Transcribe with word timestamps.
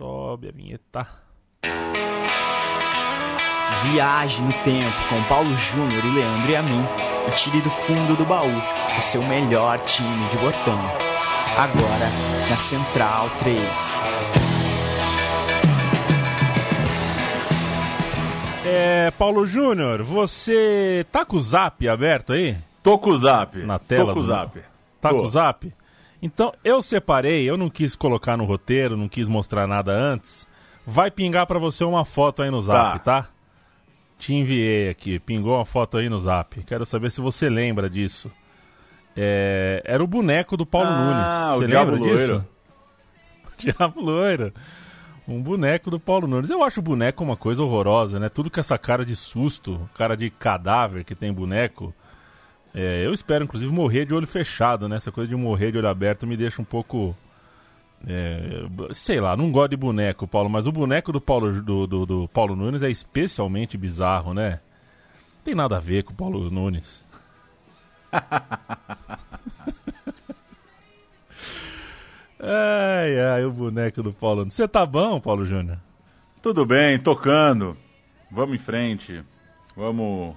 Sobe 0.00 0.48
a 0.48 0.50
vinheta. 0.50 1.06
Viaje 3.82 4.40
no 4.40 4.50
tempo 4.64 4.96
com 5.10 5.22
Paulo 5.24 5.54
Júnior 5.54 6.02
e 6.02 6.10
Leandro 6.14 6.50
e 6.50 6.56
a 6.56 6.62
mim 6.62 6.82
e 7.28 7.30
tire 7.32 7.60
do 7.60 7.68
fundo 7.68 8.16
do 8.16 8.24
baú 8.24 8.48
o 8.96 9.00
seu 9.02 9.22
melhor 9.22 9.78
time 9.80 10.26
de 10.30 10.38
botão. 10.38 10.78
Agora 11.54 12.08
na 12.48 12.56
Central 12.56 13.28
3. 13.40 13.60
É, 18.64 19.10
Paulo 19.18 19.44
Júnior, 19.44 20.02
você 20.02 21.04
tá 21.12 21.26
com 21.26 21.36
o 21.36 21.40
zap 21.40 21.86
aberto 21.86 22.32
aí? 22.32 22.56
Tô 22.82 22.98
com 22.98 23.10
o 23.10 23.16
zap. 23.18 23.58
Na 23.66 23.78
tela 23.78 24.06
Tô 24.06 24.12
com 24.14 24.18
o 24.20 24.22
do- 24.22 24.28
zap. 24.28 24.60
Tá 24.98 25.10
Tô. 25.10 25.16
com 25.18 25.24
o 25.24 25.28
zap? 25.28 25.70
Então, 26.22 26.52
eu 26.62 26.82
separei, 26.82 27.48
eu 27.48 27.56
não 27.56 27.70
quis 27.70 27.96
colocar 27.96 28.36
no 28.36 28.44
roteiro, 28.44 28.96
não 28.96 29.08
quis 29.08 29.28
mostrar 29.28 29.66
nada 29.66 29.92
antes. 29.92 30.46
Vai 30.86 31.10
pingar 31.10 31.46
pra 31.46 31.58
você 31.58 31.82
uma 31.84 32.04
foto 32.04 32.42
aí 32.42 32.50
no 32.50 32.60
zap, 32.60 32.98
tá? 33.04 33.28
Te 34.18 34.34
enviei 34.34 34.90
aqui, 34.90 35.18
pingou 35.18 35.56
uma 35.56 35.64
foto 35.64 35.96
aí 35.96 36.08
no 36.08 36.18
zap. 36.18 36.62
Quero 36.64 36.84
saber 36.84 37.10
se 37.10 37.20
você 37.20 37.48
lembra 37.48 37.88
disso. 37.88 38.30
É, 39.16 39.82
era 39.84 40.02
o 40.02 40.06
boneco 40.06 40.56
do 40.56 40.66
Paulo 40.66 40.88
Ah, 40.90 41.52
Nunes. 41.52 41.56
o 41.56 41.60
Você 41.60 41.66
Diabo 41.66 41.90
lembra 41.92 42.08
disso? 42.10 42.26
Loiro. 42.32 42.46
O 43.46 43.62
Diabo 43.62 44.00
Loiro. 44.00 44.50
Um 45.28 45.40
boneco 45.42 45.90
do 45.90 46.00
Paulo 46.00 46.26
Nunes. 46.26 46.50
Eu 46.50 46.62
acho 46.62 46.80
o 46.80 46.82
boneco 46.82 47.22
uma 47.22 47.36
coisa 47.36 47.62
horrorosa, 47.62 48.18
né? 48.18 48.28
Tudo 48.28 48.50
com 48.50 48.58
essa 48.60 48.76
cara 48.78 49.04
de 49.04 49.14
susto, 49.14 49.88
cara 49.94 50.16
de 50.16 50.28
cadáver 50.30 51.04
que 51.04 51.14
tem 51.14 51.32
boneco. 51.32 51.94
É, 52.74 53.04
eu 53.04 53.12
espero, 53.12 53.44
inclusive, 53.44 53.72
morrer 53.72 54.06
de 54.06 54.14
olho 54.14 54.26
fechado, 54.26 54.88
né? 54.88 54.96
Essa 54.96 55.12
coisa 55.12 55.28
de 55.28 55.36
morrer 55.36 55.72
de 55.72 55.78
olho 55.78 55.88
aberto 55.88 56.26
me 56.26 56.36
deixa 56.36 56.62
um 56.62 56.64
pouco. 56.64 57.16
é, 58.06 58.64
sei 58.92 59.20
lá, 59.20 59.36
não 59.36 59.50
gosto 59.50 59.70
de 59.70 59.76
boneco, 59.76 60.26
Paulo, 60.26 60.48
mas 60.48 60.66
o 60.66 60.72
boneco 60.72 61.12
do 61.12 61.20
Paulo, 61.20 61.60
do, 61.60 61.86
do, 61.86 62.06
do 62.06 62.28
Paulo 62.28 62.56
Nunes 62.56 62.82
é 62.82 62.90
especialmente 62.90 63.76
bizarro, 63.76 64.32
né? 64.32 64.60
Não 65.36 65.44
tem 65.44 65.54
nada 65.54 65.76
a 65.76 65.80
ver 65.80 66.04
com 66.04 66.12
o 66.12 66.16
Paulo 66.16 66.50
Nunes. 66.50 67.04
ai, 72.38 73.20
ai, 73.20 73.44
o 73.44 73.50
boneco 73.50 74.02
do 74.02 74.12
Paulo 74.12 74.40
Nunes. 74.40 74.54
Você 74.54 74.68
tá 74.68 74.86
bom, 74.86 75.20
Paulo 75.20 75.44
Júnior? 75.44 75.78
Tudo 76.40 76.64
bem, 76.64 76.98
tocando. 76.98 77.76
Vamos 78.30 78.54
em 78.54 78.58
frente. 78.58 79.22
Vamos 79.76 80.34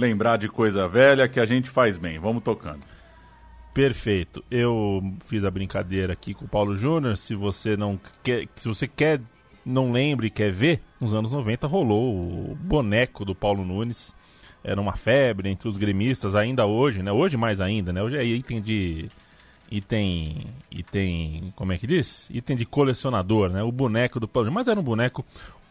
lembrar 0.00 0.36
de 0.36 0.48
coisa 0.48 0.88
velha 0.88 1.28
que 1.28 1.38
a 1.38 1.44
gente 1.44 1.70
faz 1.70 1.96
bem. 1.96 2.18
Vamos 2.18 2.42
tocando. 2.42 2.80
Perfeito. 3.72 4.44
Eu 4.50 5.00
fiz 5.26 5.44
a 5.44 5.50
brincadeira 5.50 6.12
aqui 6.12 6.34
com 6.34 6.44
o 6.44 6.48
Paulo 6.48 6.74
Júnior. 6.74 7.16
Se 7.16 7.34
você 7.34 7.76
não 7.76 8.00
quer, 8.22 8.48
se 8.56 8.66
você 8.66 8.88
quer, 8.88 9.20
não 9.64 9.92
lembra 9.92 10.26
e 10.26 10.30
quer 10.30 10.50
ver, 10.50 10.80
nos 11.00 11.14
anos 11.14 11.30
90 11.30 11.66
rolou 11.66 12.50
o 12.50 12.54
boneco 12.56 13.24
do 13.24 13.34
Paulo 13.34 13.64
Nunes. 13.64 14.14
Era 14.62 14.80
uma 14.80 14.96
febre 14.96 15.48
entre 15.48 15.68
os 15.68 15.76
gremistas 15.76 16.34
ainda 16.34 16.66
hoje, 16.66 17.02
né? 17.02 17.12
Hoje 17.12 17.36
mais 17.36 17.60
ainda, 17.60 17.92
né? 17.92 18.02
Hoje 18.02 18.16
é 18.16 18.24
item 18.24 18.60
de 18.60 19.08
item 19.70 20.48
item, 20.70 21.52
como 21.54 21.72
é 21.72 21.78
que 21.78 21.86
diz? 21.86 22.28
Item 22.30 22.56
de 22.56 22.66
colecionador, 22.66 23.50
né? 23.50 23.62
O 23.62 23.70
boneco 23.70 24.18
do 24.18 24.26
Paulo 24.26 24.50
mas 24.50 24.68
era 24.68 24.78
um 24.78 24.82
boneco 24.82 25.24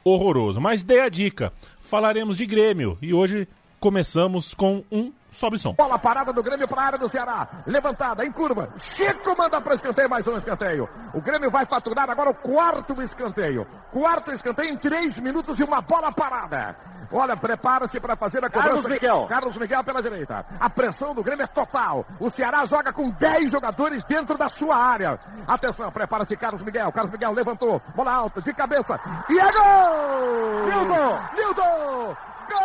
horroroso. 0.03 0.59
Mas 0.61 0.83
dei 0.83 1.01
a 1.01 1.09
dica. 1.09 1.51
Falaremos 1.81 2.37
de 2.37 2.45
Grêmio 2.45 2.97
e 3.01 3.13
hoje 3.13 3.47
começamos 3.79 4.53
com 4.53 4.83
um 4.91 5.11
sobe 5.31 5.57
som. 5.57 5.73
Bola 5.73 5.97
parada 5.97 6.33
do 6.33 6.43
Grêmio 6.43 6.67
para 6.67 6.81
a 6.81 6.85
área 6.85 6.99
do 6.99 7.07
Ceará. 7.07 7.47
Levantada, 7.65 8.25
em 8.25 8.31
curva. 8.31 8.73
Chico 8.77 9.35
manda 9.37 9.61
para 9.61 9.75
escanteio, 9.75 10.09
mais 10.09 10.27
um 10.27 10.35
escanteio. 10.35 10.89
O 11.13 11.21
Grêmio 11.21 11.49
vai 11.49 11.65
faturar 11.65 12.09
agora 12.09 12.29
o 12.29 12.33
quarto 12.33 13.01
escanteio. 13.01 13.65
Quarto 13.91 14.31
escanteio 14.31 14.73
em 14.73 14.77
três 14.77 15.19
minutos 15.19 15.59
e 15.59 15.63
uma 15.63 15.81
bola 15.81 16.11
parada. 16.11 16.75
Olha, 17.11 17.35
prepara-se 17.35 17.99
para 17.99 18.15
fazer 18.15 18.43
a 18.43 18.49
cobrança. 18.49 18.67
Carlos 18.67 18.85
Miguel. 18.85 19.25
Carlos 19.27 19.57
Miguel 19.57 19.83
pela 19.83 20.01
direita. 20.01 20.45
A 20.59 20.69
pressão 20.69 21.15
do 21.15 21.23
Grêmio 21.23 21.43
é 21.43 21.47
total. 21.47 22.05
O 22.19 22.29
Ceará 22.29 22.65
joga 22.65 22.93
com 22.93 23.09
10 23.09 23.51
jogadores 23.51 24.03
dentro 24.03 24.37
da 24.37 24.49
sua 24.49 24.75
área. 24.75 25.19
Atenção, 25.47 25.91
prepara-se 25.91 26.37
Carlos 26.37 26.61
Miguel. 26.61 26.91
Carlos 26.91 27.11
Miguel 27.11 27.33
levantou. 27.33 27.81
Bola 27.95 28.13
alta, 28.13 28.41
de 28.41 28.53
cabeça. 28.53 28.99
E 29.29 29.39
é 29.39 29.51
gol! 29.51 30.65
Nildo! 30.65 31.19
Nildo! 31.35 32.17
Gol 32.49 32.59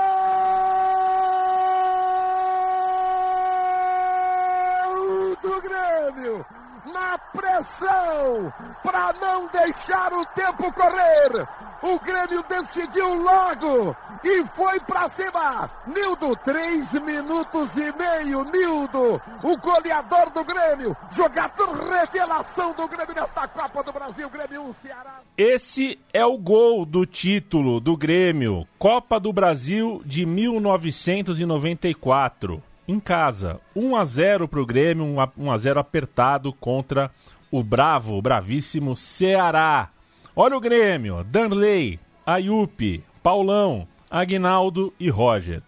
do 5.42 5.62
Grêmio! 5.62 6.46
Na 6.92 7.18
pressão, 7.32 8.52
para 8.82 9.12
não 9.14 9.46
deixar 9.48 10.12
o 10.12 10.26
tempo 10.26 10.70
correr. 10.72 11.48
O 11.86 12.00
Grêmio 12.00 12.42
decidiu 12.48 13.12
logo 13.14 13.94
e 14.24 14.42
foi 14.56 14.80
para 14.80 15.06
cima. 15.10 15.70
Nildo, 15.86 16.34
três 16.36 16.94
minutos 16.94 17.76
e 17.76 17.92
meio. 17.92 18.42
Nildo, 18.44 19.20
o 19.42 19.56
goleador 19.58 20.30
do 20.30 20.42
Grêmio, 20.44 20.96
jogador 21.12 21.72
revelação 21.74 22.72
do 22.72 22.88
Grêmio 22.88 23.14
nesta 23.14 23.46
Copa 23.46 23.82
do 23.84 23.92
Brasil. 23.92 24.30
Grêmio 24.30 24.62
1, 24.62 24.72
Ceará. 24.72 25.20
Esse 25.36 25.98
é 26.10 26.24
o 26.24 26.38
gol 26.38 26.86
do 26.86 27.04
título 27.04 27.80
do 27.80 27.98
Grêmio, 27.98 28.66
Copa 28.78 29.20
do 29.20 29.30
Brasil 29.30 30.00
de 30.06 30.24
1994. 30.24 32.62
Em 32.88 32.98
casa, 33.00 33.60
1 33.76 33.94
a 33.96 34.04
0 34.06 34.48
para 34.48 34.60
o 34.60 34.64
Grêmio, 34.66 35.04
1 35.04 35.20
a- 35.20 35.28
1 35.36 35.50
a 35.52 35.58
0 35.58 35.80
apertado 35.80 36.50
contra 36.52 37.10
o 37.50 37.62
bravo, 37.62 38.16
o 38.16 38.22
bravíssimo 38.22 38.96
Ceará. 38.96 39.90
Olha 40.36 40.56
o 40.56 40.60
Grêmio, 40.60 41.22
Danley, 41.22 42.00
Ayup, 42.26 43.04
Paulão, 43.22 43.86
Aguinaldo 44.10 44.92
e 44.98 45.08
Roger. 45.08 45.62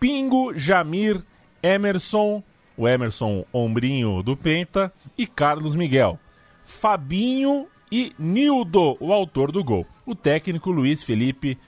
Pingo, 0.00 0.54
Jamir, 0.54 1.22
Emerson, 1.62 2.42
o 2.74 2.88
Emerson 2.88 3.44
ombrinho 3.52 4.22
do 4.22 4.34
Penta 4.34 4.90
e 5.16 5.26
Carlos 5.26 5.76
Miguel. 5.76 6.18
Fabinho 6.64 7.66
e 7.92 8.14
Nildo, 8.18 8.96
o 8.98 9.12
autor 9.12 9.52
do 9.52 9.62
gol. 9.62 9.84
O 10.06 10.14
técnico 10.14 10.70
Luiz 10.70 11.02
Felipe 11.02 11.58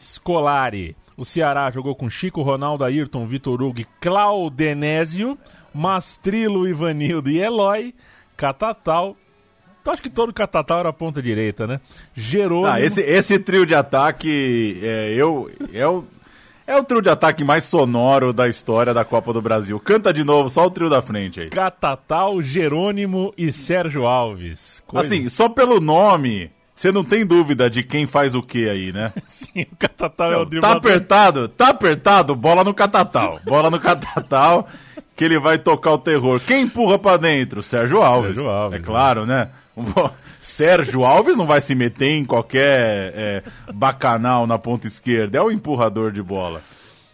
Scolari. 0.00 0.96
O 1.14 1.26
Ceará 1.26 1.70
jogou 1.70 1.94
com 1.94 2.08
Chico, 2.08 2.40
Ronaldo, 2.40 2.84
Ayrton, 2.84 3.26
Vitor 3.26 3.62
Hugo 3.62 3.82
Claudenésio, 4.00 5.36
Mastrilo, 5.74 6.66
Ivanildo 6.66 7.28
e 7.28 7.38
Eloy, 7.38 7.94
Catatal. 8.34 9.14
Acho 9.86 10.02
que 10.02 10.10
todo 10.10 10.32
Catatal 10.32 10.80
era 10.80 10.92
ponta 10.92 11.20
direita, 11.22 11.66
né? 11.66 11.80
Jerônimo. 12.14 12.66
Ah, 12.72 12.80
esse, 12.80 13.00
esse 13.00 13.38
trio 13.38 13.66
de 13.66 13.74
ataque 13.74 14.78
é, 14.82 15.12
eu, 15.16 15.50
é, 15.72 15.86
o, 15.86 16.04
é 16.66 16.76
o 16.76 16.84
trio 16.84 17.02
de 17.02 17.08
ataque 17.10 17.42
mais 17.42 17.64
sonoro 17.64 18.32
da 18.32 18.46
história 18.48 18.94
da 18.94 19.04
Copa 19.04 19.32
do 19.32 19.42
Brasil. 19.42 19.80
Canta 19.80 20.12
de 20.12 20.22
novo, 20.24 20.48
só 20.48 20.66
o 20.66 20.70
trio 20.70 20.88
da 20.88 21.02
frente 21.02 21.40
aí. 21.40 21.50
Catatal, 21.50 22.40
Jerônimo 22.40 23.34
e 23.36 23.50
Sérgio 23.52 24.06
Alves. 24.06 24.82
Coisa- 24.86 25.06
Assim, 25.06 25.28
só 25.28 25.48
pelo 25.48 25.80
nome, 25.80 26.50
você 26.74 26.92
não 26.92 27.02
tem 27.02 27.26
dúvida 27.26 27.68
de 27.68 27.82
quem 27.82 28.06
faz 28.06 28.34
o 28.36 28.40
que 28.40 28.68
aí, 28.68 28.92
né? 28.92 29.12
Sim, 29.28 29.62
o 29.72 29.76
Catatal 29.76 30.32
é 30.32 30.36
o 30.36 30.40
Tá 30.40 30.44
driblador. 30.50 30.76
apertado, 30.78 31.48
tá 31.48 31.68
apertado, 31.70 32.36
bola 32.36 32.62
no 32.62 32.72
Catatal. 32.72 33.40
Bola 33.44 33.68
no 33.68 33.80
Catatal, 33.80 34.68
que 35.16 35.24
ele 35.24 35.40
vai 35.40 35.58
tocar 35.58 35.90
o 35.92 35.98
terror. 35.98 36.40
Quem 36.46 36.62
empurra 36.62 36.98
pra 37.00 37.16
dentro? 37.16 37.62
Sérgio 37.64 38.00
Alves. 38.00 38.36
Sérgio 38.36 38.48
Alves, 38.50 38.78
É 38.78 38.82
claro, 38.82 39.26
né? 39.26 39.48
Sérgio 40.40 41.04
Alves 41.04 41.36
não 41.36 41.46
vai 41.46 41.60
se 41.60 41.74
meter 41.74 42.10
em 42.10 42.24
qualquer 42.24 43.12
é, 43.14 43.42
bacanal 43.72 44.46
na 44.46 44.58
ponta 44.58 44.86
esquerda. 44.86 45.38
É 45.38 45.42
o 45.42 45.50
empurrador 45.50 46.12
de 46.12 46.22
bola. 46.22 46.62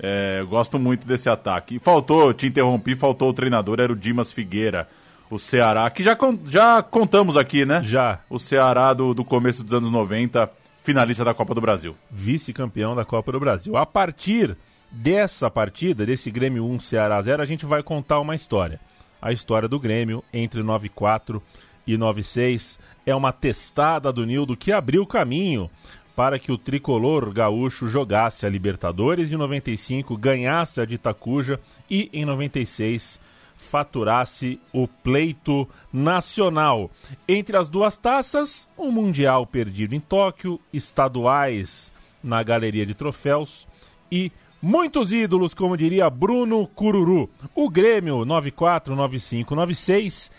É, 0.00 0.44
gosto 0.48 0.78
muito 0.78 1.06
desse 1.06 1.28
ataque. 1.28 1.76
E 1.76 1.78
faltou, 1.78 2.32
te 2.32 2.46
interrompi, 2.46 2.94
faltou 2.94 3.30
o 3.30 3.32
treinador, 3.32 3.80
era 3.80 3.92
o 3.92 3.96
Dimas 3.96 4.32
Figueira, 4.32 4.88
o 5.30 5.38
Ceará, 5.38 5.88
que 5.90 6.02
já, 6.02 6.16
já 6.46 6.82
contamos 6.82 7.36
aqui, 7.36 7.66
né? 7.66 7.82
Já. 7.84 8.20
O 8.30 8.38
Ceará 8.38 8.92
do, 8.92 9.12
do 9.12 9.24
começo 9.24 9.62
dos 9.62 9.72
anos 9.72 9.90
90, 9.90 10.50
finalista 10.82 11.24
da 11.24 11.34
Copa 11.34 11.54
do 11.54 11.60
Brasil. 11.60 11.96
vice-campeão 12.10 12.94
da 12.94 13.04
Copa 13.04 13.32
do 13.32 13.40
Brasil. 13.40 13.76
A 13.76 13.84
partir 13.84 14.56
dessa 14.90 15.50
partida, 15.50 16.06
desse 16.06 16.30
Grêmio 16.30 16.64
1 16.64 16.80
Ceará 16.80 17.20
0, 17.20 17.42
a 17.42 17.44
gente 17.44 17.66
vai 17.66 17.82
contar 17.82 18.20
uma 18.20 18.34
história. 18.34 18.80
A 19.20 19.32
história 19.32 19.68
do 19.68 19.80
Grêmio 19.80 20.24
entre 20.32 20.62
94 20.62 21.42
e 21.42 21.67
96 21.96 22.78
é 23.06 23.14
uma 23.14 23.32
testada 23.32 24.12
do 24.12 24.26
Nildo 24.26 24.56
que 24.56 24.72
abriu 24.72 25.06
caminho 25.06 25.70
para 26.14 26.38
que 26.38 26.50
o 26.50 26.58
tricolor 26.58 27.32
gaúcho 27.32 27.86
jogasse 27.86 28.44
a 28.44 28.48
Libertadores 28.48 29.30
em 29.30 29.36
95, 29.36 30.16
ganhasse 30.16 30.80
a 30.80 30.84
de 30.84 30.96
Itacuja 30.96 31.60
e 31.88 32.10
em 32.12 32.24
96 32.24 33.20
faturasse 33.56 34.60
o 34.72 34.88
pleito 34.88 35.68
nacional. 35.92 36.90
Entre 37.26 37.56
as 37.56 37.68
duas 37.68 37.98
taças, 37.98 38.70
um 38.78 38.90
Mundial 38.90 39.46
perdido 39.46 39.94
em 39.94 40.00
Tóquio, 40.00 40.60
estaduais 40.72 41.92
na 42.22 42.42
galeria 42.42 42.86
de 42.86 42.94
troféus 42.94 43.66
e 44.10 44.32
muitos 44.62 45.12
ídolos, 45.12 45.54
como 45.54 45.76
diria 45.76 46.08
Bruno 46.08 46.66
Cururu. 46.66 47.28
O 47.54 47.68
Grêmio 47.68 48.24
94, 48.24 48.94
95, 48.94 49.54
96 49.54 50.30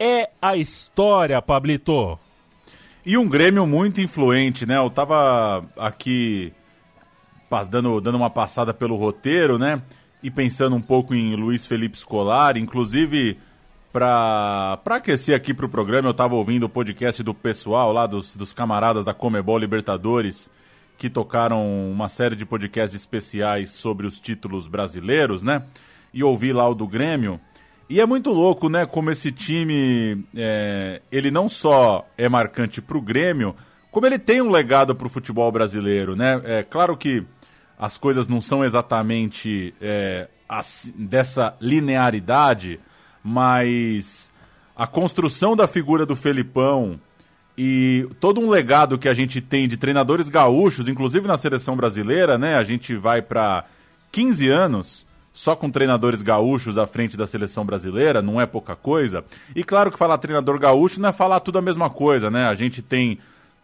é 0.00 0.30
a 0.40 0.56
história, 0.56 1.40
Pablito. 1.42 2.18
E 3.04 3.18
um 3.18 3.28
Grêmio 3.28 3.66
muito 3.66 4.00
influente, 4.00 4.64
né? 4.64 4.78
Eu 4.78 4.88
tava 4.88 5.64
aqui 5.76 6.52
dando, 7.68 8.00
dando 8.00 8.16
uma 8.16 8.30
passada 8.30 8.72
pelo 8.72 8.96
roteiro, 8.96 9.58
né? 9.58 9.82
E 10.22 10.30
pensando 10.30 10.74
um 10.74 10.80
pouco 10.80 11.14
em 11.14 11.36
Luiz 11.36 11.66
Felipe 11.66 11.98
Scolari, 11.98 12.60
inclusive 12.60 13.38
para 13.92 14.78
aquecer 14.86 15.34
aqui 15.34 15.52
para 15.52 15.66
o 15.66 15.68
programa, 15.68 16.08
eu 16.08 16.12
estava 16.12 16.34
ouvindo 16.34 16.64
o 16.64 16.68
podcast 16.68 17.22
do 17.22 17.34
pessoal 17.34 17.92
lá, 17.92 18.06
dos, 18.06 18.36
dos 18.36 18.52
camaradas 18.52 19.04
da 19.04 19.12
Comebol 19.12 19.58
Libertadores, 19.58 20.48
que 20.96 21.10
tocaram 21.10 21.90
uma 21.90 22.08
série 22.08 22.36
de 22.36 22.46
podcasts 22.46 22.94
especiais 22.94 23.70
sobre 23.70 24.06
os 24.06 24.20
títulos 24.20 24.66
brasileiros, 24.66 25.42
né? 25.42 25.64
E 26.14 26.22
ouvi 26.22 26.52
lá 26.52 26.68
o 26.68 26.74
do 26.74 26.86
Grêmio. 26.86 27.40
E 27.90 28.00
é 28.00 28.06
muito 28.06 28.30
louco, 28.30 28.68
né? 28.68 28.86
Como 28.86 29.10
esse 29.10 29.32
time, 29.32 30.24
é, 30.36 31.02
ele 31.10 31.28
não 31.28 31.48
só 31.48 32.06
é 32.16 32.28
marcante 32.28 32.80
para 32.80 32.96
o 32.96 33.02
Grêmio, 33.02 33.52
como 33.90 34.06
ele 34.06 34.16
tem 34.16 34.40
um 34.40 34.48
legado 34.48 34.94
para 34.94 35.08
o 35.08 35.10
futebol 35.10 35.50
brasileiro, 35.50 36.14
né? 36.14 36.40
É 36.44 36.62
claro 36.62 36.96
que 36.96 37.24
as 37.76 37.98
coisas 37.98 38.28
não 38.28 38.40
são 38.40 38.64
exatamente 38.64 39.74
é, 39.80 40.28
assim, 40.48 40.92
dessa 40.96 41.56
linearidade, 41.60 42.78
mas 43.24 44.30
a 44.76 44.86
construção 44.86 45.56
da 45.56 45.66
figura 45.66 46.06
do 46.06 46.14
Felipão 46.14 47.00
e 47.58 48.08
todo 48.20 48.40
um 48.40 48.48
legado 48.48 48.98
que 48.98 49.08
a 49.08 49.14
gente 49.14 49.40
tem 49.40 49.66
de 49.66 49.76
treinadores 49.76 50.28
gaúchos, 50.28 50.86
inclusive 50.86 51.26
na 51.26 51.36
seleção 51.36 51.74
brasileira, 51.76 52.38
né? 52.38 52.54
A 52.54 52.62
gente 52.62 52.94
vai 52.94 53.20
para 53.20 53.64
15 54.12 54.48
anos 54.48 55.09
só 55.32 55.54
com 55.54 55.70
treinadores 55.70 56.22
gaúchos 56.22 56.76
à 56.76 56.86
frente 56.86 57.16
da 57.16 57.26
seleção 57.26 57.64
brasileira, 57.64 58.20
não 58.20 58.40
é 58.40 58.46
pouca 58.46 58.74
coisa. 58.74 59.24
E 59.54 59.62
claro 59.62 59.90
que 59.90 59.98
falar 59.98 60.18
treinador 60.18 60.58
gaúcho 60.58 61.00
não 61.00 61.08
é 61.08 61.12
falar 61.12 61.40
tudo 61.40 61.58
a 61.58 61.62
mesma 61.62 61.88
coisa, 61.88 62.30
né? 62.30 62.46
A 62.46 62.54
gente 62.54 62.82
tem 62.82 63.18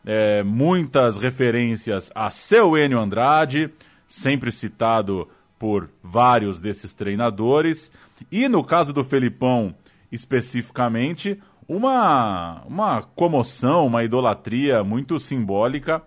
é, 0.05 0.43
muitas 0.43 1.17
referências 1.17 2.11
a 2.15 2.31
seu 2.31 2.79
Enio 2.79 3.01
Andrade, 3.01 3.71
sempre 4.07 4.53
citado 4.53 5.29
por 5.59 5.91
vários 6.03 6.61
desses 6.61 6.95
treinadores. 6.95 7.91
E 8.31 8.49
no 8.49 8.63
caso 8.63 8.93
do 8.93 9.03
Felipão, 9.03 9.75
especificamente, 10.13 11.41
uma, 11.69 12.63
uma 12.67 13.03
comoção, 13.03 13.87
uma 13.87 14.05
idolatria 14.05 14.85
muito 14.85 15.19
simbólica 15.19 16.01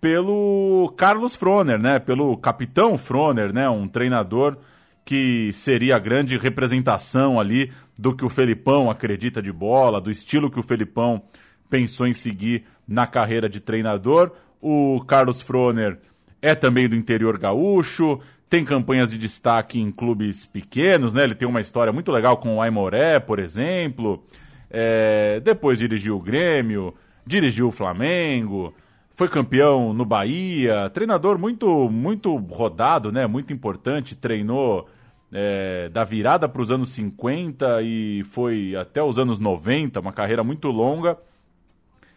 pelo 0.00 0.92
Carlos 0.96 1.36
Froner, 1.36 1.78
né? 1.78 1.98
Pelo 1.98 2.36
capitão 2.36 2.96
Froner, 2.96 3.52
né? 3.52 3.68
Um 3.68 3.86
treinador 3.86 4.56
que 5.04 5.52
seria 5.52 5.96
a 5.96 5.98
grande 5.98 6.36
representação 6.36 7.40
ali 7.40 7.72
do 7.98 8.14
que 8.14 8.24
o 8.24 8.30
Felipão 8.30 8.90
acredita 8.90 9.42
de 9.42 9.52
bola, 9.52 10.00
do 10.00 10.10
estilo 10.10 10.50
que 10.50 10.60
o 10.60 10.62
Felipão 10.62 11.22
pensou 11.68 12.06
em 12.06 12.12
seguir 12.12 12.64
na 12.86 13.06
carreira 13.06 13.48
de 13.48 13.60
treinador. 13.60 14.32
O 14.60 15.02
Carlos 15.06 15.40
Froner 15.40 15.98
é 16.40 16.54
também 16.54 16.88
do 16.88 16.96
interior 16.96 17.38
gaúcho, 17.38 18.20
tem 18.48 18.64
campanhas 18.64 19.10
de 19.10 19.18
destaque 19.18 19.80
em 19.80 19.90
clubes 19.90 20.44
pequenos, 20.44 21.14
né? 21.14 21.24
Ele 21.24 21.34
tem 21.34 21.48
uma 21.48 21.60
história 21.60 21.92
muito 21.92 22.12
legal 22.12 22.36
com 22.36 22.56
o 22.56 22.60
Aimoré, 22.60 23.18
por 23.18 23.38
exemplo. 23.38 24.22
É, 24.70 25.40
depois 25.40 25.78
dirigiu 25.78 26.16
o 26.16 26.22
Grêmio, 26.22 26.94
dirigiu 27.26 27.68
o 27.68 27.72
Flamengo, 27.72 28.74
foi 29.14 29.28
campeão 29.28 29.92
no 29.92 30.04
Bahia, 30.04 30.90
treinador 30.90 31.38
muito 31.38 31.88
muito 31.90 32.34
rodado, 32.36 33.12
né? 33.12 33.26
Muito 33.26 33.52
importante, 33.52 34.16
treinou 34.16 34.88
é, 35.32 35.88
da 35.88 36.04
virada 36.04 36.48
para 36.48 36.62
os 36.62 36.70
anos 36.70 36.90
50 36.90 37.82
e 37.82 38.24
foi 38.24 38.76
até 38.76 39.02
os 39.02 39.18
anos 39.18 39.38
90, 39.38 40.00
uma 40.00 40.12
carreira 40.12 40.44
muito 40.44 40.68
longa. 40.68 41.18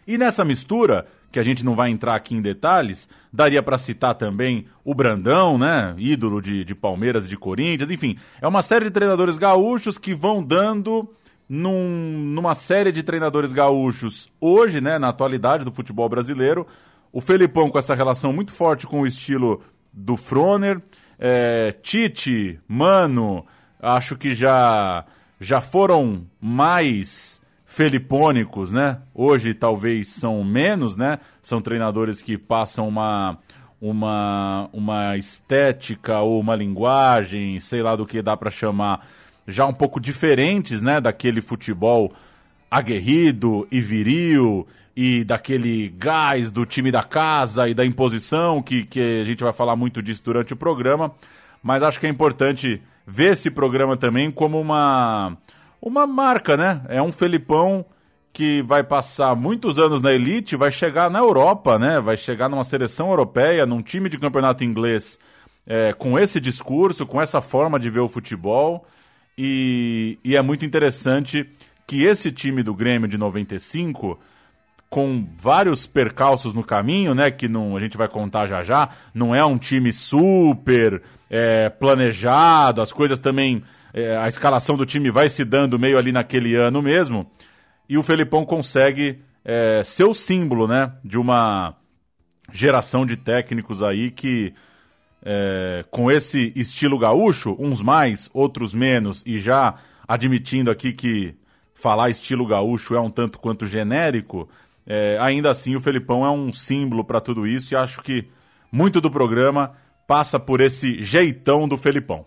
E 0.08 0.18
nessa 0.18 0.46
mistura, 0.46 1.08
que 1.32 1.40
a 1.40 1.44
gente 1.44 1.66
não 1.66 1.76
vai 1.76 1.90
entrar 1.90 2.16
aqui 2.16 2.36
em 2.36 2.42
detalhes, 2.42 3.10
daria 3.34 3.62
para 3.62 3.78
citar 3.78 4.16
também 4.16 4.68
o 4.84 4.94
Brandão, 4.94 5.58
né? 5.58 5.96
Ídolo 5.98 6.42
de, 6.42 6.64
de 6.64 6.76
Palmeiras 6.76 7.26
e 7.26 7.30
de 7.30 7.38
Corinthians, 7.38 7.90
enfim. 7.90 8.18
É 8.40 8.48
uma 8.48 8.62
série 8.62 8.86
de 8.86 8.92
treinadores 8.92 9.38
gaúchos 9.38 9.98
que 9.98 10.14
vão 10.14 10.44
dando 10.44 11.10
num, 11.48 12.20
numa 12.34 12.56
série 12.56 12.92
de 12.92 13.04
treinadores 13.04 13.54
gaúchos 13.54 14.30
hoje, 14.40 14.82
né? 14.82 14.98
Na 14.98 15.10
atualidade 15.10 15.64
do 15.66 15.72
futebol 15.72 16.10
brasileiro. 16.10 16.66
O 17.12 17.22
Felipão 17.22 17.70
com 17.70 17.80
essa 17.80 17.96
relação 17.96 18.34
muito 18.34 18.52
forte 18.52 18.88
com 18.88 19.02
o 19.02 19.08
estilo 19.08 19.62
do 19.94 20.18
Froner. 20.18 20.82
É, 21.18 21.72
Tite, 21.82 22.60
Mano, 22.68 23.46
acho 23.80 24.18
que 24.18 24.36
já, 24.36 25.06
já 25.40 25.62
foram 25.62 26.28
mais 26.42 27.42
felipônicos, 27.66 28.72
né? 28.72 29.00
Hoje 29.14 29.54
talvez 29.54 30.08
são 30.08 30.44
menos, 30.44 30.96
né? 30.96 31.20
São 31.42 31.62
treinadores 31.62 32.22
que 32.22 32.38
passam 32.38 32.88
uma 32.88 33.38
uma 33.82 34.70
uma 34.72 35.18
estética 35.18 36.22
ou 36.22 36.40
uma 36.40 36.56
linguagem, 36.56 37.60
sei 37.60 37.82
lá 37.82 37.96
do 37.96 38.06
que 38.06 38.22
dá 38.22 38.38
para 38.38 38.50
chamar, 38.50 39.06
já 39.48 39.66
um 39.66 39.74
pouco 39.74 40.00
diferentes, 40.00 40.82
né, 40.82 41.00
daquele 41.00 41.42
futebol 41.42 42.12
aguerrido 42.70 43.68
e 43.72 43.80
viril 43.80 44.68
e 44.96 45.24
daquele 45.24 45.90
gás 45.90 46.52
do 46.52 46.66
time 46.66 46.92
da 46.92 47.04
casa 47.04 47.68
e 47.68 47.74
da 47.74 47.86
imposição, 47.86 48.62
que, 48.62 48.86
que 48.86 49.22
a 49.22 49.24
gente 49.24 49.44
vai 49.44 49.54
falar 49.54 49.76
muito 49.76 50.02
disso 50.02 50.24
durante 50.24 50.54
o 50.54 50.58
programa, 50.58 51.14
mas 51.62 51.84
acho 51.84 52.00
que 52.00 52.08
é 52.08 52.10
importante 52.10 52.82
ver 53.06 53.34
esse 53.34 53.52
programa 53.52 53.98
também 53.98 54.32
como 54.32 54.60
uma 54.60 55.38
uma 55.82 56.08
marca, 56.08 56.58
né? 56.58 56.82
É 56.88 57.02
um 57.02 57.12
Felipão 57.12 57.86
que 58.34 58.62
vai 58.64 58.84
passar 58.84 59.36
muitos 59.36 59.78
anos 59.80 60.02
na 60.02 60.12
elite, 60.12 60.58
vai 60.58 60.72
chegar 60.72 61.10
na 61.10 61.20
Europa, 61.20 61.78
né? 61.78 62.02
Vai 62.02 62.18
chegar 62.18 62.50
numa 62.50 62.64
seleção 62.64 63.10
europeia, 63.10 63.66
num 63.66 63.82
time 63.82 64.10
de 64.10 64.18
campeonato 64.18 64.64
inglês, 64.64 65.18
é, 65.66 65.94
com 65.94 66.18
esse 66.20 66.42
discurso, 66.42 67.06
com 67.06 67.22
essa 67.22 67.40
forma 67.40 67.80
de 67.80 67.90
ver 67.90 68.02
o 68.02 68.10
futebol. 68.10 68.86
E, 69.38 70.18
e 70.24 70.36
é 70.36 70.42
muito 70.42 70.66
interessante 70.66 71.50
que 71.86 72.04
esse 72.04 72.32
time 72.32 72.64
do 72.64 72.74
Grêmio 72.74 73.08
de 73.08 73.18
95 73.18 74.20
com 74.90 75.28
vários 75.38 75.86
percalços 75.86 76.54
no 76.54 76.64
caminho, 76.64 77.14
né? 77.14 77.30
Que 77.30 77.48
não, 77.50 77.76
a 77.76 77.80
gente 77.80 77.98
vai 77.98 78.08
contar 78.08 78.48
já 78.48 78.64
já. 78.64 78.90
Não 79.14 79.36
é 79.36 79.44
um 79.44 79.58
time 79.58 79.92
super 79.92 81.02
é, 81.30 81.70
planejado, 81.70 82.82
as 82.82 82.94
coisas 82.94 83.20
também 83.20 83.64
é, 83.96 84.18
a 84.18 84.28
escalação 84.28 84.76
do 84.76 84.86
time 84.86 85.10
vai 85.10 85.30
se 85.30 85.46
dando 85.46 85.80
meio 85.80 85.98
ali 85.98 86.12
naquele 86.12 86.54
ano 86.54 86.82
mesmo, 86.82 87.32
e 87.88 87.98
o 87.98 88.04
Felipão 88.04 88.46
consegue 88.46 89.22
é, 89.44 89.82
ser 89.86 90.04
o 90.04 90.14
símbolo 90.14 90.68
né, 90.68 90.92
de 91.02 91.18
uma 91.18 91.78
geração 92.52 93.06
de 93.06 93.15
técnicos 93.15 93.82
aí 93.82 94.12
que, 94.12 94.54
é, 95.25 95.84
com 95.89 96.12
esse 96.12 96.53
estilo 96.55 97.00
gaúcho, 97.00 97.55
uns 97.60 97.82
mais, 97.82 98.29
outros 98.32 98.74
menos, 98.74 99.24
e 99.25 99.39
já 99.39 99.75
admitindo 100.08 100.70
aqui 100.70 100.94
que 100.94 101.36
falar 101.74 102.12
estilo 102.12 102.46
gaúcho 102.46 102.96
é 102.96 103.01
um 103.01 103.10
tanto 103.10 103.39
quanto 103.39 103.65
genérico, 103.65 104.48
é, 104.86 105.17
ainda 105.20 105.50
assim 105.50 105.75
o 105.75 105.82
Felipão 105.82 106.24
é 106.24 106.29
um 106.29 106.53
símbolo 106.53 107.03
para 107.03 107.20
tudo 107.20 107.48
isso 107.48 107.74
e 107.74 107.75
acho 107.75 108.01
que 108.01 108.27
muito 108.72 109.01
do 109.01 109.10
programa 109.10 109.74
passa 110.05 110.39
por 110.39 110.62
esse 110.62 111.01
jeitão 111.01 111.67
do 111.67 111.75
Felipão. 111.75 112.25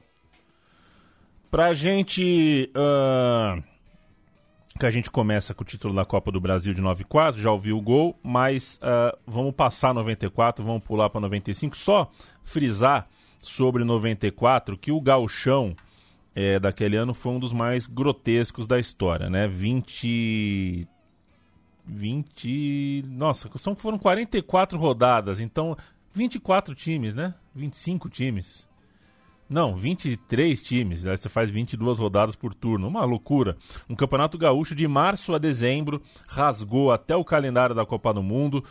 Pra 1.50 1.72
gente. 1.72 2.70
Uh, 2.76 3.62
que 4.78 4.86
a 4.86 4.90
gente 4.90 5.10
começa 5.10 5.52
com 5.54 5.62
o 5.62 5.66
título 5.66 5.92
da 5.92 6.04
Copa 6.04 6.30
do 6.30 6.40
Brasil 6.40 6.72
de 6.72 6.80
94, 6.80 7.40
já 7.40 7.50
ouviu 7.50 7.78
o 7.78 7.82
gol, 7.82 8.18
mas 8.22 8.76
uh, 8.76 9.16
vamos 9.26 9.52
passar 9.54 9.92
94, 9.92 10.64
vamos 10.64 10.84
pular 10.84 11.10
para 11.10 11.20
95. 11.22 11.76
Só 11.76 12.10
frisar 12.48 13.06
sobre 13.40 13.84
94 13.84 14.76
que 14.76 14.90
o 14.90 15.00
gauchão 15.00 15.76
é, 16.34 16.58
daquele 16.58 16.96
ano 16.96 17.14
foi 17.14 17.32
um 17.32 17.38
dos 17.38 17.52
mais 17.52 17.86
grotescos 17.86 18.66
da 18.66 18.78
história, 18.78 19.28
né? 19.28 19.46
20. 19.46 20.86
20. 21.86 23.04
Nossa, 23.08 23.50
são, 23.56 23.74
foram 23.74 23.98
44 23.98 24.78
rodadas, 24.78 25.40
então 25.40 25.76
24 26.12 26.74
times, 26.74 27.14
né? 27.14 27.34
25 27.54 28.08
times. 28.08 28.68
Não, 29.48 29.74
23 29.74 30.60
times, 30.60 31.06
aí 31.06 31.16
você 31.16 31.28
faz 31.28 31.50
22 31.50 31.98
rodadas 31.98 32.36
por 32.36 32.52
turno, 32.52 32.86
uma 32.86 33.04
loucura. 33.04 33.56
Um 33.88 33.94
campeonato 33.94 34.36
gaúcho 34.36 34.74
de 34.74 34.86
março 34.86 35.34
a 35.34 35.38
dezembro, 35.38 36.02
rasgou 36.26 36.92
até 36.92 37.16
o 37.16 37.24
calendário 37.24 37.74
da 37.74 37.86
Copa 37.86 38.12
do 38.12 38.22
Mundo. 38.22 38.62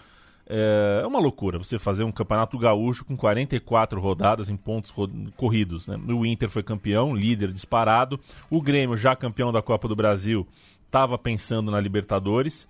É 0.50 1.06
uma 1.06 1.20
loucura 1.20 1.58
você 1.58 1.78
fazer 1.78 2.04
um 2.04 2.12
campeonato 2.12 2.58
gaúcho 2.58 3.04
com 3.04 3.18
44 3.18 4.00
rodadas 4.00 4.50
em 4.50 4.56
pontos 4.56 4.94
corridos. 5.36 5.88
Né? 5.88 5.98
O 6.08 6.26
Inter 6.26 6.50
foi 6.50 6.64
campeão, 6.64 7.14
líder 7.14 7.52
disparado. 7.52 8.18
O 8.50 8.62
Grêmio, 8.62 8.96
já 8.96 9.14
campeão 9.16 9.52
da 9.52 9.62
Copa 9.62 9.90
do 9.90 9.96
Brasil, 9.96 10.48
estava 10.86 11.18
pensando 11.18 11.70
na 11.70 11.80
Libertadores. 11.80 12.68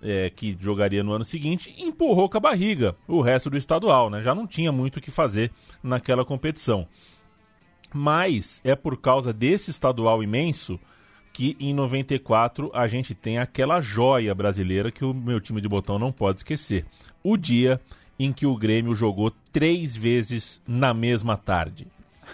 É, 0.00 0.30
que 0.30 0.56
jogaria 0.60 1.02
no 1.02 1.12
ano 1.12 1.24
seguinte, 1.24 1.74
e 1.76 1.82
empurrou 1.82 2.28
com 2.28 2.36
a 2.38 2.40
barriga 2.40 2.94
o 3.08 3.20
resto 3.20 3.50
do 3.50 3.56
estadual, 3.56 4.08
né? 4.08 4.22
Já 4.22 4.32
não 4.32 4.46
tinha 4.46 4.70
muito 4.70 4.98
o 4.98 5.00
que 5.00 5.10
fazer 5.10 5.50
naquela 5.82 6.24
competição. 6.24 6.86
Mas 7.92 8.60
é 8.64 8.76
por 8.76 8.96
causa 8.96 9.32
desse 9.32 9.72
estadual 9.72 10.22
imenso 10.22 10.78
que 11.38 11.56
em 11.60 11.72
94 11.72 12.70
a 12.74 12.88
gente 12.88 13.14
tem 13.14 13.38
aquela 13.38 13.80
joia 13.80 14.34
brasileira 14.34 14.90
que 14.90 15.04
o 15.04 15.14
meu 15.14 15.40
time 15.40 15.60
de 15.60 15.68
botão 15.68 15.96
não 15.96 16.10
pode 16.10 16.38
esquecer. 16.38 16.84
O 17.22 17.36
dia 17.36 17.80
em 18.18 18.32
que 18.32 18.46
o 18.46 18.56
Grêmio 18.56 18.94
jogou 18.94 19.32
três 19.52 19.96
vezes 19.96 20.60
na 20.66 20.92
mesma 20.92 21.36
tarde. 21.36 21.86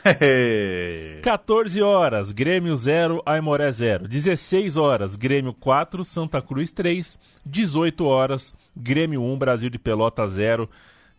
14 1.22 1.82
horas, 1.82 2.32
Grêmio 2.32 2.76
0, 2.76 3.22
Aimoré 3.24 3.70
0. 3.70 4.08
16 4.08 4.76
horas, 4.76 5.14
Grêmio 5.14 5.52
4, 5.52 6.04
Santa 6.04 6.40
Cruz 6.42 6.72
3. 6.72 7.18
18 7.44 8.04
horas, 8.04 8.54
Grêmio 8.76 9.22
1, 9.22 9.38
Brasil 9.38 9.70
de 9.70 9.78
Pelota 9.78 10.26
0. 10.26 10.68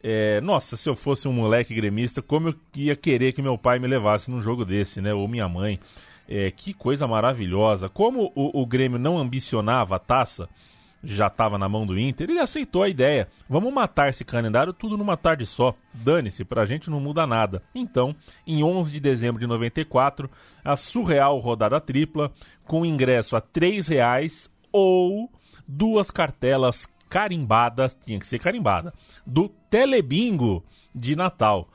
É, 0.03 0.41
nossa, 0.41 0.77
se 0.77 0.88
eu 0.89 0.95
fosse 0.95 1.27
um 1.27 1.34
moleque 1.34 1.74
gremista, 1.74 2.22
como 2.22 2.50
eu 2.50 2.55
ia 2.75 2.95
querer 2.95 3.34
que 3.34 3.41
meu 3.41 3.57
pai 3.57 3.79
me 3.79 3.88
levasse 3.88 4.29
num 4.29 4.41
jogo 4.41 4.65
desse, 4.65 5.01
né? 5.01 5.13
Ou 5.13 5.27
minha 5.27 5.48
mãe. 5.48 5.79
É, 6.27 6.51
que 6.51 6.74
coisa 6.74 7.07
maravilhosa. 7.07 7.88
Como 7.88 8.31
o, 8.36 8.62
o 8.62 8.65
Grêmio 8.65 9.00
não 9.00 9.17
ambicionava 9.17 9.95
a 9.95 10.00
taça, 10.00 10.50
já 11.05 11.27
estava 11.27 11.57
na 11.57 11.69
mão 11.69 11.85
do 11.85 11.97
Inter, 11.97 12.29
ele 12.29 12.39
aceitou 12.39 12.83
a 12.83 12.89
ideia. 12.89 13.27
Vamos 13.50 13.74
matar 13.74 14.09
esse 14.09 14.25
calendário 14.25 14.74
tudo 14.74 14.97
numa 14.97 15.15
tarde 15.15 15.45
só. 15.45 15.75
Dane-se, 15.93 16.43
pra 16.43 16.65
gente 16.65 16.89
não 16.89 17.00
muda 17.00 17.27
nada. 17.27 17.62
Então, 17.74 18.15
em 18.45 18.63
11 18.63 18.91
de 18.91 19.00
dezembro 19.00 19.39
de 19.39 19.47
94, 19.47 20.29
a 20.63 20.75
surreal 20.75 21.39
rodada 21.39 21.79
tripla, 21.79 22.31
com 22.65 22.85
ingresso 22.85 23.35
a 23.35 23.39
R$ 23.39 23.81
reais 23.81 24.50
ou 24.71 25.29
duas 25.67 26.12
cartelas 26.12 26.88
carimbadas, 27.09 27.97
tinha 28.05 28.19
que 28.19 28.27
ser 28.27 28.39
carimbada, 28.39 28.93
do 29.25 29.50
Telebingo 29.69 30.63
de 30.93 31.15
Natal. 31.15 31.69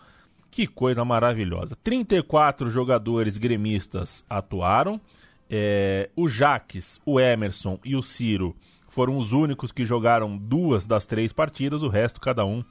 Que 0.50 0.66
coisa 0.66 1.04
maravilhosa. 1.04 1.76
34 1.82 2.70
jogadores 2.70 3.38
gremistas 3.38 4.24
atuaram. 4.28 5.00
É, 5.48 6.10
o 6.14 6.28
Jaques, 6.28 7.00
o 7.04 7.18
Emerson 7.18 7.78
e 7.84 7.96
o 7.96 8.02
Ciro 8.02 8.54
foram 8.90 9.16
os 9.16 9.32
únicos 9.32 9.72
que 9.72 9.86
jogaram 9.86 10.36
duas 10.36 10.84
das 10.84 11.06
três 11.06 11.32
partidas, 11.32 11.80
o 11.80 11.88
resto 11.88 12.20
cada 12.20 12.44
um 12.44 12.62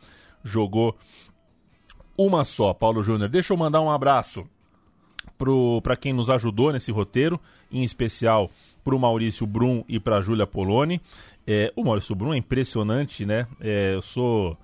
jogou 0.44 0.96
uma 2.18 2.44
só. 2.44 2.74
Paulo 2.74 3.02
Júnior, 3.02 3.30
deixa 3.30 3.54
eu 3.54 3.58
mandar 3.58 3.82
um 3.82 3.90
abraço 3.90 4.46
para 5.82 5.96
quem 5.96 6.12
nos 6.12 6.30
ajudou 6.30 6.74
nesse 6.74 6.92
roteiro, 6.92 7.40
em 7.72 7.84
especial 7.84 8.52
para 8.84 8.94
o 8.94 9.00
Maurício 9.00 9.48
Brum 9.48 9.84
e 9.88 10.00
para 10.00 10.18
a 10.18 10.22
Júlia 10.22 10.46
Poloni. 10.46 11.02
É, 11.48 11.72
o 11.76 11.84
Maurício 11.84 12.14
Brum 12.14 12.34
é 12.34 12.38
impressionante, 12.38 13.26
né? 13.26 13.48
É, 13.62 13.96
eu 13.96 14.02
sou 14.02 14.58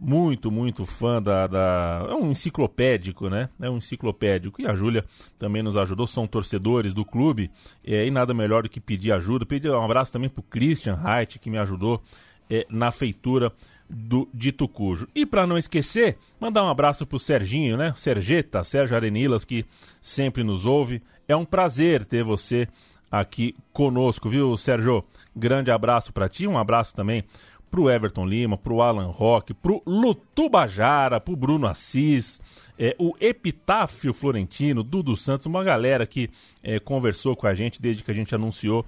muito, 0.00 0.50
muito 0.50 0.86
fã 0.86 1.20
da, 1.20 1.46
da, 1.46 2.06
É 2.08 2.14
um 2.14 2.30
enciclopédico, 2.30 3.28
né? 3.28 3.50
É 3.60 3.68
um 3.68 3.76
enciclopédico. 3.76 4.62
E 4.62 4.66
a 4.66 4.72
Júlia 4.72 5.04
também 5.38 5.62
nos 5.62 5.76
ajudou, 5.76 6.06
são 6.06 6.26
torcedores 6.26 6.94
do 6.94 7.04
clube. 7.04 7.50
É, 7.84 8.06
e 8.06 8.10
nada 8.10 8.32
melhor 8.32 8.62
do 8.62 8.68
que 8.68 8.80
pedir 8.80 9.12
ajuda. 9.12 9.44
Pedir 9.44 9.70
um 9.70 9.84
abraço 9.84 10.10
também 10.10 10.30
pro 10.30 10.42
Christian 10.42 10.94
Reit, 10.94 11.38
que 11.38 11.50
me 11.50 11.58
ajudou 11.58 12.02
é, 12.48 12.66
na 12.70 12.90
feitura 12.90 13.52
do 13.90 14.26
Dito 14.32 14.66
Cujo. 14.66 15.06
E 15.14 15.26
para 15.26 15.46
não 15.46 15.58
esquecer, 15.58 16.16
mandar 16.40 16.64
um 16.64 16.70
abraço 16.70 17.06
pro 17.06 17.18
Serginho, 17.18 17.76
né? 17.76 17.92
Sergeta, 17.96 18.64
Sérgio 18.64 18.96
Arenilas, 18.96 19.44
que 19.44 19.66
sempre 20.00 20.42
nos 20.42 20.64
ouve. 20.64 21.02
É 21.28 21.36
um 21.36 21.44
prazer 21.44 22.04
ter 22.04 22.24
você 22.24 22.66
aqui 23.10 23.54
conosco, 23.72 24.28
viu, 24.28 24.56
Sérgio? 24.56 25.04
Grande 25.34 25.70
abraço 25.70 26.12
para 26.12 26.28
ti, 26.28 26.46
um 26.46 26.58
abraço 26.58 26.94
também 26.94 27.24
pro 27.70 27.88
Everton 27.88 28.26
Lima, 28.26 28.58
pro 28.58 28.82
Alan 28.82 29.06
Roque, 29.06 29.54
pro 29.54 29.82
Lutubajara, 29.86 31.20
pro 31.20 31.36
Bruno 31.36 31.66
Assis, 31.66 32.40
é, 32.78 32.96
o 32.98 33.14
Epitáfio 33.20 34.12
Florentino, 34.12 34.82
Dudu 34.82 35.16
Santos, 35.16 35.46
uma 35.46 35.62
galera 35.62 36.06
que 36.06 36.30
é, 36.62 36.80
conversou 36.80 37.36
com 37.36 37.46
a 37.46 37.54
gente 37.54 37.80
desde 37.80 38.02
que 38.02 38.10
a 38.10 38.14
gente 38.14 38.34
anunciou 38.34 38.84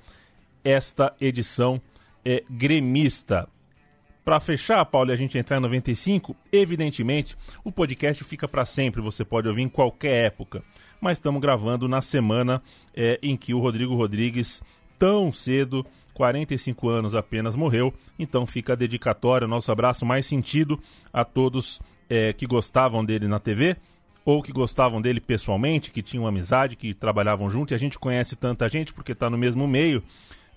esta 0.65 1.15
edição 1.21 1.81
é, 2.25 2.43
gremista. 2.51 3.49
Para 4.25 4.39
fechar, 4.39 4.85
Paulo, 4.87 5.11
e 5.11 5.13
a 5.13 5.17
gente 5.17 5.37
entrar 5.37 5.57
em 5.57 5.61
95, 5.61 6.37
evidentemente, 6.53 7.37
o 7.65 7.73
podcast 7.73 8.23
fica 8.23 8.47
para 8.47 8.65
sempre, 8.65 9.03
você 9.03 9.25
pode 9.25 9.49
ouvir 9.49 9.63
em 9.63 9.69
qualquer 9.69 10.27
época. 10.27 10.63
Mas 11.01 11.19
estamos 11.19 11.41
gravando 11.41 11.89
na 11.89 12.01
semana 12.01 12.63
é, 12.95 13.19
em 13.21 13.37
que 13.37 13.53
o 13.53 13.59
Rodrigo 13.59 13.97
Rodrigues, 13.97 14.63
tão 15.03 15.33
cedo, 15.33 15.85
45 16.15 16.89
anos 16.89 17.17
apenas 17.17 17.57
morreu. 17.57 17.93
Então 18.17 18.47
fica 18.47 18.75
a 18.75 18.77
dedicatória, 18.77 19.49
nosso 19.49 19.73
abraço 19.73 20.07
mais 20.07 20.25
sentido 20.27 20.79
a 21.13 21.25
todos 21.25 21.81
é, 22.09 22.33
que 22.33 22.47
gostavam 22.47 23.05
dele 23.05 23.27
na 23.27 23.41
TV 23.41 23.77
ou 24.25 24.41
que 24.41 24.53
gostavam 24.53 25.03
dele 25.03 25.21
pessoalmente, 25.21 25.91
que 25.91 26.05
tinham 26.05 26.25
amizade, 26.25 26.77
que 26.77 26.95
trabalhavam 26.95 27.51
junto. 27.51 27.73
E 27.73 27.75
a 27.75 27.79
gente 27.79 27.99
conhece 27.99 28.37
tanta 28.37 28.69
gente 28.69 28.93
porque 28.93 29.11
está 29.11 29.29
no 29.29 29.37
mesmo 29.37 29.67
meio. 29.67 30.05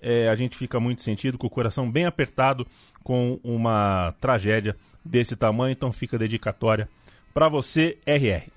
É, 0.00 0.28
a 0.28 0.36
gente 0.36 0.56
fica 0.56 0.78
muito 0.78 1.02
sentido, 1.02 1.36
com 1.36 1.48
o 1.48 1.50
coração 1.50 1.90
bem 1.90 2.06
apertado 2.06 2.64
com 3.02 3.40
uma 3.42 4.14
tragédia 4.20 4.76
desse 5.04 5.34
tamanho. 5.34 5.72
Então 5.72 5.90
fica 5.90 6.14
a 6.14 6.20
dedicatória 6.20 6.88
para 7.34 7.48
você, 7.48 7.98
RR. 8.06 8.48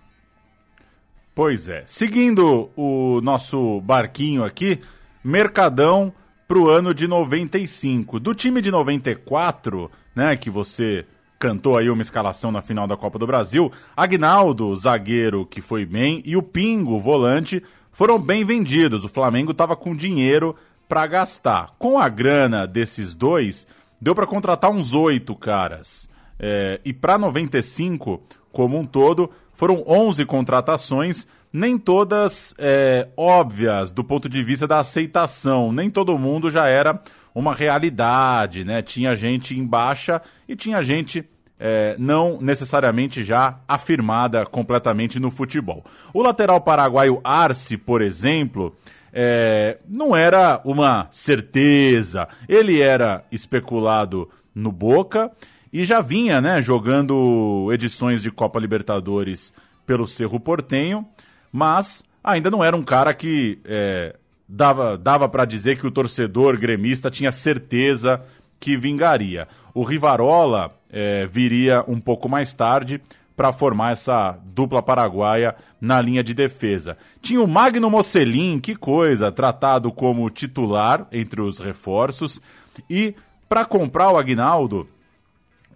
Pois 1.34 1.68
é. 1.68 1.84
Seguindo 1.88 2.70
o 2.78 3.22
nosso 3.22 3.82
barquinho 3.82 4.44
aqui, 4.44 4.80
Mercadão 5.24 6.14
para 6.48 6.58
o 6.58 6.70
ano 6.70 6.94
de 6.94 7.08
95. 7.08 8.20
Do 8.20 8.34
time 8.34 8.62
de 8.62 8.72
94, 8.72 9.92
né, 10.16 10.36
que 10.36 10.50
você 10.50 11.06
cantou 11.38 11.78
aí 11.78 11.90
uma 11.90 12.02
escalação 12.02 12.52
na 12.52 12.62
final 12.62 12.88
da 12.88 12.98
Copa 12.98 13.20
do 13.20 13.28
Brasil, 13.28 13.72
Agnaldo, 13.96 14.76
zagueiro 14.76 15.46
que 15.46 15.62
foi 15.62 15.86
bem, 15.86 16.22
e 16.26 16.36
o 16.36 16.44
Pingo, 16.44 17.00
volante, 17.00 17.64
foram 17.92 18.20
bem 18.20 18.44
vendidos. 18.44 19.06
O 19.06 19.10
Flamengo 19.10 19.52
estava 19.52 19.76
com 19.76 19.96
dinheiro 19.96 20.56
para 20.88 21.06
gastar. 21.06 21.76
Com 21.78 22.00
a 22.00 22.10
grana 22.10 22.66
desses 22.66 23.14
dois, 23.14 23.68
deu 24.02 24.16
para 24.16 24.28
contratar 24.28 24.72
uns 24.72 24.94
oito 24.94 25.36
caras. 25.36 26.10
É, 26.40 26.80
e 26.84 26.94
para 26.94 27.18
95, 27.18 28.22
como 28.52 28.78
um 28.78 28.86
todo, 28.86 29.30
foram 29.54 29.84
11 29.86 30.26
contratações 30.26 31.28
nem 31.52 31.78
todas 31.78 32.54
é, 32.58 33.08
óbvias 33.18 33.92
do 33.92 34.04
ponto 34.04 34.30
de 34.30 34.44
vista 34.44 34.68
da 34.68 34.80
aceitação. 34.80 35.72
Nem 35.72 35.90
todo 35.90 36.18
mundo 36.18 36.52
já 36.52 36.68
era 36.68 37.02
uma 37.34 37.54
realidade, 37.54 38.64
né? 38.64 38.82
Tinha 38.82 39.16
gente 39.16 39.58
em 39.58 39.66
baixa 39.66 40.22
e 40.48 40.56
tinha 40.56 40.82
gente 40.82 41.28
é, 41.60 41.96
não 41.98 42.40
necessariamente 42.40 43.24
já 43.24 43.60
afirmada 43.68 44.46
completamente 44.46 45.20
no 45.20 45.30
futebol. 45.30 45.84
O 46.14 46.22
lateral 46.22 46.62
paraguaio 46.62 47.20
Arce, 47.24 47.78
por 47.78 48.02
exemplo, 48.02 48.76
é, 49.12 49.78
não 49.88 50.16
era 50.16 50.62
uma 50.64 51.08
certeza. 51.12 52.28
Ele 52.48 52.82
era 52.82 53.26
especulado 53.32 54.30
no 54.54 54.72
Boca 54.72 55.32
e 55.72 55.84
já 55.84 56.02
vinha 56.02 56.40
né, 56.40 56.62
jogando 56.62 57.70
edições 57.72 58.22
de 58.22 58.32
Copa 58.32 58.60
Libertadores 58.60 59.54
pelo 59.86 60.08
Cerro 60.08 60.40
Portenho 60.40 61.06
mas 61.52 62.04
ainda 62.24 62.50
não 62.50 62.64
era 62.64 62.76
um 62.76 62.84
cara 62.84 63.14
que 63.14 63.60
é, 63.66 64.16
dava, 64.48 64.98
dava 64.98 65.30
para 65.30 65.46
dizer 65.46 65.78
que 65.78 65.88
o 65.88 65.92
torcedor 65.92 66.58
gremista 66.58 67.10
tinha 67.10 67.32
certeza 67.32 68.22
que 68.60 68.76
vingaria. 68.76 69.48
O 69.74 69.84
Rivarola 69.84 70.72
é, 70.90 71.26
viria 71.28 71.84
um 71.88 72.00
pouco 72.00 72.28
mais 72.28 72.54
tarde 72.54 73.02
para 73.36 73.54
formar 73.54 73.94
essa 73.94 74.38
dupla 74.44 74.84
paraguaia 74.84 75.56
na 75.80 76.02
linha 76.02 76.22
de 76.22 76.34
defesa. 76.34 76.98
Tinha 77.22 77.42
o 77.42 77.48
Magno 77.48 77.90
Mocelin, 77.90 78.60
que 78.60 78.76
coisa, 78.76 79.32
tratado 79.32 79.94
como 79.94 80.30
titular 80.30 81.08
entre 81.10 81.42
os 81.42 81.58
reforços. 81.58 82.42
E 82.90 83.16
para 83.48 83.64
comprar 83.64 84.12
o 84.12 84.18
Agnaldo, 84.18 84.90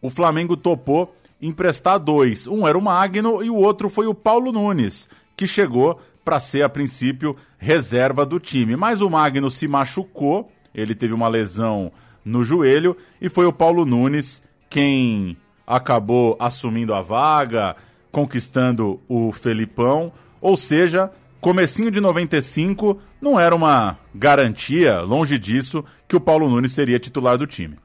o 0.01 0.09
Flamengo 0.09 0.57
topou 0.57 1.15
emprestar 1.41 1.99
dois. 1.99 2.47
Um 2.47 2.67
era 2.67 2.77
o 2.77 2.81
Magno 2.81 3.41
e 3.41 3.49
o 3.49 3.55
outro 3.55 3.89
foi 3.89 4.07
o 4.07 4.13
Paulo 4.13 4.51
Nunes, 4.51 5.07
que 5.35 5.47
chegou 5.47 5.99
para 6.23 6.39
ser, 6.39 6.63
a 6.63 6.69
princípio, 6.69 7.35
reserva 7.57 8.25
do 8.25 8.39
time. 8.39 8.75
Mas 8.75 9.01
o 9.01 9.09
Magno 9.09 9.49
se 9.49 9.67
machucou, 9.67 10.51
ele 10.73 10.95
teve 10.95 11.13
uma 11.13 11.27
lesão 11.27 11.91
no 12.23 12.43
joelho 12.43 12.95
e 13.21 13.29
foi 13.29 13.45
o 13.45 13.53
Paulo 13.53 13.85
Nunes 13.85 14.41
quem 14.69 15.37
acabou 15.67 16.35
assumindo 16.39 16.93
a 16.93 17.01
vaga, 17.01 17.75
conquistando 18.11 18.99
o 19.07 19.31
Felipão. 19.31 20.11
Ou 20.41 20.57
seja, 20.57 21.11
comecinho 21.39 21.91
de 21.91 22.01
95 22.01 22.99
não 23.21 23.39
era 23.39 23.55
uma 23.55 23.97
garantia, 24.15 25.01
longe 25.01 25.37
disso, 25.37 25.83
que 26.07 26.15
o 26.15 26.21
Paulo 26.21 26.49
Nunes 26.49 26.71
seria 26.71 26.99
titular 26.99 27.37
do 27.37 27.45
time. 27.45 27.77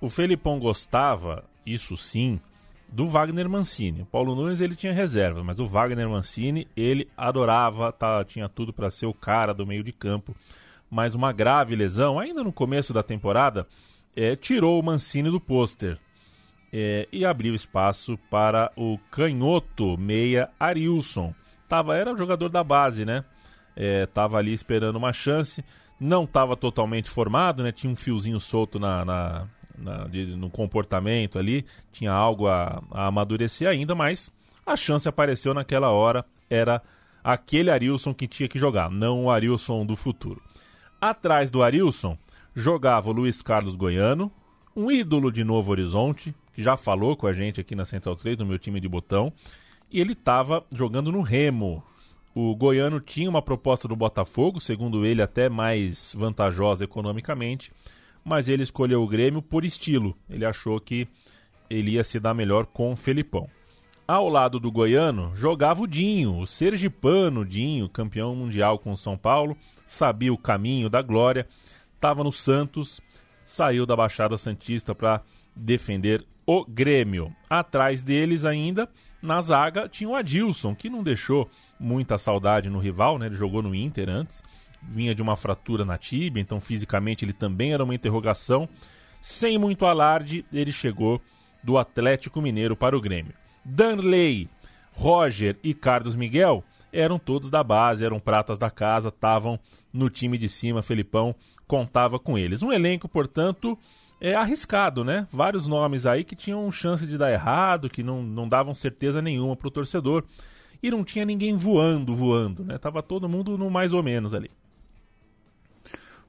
O 0.00 0.08
Felipão 0.08 0.58
gostava, 0.58 1.44
isso 1.66 1.96
sim, 1.96 2.40
do 2.92 3.06
Wagner 3.06 3.48
Mancini. 3.48 4.02
O 4.02 4.06
Paulo 4.06 4.34
Nunes 4.34 4.60
ele 4.60 4.74
tinha 4.74 4.92
reserva, 4.92 5.44
mas 5.44 5.60
o 5.60 5.66
Wagner 5.66 6.08
Mancini 6.08 6.66
ele 6.76 7.08
adorava, 7.16 7.92
tá, 7.92 8.24
tinha 8.24 8.48
tudo 8.48 8.72
para 8.72 8.90
ser 8.90 9.06
o 9.06 9.14
cara 9.14 9.52
do 9.52 9.66
meio 9.66 9.82
de 9.82 9.92
campo. 9.92 10.34
Mas 10.90 11.14
uma 11.14 11.32
grave 11.32 11.76
lesão, 11.76 12.18
ainda 12.18 12.42
no 12.42 12.52
começo 12.52 12.92
da 12.92 13.02
temporada, 13.02 13.66
é, 14.16 14.34
tirou 14.34 14.80
o 14.80 14.82
Mancini 14.82 15.30
do 15.30 15.40
pôster 15.40 15.98
é, 16.72 17.06
e 17.12 17.24
abriu 17.24 17.54
espaço 17.54 18.18
para 18.30 18.72
o 18.74 18.98
canhoto 19.10 19.98
meia 19.98 20.50
Arilson. 20.58 21.34
Tava, 21.68 21.96
era 21.96 22.12
o 22.12 22.16
jogador 22.16 22.48
da 22.48 22.64
base, 22.64 23.04
né? 23.04 23.24
estava 23.76 24.38
ali 24.38 24.52
esperando 24.52 24.96
uma 24.96 25.12
chance, 25.12 25.64
não 26.00 26.24
estava 26.24 26.56
totalmente 26.56 27.08
formado, 27.08 27.62
né? 27.62 27.70
Tinha 27.70 27.92
um 27.92 27.94
fiozinho 27.94 28.40
solto 28.40 28.80
na, 28.80 29.04
na, 29.04 29.46
na 29.78 30.08
no 30.36 30.50
comportamento 30.50 31.38
ali, 31.38 31.64
tinha 31.92 32.12
algo 32.12 32.46
a, 32.46 32.82
a 32.90 33.06
amadurecer 33.06 33.68
ainda, 33.68 33.94
mas 33.94 34.32
a 34.66 34.76
chance 34.76 35.08
apareceu 35.08 35.54
naquela 35.54 35.90
hora, 35.90 36.24
era 36.50 36.82
aquele 37.22 37.70
Arilson 37.70 38.12
que 38.12 38.26
tinha 38.26 38.48
que 38.48 38.58
jogar, 38.58 38.90
não 38.90 39.24
o 39.24 39.30
Arilson 39.30 39.84
do 39.86 39.96
futuro. 39.96 40.42
Atrás 41.00 41.50
do 41.50 41.62
Arilson 41.62 42.18
jogava 42.54 43.08
o 43.08 43.12
Luiz 43.12 43.40
Carlos 43.40 43.76
Goiano, 43.76 44.32
um 44.74 44.90
ídolo 44.90 45.30
de 45.30 45.44
Novo 45.44 45.70
Horizonte, 45.70 46.34
que 46.52 46.62
já 46.62 46.76
falou 46.76 47.16
com 47.16 47.26
a 47.26 47.32
gente 47.32 47.60
aqui 47.60 47.74
na 47.74 47.84
Central 47.84 48.16
3, 48.16 48.38
no 48.38 48.46
meu 48.46 48.58
time 48.58 48.80
de 48.80 48.88
botão, 48.88 49.32
e 49.90 50.00
ele 50.00 50.12
estava 50.12 50.64
jogando 50.72 51.10
no 51.10 51.22
Remo. 51.22 51.82
O 52.34 52.54
Goiano 52.54 53.00
tinha 53.00 53.28
uma 53.28 53.42
proposta 53.42 53.88
do 53.88 53.96
Botafogo, 53.96 54.60
segundo 54.60 55.04
ele 55.04 55.22
até 55.22 55.48
mais 55.48 56.12
vantajosa 56.16 56.84
economicamente, 56.84 57.72
mas 58.28 58.48
ele 58.48 58.62
escolheu 58.62 59.02
o 59.02 59.08
Grêmio 59.08 59.40
por 59.40 59.64
estilo. 59.64 60.16
Ele 60.28 60.44
achou 60.44 60.78
que 60.78 61.08
ele 61.68 61.92
ia 61.92 62.04
se 62.04 62.20
dar 62.20 62.34
melhor 62.34 62.66
com 62.66 62.92
o 62.92 62.96
Felipão. 62.96 63.48
Ao 64.06 64.28
lado 64.28 64.60
do 64.60 64.70
Goiano 64.70 65.32
jogava 65.34 65.82
o 65.82 65.86
Dinho, 65.86 66.38
o 66.38 66.46
sergipano 66.46 67.44
Dinho, 67.44 67.88
campeão 67.88 68.34
mundial 68.34 68.78
com 68.78 68.92
o 68.92 68.96
São 68.96 69.18
Paulo, 69.18 69.56
sabia 69.86 70.32
o 70.32 70.38
caminho 70.38 70.88
da 70.88 71.02
glória, 71.02 71.46
estava 71.94 72.22
no 72.22 72.32
Santos, 72.32 73.00
saiu 73.44 73.84
da 73.84 73.96
Baixada 73.96 74.38
Santista 74.38 74.94
para 74.94 75.20
defender 75.54 76.24
o 76.46 76.64
Grêmio. 76.64 77.34
Atrás 77.50 78.02
deles 78.02 78.46
ainda, 78.46 78.88
na 79.20 79.42
zaga, 79.42 79.88
tinha 79.88 80.08
o 80.08 80.14
Adilson, 80.14 80.74
que 80.74 80.88
não 80.88 81.02
deixou 81.02 81.50
muita 81.78 82.16
saudade 82.16 82.70
no 82.70 82.78
rival, 82.78 83.18
né? 83.18 83.26
Ele 83.26 83.34
jogou 83.34 83.62
no 83.62 83.74
Inter 83.74 84.08
antes, 84.08 84.42
vinha 84.82 85.14
de 85.14 85.22
uma 85.22 85.36
fratura 85.36 85.84
na 85.84 85.98
tíbia, 85.98 86.40
então 86.40 86.60
fisicamente 86.60 87.24
ele 87.24 87.32
também 87.32 87.72
era 87.72 87.84
uma 87.84 87.94
interrogação. 87.94 88.68
Sem 89.20 89.58
muito 89.58 89.84
alarde, 89.86 90.44
ele 90.52 90.72
chegou 90.72 91.20
do 91.62 91.76
Atlético 91.76 92.40
Mineiro 92.40 92.76
para 92.76 92.96
o 92.96 93.00
Grêmio. 93.00 93.34
Danley, 93.64 94.48
Roger 94.92 95.56
e 95.62 95.74
Carlos 95.74 96.16
Miguel 96.16 96.64
eram 96.92 97.18
todos 97.18 97.50
da 97.50 97.62
base, 97.62 98.04
eram 98.04 98.18
pratas 98.18 98.58
da 98.58 98.70
casa, 98.70 99.08
estavam 99.08 99.58
no 99.92 100.08
time 100.08 100.38
de 100.38 100.48
cima, 100.48 100.82
Felipão 100.82 101.34
contava 101.66 102.18
com 102.18 102.38
eles. 102.38 102.62
Um 102.62 102.72
elenco, 102.72 103.08
portanto, 103.08 103.78
é 104.20 104.34
arriscado, 104.34 105.04
né? 105.04 105.26
Vários 105.30 105.66
nomes 105.66 106.06
aí 106.06 106.24
que 106.24 106.34
tinham 106.34 106.70
chance 106.72 107.06
de 107.06 107.18
dar 107.18 107.30
errado, 107.30 107.90
que 107.90 108.02
não, 108.02 108.22
não 108.22 108.48
davam 108.48 108.74
certeza 108.74 109.20
nenhuma 109.20 109.54
para 109.54 109.68
o 109.68 109.70
torcedor. 109.70 110.24
E 110.82 110.90
não 110.90 111.04
tinha 111.04 111.24
ninguém 111.24 111.54
voando, 111.56 112.14
voando, 112.14 112.64
né? 112.64 112.78
Tava 112.78 113.02
todo 113.02 113.28
mundo 113.28 113.58
no 113.58 113.68
mais 113.68 113.92
ou 113.92 114.02
menos 114.02 114.32
ali. 114.32 114.50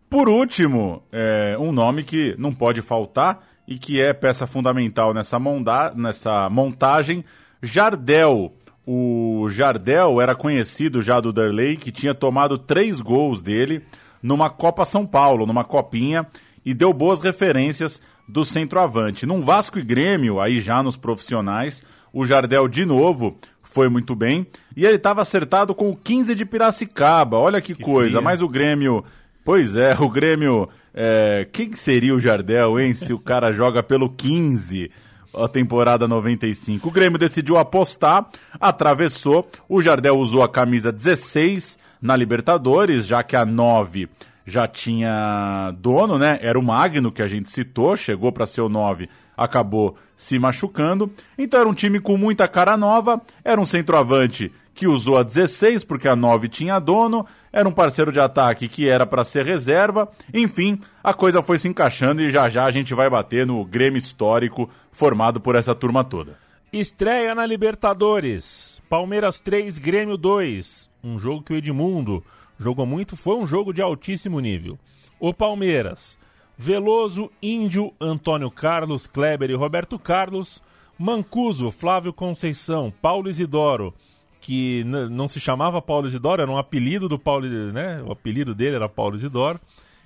Por 0.09 0.27
último, 0.27 1.03
é, 1.11 1.55
um 1.59 1.71
nome 1.71 2.03
que 2.03 2.35
não 2.37 2.53
pode 2.53 2.81
faltar 2.81 3.47
e 3.67 3.77
que 3.77 4.01
é 4.01 4.11
peça 4.11 4.47
fundamental 4.47 5.13
nessa, 5.13 5.37
monda 5.37 5.93
nessa 5.95 6.49
montagem, 6.49 7.23
Jardel. 7.61 8.53
O 8.87 9.47
Jardel 9.49 10.19
era 10.19 10.33
conhecido 10.33 10.99
já 10.99 11.19
do 11.19 11.31
Derley, 11.31 11.77
que 11.77 11.91
tinha 11.91 12.15
tomado 12.15 12.57
três 12.57 12.99
gols 12.99 13.39
dele 13.39 13.83
numa 14.21 14.49
Copa 14.49 14.83
São 14.83 15.05
Paulo, 15.05 15.45
numa 15.45 15.63
copinha, 15.63 16.25
e 16.65 16.73
deu 16.73 16.91
boas 16.91 17.21
referências 17.21 18.01
do 18.27 18.43
centroavante. 18.43 19.27
Num 19.27 19.41
Vasco 19.41 19.77
e 19.77 19.83
Grêmio, 19.83 20.39
aí 20.39 20.59
já 20.59 20.81
nos 20.81 20.97
profissionais, 20.97 21.83
o 22.11 22.25
Jardel 22.25 22.67
de 22.67 22.85
novo 22.85 23.37
foi 23.61 23.87
muito 23.89 24.15
bem. 24.15 24.47
E 24.75 24.85
ele 24.85 24.95
estava 24.95 25.21
acertado 25.21 25.75
com 25.75 25.91
o 25.91 25.95
15 25.95 26.33
de 26.33 26.45
Piracicaba. 26.45 27.37
Olha 27.37 27.61
que, 27.61 27.75
que 27.75 27.83
coisa. 27.83 28.09
Fria. 28.09 28.21
Mas 28.21 28.41
o 28.41 28.49
Grêmio. 28.49 29.05
Pois 29.49 29.75
é, 29.75 29.95
o 29.99 30.07
Grêmio. 30.07 30.69
É... 30.93 31.47
Quem 31.51 31.73
seria 31.73 32.13
o 32.13 32.19
Jardel, 32.19 32.79
hein? 32.79 32.93
Se 32.93 33.11
o 33.11 33.17
cara 33.17 33.51
joga 33.51 33.81
pelo 33.81 34.07
15 34.07 34.91
a 35.33 35.47
temporada 35.47 36.07
95. 36.07 36.87
O 36.87 36.91
Grêmio 36.91 37.17
decidiu 37.17 37.57
apostar, 37.57 38.27
atravessou. 38.61 39.49
O 39.67 39.81
Jardel 39.81 40.19
usou 40.19 40.43
a 40.43 40.49
camisa 40.49 40.91
16 40.91 41.79
na 41.99 42.15
Libertadores, 42.15 43.07
já 43.07 43.23
que 43.23 43.35
a 43.35 43.43
9 43.43 44.07
já 44.45 44.67
tinha 44.67 45.73
dono, 45.79 46.19
né? 46.19 46.37
Era 46.43 46.59
o 46.59 46.63
Magno 46.63 47.11
que 47.11 47.23
a 47.23 47.27
gente 47.27 47.49
citou, 47.49 47.95
chegou 47.95 48.31
para 48.31 48.45
ser 48.45 48.61
o 48.61 48.69
9, 48.69 49.09
acabou 49.35 49.95
se 50.15 50.37
machucando. 50.37 51.11
Então 51.35 51.59
era 51.59 51.69
um 51.69 51.73
time 51.73 51.99
com 51.99 52.17
muita 52.17 52.47
cara 52.47 52.77
nova, 52.77 53.19
era 53.43 53.59
um 53.59 53.65
centroavante 53.65 54.51
que 54.75 54.87
usou 54.87 55.17
a 55.17 55.23
16 55.23 55.83
porque 55.83 56.07
a 56.07 56.15
9 56.15 56.47
tinha 56.47 56.79
dono, 56.79 57.25
era 57.51 57.67
um 57.67 57.71
parceiro 57.71 58.11
de 58.11 58.19
ataque 58.19 58.67
que 58.67 58.87
era 58.87 59.05
para 59.05 59.23
ser 59.23 59.45
reserva. 59.45 60.09
Enfim, 60.33 60.79
a 61.03 61.13
coisa 61.13 61.41
foi 61.41 61.57
se 61.57 61.67
encaixando 61.67 62.21
e 62.21 62.29
já 62.29 62.49
já 62.49 62.65
a 62.65 62.71
gente 62.71 62.93
vai 62.93 63.09
bater 63.09 63.45
no 63.45 63.63
Grêmio 63.65 63.97
histórico 63.97 64.69
formado 64.91 65.39
por 65.39 65.55
essa 65.55 65.73
turma 65.73 66.03
toda. 66.03 66.37
Estreia 66.71 67.33
na 67.33 67.45
Libertadores. 67.45 68.79
Palmeiras 68.89 69.39
3, 69.39 69.79
Grêmio 69.79 70.17
2. 70.17 70.89
Um 71.03 71.17
jogo 71.17 71.43
que 71.43 71.53
o 71.53 71.55
Edmundo 71.55 72.23
jogou 72.59 72.85
muito, 72.85 73.15
foi 73.15 73.37
um 73.37 73.47
jogo 73.47 73.73
de 73.73 73.81
altíssimo 73.81 74.39
nível. 74.39 74.77
O 75.19 75.33
Palmeiras, 75.33 76.17
Veloso, 76.57 77.31
Índio, 77.41 77.93
Antônio 77.99 78.51
Carlos, 78.51 79.07
Kleber 79.07 79.49
e 79.49 79.55
Roberto 79.55 79.97
Carlos, 79.97 80.61
Mancuso, 80.97 81.71
Flávio 81.71 82.11
Conceição, 82.11 82.93
Paulo 83.01 83.29
Isidoro, 83.29 83.93
que 84.39 84.83
não 84.83 85.27
se 85.27 85.39
chamava 85.39 85.81
Paulo 85.81 86.07
Isidoro, 86.07 86.41
era 86.41 86.51
um 86.51 86.57
apelido 86.57 87.09
do 87.09 87.19
Paulo, 87.19 87.47
né? 87.73 88.01
O 88.03 88.11
apelido 88.11 88.55
dele 88.55 88.75
era 88.75 88.87
Paulo 88.87 89.15
Isidoro, 89.15 89.59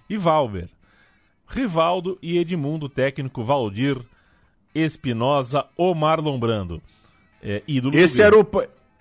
e 0.09 0.17
Valber. 0.17 0.69
Rivaldo 1.47 2.17
e 2.21 2.37
Edmundo, 2.37 2.89
técnico 2.89 3.43
Valdir 3.43 3.97
Espinosa, 4.73 5.65
o 5.77 5.93
Marlon 5.93 6.39
Brando. 6.39 6.81
É, 7.41 7.61
ídolo 7.67 7.95
Esse 7.95 8.21
era 8.21 8.37
o 8.37 8.45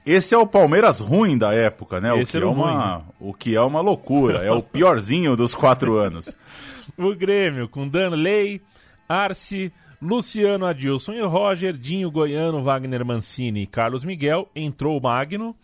esse 0.05 0.35
é 0.35 0.39
o 0.39 0.47
Palmeiras 0.47 0.99
ruim 0.99 1.39
da 1.39 1.55
época, 1.55 2.01
né? 2.01 2.09
Esse 2.21 2.37
o 2.37 2.41
que, 2.41 2.45
é 2.45 2.49
uma, 2.49 2.95
ruim. 2.95 3.05
o 3.21 3.33
que 3.33 3.55
é 3.55 3.61
uma 3.61 3.81
loucura. 3.81 4.45
É 4.45 4.51
o 4.51 4.61
piorzinho 4.61 5.37
dos 5.37 5.55
quatro 5.55 5.97
anos. 5.97 6.37
o 6.99 7.15
Grêmio 7.15 7.69
com 7.69 7.87
Danley, 7.87 8.61
Arce, 9.09 9.73
Luciano 10.03 10.67
Adilson 10.67 11.13
e 11.13 11.21
Roger, 11.21 11.75
Dinho 11.75 12.11
Goiano, 12.11 12.61
Wagner 12.61 13.05
Mancini 13.05 13.63
e 13.63 13.67
Carlos 13.69 14.05
Miguel. 14.05 14.51
Entrou 14.53 14.99
o 14.99 15.01
Magno, 15.01 15.55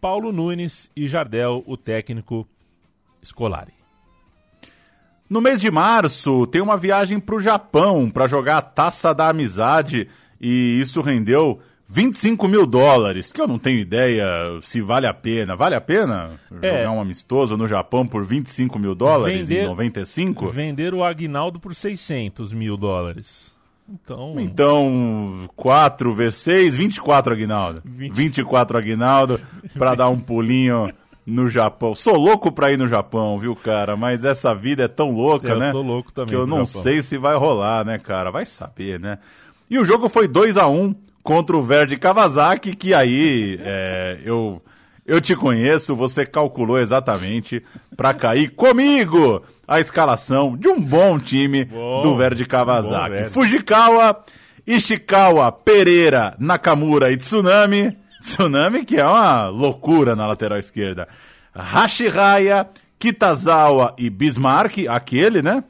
Paulo 0.00 0.30
Nunes 0.30 0.88
e 0.94 1.08
Jardel, 1.08 1.64
o 1.66 1.76
técnico 1.76 2.46
Scolari. 3.24 3.74
No 5.28 5.40
mês 5.40 5.60
de 5.60 5.72
março, 5.72 6.46
tem 6.46 6.62
uma 6.62 6.76
viagem 6.76 7.18
para 7.18 7.34
o 7.34 7.40
Japão 7.40 8.08
para 8.08 8.28
jogar 8.28 8.58
a 8.58 8.62
Taça 8.62 9.12
da 9.12 9.28
Amizade 9.28 10.06
e 10.40 10.78
isso 10.80 11.00
rendeu 11.00 11.60
25 11.88 12.46
mil 12.46 12.66
dólares, 12.66 13.32
que 13.32 13.40
eu 13.40 13.48
não 13.48 13.58
tenho 13.58 13.80
ideia 13.80 14.26
se 14.62 14.80
vale 14.80 15.08
a 15.08 15.14
pena. 15.14 15.56
Vale 15.56 15.74
a 15.74 15.80
pena 15.80 16.38
é. 16.62 16.78
jogar 16.78 16.92
um 16.92 17.00
amistoso 17.00 17.56
no 17.56 17.66
Japão 17.66 18.06
por 18.06 18.24
25 18.24 18.78
mil 18.78 18.94
dólares 18.94 19.48
vender, 19.48 19.64
em 19.64 19.66
95? 19.66 20.46
Vender 20.46 20.94
o 20.94 21.02
Agnaldo 21.02 21.58
por 21.58 21.74
600 21.74 22.52
mil 22.52 22.76
dólares. 22.76 23.53
Então, 23.88 24.40
então 24.40 25.48
4 25.54 26.14
vezes 26.14 26.36
6, 26.36 26.76
24 26.76 27.34
Agnaldo. 27.34 27.82
20... 27.84 28.12
24 28.12 28.78
Agnaldo 28.78 29.40
para 29.76 29.94
dar 29.94 30.08
um 30.08 30.18
pulinho 30.18 30.90
no 31.26 31.48
Japão. 31.48 31.94
Sou 31.94 32.16
louco 32.16 32.50
pra 32.50 32.72
ir 32.72 32.78
no 32.78 32.88
Japão, 32.88 33.38
viu, 33.38 33.54
cara? 33.54 33.96
Mas 33.96 34.24
essa 34.24 34.54
vida 34.54 34.84
é 34.84 34.88
tão 34.88 35.10
louca, 35.10 35.48
eu 35.48 35.58
né? 35.58 35.68
Eu 35.68 35.72
sou 35.72 35.82
louco 35.82 36.12
também. 36.12 36.30
Que 36.30 36.34
eu 36.34 36.46
não 36.46 36.64
Japão. 36.64 36.82
sei 36.82 37.02
se 37.02 37.18
vai 37.18 37.36
rolar, 37.36 37.84
né, 37.84 37.98
cara? 37.98 38.30
Vai 38.30 38.46
saber, 38.46 38.98
né? 38.98 39.18
E 39.68 39.78
o 39.78 39.84
jogo 39.84 40.08
foi 40.08 40.28
2 40.28 40.56
a 40.56 40.66
1 40.66 40.94
contra 41.22 41.56
o 41.56 41.62
Verde 41.62 41.96
Kawasaki, 41.96 42.76
que 42.76 42.92
aí 42.92 43.58
é, 43.62 44.18
eu, 44.24 44.62
eu 45.06 45.20
te 45.20 45.36
conheço, 45.36 45.94
você 45.94 46.24
calculou 46.24 46.78
exatamente 46.78 47.62
para 47.96 48.14
cair 48.14 48.50
comigo 48.50 49.42
a 49.68 49.78
escalação 49.78 50.56
de 50.56 50.68
um 50.68 50.80
bom 50.80 51.18
time 51.18 51.66
bom, 51.66 52.02
do 52.02 52.16
Verde 52.16 52.44
Kawasaki. 52.46 53.22
Bom, 53.24 53.28
Fujikawa, 53.30 54.24
Ishikawa, 54.66 55.52
Pereira, 55.52 56.34
Nakamura 56.38 57.12
e 57.12 57.16
Tsunami. 57.16 57.96
Tsunami 58.20 58.84
que 58.84 58.96
é 58.96 59.06
uma 59.06 59.48
loucura 59.48 60.16
na 60.16 60.26
lateral 60.26 60.58
esquerda. 60.58 61.06
Hashiraya, 61.54 62.66
Kitazawa 62.98 63.94
e 63.98 64.08
Bismarck, 64.08 64.86
aquele, 64.88 65.42
né? 65.42 65.62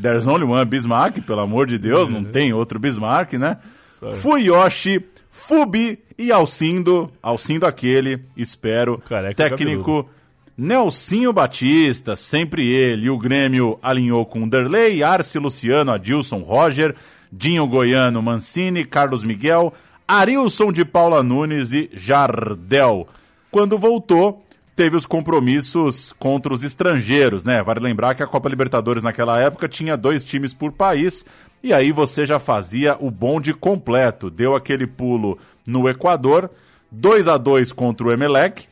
There's 0.00 0.26
only 0.26 0.44
one 0.44 0.64
Bismarck, 0.64 1.20
pelo 1.20 1.40
amor 1.40 1.66
de 1.66 1.78
Deus, 1.78 2.10
não 2.10 2.24
tem 2.24 2.52
outro 2.52 2.80
Bismarck, 2.80 3.34
né? 3.34 3.58
Fuyoshi, 4.14 4.98
Fubi 5.32 5.98
e 6.16 6.30
Alcindo. 6.30 7.10
Alcindo 7.22 7.66
aquele, 7.66 8.20
espero. 8.36 8.98
Careca 8.98 9.48
técnico 9.48 10.08
Nelsinho 10.56 11.32
Batista, 11.32 12.14
sempre 12.14 12.70
ele. 12.70 13.08
O 13.08 13.18
Grêmio 13.18 13.78
alinhou 13.82 14.24
com 14.26 14.46
Derlei, 14.46 15.02
Arce, 15.02 15.38
Luciano, 15.38 15.90
Adilson, 15.90 16.40
Roger, 16.40 16.94
Dinho 17.32 17.66
Goiano, 17.66 18.22
Mancini, 18.22 18.84
Carlos 18.84 19.24
Miguel, 19.24 19.72
Arilson 20.06 20.70
de 20.70 20.84
Paula 20.84 21.22
Nunes 21.22 21.72
e 21.72 21.90
Jardel. 21.94 23.08
Quando 23.50 23.78
voltou, 23.78 24.44
teve 24.76 24.96
os 24.96 25.06
compromissos 25.06 26.12
contra 26.18 26.52
os 26.52 26.62
estrangeiros, 26.62 27.42
né? 27.42 27.62
Vale 27.62 27.80
lembrar 27.80 28.14
que 28.14 28.22
a 28.22 28.26
Copa 28.26 28.50
Libertadores 28.50 29.02
naquela 29.02 29.40
época 29.40 29.66
tinha 29.66 29.96
dois 29.96 30.24
times 30.24 30.52
por 30.52 30.72
país, 30.72 31.24
e 31.62 31.72
aí 31.72 31.92
você 31.92 32.26
já 32.26 32.38
fazia 32.38 32.96
o 32.98 33.10
bonde 33.10 33.54
completo. 33.54 34.28
Deu 34.28 34.54
aquele 34.54 34.86
pulo 34.86 35.38
no 35.66 35.88
Equador, 35.88 36.50
2 36.90 37.28
a 37.28 37.36
2 37.36 37.72
contra 37.72 38.06
o 38.06 38.12
Emelec. 38.12 38.66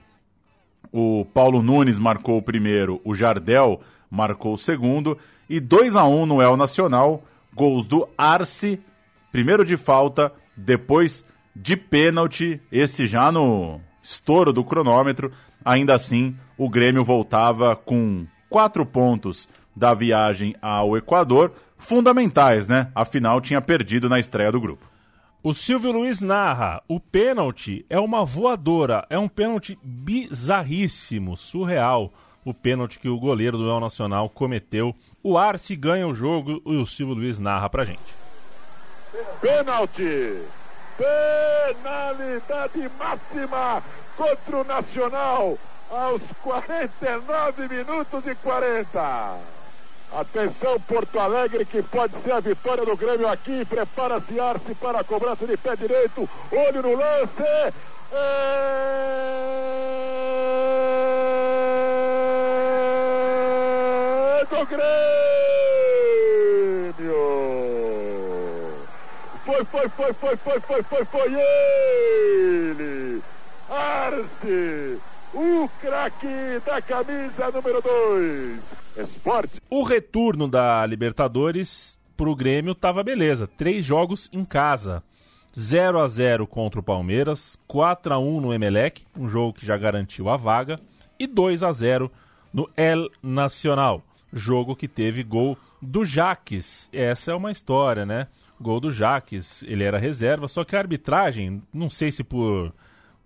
O 0.92 1.24
Paulo 1.24 1.62
Nunes 1.62 1.98
marcou 1.98 2.38
o 2.38 2.42
primeiro, 2.42 3.00
o 3.04 3.14
Jardel 3.14 3.80
marcou 4.10 4.54
o 4.54 4.58
segundo, 4.58 5.16
e 5.48 5.60
2 5.60 5.94
a 5.94 6.04
1 6.04 6.26
no 6.26 6.42
El 6.42 6.56
Nacional, 6.56 7.22
gols 7.54 7.86
do 7.86 8.08
Arce, 8.18 8.80
primeiro 9.30 9.64
de 9.64 9.76
falta, 9.76 10.32
depois 10.56 11.24
de 11.54 11.76
pênalti, 11.76 12.60
esse 12.72 13.06
já 13.06 13.30
no 13.30 13.80
estouro 14.02 14.52
do 14.52 14.64
cronômetro. 14.64 15.30
Ainda 15.64 15.94
assim, 15.94 16.36
o 16.58 16.68
Grêmio 16.68 17.04
voltava 17.04 17.76
com 17.76 18.26
quatro 18.48 18.84
pontos 18.84 19.48
da 19.76 19.94
viagem 19.94 20.54
ao 20.60 20.96
Equador, 20.96 21.52
fundamentais, 21.80 22.68
né? 22.68 22.92
Afinal, 22.94 23.40
tinha 23.40 23.60
perdido 23.60 24.08
na 24.08 24.20
estreia 24.20 24.52
do 24.52 24.60
grupo. 24.60 24.86
O 25.42 25.54
Silvio 25.54 25.90
Luiz 25.90 26.20
narra: 26.20 26.82
o 26.86 27.00
pênalti 27.00 27.84
é 27.88 27.98
uma 27.98 28.24
voadora, 28.24 29.06
é 29.08 29.18
um 29.18 29.28
pênalti 29.28 29.78
bizarríssimo, 29.82 31.36
surreal. 31.36 32.12
O 32.44 32.54
pênalti 32.54 32.98
que 32.98 33.08
o 33.08 33.18
goleiro 33.18 33.58
do 33.58 33.68
El 33.68 33.80
Nacional 33.80 34.28
cometeu. 34.28 34.94
O 35.22 35.36
Arce 35.36 35.74
ganha 35.76 36.06
o 36.06 36.14
jogo 36.14 36.62
e 36.64 36.76
o 36.76 36.86
Silvio 36.86 37.14
Luiz 37.14 37.38
narra 37.38 37.68
pra 37.68 37.84
gente. 37.84 38.14
Pênalti! 39.40 40.42
Penalidade 40.96 42.90
máxima 42.98 43.82
contra 44.16 44.56
o 44.58 44.64
Nacional 44.64 45.58
aos 45.90 46.22
49 46.42 47.68
minutos 47.68 48.26
e 48.26 48.34
40. 48.34 49.59
Atenção, 50.12 50.80
Porto 50.80 51.20
Alegre, 51.20 51.64
que 51.64 51.80
pode 51.82 52.20
ser 52.22 52.32
a 52.32 52.40
vitória 52.40 52.84
do 52.84 52.96
Grêmio 52.96 53.28
aqui. 53.28 53.64
Prepara-se 53.64 54.40
Arce 54.40 54.74
para 54.74 54.98
a 55.00 55.04
cobrança 55.04 55.46
de 55.46 55.56
pé 55.56 55.76
direito. 55.76 56.28
Olho 56.50 56.82
no 56.82 56.96
lance. 56.96 57.42
É 58.12 58.90
do 64.50 64.66
Grêmio. 64.66 64.90
Foi, 69.44 69.64
foi, 69.64 69.88
foi, 69.88 70.12
foi, 70.12 70.36
foi, 70.36 70.60
foi, 70.60 70.82
foi, 70.82 71.04
foi 71.04 71.40
ele. 71.40 73.22
Arce, 73.70 74.98
o 75.32 75.70
craque 75.80 76.60
da 76.66 76.82
camisa 76.82 77.52
número 77.52 77.80
2. 77.80 78.79
Esporte. 79.02 79.60
O 79.70 79.82
retorno 79.82 80.48
da 80.48 80.84
Libertadores 80.86 81.98
pro 82.16 82.34
Grêmio 82.34 82.74
tava 82.74 83.02
beleza. 83.02 83.46
Três 83.46 83.84
jogos 83.84 84.28
em 84.32 84.44
casa. 84.44 85.02
0 85.58 86.00
a 86.00 86.06
0 86.06 86.46
contra 86.46 86.78
o 86.78 86.82
Palmeiras, 86.82 87.58
4 87.66 88.14
a 88.14 88.18
1 88.18 88.40
no 88.40 88.54
Emelec, 88.54 89.04
um 89.16 89.28
jogo 89.28 89.54
que 89.54 89.66
já 89.66 89.76
garantiu 89.76 90.28
a 90.28 90.36
vaga, 90.36 90.78
e 91.18 91.26
2 91.26 91.62
a 91.62 91.72
0 91.72 92.10
no 92.52 92.68
El 92.76 93.08
Nacional, 93.22 94.02
jogo 94.32 94.76
que 94.76 94.86
teve 94.86 95.22
gol 95.22 95.58
do 95.82 96.04
Jaques. 96.04 96.88
Essa 96.92 97.32
é 97.32 97.34
uma 97.34 97.50
história, 97.50 98.06
né? 98.06 98.28
Gol 98.60 98.80
do 98.80 98.90
Jaques, 98.90 99.62
ele 99.64 99.82
era 99.82 99.98
reserva, 99.98 100.46
só 100.46 100.64
que 100.64 100.76
a 100.76 100.78
arbitragem, 100.78 101.62
não 101.72 101.88
sei 101.90 102.12
se 102.12 102.22
por 102.22 102.72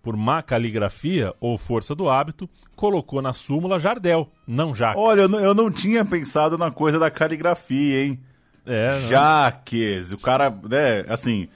por 0.05 0.17
má 0.17 0.43
caligrafia 0.43 1.33
ou 1.41 1.57
força 1.59 1.95
do 1.95 2.09
hábito, 2.11 2.49
colocou 2.77 3.23
na 3.23 3.33
súmula 3.33 3.79
Jardel, 3.81 4.29
não 4.47 4.75
Jaques. 4.75 5.01
Olha, 5.03 5.23
eu 5.23 5.29
não, 5.29 5.41
eu 5.41 5.55
não 5.55 5.71
tinha 5.71 6.05
pensado 6.05 6.59
na 6.59 6.71
coisa 6.71 6.99
da 6.99 7.11
caligrafia, 7.11 8.05
hein? 8.05 8.21
É, 8.67 8.93
não. 9.01 9.09
Jaques, 9.09 10.13
o 10.13 10.19
cara, 10.19 10.51
né, 10.69 11.05
assim, 11.09 11.49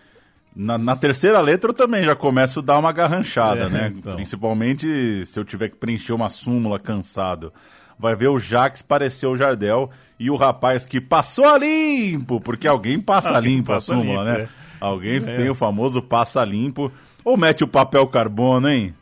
na, 0.57 0.79
na 0.79 0.97
terceira 0.97 1.41
letra 1.41 1.71
eu 1.71 1.75
também 1.75 2.03
já 2.05 2.17
começo 2.17 2.61
a 2.61 2.63
dar 2.63 2.79
uma 2.79 2.91
garranchada, 2.93 3.65
É, 3.65 3.69
né? 3.69 3.93
então. 3.95 4.15
Principalmente 4.15 5.25
se 5.27 5.39
eu 5.39 5.45
tiver 5.45 5.69
que 5.69 5.77
preencher 5.77 6.13
uma 6.15 6.29
súmula 6.31 6.79
cansado. 6.79 7.53
Vai 7.99 8.15
ver 8.15 8.29
o 8.29 8.39
Jaques 8.39 8.81
pareceu 8.81 9.31
o 9.33 9.37
Jardel 9.37 9.91
e 10.19 10.31
o 10.31 10.37
rapaz 10.37 10.87
que 10.87 11.01
passou 11.01 11.47
a 11.49 11.59
limpo, 11.59 12.41
porque 12.41 12.67
alguém 12.69 13.01
passa 13.01 13.35
Alguém 13.37 13.57
limpo 13.57 13.73
a 13.73 13.75
passa 13.77 13.95
súmula, 13.95 14.25
limpo, 14.25 14.39
né? 14.39 14.45
é. 14.45 14.49
Alguém 14.81 15.17
É. 15.17 15.21
tem 15.37 15.51
o 15.51 15.55
famoso 15.55 16.01
passa 16.01 16.45
limpo. 16.45 16.93
Ou 17.25 17.37
mete 17.37 17.65
o 17.65 17.69
papel 17.69 18.07
carbono, 18.07 18.69
hein? 18.69 18.95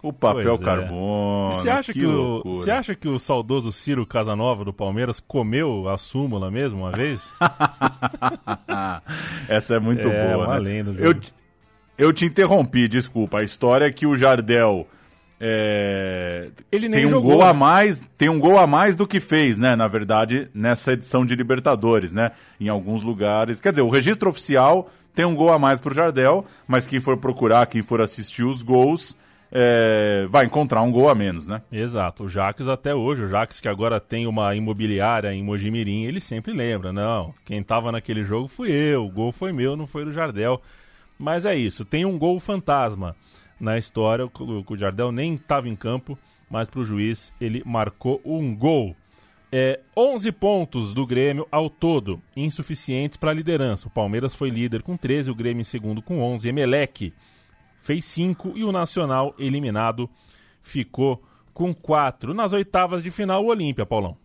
O 0.00 0.12
papel 0.12 0.56
Pois 0.56 0.60
é. 0.60 0.64
carbono. 0.64 1.52
Você 1.54 1.68
acha 1.68 1.92
que, 1.92 2.06
o, 2.06 2.10
loucura. 2.10 2.54
você 2.54 2.70
acha 2.70 2.94
que 2.94 3.08
o 3.08 3.18
saudoso 3.18 3.72
Ciro 3.72 4.06
Casanova 4.06 4.64
do 4.64 4.72
Palmeiras 4.72 5.18
comeu 5.18 5.88
a 5.88 5.98
súmula 5.98 6.50
mesmo 6.50 6.78
uma 6.82 6.92
vez? 6.92 7.32
Essa 9.48 9.74
é 9.74 9.78
muito 9.80 10.06
É, 10.08 10.32
boa, 10.34 10.44
uma 10.46 10.54
né? 10.54 10.60
lenda 10.60 10.94
eu, 11.00 11.14
eu 11.96 12.12
te 12.12 12.24
interrompi, 12.24 12.88
desculpa. 12.88 13.38
A 13.38 13.42
história 13.42 13.86
é 13.86 13.92
que 13.92 14.06
o 14.06 14.16
Jardel 14.16 14.86
é, 15.40 16.50
Ele 16.70 16.88
nem 16.88 17.00
tem 17.00 17.06
um 17.06 17.10
jogou, 17.10 17.32
gol 17.32 17.44
né? 17.44 17.50
a 17.50 17.54
mais, 17.54 18.02
tem 18.16 18.28
um 18.28 18.38
gol 18.38 18.58
a 18.58 18.66
mais 18.66 18.96
do 18.96 19.06
que 19.06 19.20
fez, 19.20 19.58
né? 19.58 19.76
Na 19.76 19.88
verdade, 19.88 20.48
nessa 20.54 20.92
edição 20.92 21.24
de 21.24 21.34
Libertadores, 21.34 22.12
né? 22.12 22.32
Em 22.60 22.68
alguns 22.68 23.02
lugares, 23.02 23.60
quer 23.60 23.70
dizer, 23.70 23.82
o 23.82 23.88
registro 23.88 24.28
oficial 24.30 24.88
tem 25.18 25.24
um 25.24 25.34
gol 25.34 25.52
a 25.52 25.58
mais 25.58 25.80
pro 25.80 25.92
Jardel, 25.92 26.46
mas 26.64 26.86
quem 26.86 27.00
for 27.00 27.16
procurar, 27.16 27.66
quem 27.66 27.82
for 27.82 28.00
assistir 28.00 28.44
os 28.44 28.62
gols, 28.62 29.16
é, 29.50 30.24
vai 30.30 30.46
encontrar 30.46 30.80
um 30.82 30.92
gol 30.92 31.08
a 31.08 31.14
menos, 31.16 31.48
né? 31.48 31.60
Exato, 31.72 32.22
o 32.22 32.28
Jaques 32.28 32.68
até 32.68 32.94
hoje, 32.94 33.24
o 33.24 33.28
Jaques 33.28 33.58
que 33.58 33.66
agora 33.66 33.98
tem 33.98 34.28
uma 34.28 34.54
imobiliária 34.54 35.34
em 35.34 35.42
Mojimirim, 35.42 36.04
ele 36.04 36.20
sempre 36.20 36.52
lembra, 36.52 36.92
não, 36.92 37.34
quem 37.44 37.64
tava 37.64 37.90
naquele 37.90 38.22
jogo 38.22 38.46
fui 38.46 38.70
eu, 38.70 39.06
o 39.06 39.10
gol 39.10 39.32
foi 39.32 39.50
meu, 39.50 39.76
não 39.76 39.88
foi 39.88 40.04
do 40.04 40.12
Jardel. 40.12 40.62
Mas 41.18 41.44
é 41.44 41.56
isso, 41.56 41.84
tem 41.84 42.04
um 42.04 42.16
gol 42.16 42.38
fantasma 42.38 43.16
na 43.58 43.76
história, 43.76 44.24
o, 44.24 44.64
o 44.64 44.76
Jardel 44.76 45.10
nem 45.10 45.34
estava 45.34 45.68
em 45.68 45.74
campo, 45.74 46.16
mas 46.48 46.68
pro 46.68 46.84
juiz 46.84 47.34
ele 47.40 47.60
marcou 47.66 48.20
um 48.24 48.54
gol. 48.54 48.94
É, 49.50 49.80
11 49.96 50.30
pontos 50.32 50.92
do 50.92 51.06
Grêmio 51.06 51.46
ao 51.50 51.70
todo, 51.70 52.20
insuficientes 52.36 53.16
para 53.16 53.30
a 53.30 53.34
liderança. 53.34 53.88
O 53.88 53.90
Palmeiras 53.90 54.34
foi 54.34 54.50
líder 54.50 54.82
com 54.82 54.96
13, 54.96 55.30
o 55.30 55.34
Grêmio 55.34 55.62
em 55.62 55.64
segundo 55.64 56.02
com 56.02 56.20
11. 56.20 56.48
Emelec 56.48 57.12
fez 57.80 58.04
5 58.04 58.52
e 58.56 58.64
o 58.64 58.72
Nacional, 58.72 59.34
eliminado, 59.38 60.08
ficou 60.62 61.22
com 61.54 61.74
4. 61.74 62.34
Nas 62.34 62.52
oitavas 62.52 63.02
de 63.02 63.10
final, 63.10 63.42
o 63.42 63.48
Olímpia, 63.48 63.86
Paulão. 63.86 64.16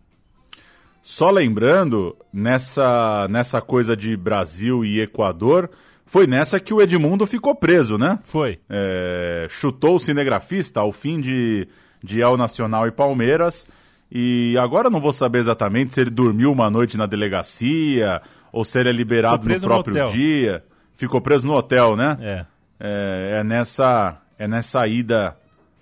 Só 1.02 1.32
lembrando, 1.32 2.16
nessa, 2.32 3.28
nessa 3.30 3.62
coisa 3.62 3.96
de 3.96 4.16
Brasil 4.16 4.86
e 4.86 5.02
Equador, 5.02 5.70
foi 6.06 6.28
nessa 6.28 6.60
que 6.60 6.74
o 6.74 6.82
Edmundo 6.82 7.26
ficou 7.26 7.56
preso, 7.56 7.98
né? 7.98 8.20
Foi. 8.24 8.60
É, 8.70 9.48
chutou 9.50 9.96
o 9.96 10.00
cinegrafista 10.00 10.80
ao 10.80 10.92
fim 10.92 11.20
de, 11.20 11.68
de 12.04 12.22
El 12.22 12.38
Nacional 12.38 12.88
e 12.88 12.92
Palmeiras. 12.92 13.66
E 14.16 14.56
agora 14.60 14.88
eu 14.88 14.92
não 14.92 15.00
vou 15.00 15.12
saber 15.12 15.40
exatamente 15.40 15.92
se 15.92 16.00
ele 16.02 16.12
dormiu 16.12 16.52
uma 16.52 16.70
noite 16.70 16.96
na 16.98 17.08
delegacia 17.08 18.22
ou 18.52 18.64
se 18.64 18.80
ele 18.80 18.90
é 18.90 18.92
liberado 18.92 19.48
no 19.48 19.54
no 19.56 19.60
próprio 19.62 19.96
hotel. 19.96 20.08
dia. 20.14 20.64
Ficou 20.96 21.20
preso 21.20 21.48
no 21.48 21.54
hotel, 21.56 21.96
né? 21.96 22.16
É. 22.22 22.46
É, 22.80 23.38
é 23.40 23.44
nessa, 23.44 24.22
é 24.38 24.48
nessa 24.48 24.86
ida 24.88 25.36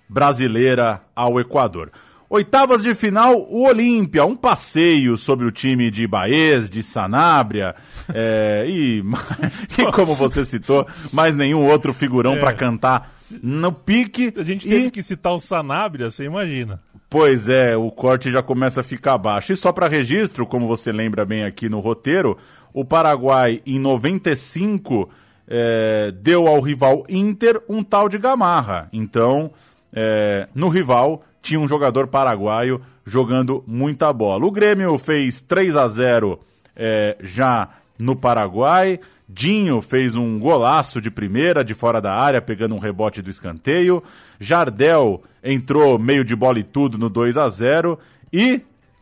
brasileira 0.08 1.02
ao 1.14 1.38
Equador. 1.38 1.90
Oitavas 2.30 2.82
de 2.82 2.94
final, 2.94 3.38
o 3.38 3.66
Olímpia, 3.66 4.24
um 4.24 4.34
passeio 4.34 5.18
sobre 5.18 5.44
o 5.44 5.50
time 5.50 5.90
de 5.90 6.06
Baez, 6.06 6.70
de 6.70 6.82
Sanabria, 6.82 7.74
é, 8.14 8.64
e, 8.66 9.02
e 9.78 9.92
como 9.92 10.14
você 10.14 10.42
citou, 10.46 10.86
mais 11.12 11.36
nenhum 11.36 11.66
outro 11.66 11.92
figurão 11.92 12.36
É. 12.36 12.38
para 12.38 12.54
cantar 12.54 13.12
no 13.42 13.70
pique. 13.72 14.32
A 14.38 14.42
gente 14.42 14.66
e, 14.66 14.70
teve 14.70 14.90
que 14.90 15.02
citar 15.02 15.34
o 15.34 15.40
Sanabria, 15.40 16.10
você 16.10 16.24
imagina. 16.24 16.80
Pois 17.12 17.46
é, 17.46 17.76
o 17.76 17.90
corte 17.90 18.30
já 18.30 18.42
começa 18.42 18.80
a 18.80 18.82
ficar 18.82 19.18
baixo. 19.18 19.52
E 19.52 19.56
só 19.56 19.70
para 19.70 19.86
registro, 19.86 20.46
como 20.46 20.66
você 20.66 20.90
lembra 20.90 21.26
bem 21.26 21.44
aqui 21.44 21.68
no 21.68 21.78
roteiro, 21.78 22.38
o 22.72 22.86
Paraguai 22.86 23.60
em 23.66 23.78
95 23.78 25.10
é, 25.46 26.10
deu 26.10 26.46
ao 26.46 26.58
rival 26.58 27.04
Inter 27.10 27.60
um 27.68 27.84
tal 27.84 28.08
de 28.08 28.16
Gamarra. 28.16 28.88
Então, 28.94 29.50
é, 29.92 30.48
no 30.54 30.68
rival 30.68 31.22
tinha 31.42 31.60
um 31.60 31.68
jogador 31.68 32.06
paraguaio 32.06 32.80
jogando 33.04 33.62
muita 33.66 34.10
bola. 34.10 34.46
O 34.46 34.50
Grêmio 34.50 34.96
fez 34.96 35.42
3 35.42 35.76
a 35.76 35.86
0 35.88 36.40
é, 36.74 37.18
já 37.20 37.68
no 38.00 38.16
Paraguai. 38.16 38.98
Dinho 39.34 39.80
fez 39.80 40.14
um 40.14 40.38
golaço 40.38 41.00
de 41.00 41.10
primeira, 41.10 41.64
de 41.64 41.72
fora 41.72 42.02
da 42.02 42.14
área, 42.14 42.42
pegando 42.42 42.74
um 42.74 42.78
rebote 42.78 43.22
do 43.22 43.30
escanteio. 43.30 44.02
Jardel 44.38 45.22
entrou 45.42 45.98
meio 45.98 46.22
de 46.22 46.36
bola 46.36 46.58
e 46.58 46.62
tudo 46.62 46.98
no 46.98 47.08
2 47.08 47.38
a 47.38 47.48
0 47.48 47.98
E 48.30 48.60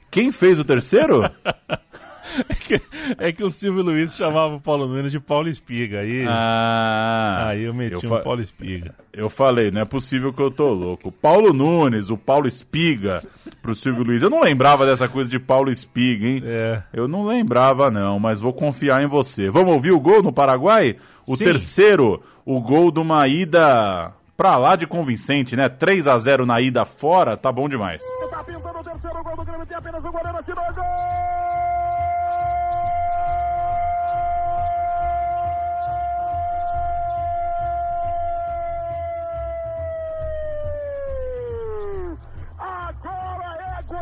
quem 0.09 0.31
fez 0.31 0.59
o 0.59 0.65
terceiro? 0.65 1.29
É 2.49 2.55
que, 2.55 2.81
é 3.19 3.33
que 3.33 3.43
o 3.43 3.51
Silvio 3.51 3.83
Luiz 3.83 4.15
chamava 4.15 4.55
o 4.55 4.61
Paulo 4.61 4.87
Nunes 4.87 5.11
de 5.13 5.19
Paulo 5.21 5.49
Espiga. 5.49 6.01
Aí, 6.01 6.25
Ah, 6.29 7.47
aí 7.49 7.63
eu 7.63 7.75
meti 7.75 8.05
eu 8.05 8.15
um 8.15 8.21
Paulo 8.23 8.41
Espiga. 8.41 8.95
Eu 9.13 9.29
falei, 9.29 9.71
não 9.71 9.81
é 9.81 9.85
possível 9.85 10.33
que 10.33 10.41
eu 10.41 10.51
tô 10.51 10.73
louco. 10.73 11.11
Paulo 11.11 11.53
Nunes, 11.53 12.11
o 12.11 12.17
Paulo 12.17 12.47
Espiga 12.47 13.23
pro 13.61 13.75
Silvio 13.75 14.05
Luiz. 14.05 14.23
Eu 14.23 14.31
não 14.31 14.41
lembrava 14.41 14.87
dessa 14.87 15.09
coisa 15.09 15.29
de 15.29 15.39
Paulo 15.39 15.71
Espiga, 15.71 16.27
hein? 16.27 16.43
É. 16.45 16.83
Eu 16.93 17.09
não 17.09 17.27
lembrava, 17.27 17.91
não, 17.91 18.19
mas 18.19 18.41
vou 18.41 18.53
confiar 18.53 19.03
em 19.03 19.07
você. 19.07 19.51
Vamos 19.51 19.73
ouvir 19.73 19.91
o 19.91 20.01
gol 20.01 20.23
no 20.23 20.33
Paraguai? 20.33 20.97
O 21.27 21.37
Sim. 21.37 21.45
terceiro, 21.45 22.23
o 22.45 22.61
gol 22.61 22.91
de 22.93 23.01
uma 23.01 23.27
ida 23.27 24.13
pra 24.37 24.57
lá 24.57 24.75
de 24.77 24.87
convincente, 24.87 25.55
né? 25.55 25.69
3 25.69 26.07
a 26.07 26.19
0 26.19 26.47
na 26.47 26.61
ida 26.61 26.85
fora, 26.85 27.37
tá 27.37 27.51
bom 27.53 27.69
demais. 27.69 28.03
Tá 28.31 28.43
pintando 28.45 28.79
o 28.79 28.85
terceiro 28.85 29.23
gol 29.23 29.37
do 29.37 29.45
Grêmio, 29.45 29.67
tem 29.67 29.77
apenas 29.77 30.05
o 30.05 30.11
goleiro, 30.11 30.39
atirou 30.39 30.65
gol! 30.75 31.60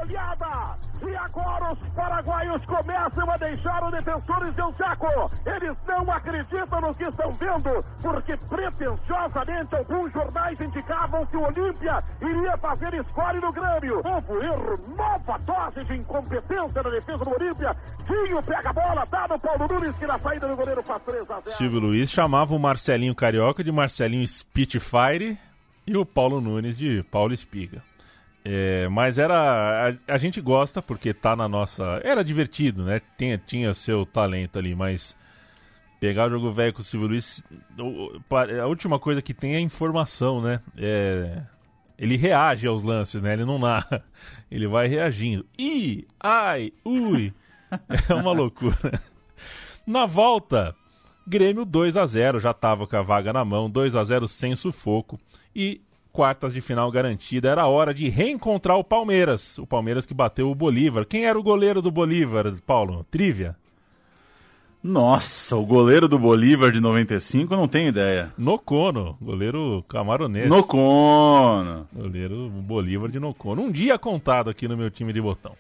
Goleada! 0.09 0.79
E 1.07 1.17
agora 1.17 1.73
os 1.73 1.89
paraguaios 1.91 2.65
começam 2.65 3.31
a 3.31 3.37
deixar 3.37 3.85
os 3.85 3.91
defensores 3.93 4.55
de 4.55 4.63
um 4.63 4.73
saco. 4.73 5.07
Eles 5.47 5.77
não 5.87 6.11
acreditam 6.11 6.81
no 6.81 6.95
que 6.95 7.05
estão 7.05 7.31
vendo, 7.33 7.85
porque 8.03 8.37
pretensiosamente 8.37 9.77
alguns 9.77 10.13
jornais 10.13 10.61
indicavam 10.61 11.25
que 11.27 11.37
o 11.37 11.43
Olímpia 11.43 12.03
iria 12.21 12.57
fazer 12.59 13.05
score 13.07 13.41
no 13.41 13.53
Grêmio. 13.53 14.03
Novo 14.03 14.43
erro, 14.43 14.81
nova 14.97 15.39
dose 15.39 15.85
de 15.87 15.97
incompetência 15.97 16.83
na 16.83 16.91
defesa 16.91 17.25
do 17.25 17.31
Olímpia. 17.31 17.77
Dinho 18.07 18.43
pega 18.43 18.71
a 18.71 18.73
bola, 18.73 19.07
dá 19.07 19.29
no 19.29 19.39
Paulo 19.39 19.69
Nunes, 19.69 19.97
que 19.97 20.07
na 20.07 20.19
saída 20.19 20.49
do 20.49 20.57
goleiro 20.57 20.83
faz 20.83 21.03
3 21.03 21.31
a 21.31 21.41
0. 21.41 21.51
Silvio 21.57 21.81
Luiz 21.81 22.11
chamava 22.11 22.55
o 22.55 22.59
Marcelinho 22.59 23.15
Carioca 23.15 23.63
de 23.63 23.71
Marcelinho 23.71 24.27
Spitfire 24.27 25.39
e 25.87 25.97
o 25.97 26.05
Paulo 26.05 26.41
Nunes 26.41 26.77
de 26.77 27.03
Paulo 27.05 27.33
Espiga. 27.33 27.88
É, 28.51 28.89
mas 28.89 29.19
era. 29.19 29.91
A, 30.09 30.15
a 30.15 30.17
gente 30.17 30.41
gosta 30.41 30.81
porque 30.81 31.13
tá 31.13 31.37
na 31.37 31.47
nossa. 31.47 32.01
Era 32.03 32.25
divertido, 32.25 32.83
né? 32.83 32.99
Tinha, 33.19 33.37
tinha 33.37 33.75
seu 33.75 34.07
talento 34.07 34.59
ali, 34.59 34.75
mas. 34.75 35.15
Pegar 36.01 36.29
o 36.29 36.31
jogo 36.31 36.51
velho 36.51 36.73
com 36.73 36.81
o 36.81 36.85
Silvio 36.85 37.09
Luiz. 37.09 37.45
A 38.63 38.67
última 38.67 38.99
coisa 38.99 39.21
que 39.21 39.35
tem 39.35 39.55
é 39.55 39.61
informação, 39.61 40.41
né? 40.41 40.61
É, 40.79 41.43
ele 41.99 42.17
reage 42.17 42.67
aos 42.67 42.83
lances, 42.83 43.21
né? 43.21 43.35
Ele 43.35 43.45
não 43.45 43.59
narra. 43.59 44.03
Ele 44.51 44.67
vai 44.67 44.87
reagindo. 44.89 45.45
Ih, 45.59 46.07
ai, 46.19 46.73
ui. 46.85 47.35
É 48.09 48.15
uma 48.15 48.33
loucura. 48.33 48.99
Na 49.87 50.07
volta, 50.07 50.75
Grêmio 51.27 51.67
2 51.67 51.99
a 51.99 52.07
0 52.07 52.41
já 52.41 52.55
tava 52.55 52.87
com 52.87 52.97
a 52.97 53.03
vaga 53.03 53.31
na 53.31 53.45
mão, 53.45 53.69
2 53.69 53.95
a 53.95 54.03
0 54.03 54.27
sem 54.27 54.57
sufoco 54.57 55.21
e 55.55 55.83
quartas 56.19 56.53
de 56.53 56.61
final 56.61 56.91
garantida. 56.91 57.49
Era 57.49 57.69
hora 57.69 57.95
de 57.95 58.09
reencontrar 58.09 58.77
o 58.77 58.83
Palmeiras, 58.83 59.57
o 59.57 59.65
Palmeiras 59.65 60.05
que 60.05 60.13
bateu 60.13 60.51
o 60.51 60.55
Bolívar. 60.55 61.07
Quem 61.07 61.27
era 61.27 61.39
o 61.39 61.43
goleiro 61.45 61.81
do 61.81 61.93
Bolívar, 61.93 62.53
Paulo? 62.67 63.07
Trivia? 63.09 63.55
Nossa, 64.83 65.55
o 65.55 65.65
goleiro 65.65 66.09
do 66.09 66.19
Bolívar 66.19 66.73
de 66.73 66.81
95, 66.81 67.55
eu 67.55 67.57
não 67.57 67.69
tenho 67.69 67.91
ideia. 67.91 68.33
Nocono, 68.37 69.17
goleiro 69.23 69.85
camaronês. 69.89 70.49
Nocono. 70.49 71.87
Goleiro 71.95 72.49
Bolívar 72.49 73.13
de 73.13 73.21
Nocono. 73.21 73.63
Um 73.63 73.71
dia 73.71 73.97
contado 73.97 74.51
aqui 74.51 74.67
no 74.67 74.77
meu 74.77 74.91
time 74.91 75.13
de 75.13 75.21
botão. 75.21 75.53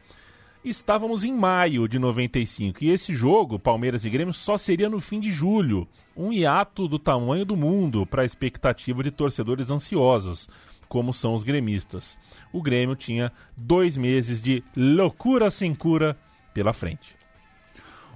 Estávamos 0.64 1.25
em 1.25 1.33
maio 1.33 1.87
de 1.87 1.99
95 1.99 2.85
e 2.85 2.90
esse 2.90 3.14
jogo, 3.14 3.59
Palmeiras 3.59 4.05
e 4.05 4.11
Grêmio, 4.11 4.35
só 4.35 4.59
seria 4.59 4.88
no 4.88 5.01
fim 5.01 5.21
de 5.21 5.31
julho. 5.31 5.87
Um 6.16 6.33
hiato 6.33 6.88
do 6.88 6.99
tamanho 6.99 7.44
do 7.44 7.57
mundo 7.57 8.05
para 8.05 8.23
a 8.23 8.25
expectativa 8.25 9.03
de 9.03 9.12
torcedores 9.12 9.71
ansiosos, 9.71 10.49
como 10.88 11.14
são 11.14 11.35
os 11.35 11.44
gremistas. 11.44 12.18
O 12.53 12.61
Grêmio 12.61 12.97
tinha 12.97 13.33
dois 13.57 13.97
meses 13.97 14.42
de 14.42 14.64
loucura 14.77 15.49
sem 15.51 15.73
cura 15.75 16.18
pela 16.53 16.73
frente. 16.73 17.16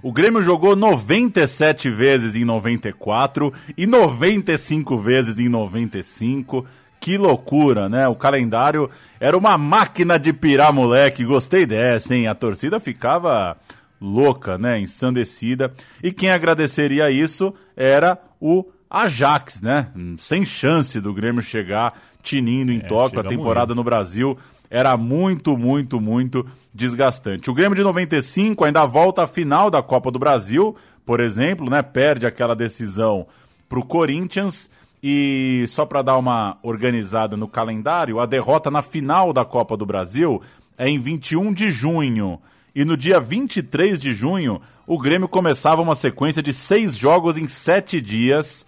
O 0.01 0.11
Grêmio 0.11 0.41
jogou 0.41 0.75
97 0.75 1.89
vezes 1.89 2.35
em 2.35 2.43
94 2.43 3.53
e 3.77 3.87
95 3.87 4.97
vezes 4.97 5.39
em 5.39 5.47
95. 5.47 6.65
Que 7.03 7.17
loucura, 7.17 7.89
né? 7.89 8.07
O 8.07 8.15
calendário 8.15 8.89
era 9.19 9.37
uma 9.37 9.57
máquina 9.57 10.17
de 10.17 10.31
pirar 10.31 10.71
moleque. 10.71 11.25
Gostei 11.25 11.65
dessa, 11.65 12.15
hein? 12.15 12.29
A 12.29 12.33
torcida 12.33 12.79
ficava 12.79 13.57
louca, 13.99 14.57
né? 14.57 14.79
Ensandecida. 14.79 15.73
E 16.01 16.13
quem 16.13 16.31
agradeceria 16.31 17.11
isso 17.11 17.53
era 17.75 18.17
o 18.39 18.63
Ajax, 18.89 19.61
né? 19.61 19.89
Sem 20.17 20.45
chance 20.45 21.01
do 21.01 21.13
Grêmio 21.13 21.41
chegar 21.41 21.99
tinindo 22.21 22.71
em 22.71 22.79
toque. 22.79 23.19
A 23.19 23.23
temporada 23.23 23.75
no 23.75 23.83
Brasil 23.83 24.37
era 24.69 24.95
muito, 24.95 25.57
muito, 25.57 25.99
muito 25.99 26.45
desgastante. 26.73 27.51
O 27.51 27.53
Grêmio 27.53 27.75
de 27.75 27.83
95 27.83 28.63
ainda 28.63 28.85
volta 28.85 29.23
à 29.23 29.27
final 29.27 29.69
da 29.69 29.83
Copa 29.83 30.09
do 30.09 30.17
Brasil, 30.17 30.73
por 31.05 31.19
exemplo, 31.19 31.69
né? 31.69 31.81
Perde 31.81 32.25
aquela 32.25 32.55
decisão 32.55 33.27
para 33.67 33.79
o 33.79 33.85
Corinthians. 33.85 34.71
E 35.05 35.65
só 35.67 35.85
para 35.85 36.01
dar 36.01 36.17
uma 36.17 36.57
organizada 36.63 37.35
no 37.35 37.45
calendário, 37.45 38.21
a 38.21 38.25
derrota 38.25 38.71
na 38.71 38.81
final 38.81 39.33
da 39.33 39.43
Copa 39.43 39.75
do 39.75 39.85
Brasil 39.85 40.41
é 40.77 40.87
em 40.87 40.97
21 40.97 41.51
de 41.51 41.69
junho. 41.71 42.39
E 42.73 42.85
no 42.85 42.95
dia 42.95 43.19
23 43.19 43.99
de 43.99 44.13
junho, 44.13 44.61
o 44.87 44.97
Grêmio 44.97 45.27
começava 45.27 45.81
uma 45.81 45.93
sequência 45.93 46.41
de 46.41 46.53
seis 46.53 46.97
jogos 46.97 47.37
em 47.37 47.49
sete 47.49 47.99
dias. 47.99 48.65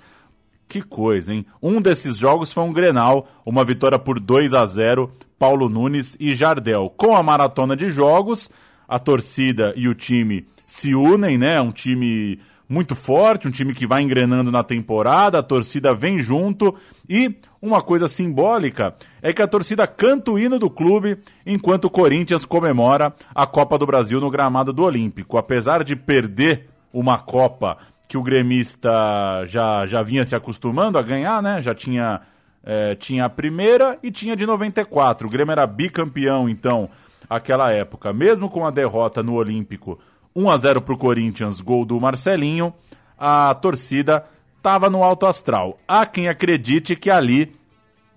Que 0.68 0.82
coisa, 0.82 1.34
hein? 1.34 1.46
Um 1.64 1.82
desses 1.82 2.18
jogos 2.18 2.52
foi 2.52 2.64
um 2.64 2.74
Grenal, 2.74 3.28
uma 3.46 3.64
vitória 3.64 3.98
por 3.98 4.20
2 4.20 4.54
a 4.54 4.66
0 4.66 5.10
Paulo 5.40 5.70
Nunes 5.70 6.18
e 6.20 6.36
Jardel. 6.36 6.94
Com 6.98 7.16
a 7.16 7.24
maratona 7.24 7.78
de 7.78 7.90
jogos, 7.90 8.52
a 8.88 9.00
torcida 9.00 9.74
e 9.78 9.88
o 9.88 9.96
time 9.96 10.46
se 10.68 10.94
unem, 10.94 11.38
né? 11.38 11.62
Um 11.62 11.72
time 11.72 12.40
muito 12.68 12.96
forte, 12.96 13.48
um 13.48 13.52
time 13.52 13.74
que 13.74 13.86
vai 13.86 14.02
engrenando 14.02 14.52
na 14.52 14.64
temporada, 14.64 15.40
a 15.40 15.44
torcida 15.44 15.94
vem 15.94 16.20
junto 16.20 16.76
e 17.08 17.36
uma 17.62 17.82
coisa 17.82 18.08
simbólica 18.08 18.96
é 19.22 19.32
que 19.32 19.42
a 19.42 19.48
torcida 19.48 19.86
canta 19.86 20.32
o 20.32 20.40
hino 20.40 20.58
do 20.58 20.70
clube 20.70 21.18
enquanto 21.46 21.86
o 21.86 21.90
Corinthians 21.90 22.46
comemora 22.46 23.14
a 23.34 23.46
Copa 23.46 23.78
do 23.78 23.86
Brasil 23.86 24.20
no 24.20 24.30
gramado 24.30 24.74
do 24.74 24.84
Olímpico. 24.84 25.38
Apesar 25.38 25.84
de 25.84 25.96
perder 25.96 26.70
uma 26.92 27.18
Copa 27.18 27.78
que 28.08 28.18
o 28.18 28.24
gremista 28.24 29.46
já, 29.48 29.86
já 29.86 30.02
vinha 30.02 30.26
se 30.26 30.36
acostumando 30.36 30.98
a 30.98 31.02
ganhar, 31.02 31.42
né? 31.42 31.62
Já 31.62 31.74
tinha, 31.74 32.22
é, 32.64 32.96
tinha 32.96 33.26
a 33.26 33.30
primeira 33.30 33.98
e 34.02 34.12
tinha 34.12 34.36
de 34.36 34.46
94. 34.46 35.28
O 35.28 35.30
Grêmio 35.30 35.52
era 35.52 35.66
bicampeão, 35.66 36.48
então, 36.48 36.90
aquela 37.30 37.72
época. 37.72 38.14
Mesmo 38.14 38.50
com 38.50 38.66
a 38.66 38.72
derrota 38.72 39.24
no 39.24 39.34
Olímpico, 39.34 40.00
1 40.36 40.50
a 40.50 40.58
0 40.58 40.82
para 40.82 40.94
o 40.94 40.98
Corinthians, 40.98 41.62
gol 41.62 41.86
do 41.86 42.00
Marcelinho, 42.00 42.74
a 43.18 43.56
torcida 43.56 44.26
estava 44.58 44.90
no 44.90 45.02
alto 45.02 45.26
astral. 45.26 45.80
Há 45.88 46.06
quem 46.06 46.28
acredite 46.28 46.96
que 46.96 47.10
ali 47.10 47.56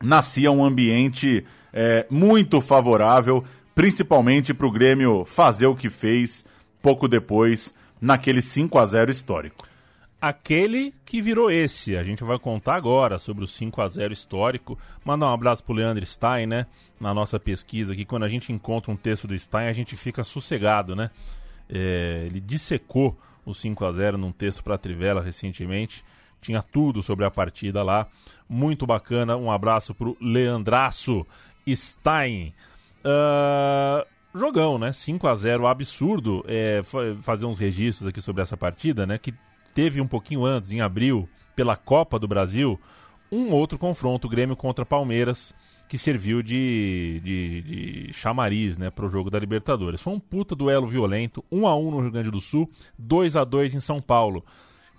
nascia 0.03 0.51
um 0.51 0.65
ambiente 0.65 1.45
é, 1.73 2.07
muito 2.11 2.61
favorável, 2.61 3.45
principalmente 3.75 4.53
para 4.53 4.67
o 4.67 4.71
Grêmio 4.71 5.25
fazer 5.25 5.67
o 5.67 5.77
que 5.77 5.89
fez 5.89 6.45
pouco 6.83 7.07
depois, 7.07 7.73
naquele 8.01 8.43
5 8.43 8.79
a 8.79 8.87
0 8.87 9.11
histórico. 9.11 9.67
Aquele 10.21 10.93
que 11.05 11.23
virou 11.23 11.49
esse. 11.49 11.97
A 11.97 12.03
gente 12.03 12.25
vai 12.25 12.39
contar 12.41 12.75
agora 12.75 13.21
sobre 13.21 13.45
o 13.45 13.47
5 13.47 13.81
a 13.81 13.87
0 13.87 14.13
histórico. 14.13 14.77
Mandar 15.05 15.27
um 15.27 15.33
abraço 15.33 15.63
pro 15.63 15.75
Leandro 15.75 16.05
Stein, 16.05 16.47
né? 16.47 16.67
Na 17.01 17.15
nossa 17.15 17.39
pesquisa 17.39 17.93
aqui, 17.93 18.05
quando 18.05 18.25
a 18.25 18.29
gente 18.29 18.53
encontra 18.53 18.91
um 18.91 18.97
texto 18.97 19.29
do 19.29 19.39
Stein, 19.39 19.69
a 19.69 19.73
gente 19.73 19.97
fica 19.97 20.25
sossegado, 20.25 20.97
né? 20.97 21.11
É, 21.69 22.25
ele 22.27 22.41
dissecou 22.41 23.19
o 23.45 23.55
5 23.55 23.85
a 23.85 23.93
0 23.93 24.19
num 24.19 24.33
texto 24.33 24.63
para 24.63 24.79
Trivela 24.79 25.23
recentemente. 25.23 26.05
Tinha 26.41 26.63
tudo 26.63 27.03
sobre 27.03 27.25
a 27.25 27.31
partida 27.31 27.83
lá. 27.83 28.07
Muito 28.49 28.87
bacana. 28.87 29.37
Um 29.37 29.51
abraço 29.51 29.95
pro 29.95 30.17
Leandraço 30.21 31.27
Stein. 31.69 32.55
Ah, 33.05 34.07
jogão, 34.35 34.79
né? 34.79 34.93
5 34.93 35.27
a 35.27 35.35
0 35.35 35.67
absurdo. 35.67 36.45
É, 36.47 36.83
fa- 36.85 37.17
fazer 37.23 37.47
uns 37.47 37.59
registros 37.59 38.09
aqui 38.09 38.21
sobre 38.21 38.43
essa 38.43 38.57
partida, 38.57 39.07
né? 39.07 39.19
Que 39.19 39.35
teve 39.75 40.01
um 40.01 40.07
pouquinho 40.07 40.45
antes, 40.45 40.71
em 40.73 40.81
abril, 40.81 41.29
pela 41.57 41.77
Copa 41.77 42.19
do 42.19 42.29
Brasil, 42.29 42.79
um 43.31 43.53
outro 43.53 43.79
confronto, 43.79 44.29
Grêmio 44.29 44.57
contra 44.57 44.85
Palmeiras, 44.87 45.55
que 45.89 45.97
serviu 45.97 46.43
de, 46.43 47.21
de, 47.25 47.63
de 47.63 48.13
chamariz 48.13 48.77
né, 48.77 48.91
para 48.91 49.07
o 49.07 49.09
jogo 49.09 49.31
da 49.31 49.39
Libertadores. 49.39 50.03
Foi 50.03 50.13
um 50.13 50.21
puta 50.21 50.55
duelo 50.55 50.87
violento, 50.87 51.43
1 51.51 51.67
a 51.67 51.77
1 51.77 51.91
no 51.91 52.01
Rio 52.01 52.11
Grande 52.11 52.31
do 52.31 52.41
Sul, 52.41 52.71
2 52.99 53.37
a 53.37 53.45
2 53.45 53.75
em 53.75 53.81
São 53.81 54.01
Paulo. 54.01 54.45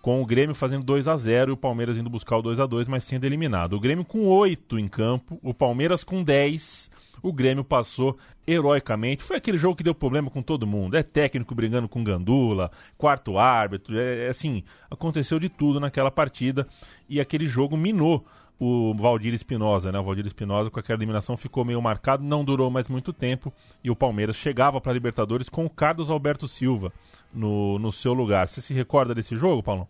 com 0.01 0.21
o 0.21 0.25
Grêmio 0.25 0.55
fazendo 0.55 0.83
2 0.83 1.07
a 1.07 1.15
0 1.15 1.51
e 1.51 1.53
o 1.53 1.57
Palmeiras 1.57 1.97
indo 1.97 2.09
buscar 2.09 2.37
o 2.37 2.41
2 2.41 2.59
a 2.59 2.65
2 2.65 2.87
mas 2.87 3.03
sendo 3.03 3.25
eliminado. 3.25 3.73
O 3.73 3.79
Grêmio 3.79 4.03
com 4.03 4.25
8 4.25 4.79
em 4.79 4.87
campo, 4.87 5.39
o 5.43 5.53
Palmeiras 5.53 6.03
com 6.03 6.23
10. 6.23 6.89
O 7.21 7.33
Grêmio 7.33 7.65
passou 7.65 8.17
heroicamente. 8.47 9.23
Foi 9.23 9.37
aquele 9.37 9.57
jogo 9.57 9.75
que 9.75 9.83
deu 9.83 9.93
problema 9.93 10.29
com 10.29 10.41
todo 10.41 10.65
mundo. 10.65 10.95
É 10.95 11.03
técnico 11.03 11.53
brigando 11.53 11.87
com 11.87 12.03
Gandula, 12.03 12.71
quarto 12.97 13.37
árbitro, 13.37 13.99
é, 13.99 14.25
é 14.25 14.29
assim, 14.29 14.63
aconteceu 14.89 15.39
de 15.39 15.49
tudo 15.49 15.79
naquela 15.79 16.09
partida 16.09 16.65
e 17.07 17.19
aquele 17.19 17.45
jogo 17.45 17.77
minou 17.77 18.25
o 18.59 18.93
Valdir 18.93 19.33
Espinosa, 19.33 19.91
né? 19.91 19.99
O 19.99 20.03
Valdir 20.03 20.27
Espinosa 20.27 20.69
com 20.69 20.79
aquela 20.79 20.99
eliminação 20.99 21.37
ficou 21.37 21.63
meio 21.63 21.81
marcado, 21.81 22.23
não 22.23 22.43
durou 22.43 22.69
mais 22.69 22.89
muito 22.89 23.13
tempo 23.13 23.53
e 23.81 23.89
o 23.89 23.95
Palmeiras 23.95 24.35
chegava 24.35 24.81
para 24.81 24.91
a 24.91 24.93
Libertadores 24.93 25.47
com 25.47 25.65
o 25.65 25.69
Carlos 25.69 26.09
Alberto 26.09 26.47
Silva 26.47 26.91
no, 27.33 27.79
no 27.79 27.91
seu 27.91 28.13
lugar. 28.13 28.47
Você 28.47 28.59
se 28.59 28.73
recorda 28.73 29.15
desse 29.15 29.35
jogo, 29.37 29.63
Paulo? 29.63 29.87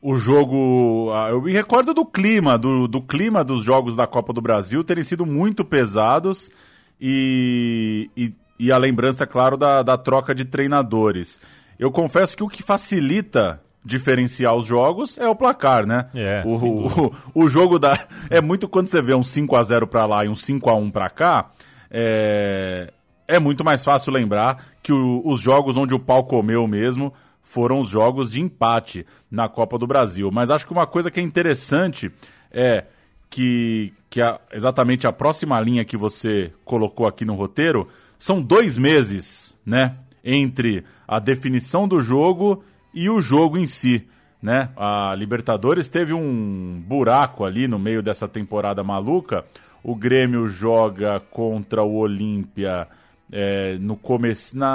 O 0.00 0.16
jogo. 0.16 1.12
Ah, 1.14 1.28
eu 1.30 1.42
me 1.42 1.52
recordo 1.52 1.92
do 1.92 2.06
clima, 2.06 2.58
do, 2.58 2.88
do 2.88 3.02
clima 3.02 3.44
dos 3.44 3.62
jogos 3.62 3.94
da 3.94 4.06
Copa 4.06 4.32
do 4.32 4.40
Brasil 4.40 4.82
terem 4.82 5.04
sido 5.04 5.26
muito 5.26 5.64
pesados 5.64 6.50
e, 6.98 8.10
e, 8.16 8.34
e 8.58 8.72
a 8.72 8.78
lembrança, 8.78 9.26
claro, 9.26 9.56
da, 9.56 9.82
da 9.82 9.98
troca 9.98 10.34
de 10.34 10.44
treinadores. 10.44 11.38
Eu 11.78 11.90
confesso 11.90 12.36
que 12.36 12.42
o 12.42 12.48
que 12.48 12.62
facilita 12.62 13.62
diferenciar 13.84 14.54
os 14.54 14.66
jogos 14.66 15.18
é 15.18 15.28
o 15.28 15.34
placar, 15.34 15.86
né? 15.86 16.06
É, 16.14 16.42
o, 16.46 16.54
o, 16.54 17.14
o, 17.34 17.48
jogo 17.48 17.78
da. 17.78 17.98
É 18.30 18.40
muito 18.40 18.68
quando 18.68 18.88
você 18.88 19.02
vê 19.02 19.14
um 19.14 19.22
5 19.22 19.56
a 19.56 19.62
0 19.62 19.86
para 19.86 20.06
lá 20.06 20.24
e 20.24 20.28
um 20.28 20.34
5 20.34 20.70
a 20.70 20.74
1 20.74 20.90
para 20.90 21.10
cá. 21.10 21.50
É, 21.90 22.92
é 23.26 23.38
muito 23.38 23.64
mais 23.64 23.84
fácil 23.84 24.12
lembrar 24.12 24.64
que 24.82 24.92
o, 24.92 25.22
os 25.24 25.40
jogos 25.40 25.76
onde 25.76 25.94
o 25.94 25.98
pau 25.98 26.24
comeu 26.24 26.66
mesmo 26.66 27.12
foram 27.42 27.80
os 27.80 27.88
jogos 27.88 28.30
de 28.30 28.40
empate 28.40 29.04
na 29.30 29.48
Copa 29.48 29.76
do 29.76 29.86
Brasil. 29.86 30.30
Mas 30.30 30.50
acho 30.50 30.66
que 30.66 30.72
uma 30.72 30.86
coisa 30.86 31.10
que 31.10 31.18
é 31.18 31.22
interessante 31.22 32.10
é 32.50 32.84
que, 33.28 33.92
que 34.08 34.20
a, 34.20 34.40
exatamente 34.52 35.06
a 35.06 35.12
próxima 35.12 35.60
linha 35.60 35.84
que 35.84 35.96
você 35.96 36.52
colocou 36.64 37.06
aqui 37.06 37.24
no 37.24 37.34
roteiro 37.34 37.88
são 38.18 38.40
dois 38.40 38.78
meses, 38.78 39.56
né? 39.66 39.96
Entre 40.24 40.84
a 41.08 41.18
definição 41.18 41.88
do 41.88 42.00
jogo 42.00 42.62
e 42.92 43.08
o 43.08 43.20
jogo 43.20 43.58
em 43.58 43.66
si. 43.66 44.06
Né? 44.42 44.70
A 44.76 45.14
Libertadores 45.14 45.88
teve 45.88 46.12
um 46.12 46.82
buraco 46.86 47.44
ali 47.44 47.68
no 47.68 47.78
meio 47.78 48.02
dessa 48.02 48.26
temporada 48.26 48.82
maluca. 48.82 49.44
O 49.84 49.94
Grêmio 49.94 50.48
joga 50.48 51.20
contra 51.30 51.82
o 51.82 51.96
Olímpia 51.96 52.88
é, 53.30 53.78
no, 53.78 53.98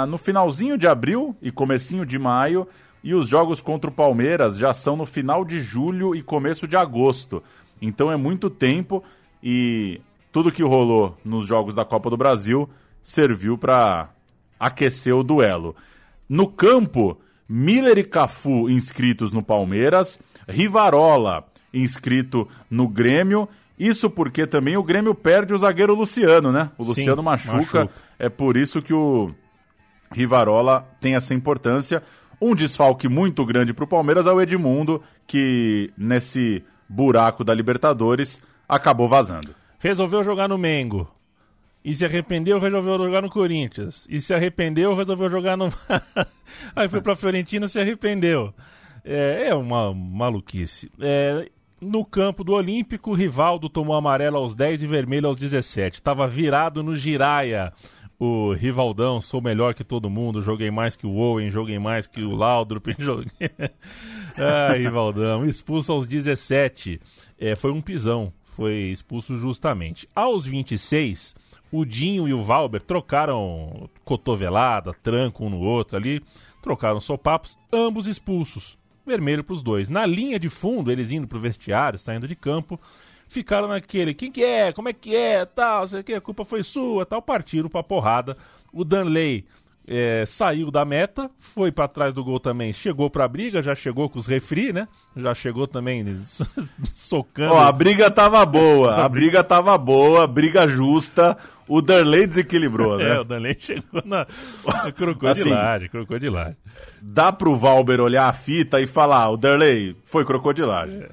no 0.08 0.18
finalzinho 0.18 0.78
de 0.78 0.86
abril 0.86 1.36
e 1.42 1.50
comecinho 1.50 2.06
de 2.06 2.18
maio. 2.18 2.66
E 3.04 3.14
os 3.14 3.28
jogos 3.28 3.60
contra 3.60 3.90
o 3.90 3.92
Palmeiras 3.92 4.56
já 4.56 4.72
são 4.72 4.96
no 4.96 5.06
final 5.06 5.44
de 5.44 5.60
julho 5.60 6.14
e 6.14 6.22
começo 6.22 6.66
de 6.66 6.76
agosto. 6.76 7.42
Então 7.80 8.10
é 8.10 8.16
muito 8.16 8.50
tempo 8.50 9.04
e 9.42 10.00
tudo 10.32 10.50
que 10.50 10.62
rolou 10.62 11.16
nos 11.24 11.46
jogos 11.46 11.74
da 11.74 11.84
Copa 11.84 12.10
do 12.10 12.16
Brasil 12.16 12.68
serviu 13.02 13.56
para 13.56 14.10
aquecer 14.58 15.14
o 15.14 15.22
duelo. 15.22 15.76
No 16.28 16.48
campo, 16.48 17.18
Miller 17.48 17.98
e 17.98 18.04
Cafu 18.04 18.68
inscritos 18.68 19.32
no 19.32 19.42
Palmeiras, 19.42 20.18
Rivarola 20.48 21.44
inscrito 21.72 22.48
no 22.70 22.88
Grêmio 22.88 23.48
isso 23.78 24.10
porque 24.10 24.46
também 24.46 24.76
o 24.76 24.82
Grêmio 24.82 25.14
perde 25.14 25.54
o 25.54 25.58
zagueiro 25.58 25.94
Luciano, 25.94 26.50
né? 26.50 26.70
O 26.76 26.82
Luciano 26.82 27.22
Sim, 27.22 27.24
machuca, 27.24 27.56
machuca. 27.56 27.90
É 28.18 28.28
por 28.28 28.56
isso 28.56 28.82
que 28.82 28.92
o 28.92 29.30
Rivarola 30.10 30.86
tem 31.00 31.14
essa 31.14 31.32
importância. 31.32 32.02
Um 32.40 32.54
desfalque 32.54 33.08
muito 33.08 33.46
grande 33.46 33.72
para 33.72 33.84
o 33.84 33.88
Palmeiras 33.88 34.26
é 34.26 34.32
o 34.32 34.40
Edmundo, 34.40 35.00
que 35.26 35.92
nesse 35.96 36.64
buraco 36.88 37.44
da 37.44 37.54
Libertadores 37.54 38.42
acabou 38.68 39.08
vazando. 39.08 39.54
Resolveu 39.78 40.24
jogar 40.24 40.48
no 40.48 40.58
Mengo. 40.58 41.08
E 41.88 41.94
se 41.94 42.04
arrependeu, 42.04 42.58
resolveu 42.60 42.98
jogar 42.98 43.22
no 43.22 43.30
Corinthians. 43.30 44.06
E 44.10 44.20
se 44.20 44.34
arrependeu, 44.34 44.94
resolveu 44.94 45.30
jogar 45.30 45.56
no. 45.56 45.72
Aí 46.76 46.86
foi 46.86 47.00
pra 47.00 47.16
Fiorentina 47.16 47.66
se 47.66 47.80
arrependeu. 47.80 48.52
É, 49.02 49.48
é 49.48 49.54
uma 49.54 49.94
maluquice. 49.94 50.90
É, 51.00 51.48
no 51.80 52.04
campo 52.04 52.44
do 52.44 52.52
Olímpico, 52.52 53.14
Rivaldo 53.14 53.70
tomou 53.70 53.96
amarelo 53.96 54.36
aos 54.36 54.54
10 54.54 54.82
e 54.82 54.86
vermelho 54.86 55.28
aos 55.28 55.38
17. 55.38 56.02
Tava 56.02 56.26
virado 56.28 56.82
no 56.82 56.94
Giraia. 56.94 57.72
O 58.18 58.52
Rivaldão, 58.52 59.18
sou 59.22 59.40
melhor 59.40 59.72
que 59.72 59.82
todo 59.82 60.10
mundo, 60.10 60.42
joguei 60.42 60.70
mais 60.70 60.94
que 60.94 61.06
o 61.06 61.16
Owen, 61.16 61.48
joguei 61.48 61.78
mais 61.78 62.06
que 62.06 62.20
o 62.20 62.34
Laudrup, 62.34 62.86
joguei... 62.98 63.30
ah, 64.36 64.74
Rivaldão, 64.74 65.46
expulso 65.46 65.90
aos 65.90 66.06
17. 66.06 67.00
É, 67.38 67.56
foi 67.56 67.72
um 67.72 67.80
pisão, 67.80 68.30
foi 68.44 68.74
expulso 68.90 69.38
justamente. 69.38 70.06
Aos 70.14 70.44
26, 70.44 71.34
o 71.70 71.84
Dinho 71.84 72.26
e 72.28 72.34
o 72.34 72.42
Valber 72.42 72.82
trocaram 72.82 73.88
cotovelada, 74.04 74.94
tranco 75.02 75.44
um 75.44 75.50
no 75.50 75.60
outro 75.60 75.96
ali, 75.96 76.22
trocaram 76.62 77.00
sopapos, 77.00 77.58
ambos 77.72 78.06
expulsos 78.06 78.78
vermelho 79.08 79.42
para 79.42 79.54
os 79.54 79.62
dois. 79.62 79.88
Na 79.88 80.04
linha 80.06 80.38
de 80.38 80.48
fundo, 80.48 80.92
eles 80.92 81.10
indo 81.10 81.26
pro 81.26 81.40
vestiário, 81.40 81.98
saindo 81.98 82.28
de 82.28 82.36
campo, 82.36 82.78
ficaram 83.26 83.66
naquele, 83.66 84.14
quem 84.14 84.30
que 84.30 84.44
é, 84.44 84.72
como 84.72 84.88
é 84.88 84.92
que 84.92 85.16
é, 85.16 85.44
tal, 85.44 85.88
sei 85.88 86.02
que, 86.02 86.12
a 86.12 86.20
culpa 86.20 86.44
foi 86.44 86.62
sua, 86.62 87.06
tal, 87.06 87.22
partiram 87.22 87.68
pra 87.68 87.82
porrada. 87.82 88.36
O 88.72 88.84
Danley 88.84 89.46
é, 89.86 90.24
saiu 90.26 90.70
da 90.70 90.84
meta, 90.84 91.30
foi 91.38 91.72
para 91.72 91.88
trás 91.88 92.12
do 92.12 92.22
gol 92.22 92.38
também, 92.38 92.72
chegou 92.72 93.08
pra 93.08 93.26
briga, 93.26 93.62
já 93.62 93.74
chegou 93.74 94.08
com 94.08 94.18
os 94.18 94.26
refri, 94.26 94.72
né? 94.72 94.86
Já 95.16 95.34
chegou 95.34 95.66
também 95.66 96.04
socando. 96.94 97.54
Ó, 97.54 97.58
a 97.58 97.72
briga 97.72 98.10
tava 98.10 98.44
boa, 98.44 98.94
a 99.02 99.08
briga 99.08 99.42
tava 99.42 99.76
boa, 99.78 100.26
briga 100.26 100.68
justa. 100.68 101.36
O 101.68 101.82
Darley 101.82 102.26
desequilibrou, 102.26 102.96
né? 102.96 103.08
É, 103.18 103.20
o 103.20 103.24
Darley 103.24 103.56
chegou 103.58 104.02
na, 104.04 104.26
na 104.66 104.92
crocodilagem, 104.92 105.86
assim, 105.86 105.88
crocodilagem. 105.88 106.56
Dá 107.00 107.30
pro 107.30 107.56
Valber 107.56 108.00
olhar 108.00 108.28
a 108.28 108.32
fita 108.32 108.80
e 108.80 108.86
falar, 108.86 109.30
o 109.30 109.36
Darley 109.36 109.96
foi 110.04 110.24
crocodilagem. 110.24 111.02
É. 111.02 111.08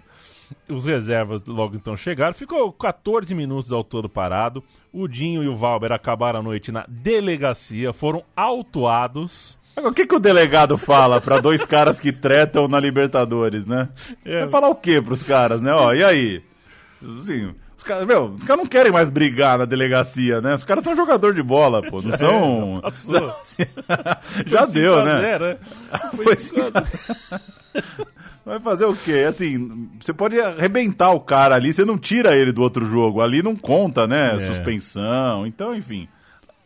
Os 0.67 0.85
reservas 0.85 1.43
logo 1.45 1.75
então 1.75 1.95
chegaram, 1.95 2.33
ficou 2.33 2.71
14 2.71 3.33
minutos 3.35 3.71
ao 3.71 3.83
todo 3.83 4.09
parado. 4.09 4.63
O 4.91 5.07
Dinho 5.07 5.43
e 5.43 5.47
o 5.47 5.55
Valber 5.55 5.91
acabaram 5.91 6.39
a 6.39 6.43
noite 6.43 6.71
na 6.71 6.85
delegacia, 6.87 7.93
foram 7.93 8.23
autuados. 8.35 9.59
O 9.77 9.91
que, 9.91 10.07
que 10.07 10.15
o 10.15 10.19
delegado 10.19 10.77
fala 10.77 11.19
para 11.19 11.41
dois 11.41 11.65
caras 11.67 11.99
que 11.99 12.11
tretam 12.11 12.67
na 12.67 12.79
Libertadores, 12.79 13.65
né? 13.65 13.89
É. 14.23 14.41
Vai 14.41 14.49
falar 14.49 14.69
o 14.69 14.75
que 14.75 15.01
pros 15.01 15.21
caras, 15.21 15.61
né? 15.61 15.71
Ó, 15.73 15.93
e 15.93 16.03
aí? 16.03 16.43
Assim, 17.19 17.53
caras, 17.85 18.05
meu, 18.05 18.31
os 18.31 18.43
caras 18.43 18.61
não 18.61 18.69
querem 18.69 18.91
mais 18.91 19.09
brigar 19.09 19.57
na 19.57 19.65
delegacia, 19.65 20.41
né? 20.41 20.55
Os 20.55 20.63
caras 20.63 20.83
são 20.83 20.95
jogador 20.95 21.33
de 21.33 21.41
bola, 21.41 21.81
pô, 21.81 22.01
não 22.01 22.11
são. 22.17 22.81
É, 22.83 23.67
já, 24.45 24.65
já 24.65 24.65
deu, 24.65 25.05
né? 25.05 25.21
Zero, 25.21 25.45
né? 25.45 25.57
Foi... 26.15 26.35
Vai 28.45 28.59
fazer 28.59 28.85
o 28.85 28.95
quê? 28.95 29.25
Assim, 29.27 29.89
você 29.99 30.13
pode 30.13 30.39
arrebentar 30.39 31.11
o 31.11 31.19
cara 31.19 31.55
ali, 31.55 31.73
você 31.73 31.85
não 31.85 31.97
tira 31.97 32.35
ele 32.35 32.51
do 32.51 32.61
outro 32.61 32.85
jogo. 32.85 33.21
Ali 33.21 33.41
não 33.41 33.55
conta, 33.55 34.05
né? 34.05 34.35
É. 34.35 34.39
Suspensão. 34.39 35.47
Então, 35.47 35.75
enfim. 35.75 36.07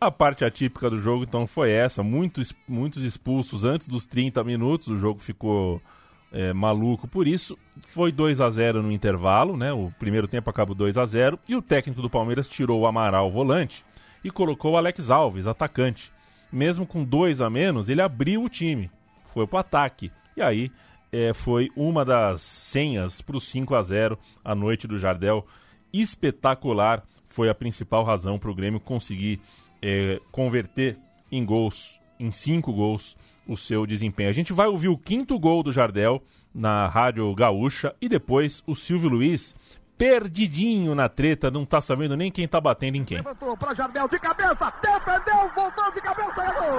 A 0.02 0.10
parte 0.10 0.46
atípica 0.46 0.90
do 0.90 0.98
jogo, 0.98 1.26
então, 1.28 1.46
foi 1.46 1.72
essa. 1.72 2.02
Muitos, 2.02 2.54
muitos 2.68 3.04
expulsos 3.04 3.66
antes 3.66 3.88
dos 3.88 4.06
30 4.06 4.44
minutos. 4.44 4.88
O 4.88 4.98
jogo 4.98 5.20
ficou 5.20 5.82
é, 6.32 6.54
maluco 6.54 7.08
por 7.08 7.28
isso. 7.28 7.58
Foi 7.88 8.12
2 8.12 8.42
a 8.42 8.50
0 8.50 8.84
no 8.84 8.92
intervalo, 8.92 9.58
né? 9.58 9.74
O 9.74 9.92
primeiro 9.98 10.28
tempo 10.28 10.50
acabou 10.50 10.76
2 10.76 10.98
a 10.98 11.06
0 11.06 11.40
E 11.48 11.56
o 11.56 11.62
técnico 11.62 12.02
do 12.02 12.10
Palmeiras 12.10 12.48
tirou 12.48 12.82
o 12.82 12.88
Amaral, 12.88 13.32
volante, 13.32 13.84
e 14.24 14.30
colocou 14.30 14.74
o 14.74 14.78
Alex 14.78 15.10
Alves, 15.10 15.48
atacante. 15.48 16.12
Mesmo 16.52 16.86
com 16.86 17.04
dois 17.04 17.42
a 17.42 17.50
menos, 17.50 17.90
ele 17.90 18.02
abriu 18.02 18.44
o 18.44 18.50
time. 18.50 18.90
Foi 19.28 19.46
pro 19.46 19.60
ataque. 19.60 20.12
E 20.36 20.42
aí 20.42 20.72
é, 21.12 21.34
foi 21.34 21.70
uma 21.76 22.04
das 22.04 22.42
senhas 22.42 23.22
para 23.22 23.38
o 23.38 23.42
5 23.42 23.76
a 23.76 23.82
0 23.82 24.18
a 24.44 24.56
noite 24.56 24.88
do 24.88 24.98
Jardel. 24.98 25.46
Espetacular 25.92 27.04
foi 27.28 27.50
a 27.50 27.56
principal 27.56 28.04
razão 28.04 28.40
para 28.40 28.50
o 28.50 28.56
Grêmio 28.56 28.80
conseguir 28.80 29.40
é, 29.82 30.20
converter 30.32 30.98
em 31.32 31.46
gols, 31.46 32.00
em 32.20 32.32
cinco 32.32 32.74
gols, 32.74 33.16
o 33.50 33.58
seu 33.58 33.86
desempenho. 33.86 34.30
A 34.30 34.34
gente 34.34 34.54
vai 34.54 34.68
ouvir 34.68 34.88
o 34.90 34.98
quinto 34.98 35.38
gol 35.40 35.64
do 35.64 35.72
Jardel 35.72 36.22
na 36.54 36.88
Rádio 36.88 37.34
Gaúcha 37.34 37.96
e 38.00 38.08
depois 38.08 38.64
o 38.68 38.76
Silvio 38.76 39.10
Luiz 39.10 39.56
perdidinho 39.98 40.96
na 40.96 41.10
treta, 41.10 41.52
não 41.52 41.66
tá 41.66 41.82
sabendo 41.82 42.16
nem 42.16 42.32
quem 42.32 42.48
tá 42.48 42.62
batendo 42.62 42.96
em 42.96 43.04
quem. 43.04 43.18
Levantou 43.18 43.58
para 43.58 43.74
Jardel 43.74 44.08
de 44.08 44.20
cabeça, 44.20 44.74
defendeu, 44.82 45.52
voltou 45.54 45.92
de 45.92 46.00
cabeça, 46.00 46.42
é 46.42 46.54
gol! 46.54 46.70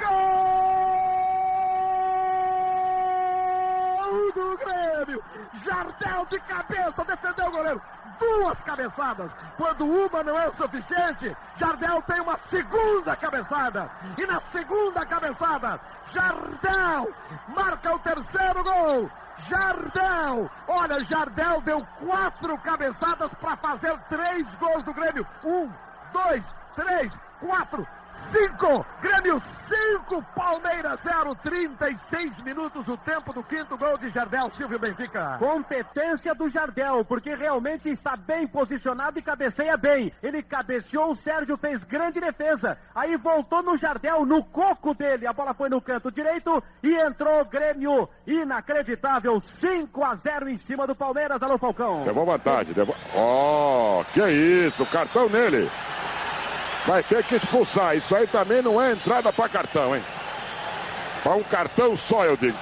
Do! 0.00 0.72
Grêmio. 4.58 5.22
Jardel 5.64 6.26
de 6.26 6.40
cabeça, 6.40 7.04
defendeu 7.04 7.46
o 7.46 7.50
goleiro. 7.50 7.82
Duas 8.18 8.62
cabeçadas. 8.62 9.30
Quando 9.56 9.86
uma 9.86 10.22
não 10.22 10.38
é 10.38 10.48
o 10.48 10.54
suficiente, 10.54 11.36
Jardel 11.56 12.02
tem 12.02 12.20
uma 12.20 12.38
segunda 12.38 13.16
cabeçada. 13.16 13.90
E 14.16 14.26
na 14.26 14.40
segunda 14.52 15.04
cabeçada, 15.04 15.80
Jardel 16.12 17.12
marca 17.48 17.94
o 17.94 17.98
terceiro 17.98 18.62
gol. 18.62 19.10
Jardel, 19.48 20.50
olha, 20.68 21.02
Jardel 21.04 21.60
deu 21.62 21.86
quatro 22.04 22.56
cabeçadas 22.58 23.32
para 23.34 23.56
fazer 23.56 23.98
três 24.08 24.46
gols 24.56 24.84
do 24.84 24.92
Grêmio. 24.92 25.26
Um, 25.44 25.70
dois, 26.12 26.44
três, 26.76 27.12
quatro, 27.40 27.86
5, 28.16 28.86
Grêmio 29.00 29.40
5, 29.40 30.22
Palmeiras 30.34 31.00
0, 31.02 31.34
36 31.36 32.40
minutos 32.42 32.86
o 32.88 32.96
tempo 32.96 33.32
do 33.32 33.42
quinto 33.42 33.76
gol 33.76 33.96
de 33.98 34.10
Jardel 34.10 34.50
Silvio 34.50 34.78
Benfica. 34.78 35.36
Competência 35.38 36.34
do 36.34 36.48
Jardel, 36.48 37.04
porque 37.04 37.34
realmente 37.34 37.88
está 37.88 38.16
bem 38.16 38.46
posicionado 38.46 39.18
e 39.18 39.22
cabeceia 39.22 39.76
bem. 39.76 40.12
Ele 40.22 40.42
cabeceou, 40.42 41.10
o 41.10 41.14
Sérgio 41.14 41.56
fez 41.56 41.84
grande 41.84 42.20
defesa. 42.20 42.78
Aí 42.94 43.16
voltou 43.16 43.62
no 43.62 43.76
Jardel, 43.76 44.26
no 44.26 44.44
coco 44.44 44.94
dele. 44.94 45.26
A 45.26 45.32
bola 45.32 45.54
foi 45.54 45.68
no 45.68 45.80
canto 45.80 46.10
direito 46.10 46.62
e 46.82 46.94
entrou 46.94 47.40
o 47.40 47.44
Grêmio. 47.44 48.08
Inacreditável, 48.26 49.40
5 49.40 50.04
a 50.04 50.14
0 50.14 50.48
em 50.48 50.56
cima 50.56 50.86
do 50.86 50.94
Palmeiras. 50.94 51.42
Alô, 51.42 51.58
Falcão. 51.58 52.04
Levou 52.04 52.26
vantagem. 52.26 52.74
Levou... 52.74 52.94
Oh, 53.14 54.04
que 54.12 54.20
isso, 54.28 54.84
cartão 54.86 55.28
nele. 55.28 55.70
Vai 56.86 57.02
ter 57.02 57.22
que 57.24 57.36
expulsar. 57.36 57.96
Isso 57.96 58.14
aí 58.14 58.26
também 58.26 58.62
não 58.62 58.80
é 58.80 58.92
entrada 58.92 59.32
para 59.32 59.48
cartão, 59.48 59.94
hein? 59.94 60.02
Para 61.22 61.34
um 61.34 61.42
cartão 61.42 61.96
só, 61.96 62.24
eu 62.24 62.36
digo. 62.36 62.58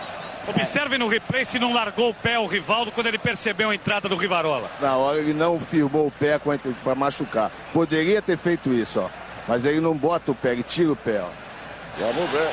Observe 0.47 0.99
no 0.99 1.07
replay 1.07 1.45
se 1.45 1.59
não 1.59 1.73
largou 1.73 2.11
o 2.11 2.15
pé 2.15 2.39
o 2.39 2.47
Rivaldo 2.47 2.91
quando 2.91 3.07
ele 3.07 3.19
percebeu 3.19 3.71
a 3.71 3.75
entrada 3.75 4.09
do 4.09 4.17
Rivarola. 4.17 4.71
Na 4.81 4.97
hora 4.97 5.19
ele 5.19 5.33
não 5.33 5.61
firmou 5.61 6.07
o 6.07 6.11
pé 6.11 6.39
para 6.39 6.95
machucar. 6.95 7.51
Poderia 7.73 8.21
ter 8.21 8.37
feito 8.37 8.73
isso, 8.73 9.01
ó. 9.01 9.11
Mas 9.47 9.65
ele 9.65 9.81
não 9.81 9.97
bota 9.97 10.33
o 10.33 10.35
pé, 10.35 10.53
ele 10.53 10.63
tira 10.63 10.93
o 10.93 10.97
pé, 10.97 11.21
ó. 11.21 11.29
Vamos 11.99 12.31
ver. 12.31 12.51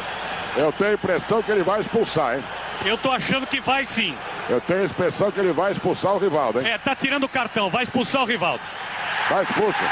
Eu 0.55 0.71
tenho 0.73 0.91
a 0.91 0.93
impressão 0.93 1.41
que 1.41 1.51
ele 1.51 1.63
vai 1.63 1.81
expulsar, 1.81 2.37
hein? 2.37 2.43
Eu 2.85 2.97
tô 2.97 3.11
achando 3.11 3.47
que 3.47 3.59
vai 3.59 3.85
sim. 3.85 4.15
Eu 4.49 4.61
tenho 4.61 4.81
a 4.81 4.85
impressão 4.85 5.31
que 5.31 5.39
ele 5.39 5.51
vai 5.51 5.71
expulsar 5.71 6.13
o 6.13 6.17
Rivaldo, 6.17 6.61
hein? 6.61 6.67
É, 6.67 6.77
tá 6.77 6.95
tirando 6.95 7.23
o 7.23 7.29
cartão, 7.29 7.69
vai 7.69 7.83
expulsar 7.83 8.21
o 8.21 8.25
Rivaldo. 8.25 8.63
Vai 9.29 9.43
expulso. 9.43 9.83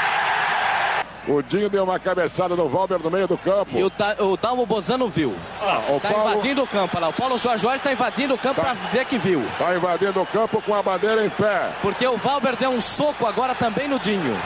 O 1.28 1.42
Dinho 1.42 1.68
deu 1.68 1.82
uma 1.82 1.98
cabeçada 1.98 2.54
no 2.54 2.68
Valber 2.68 3.00
no 3.00 3.10
meio 3.10 3.26
do 3.26 3.36
campo. 3.36 3.76
E 3.76 3.82
o, 3.82 3.90
da, 3.90 4.14
o 4.20 4.36
Dalmo 4.36 4.64
Bozano 4.64 5.08
viu. 5.08 5.34
Ah, 5.60 5.82
o 5.90 6.00
tá 6.00 6.10
Paulo... 6.10 6.30
invadindo 6.30 6.62
o 6.62 6.66
campo 6.66 7.00
lá. 7.00 7.08
O 7.08 7.12
Paulo 7.12 7.36
Jorge 7.36 7.66
está 7.66 7.92
invadindo 7.92 8.34
o 8.34 8.38
campo 8.38 8.60
tá. 8.60 8.74
para 8.74 8.74
dizer 8.86 9.04
que 9.06 9.18
viu. 9.18 9.44
Tá 9.58 9.74
invadindo 9.74 10.20
o 10.20 10.26
campo 10.26 10.62
com 10.62 10.74
a 10.74 10.82
bandeira 10.82 11.24
em 11.24 11.30
pé. 11.30 11.72
Porque 11.82 12.06
o 12.06 12.16
Valber 12.16 12.56
deu 12.56 12.70
um 12.70 12.80
soco 12.80 13.26
agora 13.26 13.54
também 13.54 13.88
no 13.88 13.98
Dinho. 13.98 14.38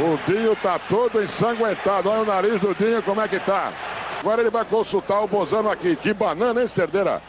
O 0.00 0.30
Dinho 0.30 0.56
tá 0.56 0.78
todo 0.78 1.22
ensanguentado. 1.22 2.08
Olha 2.08 2.22
o 2.22 2.26
nariz 2.26 2.60
do 2.60 2.74
Dinho 2.74 3.02
como 3.02 3.20
é 3.20 3.28
que 3.28 3.38
tá. 3.40 3.72
Agora 4.20 4.40
ele 4.40 4.50
vai 4.50 4.64
consultar 4.64 5.20
o 5.20 5.28
Bozano 5.28 5.70
aqui. 5.70 5.96
Que 5.96 6.14
banana, 6.14 6.62
hein, 6.62 6.68
Cerdeira? 6.68 7.20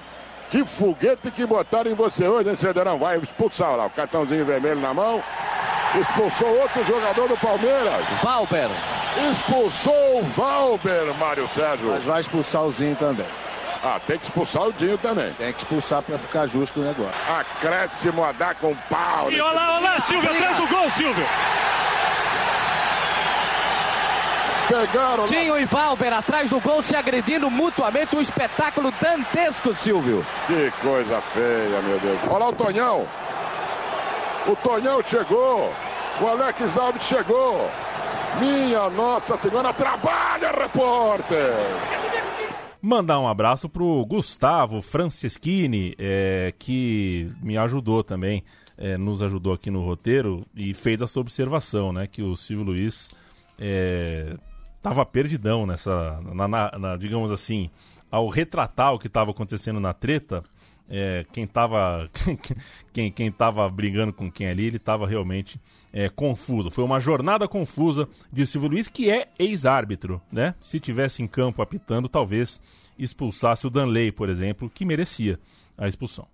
Que 0.49 0.63
foguete 0.63 1.29
que 1.31 1.45
botaram 1.45 1.91
em 1.91 1.95
você 1.95 2.25
hoje, 2.25 2.49
hein, 2.49 2.55
Cerdeirão? 2.57 2.97
Vai 2.97 3.17
expulsar 3.17 3.75
lá. 3.75 3.87
O 3.87 3.89
cartãozinho 3.89 4.45
vermelho 4.45 4.79
na 4.79 4.93
mão. 4.93 5.21
Expulsou 5.99 6.59
outro 6.59 6.83
jogador 6.85 7.27
do 7.27 7.37
Palmeiras. 7.37 8.05
Valber. 8.21 8.69
Expulsou 9.31 10.19
o 10.19 10.23
Valber, 10.35 11.13
Mário 11.19 11.47
Sérgio. 11.49 11.89
Mas 11.89 12.03
vai 12.03 12.21
expulsar 12.21 12.63
o 12.63 12.71
Zinho 12.71 12.95
também. 12.95 13.27
Ah, 13.87 13.99
tem 13.99 14.17
que 14.17 14.25
expulsar 14.25 14.63
o 14.63 14.73
Dinho 14.73 14.97
também. 14.97 15.31
Tem 15.33 15.53
que 15.53 15.59
expulsar 15.59 16.01
para 16.01 16.17
ficar 16.17 16.47
justo 16.47 16.81
o 16.81 16.83
negócio. 16.83 17.13
Acréscimo 17.29 18.23
a 18.23 18.31
dar 18.31 18.55
com 18.55 18.75
pau. 18.89 19.31
E 19.31 19.39
olha 19.39 19.53
lá, 19.53 19.75
olha 19.75 19.89
lá, 19.89 19.99
Silvio, 19.99 20.31
atrás 20.31 20.57
do 20.57 20.67
gol, 20.67 20.89
Silvio. 20.89 21.25
Pegaram. 24.67 25.25
Dinho 25.25 25.59
e 25.59 25.65
Valber 25.65 26.13
atrás 26.13 26.49
do 26.49 26.59
gol 26.59 26.81
se 26.81 26.95
agredindo 26.95 27.51
mutuamente. 27.51 28.15
Um 28.15 28.21
espetáculo 28.21 28.91
dantesco, 28.99 29.71
Silvio. 29.75 30.25
Que 30.47 30.71
coisa 30.81 31.21
feia, 31.33 31.79
meu 31.83 31.99
Deus. 31.99 32.19
Olha 32.27 32.39
lá 32.39 32.49
o 32.49 32.53
Tonhão. 32.53 33.07
O 34.47 34.55
Tonhão 34.57 35.01
chegou. 35.01 35.73
O 36.21 36.27
Alex 36.27 36.77
Alves 36.77 37.03
chegou. 37.03 37.69
Minha 38.39 38.89
Nossa 38.91 39.39
Senhora, 39.41 39.73
trabalha, 39.73 40.51
repórter! 40.51 41.53
Mandar 42.81 43.19
um 43.19 43.27
abraço 43.27 43.67
pro 43.67 44.05
Gustavo 44.05 44.81
Franceschini, 44.81 45.95
é, 45.97 46.53
que 46.59 47.31
me 47.41 47.57
ajudou 47.57 48.03
também, 48.03 48.43
é, 48.77 48.95
nos 48.97 49.23
ajudou 49.23 49.53
aqui 49.53 49.71
no 49.71 49.83
roteiro 49.83 50.45
e 50.55 50.75
fez 50.75 51.01
essa 51.01 51.19
observação, 51.19 51.91
né? 51.91 52.05
Que 52.05 52.21
o 52.21 52.35
Silvio 52.35 52.65
Luiz 52.65 53.09
é, 53.57 54.37
tava 54.83 55.03
perdidão 55.03 55.65
nessa, 55.65 56.19
na, 56.21 56.47
na, 56.47 56.71
na, 56.77 56.97
digamos 56.97 57.31
assim, 57.31 57.71
ao 58.11 58.29
retratar 58.29 58.93
o 58.93 58.99
que 58.99 59.07
estava 59.07 59.31
acontecendo 59.31 59.79
na 59.79 59.93
treta, 59.93 60.43
é, 60.89 61.25
quem 61.31 61.45
estava 61.45 62.09
quem, 62.93 63.11
quem 63.11 63.31
tava 63.31 63.67
brigando 63.69 64.13
com 64.13 64.31
quem 64.31 64.47
ali, 64.47 64.65
ele 64.65 64.77
estava 64.77 65.07
realmente 65.07 65.59
é, 65.91 66.09
confuso. 66.09 66.69
Foi 66.69 66.83
uma 66.83 66.99
jornada 66.99 67.47
confusa 67.47 68.07
de 68.31 68.45
Silvio 68.45 68.69
Luiz, 68.69 68.87
que 68.87 69.09
é 69.09 69.29
ex-árbitro, 69.39 70.21
né? 70.31 70.53
Se 70.61 70.79
tivesse 70.79 71.23
em 71.23 71.27
campo 71.27 71.61
apitando, 71.61 72.09
talvez 72.09 72.59
expulsasse 72.97 73.65
o 73.65 73.69
Danley, 73.69 74.11
por 74.11 74.29
exemplo, 74.29 74.69
que 74.69 74.85
merecia 74.85 75.39
a 75.77 75.87
expulsão. 75.87 76.27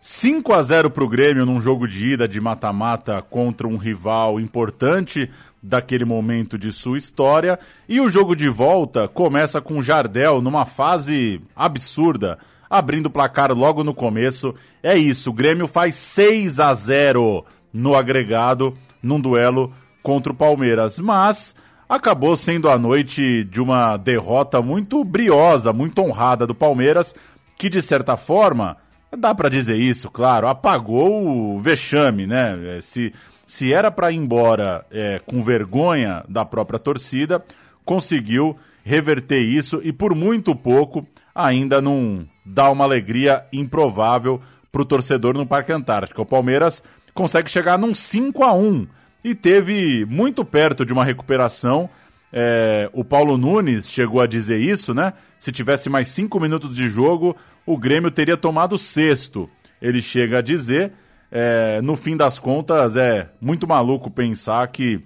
5 0.00 0.52
a 0.52 0.62
0 0.62 0.90
para 0.90 1.02
o 1.02 1.08
Grêmio 1.08 1.44
num 1.44 1.60
jogo 1.60 1.88
de 1.88 2.12
ida 2.12 2.28
de 2.28 2.40
mata-mata 2.40 3.20
contra 3.20 3.66
um 3.66 3.76
rival 3.76 4.38
importante 4.38 5.28
daquele 5.60 6.04
momento 6.04 6.56
de 6.56 6.70
sua 6.70 6.96
história. 6.96 7.58
E 7.88 8.00
o 8.00 8.08
jogo 8.08 8.36
de 8.36 8.48
volta 8.48 9.08
começa 9.08 9.60
com 9.60 9.82
Jardel 9.82 10.40
numa 10.40 10.64
fase 10.64 11.40
absurda, 11.56 12.38
abrindo 12.76 13.06
o 13.06 13.10
placar 13.10 13.52
logo 13.52 13.82
no 13.82 13.94
começo. 13.94 14.54
É 14.82 14.96
isso, 14.96 15.30
o 15.30 15.32
Grêmio 15.32 15.66
faz 15.66 15.94
6 15.96 16.60
a 16.60 16.72
0 16.74 17.44
no 17.72 17.94
agregado 17.94 18.74
num 19.02 19.20
duelo 19.20 19.72
contra 20.02 20.32
o 20.32 20.36
Palmeiras, 20.36 20.98
mas 20.98 21.54
acabou 21.88 22.36
sendo 22.36 22.68
a 22.68 22.78
noite 22.78 23.44
de 23.44 23.60
uma 23.60 23.96
derrota 23.96 24.62
muito 24.62 25.02
briosa, 25.04 25.72
muito 25.72 26.00
honrada 26.00 26.46
do 26.46 26.54
Palmeiras, 26.54 27.14
que 27.56 27.68
de 27.68 27.82
certa 27.82 28.16
forma 28.16 28.76
Dá 29.16 29.34
para 29.34 29.48
dizer 29.48 29.76
isso, 29.76 30.10
claro. 30.10 30.48
Apagou 30.48 31.54
o 31.54 31.58
vexame, 31.58 32.26
né? 32.26 32.78
É, 32.78 32.80
se, 32.80 33.12
se 33.46 33.72
era 33.72 33.90
para 33.90 34.10
ir 34.10 34.16
embora 34.16 34.84
é, 34.90 35.20
com 35.24 35.40
vergonha 35.40 36.24
da 36.28 36.44
própria 36.44 36.78
torcida, 36.78 37.42
conseguiu 37.84 38.56
reverter 38.84 39.40
isso 39.40 39.80
e 39.82 39.92
por 39.92 40.14
muito 40.14 40.54
pouco 40.54 41.06
ainda 41.36 41.82
não 41.82 42.26
dá 42.44 42.70
uma 42.70 42.84
alegria 42.84 43.44
improvável 43.52 44.40
para 44.72 44.80
o 44.80 44.86
torcedor 44.86 45.34
no 45.34 45.46
Parque 45.46 45.70
Antártico. 45.70 46.22
O 46.22 46.26
Palmeiras 46.26 46.82
consegue 47.12 47.50
chegar 47.50 47.78
num 47.78 47.94
5 47.94 48.42
a 48.42 48.54
1 48.54 48.86
e 49.22 49.34
teve 49.34 50.06
muito 50.06 50.44
perto 50.44 50.84
de 50.84 50.92
uma 50.92 51.04
recuperação. 51.04 51.90
É, 52.32 52.88
o 52.92 53.04
Paulo 53.04 53.36
Nunes 53.36 53.88
chegou 53.90 54.20
a 54.20 54.26
dizer 54.26 54.58
isso, 54.58 54.94
né? 54.94 55.12
Se 55.38 55.52
tivesse 55.52 55.88
mais 55.90 56.08
cinco 56.08 56.40
minutos 56.40 56.74
de 56.74 56.88
jogo, 56.88 57.36
o 57.64 57.76
Grêmio 57.76 58.10
teria 58.10 58.36
tomado 58.36 58.78
sexto. 58.78 59.48
Ele 59.80 60.00
chega 60.00 60.38
a 60.38 60.42
dizer, 60.42 60.92
é, 61.30 61.80
no 61.82 61.96
fim 61.96 62.16
das 62.16 62.38
contas, 62.38 62.96
é 62.96 63.28
muito 63.40 63.66
maluco 63.66 64.10
pensar 64.10 64.66
que, 64.68 65.00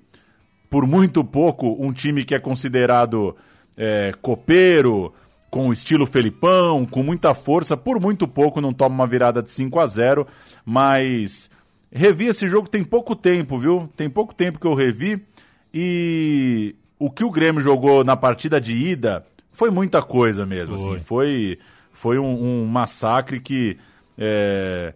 por 0.69 0.87
muito 0.87 1.25
pouco, 1.25 1.77
um 1.79 1.93
time 1.93 2.25
que 2.25 2.35
é 2.35 2.39
considerado 2.39 3.37
é, 3.77 4.13
copeiro, 4.21 5.13
com 5.51 5.73
estilo 5.73 6.07
Felipão, 6.07 6.87
com 6.87 7.03
muita 7.03 7.35
força, 7.35 7.77
por 7.77 8.01
muito 8.01 8.29
pouco 8.29 8.61
não 8.61 8.73
toma 8.73 8.95
uma 8.95 9.07
virada 9.07 9.43
de 9.43 9.51
5 9.51 9.81
a 9.81 9.87
0 9.87 10.27
mas 10.65 11.51
revi 11.91 12.27
esse 12.27 12.47
jogo 12.47 12.69
tem 12.69 12.85
pouco 12.85 13.17
tempo, 13.17 13.59
viu? 13.59 13.91
Tem 13.97 14.09
pouco 14.09 14.33
tempo 14.33 14.61
que 14.61 14.67
eu 14.67 14.75
revi 14.75 15.21
e 15.75 16.77
o 16.99 17.11
que 17.11 17.25
o 17.25 17.31
Grêmio 17.31 17.61
jogou 17.61 18.05
na 18.05 18.17
partida 18.17 18.61
de 18.61 18.73
ida 18.73 19.27
foi 19.53 19.71
muita 19.71 20.01
coisa 20.01 20.47
mesmo, 20.47 20.79
foi. 20.79 20.95
assim, 20.95 21.05
foi 21.05 21.59
foi 21.93 22.19
um, 22.19 22.63
um 22.63 22.67
massacre 22.67 23.41
que. 23.41 23.77
É... 24.17 24.95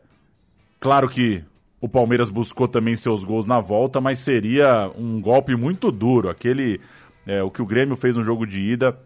Claro 0.81 1.09
que 1.09 1.45
o 1.81 1.89
Palmeiras 1.89 2.31
buscou 2.31 2.67
também 2.67 2.97
seus 2.97 3.25
gols 3.25 3.45
na 3.45 3.61
volta, 3.61 4.01
mas 4.01 4.19
seria 4.21 4.91
um 4.97 5.21
golpe 5.21 5.55
muito 5.55 5.91
duro. 5.91 6.31
Aquele. 6.31 6.81
É, 7.27 7.43
o 7.43 7.51
que 7.51 7.61
o 7.63 7.67
Grêmio 7.67 7.97
fez 7.97 8.17
no 8.17 8.23
jogo 8.23 8.47
de 8.47 8.61
ida 8.61 8.99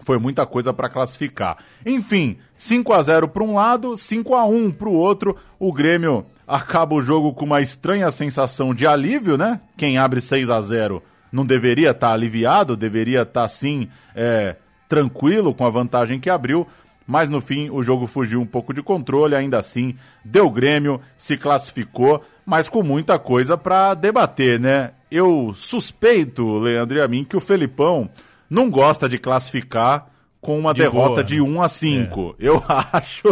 foi 0.00 0.18
muita 0.18 0.46
coisa 0.46 0.72
para 0.72 0.88
classificar. 0.88 1.58
Enfim, 1.84 2.38
5 2.56 2.92
a 2.92 3.02
0 3.02 3.28
para 3.28 3.42
um 3.42 3.54
lado, 3.54 3.96
5 3.96 4.34
a 4.34 4.44
1 4.44 4.70
para 4.72 4.88
o 4.88 4.94
outro. 4.94 5.36
O 5.58 5.72
Grêmio 5.72 6.26
acaba 6.46 6.94
o 6.94 7.00
jogo 7.00 7.32
com 7.34 7.44
uma 7.44 7.60
estranha 7.60 8.10
sensação 8.10 8.74
de 8.74 8.86
alívio, 8.86 9.36
né? 9.36 9.60
Quem 9.76 9.98
abre 9.98 10.20
6 10.20 10.50
a 10.50 10.60
0 10.60 11.02
não 11.30 11.44
deveria 11.44 11.90
estar 11.90 12.08
tá 12.08 12.12
aliviado, 12.12 12.76
deveria 12.76 13.22
estar 13.22 13.42
tá, 13.42 13.48
sim 13.48 13.88
é, 14.14 14.56
tranquilo 14.88 15.54
com 15.54 15.64
a 15.66 15.70
vantagem 15.70 16.18
que 16.18 16.30
abriu, 16.30 16.66
mas 17.06 17.28
no 17.28 17.40
fim 17.40 17.70
o 17.70 17.82
jogo 17.82 18.06
fugiu 18.06 18.40
um 18.40 18.46
pouco 18.46 18.72
de 18.72 18.82
controle, 18.82 19.34
ainda 19.34 19.58
assim 19.58 19.94
deu 20.24 20.50
Grêmio, 20.50 21.00
se 21.16 21.36
classificou, 21.36 22.24
mas 22.44 22.68
com 22.68 22.82
muita 22.82 23.18
coisa 23.18 23.56
para 23.56 23.94
debater, 23.94 24.58
né? 24.58 24.92
Eu 25.10 25.52
suspeito, 25.54 26.58
Leandro 26.58 26.98
e 26.98 27.00
a 27.00 27.08
mim, 27.08 27.24
que 27.24 27.36
o 27.36 27.40
Felipão 27.40 28.10
não 28.48 28.70
gosta 28.70 29.08
de 29.08 29.18
classificar 29.18 30.10
com 30.40 30.58
uma 30.58 30.72
De 30.72 30.82
derrota 30.82 31.14
boa, 31.14 31.24
de 31.24 31.36
né? 31.36 31.42
1 31.42 31.62
a 31.62 31.68
5. 31.68 32.36
Eu 32.38 32.62
acho, 32.68 33.22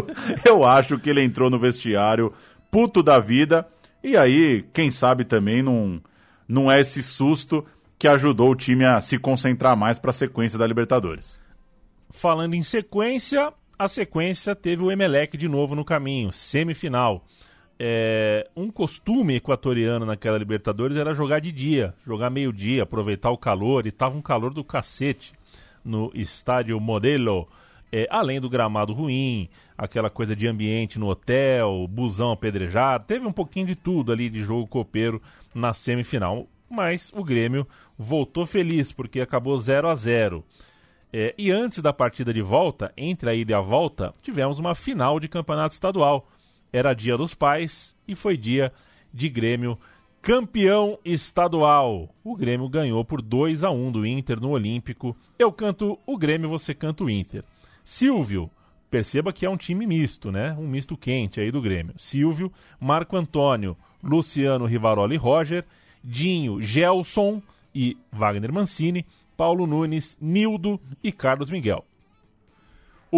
eu 0.44 0.64
acho 0.64 0.98
que 0.98 1.10
ele 1.10 1.22
entrou 1.22 1.48
no 1.48 1.58
vestiário 1.58 2.32
puto 2.70 3.02
da 3.02 3.18
vida 3.18 3.66
e 4.02 4.16
aí, 4.16 4.64
quem 4.72 4.88
sabe 4.88 5.24
também 5.24 5.62
não 5.62 6.00
não 6.48 6.70
é 6.70 6.80
esse 6.80 7.02
susto 7.02 7.66
que 7.98 8.06
ajudou 8.06 8.50
o 8.50 8.54
time 8.54 8.84
a 8.84 9.00
se 9.00 9.18
concentrar 9.18 9.76
mais 9.76 9.98
para 9.98 10.10
a 10.10 10.14
sequência 10.14 10.56
da 10.56 10.64
Libertadores. 10.64 11.36
Falando 12.10 12.54
em 12.54 12.62
sequência, 12.62 13.52
a 13.76 13.88
sequência 13.88 14.54
teve 14.54 14.84
o 14.84 14.92
Emelec 14.92 15.36
de 15.36 15.48
novo 15.48 15.74
no 15.74 15.84
caminho, 15.84 16.32
semifinal. 16.32 17.24
É, 17.78 18.48
um 18.56 18.70
costume 18.70 19.36
equatoriano 19.36 20.06
naquela 20.06 20.38
Libertadores 20.38 20.96
era 20.96 21.12
jogar 21.12 21.40
de 21.40 21.52
dia, 21.52 21.94
jogar 22.06 22.30
meio-dia, 22.30 22.84
aproveitar 22.84 23.30
o 23.30 23.36
calor, 23.36 23.86
e 23.86 23.90
tava 23.90 24.16
um 24.16 24.22
calor 24.22 24.52
do 24.54 24.64
cacete 24.64 25.34
no 25.84 26.10
estádio 26.14 26.80
Modelo. 26.80 27.46
É, 27.92 28.06
além 28.10 28.40
do 28.40 28.50
gramado 28.50 28.92
ruim, 28.92 29.48
aquela 29.76 30.10
coisa 30.10 30.34
de 30.34 30.48
ambiente 30.48 30.98
no 30.98 31.08
hotel, 31.08 31.86
busão 31.88 32.32
apedrejado, 32.32 33.04
teve 33.06 33.26
um 33.26 33.32
pouquinho 33.32 33.66
de 33.66 33.76
tudo 33.76 34.10
ali 34.10 34.28
de 34.28 34.42
jogo 34.42 34.66
copeiro 34.66 35.20
na 35.54 35.72
semifinal. 35.72 36.46
Mas 36.68 37.12
o 37.14 37.22
Grêmio 37.22 37.66
voltou 37.96 38.44
feliz 38.44 38.90
porque 38.90 39.20
acabou 39.20 39.56
0 39.56 39.88
a 39.88 39.94
0 39.94 40.44
é, 41.12 41.34
e 41.38 41.50
antes 41.50 41.80
da 41.80 41.92
partida 41.92 42.32
de 42.32 42.42
volta, 42.42 42.92
entre 42.96 43.30
a 43.30 43.34
ida 43.34 43.52
e 43.52 43.54
a 43.54 43.60
volta, 43.60 44.12
tivemos 44.22 44.58
uma 44.58 44.74
final 44.74 45.20
de 45.20 45.28
campeonato 45.28 45.72
estadual. 45.72 46.28
Era 46.76 46.92
dia 46.92 47.16
dos 47.16 47.32
pais 47.32 47.96
e 48.06 48.14
foi 48.14 48.36
dia 48.36 48.70
de 49.10 49.30
Grêmio 49.30 49.78
campeão 50.20 50.98
estadual. 51.06 52.14
O 52.22 52.36
Grêmio 52.36 52.68
ganhou 52.68 53.02
por 53.02 53.22
2 53.22 53.64
a 53.64 53.70
1 53.70 53.92
do 53.92 54.04
Inter 54.04 54.38
no 54.38 54.50
Olímpico. 54.50 55.16
Eu 55.38 55.50
canto 55.50 55.98
o 56.04 56.18
Grêmio, 56.18 56.50
você 56.50 56.74
canta 56.74 57.02
o 57.02 57.08
Inter. 57.08 57.42
Silvio, 57.82 58.50
perceba 58.90 59.32
que 59.32 59.46
é 59.46 59.48
um 59.48 59.56
time 59.56 59.86
misto, 59.86 60.30
né? 60.30 60.54
Um 60.58 60.68
misto 60.68 60.98
quente 60.98 61.40
aí 61.40 61.50
do 61.50 61.62
Grêmio. 61.62 61.94
Silvio, 61.96 62.52
Marco 62.78 63.16
Antônio, 63.16 63.74
Luciano 64.02 64.66
Rivaroli 64.66 65.16
Roger, 65.16 65.64
Dinho, 66.04 66.60
Gelson 66.60 67.40
e 67.74 67.96
Wagner 68.12 68.52
Mancini, 68.52 69.06
Paulo 69.34 69.66
Nunes, 69.66 70.14
Nildo 70.20 70.78
e 71.02 71.10
Carlos 71.10 71.48
Miguel. 71.48 71.86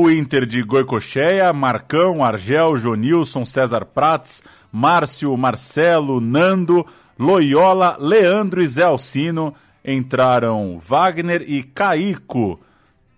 O 0.01 0.09
Inter 0.09 0.47
de 0.47 0.63
Goicocheia, 0.63 1.53
Marcão, 1.53 2.23
Argel, 2.23 2.77
Jonilson, 2.77 3.45
César 3.45 3.85
Prats, 3.85 4.45
Márcio, 4.71 5.37
Marcelo, 5.37 6.21
Nando, 6.21 6.87
Loyola, 7.19 7.97
Leandro 7.99 8.63
e 8.63 8.67
Zé 8.69 8.85
Alcino. 8.85 9.53
Entraram 9.85 10.79
Wagner 10.79 11.43
e 11.43 11.65
Caico. 11.65 12.61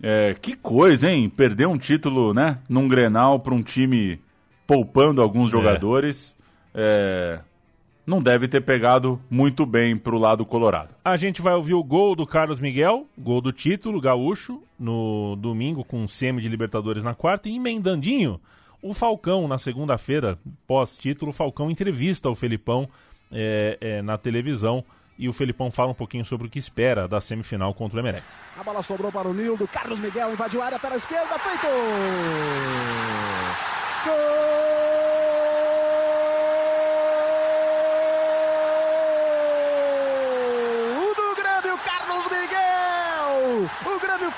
É, 0.03 0.35
que 0.41 0.57
coisa, 0.57 1.11
hein? 1.11 1.29
Perder 1.29 1.67
um 1.67 1.77
título, 1.77 2.33
né? 2.33 2.57
Num 2.67 2.89
Grenal 2.89 3.41
para 3.41 3.53
um 3.53 3.63
time 3.63 4.19
poupando 4.67 5.21
alguns 5.21 5.51
jogadores. 5.51 6.35
É, 6.75 7.41
não 8.07 8.23
deve 8.23 8.49
ter 8.49 8.63
pegado 8.63 9.21
muito 9.29 9.67
bem 9.67 9.99
pro 9.99 10.17
lado 10.17 10.47
colorado. 10.47 10.95
A 11.05 11.19
gente 11.19 11.43
vai 11.43 11.53
ouvir 11.53 11.75
o 11.75 11.85
gol 11.85 12.17
do 12.17 12.27
Carlos 12.27 12.59
Miguel, 12.59 13.07
gol 13.19 13.43
do 13.43 13.53
título 13.53 14.01
gaúcho, 14.01 14.63
no 14.81 15.37
domingo 15.37 15.85
com 15.85 16.09
semi 16.09 16.41
de 16.41 16.49
Libertadores 16.49 17.05
na 17.05 17.15
quarta, 17.15 17.49
e 17.49 17.57
emendandinho, 17.57 18.41
o 18.83 18.95
Falcão, 18.95 19.47
na 19.47 19.59
segunda-feira, 19.59 20.39
pós-título, 20.67 21.31
o 21.31 21.35
Falcão 21.35 21.71
entrevista 21.71 22.31
o 22.31 22.35
Felipão 22.35 22.89
é, 23.31 23.77
é, 23.81 24.03
na 24.03 24.17
televisão 24.17 24.83
e 25.19 25.29
o 25.29 25.35
Felipão 25.35 25.71
fala 25.71 25.91
um 25.91 25.95
pouquinho 25.95 26.25
sobre 26.25 26.47
o 26.47 26.51
que 26.51 26.59
espera 26.59 27.07
da 27.07 27.21
semifinal 27.21 27.75
contra 27.75 27.99
o 27.99 28.01
Emelec. 28.01 28.25
A 28.57 28.65
bola 28.65 28.83
sobrou 28.83 29.13
para 29.13 29.29
o 29.29 29.35
Nildo. 29.35 29.69
Carlos 29.69 30.01
Miguel 30.01 30.33
invadiu 30.33 30.63
a 30.63 30.65
área 30.65 30.79
pela 30.79 30.97
esquerda. 30.97 31.39
Feito! 31.39 31.67
Gol 40.97 41.15
do 41.15 41.35
Grêmio, 41.37 41.79
Carlos 41.85 42.25
Miguel! 42.25 43.71
O 43.85 44.01
Grêmio 44.01 44.31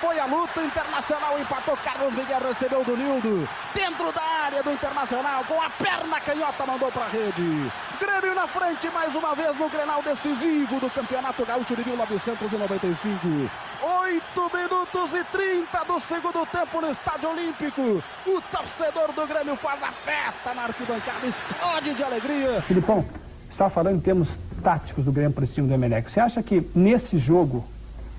Internacional 0.61 1.39
empatou, 1.39 1.77
Carlos 1.79 2.13
Miguel 2.15 2.41
recebeu 2.41 2.85
do 2.85 2.97
Nildo, 2.97 3.49
dentro 3.75 4.13
da 4.13 4.23
área 4.45 4.63
do 4.63 4.73
Internacional, 4.73 5.45
com 5.45 5.61
a 5.61 5.71
perna 5.71 6.21
canhota 6.21 6.67
mandou 6.67 6.91
para 6.91 7.05
a 7.05 7.09
rede. 7.09 7.73
Grêmio 7.99 8.35
na 8.35 8.47
frente 8.47 8.91
mais 8.91 9.15
uma 9.15 9.35
vez 9.35 9.57
no 9.57 9.71
Grenal 9.71 10.03
decisivo 10.03 10.81
do 10.81 10.91
Campeonato 10.91 11.47
Gaúcho 11.47 11.77
de 11.77 11.85
1995. 11.85 13.51
8 13.81 14.51
minutos 14.57 15.15
e 15.15 15.25
30 15.25 15.85
do 15.85 16.01
segundo 16.01 16.47
tempo 16.47 16.81
no 16.81 16.91
Estádio 16.91 17.31
Olímpico. 17.31 18.03
O 18.27 18.41
torcedor 18.43 19.13
do 19.13 19.27
Grêmio 19.27 19.57
faz 19.57 19.83
a 19.83 19.91
festa 19.93 20.55
na 20.55 20.65
arquibancada, 20.65 21.27
explode 21.27 21.95
de 21.95 22.03
alegria. 22.03 22.63
Filipão, 22.63 23.05
estava 23.51 23.71
falando 23.71 23.97
em 23.97 24.01
termos 24.01 24.29
táticos 24.63 25.05
do 25.05 25.13
Grêmio 25.13 25.35
esse 25.43 25.55
time 25.55 25.69
do 25.69 25.75
Emelec. 25.75 26.11
Você 26.11 26.21
acha 26.21 26.43
que 26.43 26.69
nesse 26.75 27.19
jogo 27.19 27.65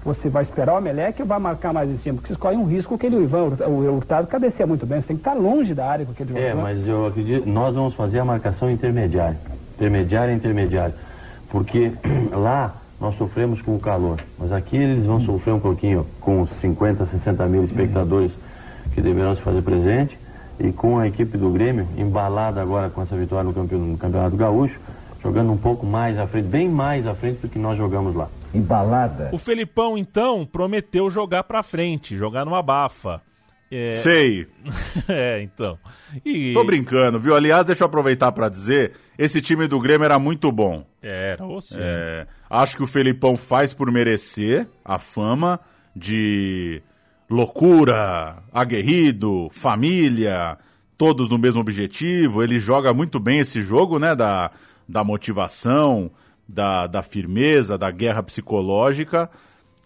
você 0.04 0.30
vai 0.30 0.44
esperar 0.44 0.76
o 0.76 0.78
Emelec 0.78 1.22
ou 1.22 1.28
vai 1.28 1.40
marcar 1.40 1.72
mais 1.72 1.90
em 1.90 1.98
cima? 1.98 2.16
Porque 2.16 2.28
você 2.28 2.34
escolhe 2.34 2.58
um 2.58 2.66
risco 2.66 2.98
que 2.98 3.06
ele, 3.06 3.16
o 3.16 3.24
Ivan, 3.24 3.44
o 3.68 3.96
Hurtado 3.96 4.28
cabeceia 4.28 4.68
muito 4.68 4.86
bem. 4.86 5.00
Você 5.00 5.08
tem 5.08 5.16
que 5.16 5.22
estar 5.22 5.34
longe 5.34 5.74
da 5.74 5.88
área 5.88 6.06
com 6.06 6.12
aquele 6.12 6.30
jogador. 6.30 6.48
É, 6.48 6.54
mas 6.54 6.88
eu 6.88 7.08
acredito, 7.08 7.48
nós 7.48 7.74
vamos 7.74 7.94
fazer 7.94 8.20
a 8.20 8.26
marcação 8.26 8.70
intermediária. 8.70 9.38
Intermediária, 9.76 10.34
intermediária. 10.34 10.96
Porque 11.50 11.94
lá 12.32 12.76
nós 13.00 13.18
sofremos 13.18 13.62
com 13.62 13.76
o 13.76 13.80
calor, 13.80 14.20
mas 14.38 14.52
aqui 14.52 14.78
eles 14.78 15.06
vão 15.06 15.22
sofrer 15.22 15.54
um 15.54 15.60
pouquinho 15.60 16.06
com 16.20 16.42
os 16.42 16.50
50, 16.62 17.06
60 17.06 17.46
mil 17.48 17.64
espectadores 17.64 18.32
que 18.94 19.02
deverão 19.02 19.36
se 19.36 19.42
fazer 19.42 19.62
presente 19.62 20.18
e 20.60 20.72
com 20.72 21.00
a 21.00 21.08
equipe 21.08 21.38
do 21.38 21.50
Grêmio, 21.50 21.88
embalada 21.98 22.62
agora 22.62 22.90
com 22.90 23.02
essa 23.02 23.16
vitória 23.16 23.44
no 23.44 23.98
Campeonato 23.98 24.36
Gaúcho, 24.36 24.80
jogando 25.22 25.52
um 25.52 25.58
pouco 25.58 25.86
mais 25.86 26.18
à 26.18 26.28
frente, 26.28 26.48
bem 26.48 26.70
mais 26.70 27.08
à 27.08 27.16
frente 27.16 27.42
do 27.42 27.50
que 27.50 27.58
nós 27.58 27.78
jogamos 27.78 28.16
lá. 28.16 28.28
Embalada. 28.54 29.30
O 29.32 29.38
Felipão, 29.38 29.98
então, 29.98 30.46
prometeu 30.46 31.10
jogar 31.10 31.44
pra 31.44 31.64
frente, 31.64 32.18
jogar 32.18 32.46
numa 32.46 32.62
bafa. 32.62 33.22
É... 33.72 33.94
Sei. 33.94 34.48
é, 35.10 35.42
então. 35.42 35.80
E... 36.24 36.54
Tô 36.54 36.64
brincando, 36.64 37.20
viu? 37.20 37.36
Aliás, 37.36 37.66
deixa 37.66 37.84
eu 37.84 37.88
aproveitar 37.88 38.32
para 38.32 38.48
dizer, 38.48 38.94
esse 39.18 39.42
time 39.42 39.68
do 39.68 39.80
Grêmio 39.80 40.06
era 40.06 40.20
muito 40.20 40.52
bom. 40.52 40.86
Era, 41.02 41.44
ou 41.44 41.60
sim. 41.60 41.78
É, 41.80 42.28
acho 42.50 42.78
que 42.78 42.84
o 42.84 42.88
Felipão 42.88 43.36
faz 43.36 43.74
por 43.74 43.92
merecer 43.92 44.68
a 44.86 45.00
fama 45.00 45.60
de 45.96 46.84
loucura, 47.28 48.44
aguerrido, 48.54 49.50
família, 49.52 50.58
todos 50.96 51.30
no 51.30 51.40
mesmo 51.40 51.62
objetivo. 51.62 52.44
Ele 52.44 52.60
joga 52.60 52.94
muito 52.94 53.20
bem 53.20 53.40
esse 53.40 53.62
jogo, 53.62 53.98
né? 53.98 54.16
Da, 54.16 54.52
da 54.88 55.04
motivação, 55.04 56.12
da, 56.48 56.88
da 56.88 57.02
firmeza, 57.02 57.78
da 57.78 57.92
guerra 57.92 58.24
psicológica. 58.24 59.30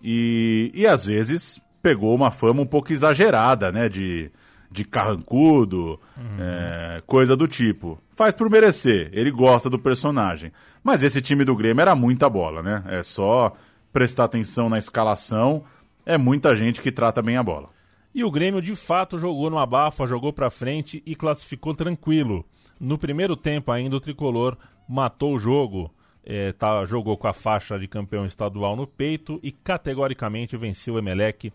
E, 0.02 0.72
e 0.74 0.86
às 0.86 1.06
vezes 1.06 1.60
pegou 1.82 2.14
uma 2.16 2.32
fama 2.32 2.62
um 2.62 2.66
pouco 2.66 2.92
exagerada, 2.92 3.72
né? 3.72 3.90
De, 3.90 4.32
de 4.70 4.84
carrancudo, 4.84 6.00
é, 6.40 7.02
coisa 7.06 7.36
do 7.36 7.48
tipo. 7.48 8.00
Faz 8.12 8.34
por 8.34 8.50
merecer, 8.50 9.10
ele 9.14 9.32
gosta 9.32 9.70
do 9.70 9.80
personagem. 9.80 10.52
Mas 10.84 11.04
esse 11.04 11.22
time 11.22 11.44
do 11.44 11.56
Grêmio 11.56 11.82
era 11.82 11.96
muita 11.96 12.30
bola, 12.30 12.62
né? 12.62 12.84
É 12.88 13.04
só 13.04 13.54
prestar 13.92 14.26
atenção 14.26 14.70
na 14.70 14.78
escalação, 14.78 15.64
é 16.06 16.18
muita 16.18 16.56
gente 16.56 16.82
que 16.82 16.92
trata 16.92 17.22
bem 17.22 17.38
a 17.38 17.44
bola. 17.44 17.70
E 18.14 18.24
o 18.24 18.32
Grêmio 18.32 18.62
de 18.62 18.76
fato 18.76 19.18
jogou 19.18 19.50
no 19.50 19.60
abafa, 19.60 20.06
jogou 20.06 20.34
pra 20.34 20.50
frente 20.50 21.02
e 21.06 21.16
classificou 21.16 21.74
tranquilo. 21.76 22.46
No 22.80 22.98
primeiro 22.98 23.36
tempo 23.36 23.72
ainda 23.72 23.96
o 23.96 24.00
tricolor 24.00 24.58
matou 24.88 25.36
o 25.36 25.40
jogo, 25.40 25.92
é, 26.30 26.52
tá, 26.52 26.84
jogou 26.84 27.16
com 27.16 27.28
a 27.28 27.34
faixa 27.34 27.80
de 27.80 27.88
campeão 27.88 28.26
estadual 28.26 28.76
no 28.76 28.86
peito 28.86 29.40
e 29.42 29.50
categoricamente 29.52 30.58
venceu 30.58 30.96
o 30.96 31.00
Emelec 31.00 31.54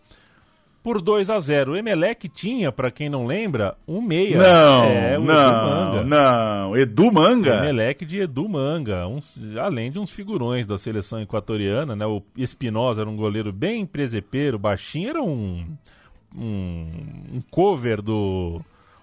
por 0.81 0.99
2 0.99 1.29
a 1.29 1.39
0. 1.39 1.73
O 1.73 1.77
Emelec 1.77 2.27
tinha, 2.27 2.71
pra 2.71 2.89
quem 2.91 3.07
não 3.07 3.25
lembra, 3.27 3.77
um 3.87 4.01
meia. 4.01 4.37
Não, 4.37 4.83
é, 4.85 5.17
o 5.17 5.21
Edu 5.23 5.25
não, 5.31 5.63
Manga. 5.63 6.03
não. 6.03 6.75
Edu 6.77 7.11
Manga? 7.11 7.55
Emelec 7.57 8.03
de 8.03 8.19
Edu 8.21 8.49
Manga, 8.49 9.07
uns- 9.07 9.39
além 9.57 9.91
de 9.91 9.99
uns 9.99 10.11
figurões 10.11 10.65
da 10.65 10.77
seleção 10.77 11.21
equatoriana, 11.21 11.95
né? 11.95 12.05
O 12.05 12.21
Espinosa 12.35 13.01
era 13.01 13.09
um 13.09 13.15
goleiro 13.15 13.53
bem 13.53 13.85
presepeiro, 13.85 14.57
baixinho, 14.59 15.09
era 15.11 15.21
um, 15.23 15.65
um, 16.35 16.87
um 17.35 17.41
cover 17.51 18.01
do 18.01 18.59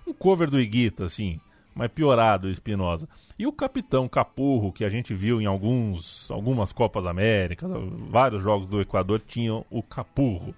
um 0.07 0.13
cover 0.13 0.51
do 0.51 0.61
Iguita, 0.61 1.05
assim, 1.05 1.39
mas 1.75 1.91
piorado 1.91 2.49
o 2.49 2.51
Espinosa. 2.51 3.09
E 3.39 3.47
o 3.47 3.53
capitão 3.53 4.09
Capurro, 4.09 4.73
que 4.73 4.85
a 4.85 4.89
gente 4.91 5.15
viu 5.15 5.41
em 5.41 5.47
alguns 5.47 6.31
algumas 6.31 6.73
Copas 6.73 7.07
Américas, 7.07 7.71
vários 8.11 8.43
jogos 8.43 8.69
do 8.69 8.81
Equador 8.81 9.21
tinham 9.27 9.65
o 9.71 9.83
Capurro. 9.83 10.55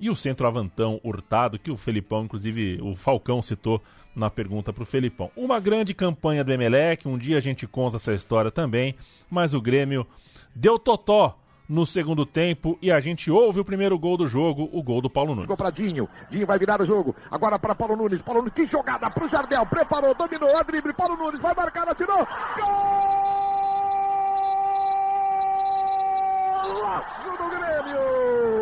e 0.00 0.10
o 0.10 0.16
centroavantão 0.16 1.00
Hurtado, 1.04 1.60
que 1.60 1.70
o 1.70 1.76
Felipão, 1.76 2.24
inclusive 2.24 2.80
o 2.82 2.96
Falcão 2.96 3.40
citou 3.40 3.80
na 4.16 4.28
pergunta 4.28 4.72
para 4.72 4.82
o 4.82 4.86
Felipão. 4.86 5.30
Uma 5.36 5.60
grande 5.60 5.94
campanha 5.94 6.42
do 6.42 6.52
Emelec, 6.52 7.06
um 7.06 7.16
dia 7.16 7.38
a 7.38 7.40
gente 7.40 7.68
conta 7.68 7.96
essa 7.96 8.12
história 8.12 8.50
também, 8.50 8.96
mas 9.30 9.54
o 9.54 9.60
Grêmio 9.60 10.04
deu 10.54 10.76
totó 10.76 11.38
no 11.72 11.86
segundo 11.86 12.26
tempo 12.26 12.78
e 12.82 12.92
a 12.92 13.00
gente 13.00 13.30
ouve 13.30 13.58
o 13.58 13.64
primeiro 13.64 13.98
gol 13.98 14.18
do 14.18 14.26
jogo, 14.26 14.68
o 14.74 14.82
gol 14.82 15.00
do 15.00 15.08
Paulo 15.08 15.30
Nunes. 15.30 15.44
Ficou 15.44 15.56
pra 15.56 15.70
Dinho. 15.70 16.06
Dinho 16.28 16.46
vai 16.46 16.58
virar 16.58 16.82
o 16.82 16.84
jogo. 16.84 17.16
Agora 17.30 17.58
para 17.58 17.74
Paulo 17.74 17.96
Nunes. 17.96 18.20
Paulo 18.20 18.42
Nunes, 18.42 18.52
que 18.52 18.66
jogada 18.66 19.08
pro 19.08 19.26
Jardel. 19.26 19.64
Preparou, 19.64 20.14
dominou, 20.14 20.54
a 20.54 20.62
drible. 20.62 20.92
Paulo 20.92 21.16
Nunes 21.16 21.40
vai 21.40 21.54
marcar, 21.54 21.88
atirou. 21.88 22.28
Golaço 26.62 27.38
do 27.38 27.48
Grêmio! 27.48 28.61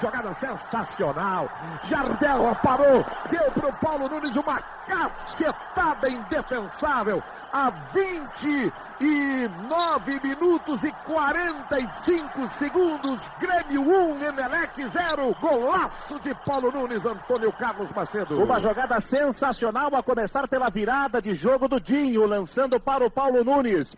Jogada 0.00 0.32
sensacional. 0.34 1.48
Jardel 1.84 2.56
parou, 2.62 3.04
deu 3.30 3.50
pro 3.52 3.72
Paulo 3.74 4.08
Nunes 4.08 4.34
uma 4.36 4.60
cacetada 4.86 6.08
indefensável. 6.08 7.22
A 7.52 7.70
29 7.70 10.20
minutos 10.22 10.84
e 10.84 10.92
45 11.06 12.48
segundos. 12.48 13.20
Grêmio 13.38 13.82
1, 13.82 14.24
Emelec 14.24 14.86
0. 14.86 15.36
Golaço 15.40 16.18
de 16.20 16.34
Paulo 16.34 16.72
Nunes, 16.72 17.04
Antônio 17.04 17.52
Carlos 17.52 17.90
Macedo. 17.92 18.42
Uma 18.42 18.58
jogada 18.60 18.98
sensacional 19.00 19.94
a 19.94 20.02
começar 20.02 20.48
pela 20.48 20.70
virada 20.70 21.20
de 21.20 21.34
jogo 21.34 21.68
do 21.68 21.78
Dinho, 21.80 22.26
lançando 22.26 22.80
para 22.80 23.04
o 23.04 23.10
Paulo 23.10 23.44
Nunes. 23.44 23.94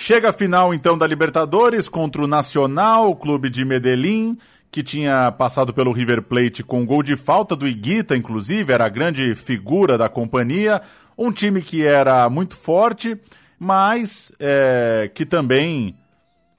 Chega 0.00 0.28
a 0.28 0.32
final 0.32 0.72
então 0.72 0.96
da 0.96 1.04
Libertadores 1.04 1.88
contra 1.88 2.22
o 2.22 2.26
Nacional, 2.28 3.16
clube 3.16 3.50
de 3.50 3.64
Medellín, 3.64 4.38
que 4.70 4.80
tinha 4.80 5.32
passado 5.32 5.74
pelo 5.74 5.90
River 5.90 6.22
Plate 6.22 6.62
com 6.62 6.86
gol 6.86 7.02
de 7.02 7.16
falta 7.16 7.56
do 7.56 7.66
Iguita, 7.66 8.16
inclusive, 8.16 8.72
era 8.72 8.84
a 8.84 8.88
grande 8.88 9.34
figura 9.34 9.98
da 9.98 10.08
companhia. 10.08 10.80
Um 11.18 11.32
time 11.32 11.60
que 11.60 11.84
era 11.84 12.30
muito 12.30 12.54
forte, 12.54 13.18
mas 13.58 14.30
é, 14.38 15.10
que 15.12 15.26
também. 15.26 15.96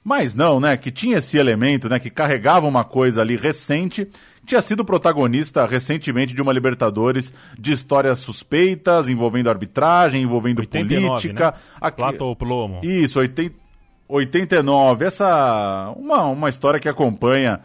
Mas 0.04 0.36
não, 0.36 0.60
né? 0.60 0.76
Que 0.76 0.92
tinha 0.92 1.20
esse 1.20 1.38
elemento, 1.38 1.88
né? 1.88 1.98
Que 1.98 2.10
carregava 2.10 2.68
uma 2.68 2.84
coisa 2.84 3.22
ali 3.22 3.38
recente. 3.38 4.06
Tinha 4.50 4.64
sido 4.64 4.84
protagonista 4.84 5.64
recentemente 5.68 6.34
de 6.34 6.42
uma 6.42 6.52
Libertadores 6.52 7.32
de 7.56 7.72
histórias 7.72 8.18
suspeitas, 8.18 9.08
envolvendo 9.08 9.48
arbitragem, 9.48 10.24
envolvendo 10.24 10.58
89, 10.62 11.08
política. 11.08 11.54
né? 11.80 11.92
Plata 11.92 12.24
ou 12.24 12.36
plomo. 12.36 12.80
Isso, 12.84 13.20
80, 13.20 13.54
89. 14.08 15.06
Essa. 15.06 15.94
Uma, 15.96 16.24
uma 16.24 16.50
história 16.50 16.80
que 16.80 16.90
acompanha 16.90 17.60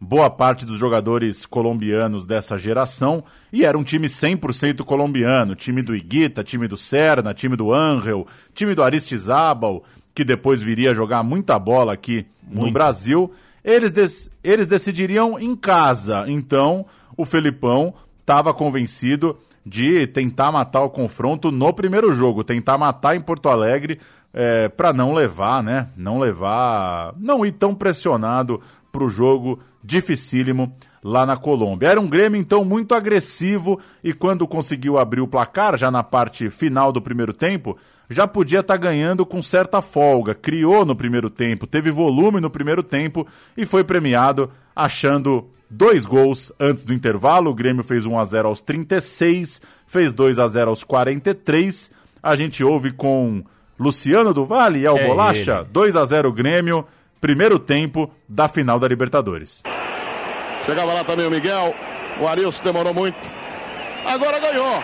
boa 0.00 0.30
parte 0.30 0.64
dos 0.64 0.78
jogadores 0.78 1.44
colombianos 1.44 2.24
dessa 2.24 2.56
geração 2.56 3.24
e 3.52 3.64
era 3.64 3.76
um 3.76 3.82
time 3.82 4.06
100% 4.06 4.84
colombiano, 4.84 5.56
time 5.56 5.82
do 5.82 5.92
Iguita, 5.92 6.44
time 6.44 6.68
do 6.68 6.76
Serna, 6.76 7.34
time 7.34 7.56
do 7.56 7.74
Angel, 7.74 8.24
time 8.54 8.76
do 8.76 8.84
Aristizábal, 8.84 9.82
que 10.14 10.22
depois 10.22 10.62
viria 10.62 10.92
a 10.92 10.94
jogar 10.94 11.24
muita 11.24 11.58
bola 11.58 11.94
aqui 11.94 12.26
no 12.48 12.60
Muito. 12.60 12.74
Brasil. 12.74 13.34
Eles, 13.68 14.30
eles 14.42 14.66
decidiriam 14.66 15.38
em 15.38 15.54
casa, 15.54 16.24
então 16.26 16.86
o 17.14 17.26
Felipão 17.26 17.92
estava 18.18 18.54
convencido 18.54 19.36
de 19.64 20.06
tentar 20.06 20.50
matar 20.50 20.80
o 20.80 20.88
confronto 20.88 21.50
no 21.50 21.70
primeiro 21.74 22.10
jogo, 22.14 22.42
tentar 22.42 22.78
matar 22.78 23.14
em 23.14 23.20
Porto 23.20 23.50
Alegre 23.50 24.00
é, 24.32 24.70
para 24.70 24.94
não 24.94 25.12
levar, 25.12 25.62
né? 25.62 25.90
Não 25.98 26.18
levar, 26.18 27.12
não 27.18 27.44
ir 27.44 27.52
tão 27.52 27.74
pressionado 27.74 28.58
para 28.90 29.04
o 29.04 29.08
jogo 29.10 29.60
dificílimo 29.84 30.74
lá 31.04 31.26
na 31.26 31.36
Colômbia. 31.36 31.88
Era 31.88 32.00
um 32.00 32.08
Grêmio 32.08 32.40
então 32.40 32.64
muito 32.64 32.94
agressivo 32.94 33.78
e 34.02 34.14
quando 34.14 34.48
conseguiu 34.48 34.96
abrir 34.96 35.20
o 35.20 35.28
placar 35.28 35.76
já 35.76 35.90
na 35.90 36.02
parte 36.02 36.48
final 36.48 36.90
do 36.90 37.02
primeiro 37.02 37.34
tempo, 37.34 37.76
já 38.10 38.26
podia 38.26 38.60
estar 38.60 38.76
ganhando 38.76 39.26
com 39.26 39.42
certa 39.42 39.82
folga. 39.82 40.34
Criou 40.34 40.84
no 40.84 40.96
primeiro 40.96 41.28
tempo, 41.28 41.66
teve 41.66 41.90
volume 41.90 42.40
no 42.40 42.50
primeiro 42.50 42.82
tempo 42.82 43.26
e 43.56 43.66
foi 43.66 43.84
premiado 43.84 44.50
achando 44.74 45.48
dois 45.68 46.06
gols 46.06 46.52
antes 46.58 46.84
do 46.84 46.94
intervalo. 46.94 47.50
O 47.50 47.54
Grêmio 47.54 47.84
fez 47.84 48.06
1 48.06 48.18
a 48.18 48.24
0 48.24 48.48
aos 48.48 48.60
36, 48.60 49.60
fez 49.86 50.12
2 50.12 50.38
a 50.38 50.48
0 50.48 50.70
aos 50.70 50.84
43. 50.84 51.90
A 52.22 52.34
gente 52.36 52.64
ouve 52.64 52.92
com 52.92 53.44
Luciano 53.78 54.32
do 54.32 54.44
Vale 54.44 54.80
e 54.80 54.86
El 54.86 54.96
É 54.96 55.06
Bolacha, 55.06 55.58
ele. 55.60 55.68
2 55.70 55.96
a 55.96 56.04
0 56.04 56.32
Grêmio, 56.32 56.84
primeiro 57.20 57.58
tempo 57.58 58.10
da 58.28 58.48
final 58.48 58.78
da 58.78 58.88
Libertadores. 58.88 59.62
Chegava 60.64 60.92
lá 60.94 61.04
também 61.04 61.26
o 61.26 61.30
Miguel. 61.30 61.74
O 62.20 62.26
Arilson 62.26 62.62
demorou 62.64 62.92
muito. 62.94 63.18
Agora 64.04 64.38
ganhou. 64.38 64.82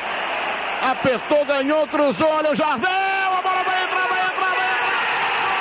Apertou, 0.82 1.44
ganhou, 1.46 1.86
cruzou. 1.88 2.28
Olha 2.28 2.52
o 2.52 2.54
Jardel. 2.54 2.88
A 2.90 3.42
bola 3.42 3.62
vai 3.64 3.84
entrar, 3.84 4.08
vai 4.08 4.20
entrar, 4.26 4.54
vai 4.54 4.66
entrar. 4.66 5.54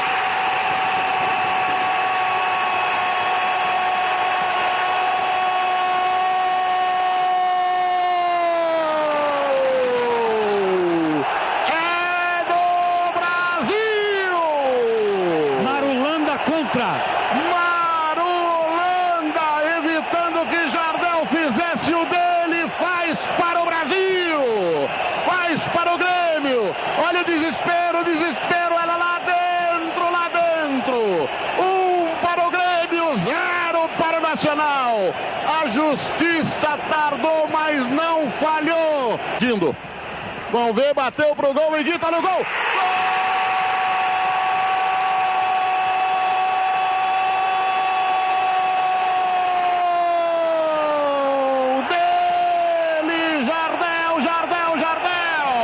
É 11.70 12.44
do 12.50 12.64
Brasil! 13.20 14.36
Marulanda 15.64 16.38
contra. 16.40 16.90
Marulanda 18.04 19.48
evitando 19.78 20.40
que 20.50 20.70
Jardel 20.70 21.26
fizesse 21.28 21.94
o 21.94 22.06
dele, 22.06 22.70
faz 22.80 23.18
para 23.38 23.62
o 23.62 23.66
Brasil, 23.66 24.40
faz 25.26 25.60
para 25.74 25.94
o 25.94 25.98
Grêmio. 25.98 26.76
Olha 27.06 27.22
o 27.22 27.26
desespero, 27.26 28.00
o 28.02 28.04
desespero, 28.04 28.74
ela 28.82 28.96
lá 28.96 29.20
dentro, 29.20 30.12
lá 30.12 30.30
dentro. 30.30 31.30
Um 31.60 32.16
para 32.22 32.48
o 32.48 32.52
Grêmio, 32.52 33.16
zero 33.18 33.90
para 33.98 34.18
o 34.20 34.22
Nacional. 34.22 34.98
A 35.62 35.68
justiça 35.94 36.78
tardou, 36.90 37.48
mas 37.48 37.80
não 37.92 38.30
falhou. 38.32 39.20
Dindo. 39.40 39.76
Vamos 40.52 40.76
ver, 40.76 40.94
bateu 40.94 41.36
pro 41.36 41.54
gol, 41.54 41.80
Iguita 41.80 42.10
no 42.12 42.22
gol. 42.22 42.46
Gol 50.94 51.84
dele, 51.90 53.46
Jardel, 53.46 54.22
Jardel, 54.22 54.78
Jardel. 54.80 55.56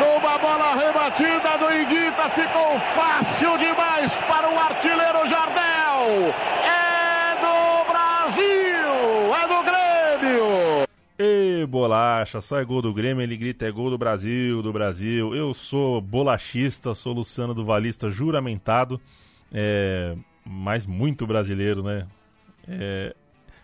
Numa 0.00 0.38
bola 0.38 0.74
rebatida 0.76 1.58
do 1.58 1.72
Iguita, 1.74 2.28
ficou 2.30 2.80
fácil 2.94 3.58
demais 3.58 4.12
para 4.28 4.48
o 4.48 4.58
artilheiro 4.58 5.26
Jardel. 5.26 6.34
É 6.64 7.36
do 7.40 7.84
Brasil, 7.92 9.34
é 9.34 9.46
do 9.48 9.62
Grêmio. 9.62 10.86
Ê, 11.18 11.55
bolacha, 11.66 12.40
sai 12.40 12.64
gol 12.64 12.80
do 12.82 12.92
Grêmio, 12.94 13.22
ele 13.22 13.36
grita 13.36 13.66
é 13.66 13.70
gol 13.70 13.90
do 13.90 13.98
Brasil, 13.98 14.62
do 14.62 14.72
Brasil. 14.72 15.34
Eu 15.34 15.52
sou 15.54 16.00
bolachista, 16.00 16.94
sou 16.94 17.12
Luciano 17.12 17.52
do 17.54 17.64
Valista 17.64 18.08
juramentado, 18.08 19.00
é, 19.52 20.16
mas 20.44 20.86
muito 20.86 21.26
brasileiro, 21.26 21.82
né? 21.82 22.06
É, 22.68 23.14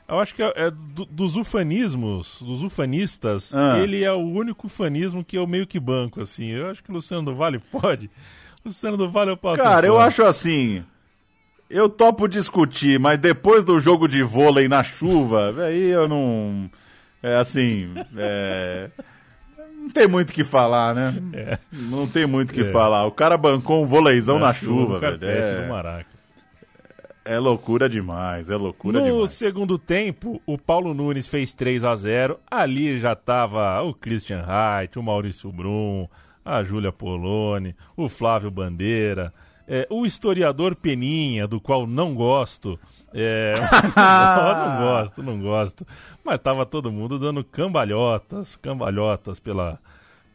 eu 0.09 0.19
acho 0.21 0.35
que 0.35 0.43
é, 0.43 0.53
é 0.57 0.71
do- 0.71 1.07
dos 1.07 1.37
ufanismos, 1.37 2.43
dos 2.43 2.63
ufanistas, 2.63 3.55
Ah. 3.55 3.79
ele 3.79 4.03
é 4.05 4.13
o 4.13 4.19
único 4.21 4.67
ufanismo 4.67 5.25
que 5.25 5.39
eu 5.39 5.47
meio 5.47 5.67
que 5.67 5.81
banco, 5.81 6.21
assim. 6.21 6.47
Eu 6.51 6.69
acho 6.71 6.83
que 6.83 6.91
o 6.91 6.95
Luciano 6.95 7.25
do 7.25 7.35
Vale 7.35 7.59
pode. 7.59 8.11
Luciano 8.65 8.97
do 8.97 9.11
Vale 9.11 9.31
eu 9.31 9.37
posso. 9.37 9.63
Cara, 9.63 9.87
eu 9.87 9.99
acho 9.99 10.23
assim. 10.23 10.85
Eu 11.71 11.89
topo 11.89 12.29
discutir, 12.29 13.01
mas 13.01 13.19
depois 13.19 13.65
do 13.65 13.81
jogo 13.81 14.07
de 14.07 14.23
vôlei 14.23 14.69
na 14.69 14.85
chuva, 14.85 15.55
aí 15.67 15.89
eu 15.89 16.07
não. 16.07 16.71
É 17.23 17.37
assim. 17.37 17.93
é, 18.17 18.91
Não 19.79 19.91
tem 19.91 20.07
muito 20.09 20.31
o 20.31 20.33
que 20.33 20.45
falar, 20.45 20.95
né? 20.95 21.15
É. 21.33 21.59
Não 21.73 22.07
tem 22.07 22.27
muito 22.27 22.51
o 22.51 22.55
que 22.55 22.63
É. 22.63 22.71
falar. 22.73 23.05
O 23.07 23.13
cara 23.13 23.37
bancou 23.37 23.83
um 23.83 23.87
voleizão 23.87 24.39
na, 24.39 24.47
Na 24.49 24.55
chuva, 24.55 24.95
chuva, 24.97 25.17
velho. 25.17 25.25
É, 25.25 25.63
no 25.63 25.69
Maraca. 25.73 26.07
é 27.25 27.39
loucura 27.39 27.89
demais, 27.89 28.51
é 28.51 28.57
loucura 28.57 28.99
No 29.01 29.05
demais. 29.07 29.31
segundo 29.33 29.79
tempo, 29.79 30.41
o 30.47 30.59
Paulo 30.59 30.93
Nunes 30.95 31.29
fez 31.29 31.55
3 31.55 31.85
a 31.85 31.95
0 31.95 32.39
Ali 32.51 32.99
já 32.99 33.15
tava 33.15 33.81
o 33.83 33.95
Christian 33.95 34.45
Reit, 34.45 34.99
o 34.99 35.03
Maurício 35.03 35.51
Brum, 35.53 36.09
a 36.45 36.63
Júlia 36.65 36.91
Poloni, 36.93 37.75
o 37.97 38.09
Flávio 38.09 38.51
Bandeira, 38.51 39.33
é, 39.69 39.87
o 39.89 40.05
historiador 40.05 40.75
Peninha, 40.75 41.47
do 41.47 41.61
qual 41.61 41.87
não 41.87 42.15
gosto. 42.15 42.79
É, 43.15 43.55
não 43.97 44.79
gosto, 44.79 45.23
não 45.23 45.41
gosto. 45.41 45.87
Mas 46.25 46.41
tava 46.41 46.65
todo 46.65 46.93
mundo 46.93 47.19
dando 47.19 47.45
cambalhotas, 47.45 48.57
cambalhotas 48.57 49.39
pela, 49.39 49.79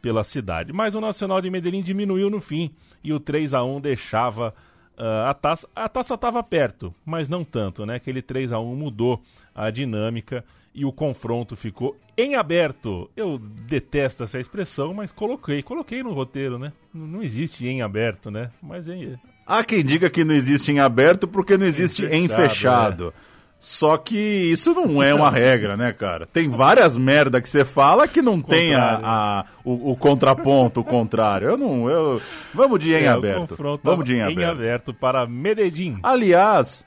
pela 0.00 0.24
cidade. 0.24 0.72
Mas 0.72 0.94
o 0.94 1.00
Nacional 1.00 1.40
de 1.40 1.50
Medellín 1.50 1.82
diminuiu 1.82 2.30
no 2.30 2.40
fim 2.40 2.70
e 3.02 3.12
o 3.12 3.20
3 3.20 3.54
a 3.54 3.64
1 3.64 3.80
deixava 3.80 4.54
ah, 4.98 5.30
a 5.30 5.34
taça 5.34 5.68
a 5.76 5.88
taça 5.88 6.14
estava 6.14 6.42
perto, 6.42 6.92
mas 7.04 7.28
não 7.28 7.44
tanto, 7.44 7.86
né? 7.86 7.94
Aquele 7.94 8.20
3 8.20 8.52
a 8.52 8.58
1 8.58 8.74
mudou 8.74 9.22
a 9.54 9.70
dinâmica 9.70 10.44
e 10.74 10.84
o 10.84 10.92
confronto 10.92 11.56
ficou 11.56 11.96
em 12.16 12.34
aberto. 12.34 13.08
Eu 13.16 13.38
detesto 13.38 14.24
essa 14.24 14.40
expressão, 14.40 14.92
mas 14.92 15.12
coloquei, 15.12 15.62
coloquei 15.62 16.02
no 16.02 16.12
roteiro, 16.12 16.58
né? 16.58 16.72
Não 16.92 17.22
existe 17.22 17.66
em 17.66 17.80
aberto, 17.80 18.30
né? 18.30 18.50
Mas 18.60 18.88
é, 18.88 19.16
Há 19.48 19.64
quem 19.64 19.82
diga 19.82 20.10
que 20.10 20.24
não 20.24 20.34
existe 20.34 20.70
em 20.70 20.78
aberto 20.78 21.26
porque 21.26 21.56
não 21.56 21.64
existe 21.66 22.04
em 22.04 22.28
fechado, 22.28 22.48
fechado. 22.50 23.14
Só 23.60 23.96
que 23.96 24.16
isso 24.16 24.72
não 24.72 25.02
é 25.02 25.12
uma 25.12 25.30
regra, 25.30 25.76
né, 25.76 25.92
cara? 25.92 26.26
Tem 26.26 26.48
várias 26.48 26.96
merda 26.96 27.40
que 27.40 27.48
você 27.48 27.64
fala 27.64 28.06
que 28.06 28.22
não 28.22 28.40
tem 28.40 28.72
a, 28.74 29.00
a- 29.02 29.44
o, 29.64 29.92
o 29.92 29.96
contraponto, 29.96 30.78
o 30.80 30.84
contrário. 30.84 31.48
Eu 31.48 31.56
não. 31.56 31.90
Eu... 31.90 32.22
Vamos 32.54 32.78
de 32.78 32.92
em 32.92 33.04
é, 33.04 33.08
aberto. 33.08 33.56
Vamos 33.82 34.04
de 34.04 34.14
em 34.14 34.18
em 34.18 34.22
aberto. 34.22 34.50
aberto 34.50 34.94
para 34.94 35.26
Medellín. 35.26 35.98
Aliás, 36.04 36.86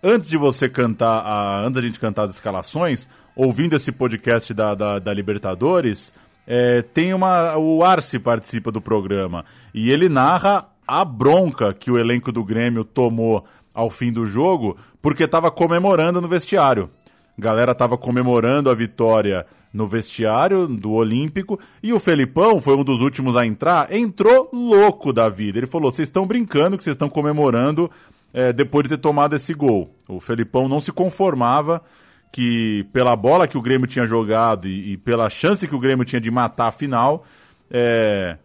antes 0.00 0.30
de 0.30 0.36
você 0.36 0.68
cantar, 0.68 1.22
a, 1.26 1.58
antes 1.60 1.74
da 1.74 1.80
gente 1.80 1.98
cantar 1.98 2.22
as 2.24 2.30
escalações, 2.30 3.08
ouvindo 3.34 3.74
esse 3.74 3.90
podcast 3.90 4.54
da, 4.54 4.76
da, 4.76 4.98
da 5.00 5.12
Libertadores, 5.12 6.14
é, 6.46 6.82
tem 6.82 7.12
uma. 7.12 7.56
O 7.56 7.82
Arce 7.82 8.20
participa 8.20 8.70
do 8.70 8.80
programa 8.80 9.44
e 9.74 9.90
ele 9.90 10.08
narra 10.08 10.66
a 10.86 11.04
bronca 11.04 11.72
que 11.72 11.90
o 11.90 11.98
elenco 11.98 12.32
do 12.32 12.44
Grêmio 12.44 12.84
tomou 12.84 13.44
ao 13.74 13.90
fim 13.90 14.12
do 14.12 14.26
jogo 14.26 14.76
porque 15.00 15.24
estava 15.24 15.50
comemorando 15.50 16.20
no 16.20 16.28
vestiário. 16.28 16.90
A 17.38 17.40
galera 17.40 17.74
tava 17.74 17.96
comemorando 17.96 18.70
a 18.70 18.74
vitória 18.74 19.46
no 19.72 19.86
vestiário 19.86 20.66
do 20.66 20.92
Olímpico 20.92 21.58
e 21.82 21.92
o 21.92 21.98
Felipão 21.98 22.60
foi 22.60 22.76
um 22.76 22.84
dos 22.84 23.00
últimos 23.00 23.36
a 23.36 23.46
entrar, 23.46 23.92
entrou 23.92 24.50
louco 24.52 25.12
da 25.12 25.28
vida. 25.28 25.58
Ele 25.58 25.66
falou: 25.66 25.90
vocês 25.90 26.08
estão 26.08 26.26
brincando 26.26 26.76
que 26.76 26.84
vocês 26.84 26.94
estão 26.94 27.08
comemorando 27.08 27.90
é, 28.34 28.52
depois 28.52 28.84
de 28.84 28.90
ter 28.90 28.98
tomado 28.98 29.34
esse 29.34 29.54
gol. 29.54 29.94
O 30.08 30.20
Felipão 30.20 30.68
não 30.68 30.80
se 30.80 30.92
conformava 30.92 31.82
que 32.30 32.86
pela 32.92 33.16
bola 33.16 33.48
que 33.48 33.58
o 33.58 33.62
Grêmio 33.62 33.86
tinha 33.86 34.06
jogado 34.06 34.68
e, 34.68 34.92
e 34.92 34.96
pela 34.96 35.28
chance 35.28 35.66
que 35.66 35.74
o 35.74 35.80
Grêmio 35.80 36.04
tinha 36.04 36.20
de 36.20 36.30
matar 36.30 36.68
a 36.68 36.72
final, 36.72 37.24
é, 37.70 38.36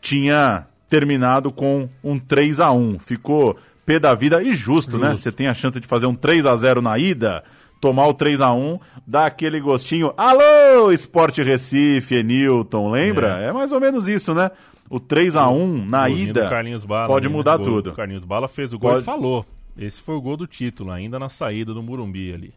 tinha 0.00 0.66
terminado 0.90 1.50
com 1.52 1.88
um 2.04 2.18
3 2.18 2.60
a 2.60 2.70
1 2.72 2.98
Ficou 2.98 3.56
pé 3.86 3.98
da 3.98 4.12
vida 4.14 4.42
e 4.42 4.54
justo, 4.54 4.98
né? 4.98 5.12
Você 5.16 5.32
tem 5.32 5.46
a 5.48 5.54
chance 5.54 5.80
de 5.80 5.86
fazer 5.86 6.06
um 6.06 6.14
3 6.14 6.44
a 6.44 6.54
0 6.54 6.82
na 6.82 6.98
ida, 6.98 7.42
tomar 7.80 8.06
o 8.08 8.12
3 8.14 8.40
a 8.40 8.52
1 8.52 8.78
dá 9.06 9.26
aquele 9.26 9.58
gostinho. 9.60 10.12
Alô, 10.16 10.92
Esporte 10.92 11.42
Recife, 11.42 12.16
Enilton, 12.16 12.90
lembra? 12.90 13.38
É. 13.40 13.52
mais 13.52 13.72
ou 13.72 13.80
menos 13.80 14.06
isso, 14.06 14.34
né? 14.34 14.50
O 14.88 14.98
3 15.00 15.36
a 15.36 15.48
1 15.48 15.86
na 15.86 16.08
do 16.08 16.14
ida 16.16 16.50
Bala, 16.86 17.06
pode 17.06 17.28
né? 17.28 17.34
mudar 17.34 17.56
Gol 17.56 17.66
tudo. 17.66 17.90
do 17.90 17.96
Carlinhos 17.96 18.24
Bala 18.24 18.48
fez 18.48 18.72
o 18.72 18.78
gol 18.78 18.90
Pode- 18.90 19.02
e 19.02 19.04
falou. 19.06 19.46
Esse 19.78 20.00
foi 20.00 20.14
o 20.16 20.20
gol 20.20 20.36
do 20.36 20.46
título, 20.46 20.90
ainda 20.90 21.18
na 21.18 21.28
saída 21.28 21.72
do 21.72 21.82
Murumbi 21.82 22.32
ali. 22.34 22.52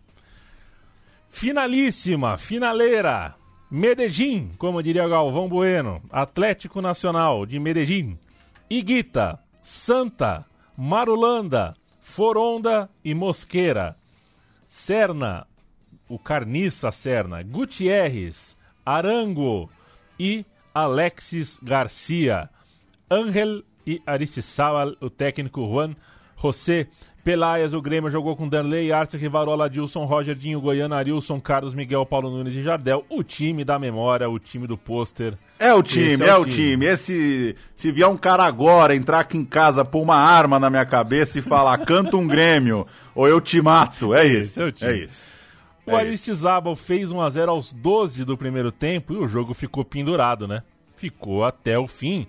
Finalíssima, 1.29 2.37
finaleira. 2.37 3.35
Medellín, 3.73 4.51
como 4.59 4.83
diria 4.83 5.07
Galvão 5.07 5.49
Bueno. 5.49 5.99
Atlético 6.11 6.79
Nacional 6.79 7.43
de 7.43 7.59
Medellín. 7.59 8.19
Iguita, 8.69 9.39
Santa, 9.63 10.45
Marulanda, 10.77 11.73
Foronda 11.99 12.87
e 13.03 13.15
Mosqueira. 13.15 13.97
Serna, 14.67 15.47
o 16.07 16.19
Carniça 16.19 16.91
Serna, 16.91 17.41
Gutierrez, 17.41 18.55
Arango 18.85 19.71
e 20.19 20.45
Alexis 20.71 21.59
Garcia. 21.63 22.51
Ángel 23.09 23.63
e 23.87 23.99
Aristizábal, 24.05 24.95
o 25.01 25.09
técnico 25.09 25.65
Juan 25.67 25.95
José 26.35 26.89
Pelaias, 27.23 27.73
o 27.73 27.81
Grêmio 27.81 28.09
jogou 28.09 28.35
com 28.35 28.49
Danley, 28.49 28.91
Arce, 28.91 29.15
Rivarola, 29.15 29.69
Dilson, 29.69 30.03
Roger, 30.03 30.35
Dinho, 30.35 30.59
Goiano, 30.59 30.93
Arilson, 30.93 31.39
Carlos, 31.39 31.73
Miguel, 31.73 32.05
Paulo 32.05 32.29
Nunes 32.29 32.53
e 32.53 32.61
Jardel. 32.61 33.05
O 33.09 33.23
time 33.23 33.63
da 33.63 33.79
memória, 33.79 34.29
o 34.29 34.37
time 34.37 34.67
do 34.67 34.77
pôster. 34.77 35.37
É 35.57 35.73
o 35.73 35.81
time, 35.81 36.13
Esse 36.15 36.23
é, 36.23 36.35
o 36.35 36.45
time. 36.45 36.85
Esse, 36.85 37.55
se 37.73 37.91
vier 37.93 38.09
um 38.09 38.17
cara 38.17 38.43
agora 38.43 38.93
entrar 38.93 39.21
aqui 39.21 39.37
em 39.37 39.45
casa, 39.45 39.85
pôr 39.85 40.01
uma 40.01 40.17
arma 40.17 40.59
na 40.59 40.69
minha 40.69 40.85
cabeça 40.85 41.39
e 41.39 41.41
falar, 41.41 41.77
canta 41.87 42.17
um 42.17 42.27
Grêmio, 42.27 42.85
ou 43.15 43.25
eu 43.25 43.39
te 43.39 43.61
mato. 43.61 44.13
É 44.13 44.25
isso. 44.25 44.61
É 44.61 44.65
o 44.65 44.71
time. 44.73 44.91
É 44.91 44.97
isso. 45.05 45.25
O 45.85 45.91
É 45.91 45.95
Aristizábal 45.95 46.75
fez 46.75 47.09
1x0 47.09 47.47
aos 47.47 47.71
12 47.71 48.25
do 48.25 48.37
primeiro 48.37 48.69
tempo 48.71 49.13
e 49.13 49.17
o 49.17 49.27
jogo 49.27 49.53
ficou 49.53 49.85
pendurado, 49.85 50.45
né? 50.45 50.61
Ficou 50.93 51.45
até 51.45 51.79
o 51.79 51.87
fim 51.87 52.27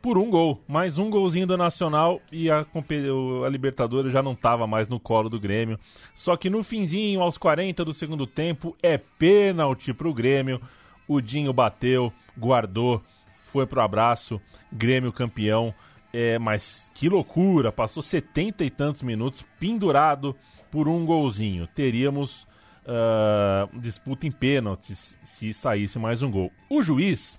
por 0.00 0.16
um 0.18 0.30
gol. 0.30 0.62
Mais 0.68 0.98
um 0.98 1.10
golzinho 1.10 1.46
do 1.46 1.56
Nacional 1.56 2.20
e 2.30 2.50
a, 2.50 2.64
o- 3.12 3.44
a 3.44 3.48
Libertadores 3.48 4.12
já 4.12 4.22
não 4.22 4.32
estava 4.32 4.66
mais 4.66 4.88
no 4.88 4.98
colo 5.00 5.28
do 5.28 5.40
Grêmio. 5.40 5.78
Só 6.14 6.36
que 6.36 6.48
no 6.50 6.62
finzinho, 6.62 7.20
aos 7.20 7.36
40 7.38 7.84
do 7.84 7.92
segundo 7.92 8.26
tempo, 8.26 8.76
é 8.82 8.96
pênalti 8.98 9.92
pro 9.92 10.14
Grêmio. 10.14 10.60
O 11.06 11.20
Dinho 11.20 11.52
bateu, 11.52 12.12
guardou, 12.38 13.02
foi 13.42 13.66
pro 13.66 13.80
abraço. 13.80 14.40
Grêmio 14.72 15.12
campeão. 15.12 15.74
É, 16.12 16.38
mas 16.38 16.90
que 16.94 17.08
loucura! 17.08 17.70
Passou 17.70 18.02
setenta 18.02 18.64
e 18.64 18.70
tantos 18.70 19.02
minutos 19.02 19.44
pendurado 19.60 20.34
por 20.70 20.88
um 20.88 21.04
golzinho. 21.04 21.66
Teríamos 21.66 22.46
ah, 22.86 23.68
disputa 23.74 24.26
em 24.26 24.30
pênaltis 24.30 25.18
se 25.22 25.52
saísse 25.52 25.98
mais 25.98 26.22
um 26.22 26.30
gol. 26.30 26.50
O 26.70 26.82
juiz 26.82 27.38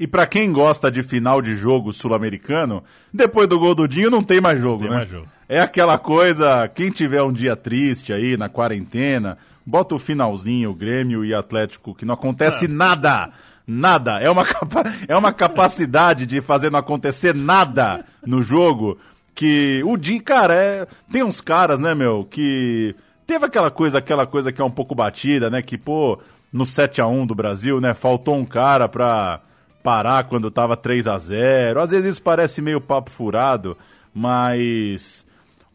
E 0.00 0.06
pra 0.06 0.26
quem 0.26 0.50
gosta 0.50 0.90
de 0.90 1.02
final 1.02 1.42
de 1.42 1.54
jogo 1.54 1.92
sul-americano, 1.92 2.82
depois 3.12 3.46
do 3.46 3.58
gol 3.58 3.74
do 3.74 3.86
Dinho 3.86 4.10
não 4.10 4.22
tem 4.22 4.40
mais 4.40 4.58
jogo, 4.58 4.80
Tem 4.84 4.90
né? 4.90 4.96
mais 4.96 5.10
jogo. 5.10 5.26
É 5.46 5.60
aquela 5.60 5.98
coisa, 5.98 6.66
quem 6.68 6.90
tiver 6.90 7.22
um 7.22 7.30
dia 7.32 7.54
triste 7.54 8.10
aí 8.12 8.34
na 8.36 8.48
quarentena, 8.48 9.36
bota 9.66 9.94
o 9.94 9.98
finalzinho, 9.98 10.72
Grêmio 10.72 11.22
e 11.24 11.34
Atlético, 11.34 11.94
que 11.94 12.06
não 12.06 12.14
acontece 12.14 12.66
nada. 12.66 13.30
Nada. 13.66 14.18
É 14.20 14.30
uma, 14.30 14.44
capa- 14.46 14.84
é 15.06 15.14
uma 15.14 15.32
capacidade 15.34 16.24
de 16.24 16.40
fazer 16.40 16.70
não 16.70 16.78
acontecer 16.78 17.34
nada 17.34 18.04
no 18.24 18.42
jogo 18.42 18.96
que 19.34 19.82
o 19.84 19.96
Dinho, 19.98 20.22
cara, 20.22 20.54
é, 20.54 20.86
tem 21.12 21.22
uns 21.22 21.40
caras, 21.42 21.78
né, 21.78 21.94
meu, 21.94 22.24
que 22.28 22.94
teve 23.26 23.44
aquela 23.44 23.70
coisa, 23.70 23.98
aquela 23.98 24.26
coisa 24.26 24.50
que 24.50 24.60
é 24.62 24.64
um 24.64 24.70
pouco 24.70 24.94
batida, 24.94 25.50
né, 25.50 25.60
que, 25.62 25.76
pô, 25.76 26.18
no 26.52 26.64
7 26.64 27.00
a 27.02 27.06
1 27.06 27.26
do 27.26 27.34
Brasil, 27.34 27.80
né, 27.80 27.92
faltou 27.94 28.34
um 28.36 28.44
cara 28.44 28.88
pra 28.88 29.40
parar 29.82 30.24
quando 30.24 30.50
tava 30.50 30.76
3 30.76 31.06
a 31.06 31.18
0 31.18 31.80
Às 31.80 31.90
vezes 31.90 32.12
isso 32.14 32.22
parece 32.22 32.60
meio 32.62 32.80
papo 32.80 33.10
furado, 33.10 33.76
mas 34.14 35.26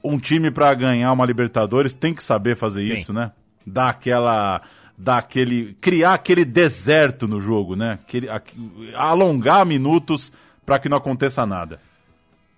um 0.04 0.18
time 0.20 0.52
pra 0.52 0.74
ganhar 0.74 1.12
uma 1.12 1.26
Libertadores 1.26 1.94
tem 1.94 2.14
que 2.14 2.24
saber 2.24 2.56
fazer 2.56 2.84
isso, 2.84 3.12
né? 3.14 3.32
Dar 3.66 3.90
aquela. 3.90 4.62
Dar 4.98 5.18
aquele. 5.18 5.74
Criar 5.82 6.14
aquele 6.14 6.46
deserto 6.46 7.28
no 7.28 7.40
jogo, 7.40 7.76
né? 7.76 8.00
Aquele, 8.06 8.30
aqu- 8.30 8.56
alongar 8.96 9.66
minutos 9.66 10.32
pra 10.66 10.78
que 10.80 10.88
não 10.88 10.98
aconteça 10.98 11.46
nada. 11.46 11.80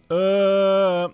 Ah, 0.10 1.10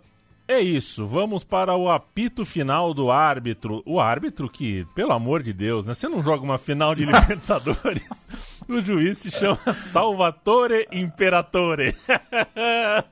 é 0.54 0.62
isso, 0.62 1.06
vamos 1.06 1.44
para 1.44 1.76
o 1.76 1.90
apito 1.90 2.46
final 2.46 2.94
do 2.94 3.12
árbitro. 3.12 3.82
O 3.86 4.00
árbitro 4.00 4.50
que, 4.50 4.86
pelo 4.96 5.12
amor 5.12 5.42
de 5.44 5.52
Deus, 5.52 5.86
né? 5.86 5.94
Você 5.94 6.08
não 6.08 6.24
joga 6.24 6.44
uma 6.44 6.58
final 6.58 6.94
de 6.96 7.06
Libertadores. 7.06 8.28
o 8.68 8.80
juiz 8.80 9.18
se 9.18 9.32
chama 9.32 9.58
Salvatore 9.74 10.88
Imperatore. 10.92 11.96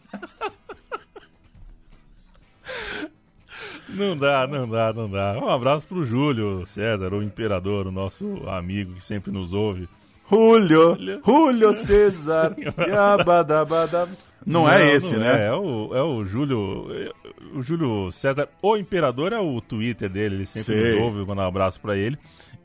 Não 3.90 4.16
dá, 4.16 4.48
não 4.48 4.70
dá, 4.70 4.94
não 4.94 5.10
dá. 5.10 5.34
Um 5.38 5.50
abraço 5.50 5.86
pro 5.86 6.06
Júlio 6.06 6.66
César, 6.66 7.14
o 7.14 7.22
imperador, 7.22 7.88
o 7.88 7.92
nosso 7.92 8.42
amigo 8.48 8.94
que 8.94 9.04
sempre 9.04 9.32
nos 9.32 9.54
ouve. 9.54 9.90
Julio, 10.30 10.98
Julio 11.26 11.74
César. 11.74 12.56
yabadabada. 12.88 14.08
Não, 14.46 14.70
é 14.70 14.94
esse, 14.94 15.14
não 15.14 15.22
né? 15.22 15.44
É, 15.44 15.48
é 15.48 15.54
o, 15.54 15.96
é 15.96 16.02
o 16.02 16.24
Júlio. 16.24 16.88
é 16.92 17.12
O 17.56 17.62
Júlio 17.62 18.12
César, 18.12 18.50
o 18.62 18.76
imperador, 18.76 19.34
é 19.34 19.40
o 19.40 19.62
Twitter 19.62 20.10
dele, 20.10 20.36
ele 20.36 20.46
sempre 20.46 20.74
Sei. 20.74 20.94
nos 20.96 21.02
ouve, 21.04 21.20
eu 21.20 21.28
mando 21.28 21.42
um 21.42 21.46
abraço 21.46 21.80
pra 21.80 21.96
ele. 21.96 22.18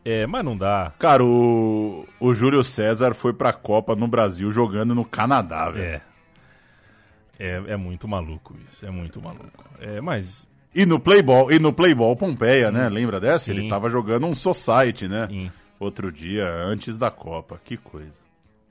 É, 0.04 0.26
mas 0.26 0.44
não 0.44 0.56
dá. 0.56 0.92
Cara, 0.98 1.24
o, 1.24 2.06
o 2.20 2.32
Júlio 2.32 2.62
César 2.62 3.12
foi 3.12 3.32
pra 3.32 3.52
Copa 3.52 3.96
no 3.96 4.06
Brasil 4.06 4.50
jogando 4.50 4.94
no 4.94 5.04
Canadá, 5.04 5.68
velho. 5.70 5.84
É. 5.84 6.02
É, 7.38 7.62
é 7.68 7.76
muito 7.76 8.08
maluco 8.08 8.56
isso, 8.70 8.86
é 8.86 8.90
muito 8.90 9.20
maluco. 9.20 9.64
É, 9.80 10.00
mas. 10.00 10.48
E 10.74 10.86
no 10.86 10.98
Playboy, 10.98 11.54
e 11.54 11.58
no 11.58 11.72
Playboy 11.72 12.14
Pompeia, 12.16 12.70
né? 12.70 12.88
Lembra 12.88 13.20
dessa? 13.20 13.46
Sim. 13.46 13.52
Ele 13.52 13.68
tava 13.68 13.90
jogando 13.90 14.26
um 14.26 14.34
Society, 14.34 15.08
né? 15.08 15.26
Sim. 15.26 15.50
Outro 15.78 16.10
dia, 16.10 16.50
antes 16.64 16.96
da 16.96 17.10
Copa. 17.10 17.58
Que 17.62 17.76
coisa. 17.76 18.25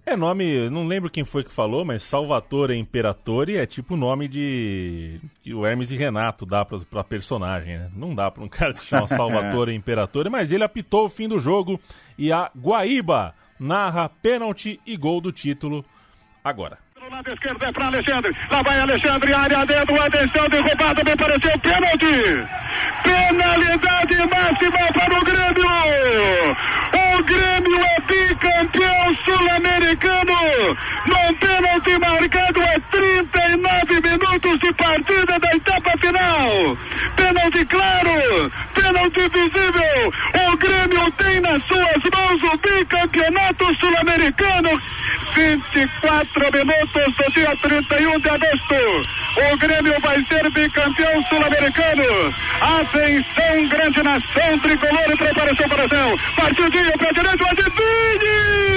É 0.06 0.16
nome, 0.16 0.70
não 0.70 0.86
lembro 0.86 1.10
quem 1.10 1.26
foi 1.26 1.44
que 1.44 1.52
falou, 1.52 1.84
mas 1.84 2.04
Salvatore 2.04 2.78
Imperatore 2.78 3.58
é 3.58 3.66
tipo 3.66 3.96
o 3.96 3.98
nome 3.98 4.28
de. 4.28 5.20
que 5.42 5.52
o 5.52 5.66
Hermes 5.66 5.90
e 5.90 5.98
Renato 5.98 6.46
dá 6.46 6.64
pra, 6.64 6.78
pra 6.80 7.04
personagem, 7.04 7.80
né? 7.80 7.90
Não 7.96 8.14
dá 8.14 8.30
pra 8.30 8.44
um 8.44 8.48
cara 8.50 8.72
que 8.72 8.80
se 8.80 8.86
chama 8.86 9.08
Salvatore 9.08 9.74
Imperatore, 9.74 10.30
mas 10.30 10.52
ele 10.52 10.64
apitou 10.64 11.06
o 11.06 11.10
fim 11.10 11.28
do 11.28 11.40
jogo 11.40 11.80
e 12.20 12.32
a 12.32 12.52
Guaíba 12.56 13.34
narra 13.60 14.08
pênalti 14.08 14.80
e 14.86 14.96
gol 14.96 15.20
do 15.20 15.32
título 15.32 15.84
agora. 16.44 16.85
Lado 17.10 17.32
esquerdo 17.32 17.64
é 17.64 17.72
para 17.72 17.86
Alexandre. 17.86 18.36
Lá 18.50 18.62
vai 18.64 18.80
Alexandre, 18.80 19.34
área 19.34 19.66
dentro, 19.66 20.02
atenção, 20.02 20.50
derrubada, 20.50 21.04
me 21.04 21.16
pareceu 21.16 21.60
pênalti. 21.60 22.48
Penalidade 23.04 24.18
máxima 24.18 24.94
para 24.94 25.14
o 25.14 25.24
Grêmio. 25.24 25.68
O 26.94 27.24
Grêmio 27.24 27.82
é 27.86 28.02
bicampeão 28.02 29.16
sul-americano. 29.24 30.78
Num 31.06 31.34
pênalti 31.36 32.00
marcado 32.00 32.62
a 32.64 32.80
39 32.92 34.02
minutos 34.02 34.60
de 34.60 34.74
partida 34.74 35.40
da 35.40 35.52
etapa 35.52 35.92
final. 36.00 36.78
Pênalti 37.16 37.66
claro, 37.66 38.52
pênalti 38.74 39.30
visível. 39.30 40.14
O 40.48 40.58
Grêmio 40.58 41.12
tem 41.12 41.40
nas 41.42 41.64
suas 41.66 42.04
mãos 42.14 42.54
o 42.54 42.58
bicampeonato 42.58 43.76
sul-americano. 43.76 44.82
24 45.36 46.52
minutos 46.54 46.95
do 47.04 47.32
dia 47.32 47.56
31 47.58 48.20
de 48.20 48.30
agosto. 48.30 49.54
O 49.54 49.58
Grêmio 49.58 50.00
vai 50.00 50.24
ser 50.24 50.50
bicampeão 50.52 51.22
sul-americano. 51.24 52.34
Atenção, 52.62 53.68
grande 53.68 54.04
nação 54.04 54.60
tricolor 54.60 55.12
e 55.12 55.18
preparação 55.18 55.70
para 55.70 55.82
a 55.82 55.86
ação. 55.86 56.18
Partidinho 56.36 56.98
para 56.98 57.10
a 57.10 57.14
direita, 57.14 57.46
Adivine! 57.52 58.66
Gol 58.66 58.75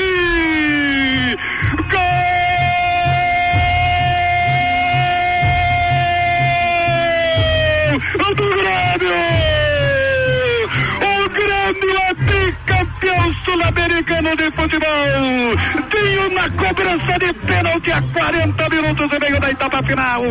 sul-americano 13.48 14.36
de 14.36 14.50
futebol. 14.50 15.56
Tinho 15.90 16.34
na 16.34 16.50
cobrança 16.50 17.18
de 17.18 17.32
pênalti 17.46 17.90
a 17.90 18.02
40 18.02 18.68
minutos 18.68 19.12
e 19.12 19.18
meio 19.18 19.40
da 19.40 19.50
etapa 19.50 19.82
final. 19.82 20.22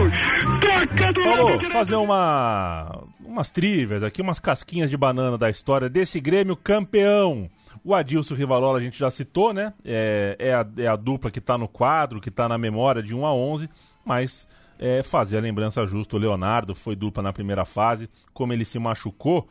Toca 0.61 1.13
do 1.13 1.21
direito. 1.23 1.71
fazer 1.71 1.95
uma 1.95 3.03
umas 3.25 3.51
trivias 3.51 4.03
aqui, 4.03 4.21
umas 4.21 4.39
casquinhas 4.39 4.89
de 4.89 4.97
banana 4.97 5.37
da 5.37 5.49
história 5.49 5.89
desse 5.89 6.19
Grêmio 6.19 6.55
campeão. 6.55 7.49
O 7.83 7.93
Adilson 7.93 8.35
Rivalola 8.35 8.79
a 8.79 8.81
gente 8.81 8.97
já 8.97 9.09
citou, 9.09 9.53
né? 9.53 9.73
É, 9.83 10.35
é, 10.39 10.53
a, 10.53 10.65
é 10.77 10.87
a 10.87 10.95
dupla 10.95 11.31
que 11.31 11.39
tá 11.41 11.57
no 11.57 11.67
quadro, 11.67 12.19
que 12.21 12.29
tá 12.31 12.47
na 12.47 12.57
memória 12.57 13.01
de 13.01 13.15
1 13.15 13.25
a 13.25 13.33
11, 13.33 13.69
mas 14.03 14.47
é, 14.79 15.01
fazer 15.03 15.37
a 15.37 15.41
lembrança 15.41 15.85
justa. 15.85 16.15
O 16.15 16.19
Leonardo 16.19 16.75
foi 16.75 16.95
dupla 16.95 17.23
na 17.23 17.31
primeira 17.33 17.65
fase, 17.65 18.09
como 18.33 18.53
ele 18.53 18.65
se 18.65 18.77
machucou. 18.79 19.47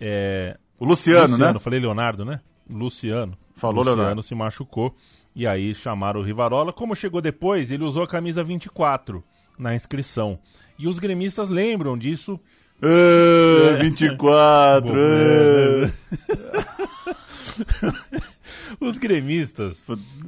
é, 0.00 0.56
O 0.78 0.84
Luciano, 0.84 1.36
né? 1.36 1.58
Falei 1.58 1.80
Leonardo, 1.80 2.24
né? 2.24 2.40
Luciano. 2.72 3.36
Falou 3.54 3.78
Luciano 3.78 3.96
Leonardo. 3.96 4.22
se 4.22 4.34
machucou. 4.34 4.94
E 5.34 5.46
aí 5.46 5.74
chamaram 5.74 6.20
o 6.20 6.22
Rivarola. 6.22 6.72
Como 6.72 6.94
chegou 6.94 7.20
depois, 7.20 7.70
ele 7.70 7.84
usou 7.84 8.02
a 8.02 8.08
camisa 8.08 8.42
24 8.42 9.22
na 9.58 9.74
inscrição. 9.74 10.38
E 10.78 10.86
os 10.88 10.98
gremistas 10.98 11.48
lembram 11.48 11.96
disso. 11.96 12.38
Ah, 12.82 13.78
24. 13.80 14.88
Bom, 14.88 14.94
ah. 14.94 15.86
né? 15.86 15.92
Os 18.80 18.98
gremistas, 18.98 19.84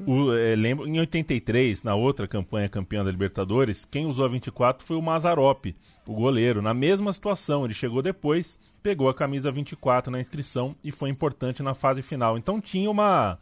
o, 0.07 0.33
é, 0.33 0.55
lembro, 0.55 0.87
em 0.87 0.99
83, 1.01 1.83
na 1.83 1.95
outra 1.95 2.29
campanha 2.29 2.69
campeã 2.69 3.05
da 3.05 3.11
Libertadores, 3.11 3.85
quem 3.85 4.07
usou 4.07 4.25
a 4.25 4.29
24 4.29 4.87
foi 4.87 4.97
o 4.97 5.03
Mazarop, 5.03 5.75
o 6.07 6.15
goleiro. 6.15 6.63
Na 6.63 6.75
mesma 6.75 7.13
situação, 7.13 7.65
ele 7.65 7.75
chegou 7.75 8.03
depois, 8.03 8.59
pegou 8.83 9.09
a 9.09 9.15
camisa 9.15 9.51
24 9.51 10.11
na 10.11 10.21
inscrição 10.21 10.77
e 10.83 10.93
foi 10.93 11.09
importante 11.09 11.63
na 11.63 11.75
fase 11.75 12.03
final. 12.03 12.37
Então 12.37 12.61
tinha 12.61 12.91
uma. 12.91 13.39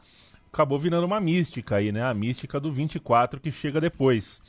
Acabou 0.52 0.78
virando 0.78 1.06
uma 1.06 1.20
mística 1.20 1.76
aí, 1.76 1.90
né? 1.90 2.02
A 2.02 2.12
mística 2.12 2.60
do 2.60 2.70
24 2.70 3.40
que 3.40 3.50
chega 3.50 3.80
depois. 3.80 4.40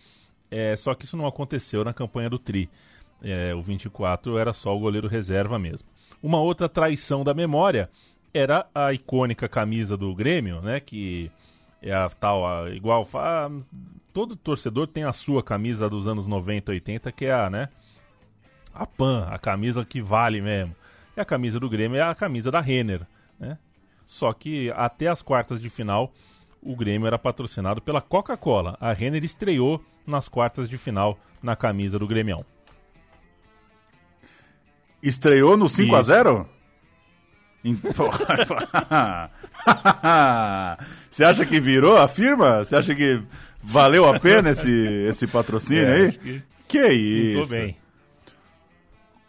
É, 0.52 0.76
só 0.76 0.94
que 0.94 1.06
isso 1.06 1.18
não 1.18 1.26
aconteceu 1.26 1.84
na 1.84 1.94
campanha 1.94 2.30
do 2.30 2.38
Tri. 2.38 2.70
É, 3.22 3.56
o 3.56 3.62
24 3.62 4.38
era 4.38 4.54
só 4.54 4.76
o 4.76 4.80
goleiro 4.80 5.08
reserva 5.08 5.58
mesmo. 5.58 5.88
Uma 6.22 6.40
outra 6.40 6.68
traição 6.68 7.24
da 7.24 7.34
memória 7.34 7.90
era 8.34 8.66
a 8.76 8.94
icônica 8.94 9.48
camisa 9.48 9.96
do 9.96 10.14
Grêmio, 10.14 10.62
né? 10.62 10.80
Que 10.80 11.32
é 11.82 11.94
a 11.94 12.10
tal, 12.10 12.46
a, 12.46 12.70
igual. 12.70 13.08
ah, 13.16 13.50
todo 14.12 14.36
torcedor 14.36 14.88
tem 14.88 15.04
a 15.04 15.14
sua 15.14 15.42
camisa 15.42 15.90
dos 15.90 16.08
anos 16.08 16.28
90, 16.28 16.72
80, 16.72 17.12
que 17.12 17.26
é 17.26 17.34
a, 17.34 17.50
né? 17.50 17.70
A 18.74 18.86
PAN, 18.86 19.28
a 19.30 19.38
camisa 19.38 19.86
que 19.86 20.02
vale 20.02 20.42
mesmo. 20.42 20.76
E 21.16 21.22
a 21.22 21.26
camisa 21.26 21.60
do 21.60 21.70
Grêmio 21.70 21.98
é 21.98 22.02
a 22.02 22.16
camisa 22.16 22.50
da 22.50 22.60
Renner, 22.60 23.02
né? 23.40 23.58
Só 24.06 24.34
que 24.34 24.72
até 24.76 25.08
as 25.08 25.22
quartas 25.22 25.62
de 25.62 25.70
final, 25.70 26.12
o 26.62 26.76
Grêmio 26.76 27.06
era 27.08 27.20
patrocinado 27.20 27.82
pela 27.82 28.02
Coca-Cola. 28.02 28.76
A 28.82 28.92
Renner 28.94 29.24
estreou 29.24 29.84
nas 30.08 30.28
quartas 30.28 30.68
de 30.70 30.78
final 30.78 31.18
na 31.42 31.56
camisa 31.56 31.98
do 32.00 32.08
Grêmio. 32.08 32.46
Estreou 35.02 35.56
no 35.58 35.68
5 35.70 35.96
a 35.96 36.00
Isso. 36.00 36.08
0 36.08 36.50
Em- 37.66 37.80
Você 41.10 41.24
acha 41.24 41.46
que 41.46 41.60
virou 41.60 41.96
a 41.98 42.08
firma? 42.08 42.64
Você 42.66 42.76
acha 42.76 42.94
que 42.96 43.22
valeu 43.62 44.08
a 44.08 44.20
pena 44.20 44.50
esse, 44.52 44.70
esse 45.08 45.28
patrocínio 45.28 45.86
É, 45.88 45.96
aí? 46.06 46.12
que 46.12 46.44
Que 46.68 46.88
isso. 46.88 47.50
bem. 47.50 47.78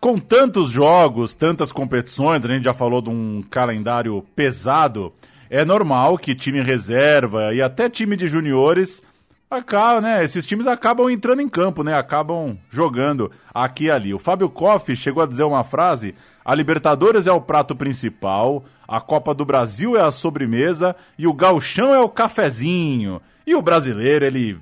Com 0.04 0.18
tantos 0.18 0.70
jogos, 0.70 1.32
tantas 1.32 1.72
competições, 1.72 2.44
a 2.44 2.48
gente 2.48 2.64
já 2.64 2.74
falou 2.74 3.00
de 3.00 3.08
um 3.08 3.42
calendário 3.48 4.22
pesado, 4.36 5.14
é 5.48 5.64
normal 5.64 6.18
que 6.18 6.34
time 6.34 6.62
reserva 6.62 7.54
e 7.54 7.62
até 7.62 7.88
time 7.88 8.14
de 8.14 8.26
juniores 8.26 9.02
acabam, 9.50 10.02
né? 10.02 10.22
Esses 10.22 10.44
times 10.44 10.66
acabam 10.66 11.08
entrando 11.08 11.40
em 11.40 11.48
campo, 11.48 11.82
né? 11.82 11.96
Acabam 11.96 12.54
jogando 12.68 13.30
aqui 13.54 13.84
e 13.84 13.90
ali. 13.90 14.12
O 14.12 14.18
Fábio 14.18 14.50
Koff 14.50 14.94
chegou 14.94 15.22
a 15.22 15.26
dizer 15.26 15.44
uma 15.44 15.64
frase: 15.64 16.14
a 16.44 16.54
Libertadores 16.54 17.26
é 17.26 17.32
o 17.32 17.40
prato 17.40 17.74
principal, 17.74 18.62
a 18.86 19.00
Copa 19.00 19.32
do 19.32 19.46
Brasil 19.46 19.96
é 19.96 20.02
a 20.02 20.10
sobremesa 20.10 20.94
e 21.18 21.26
o 21.26 21.32
Gauchão 21.32 21.94
é 21.94 22.00
o 22.00 22.10
cafezinho. 22.10 23.22
E 23.46 23.54
o 23.54 23.62
brasileiro, 23.62 24.26
ele 24.26 24.60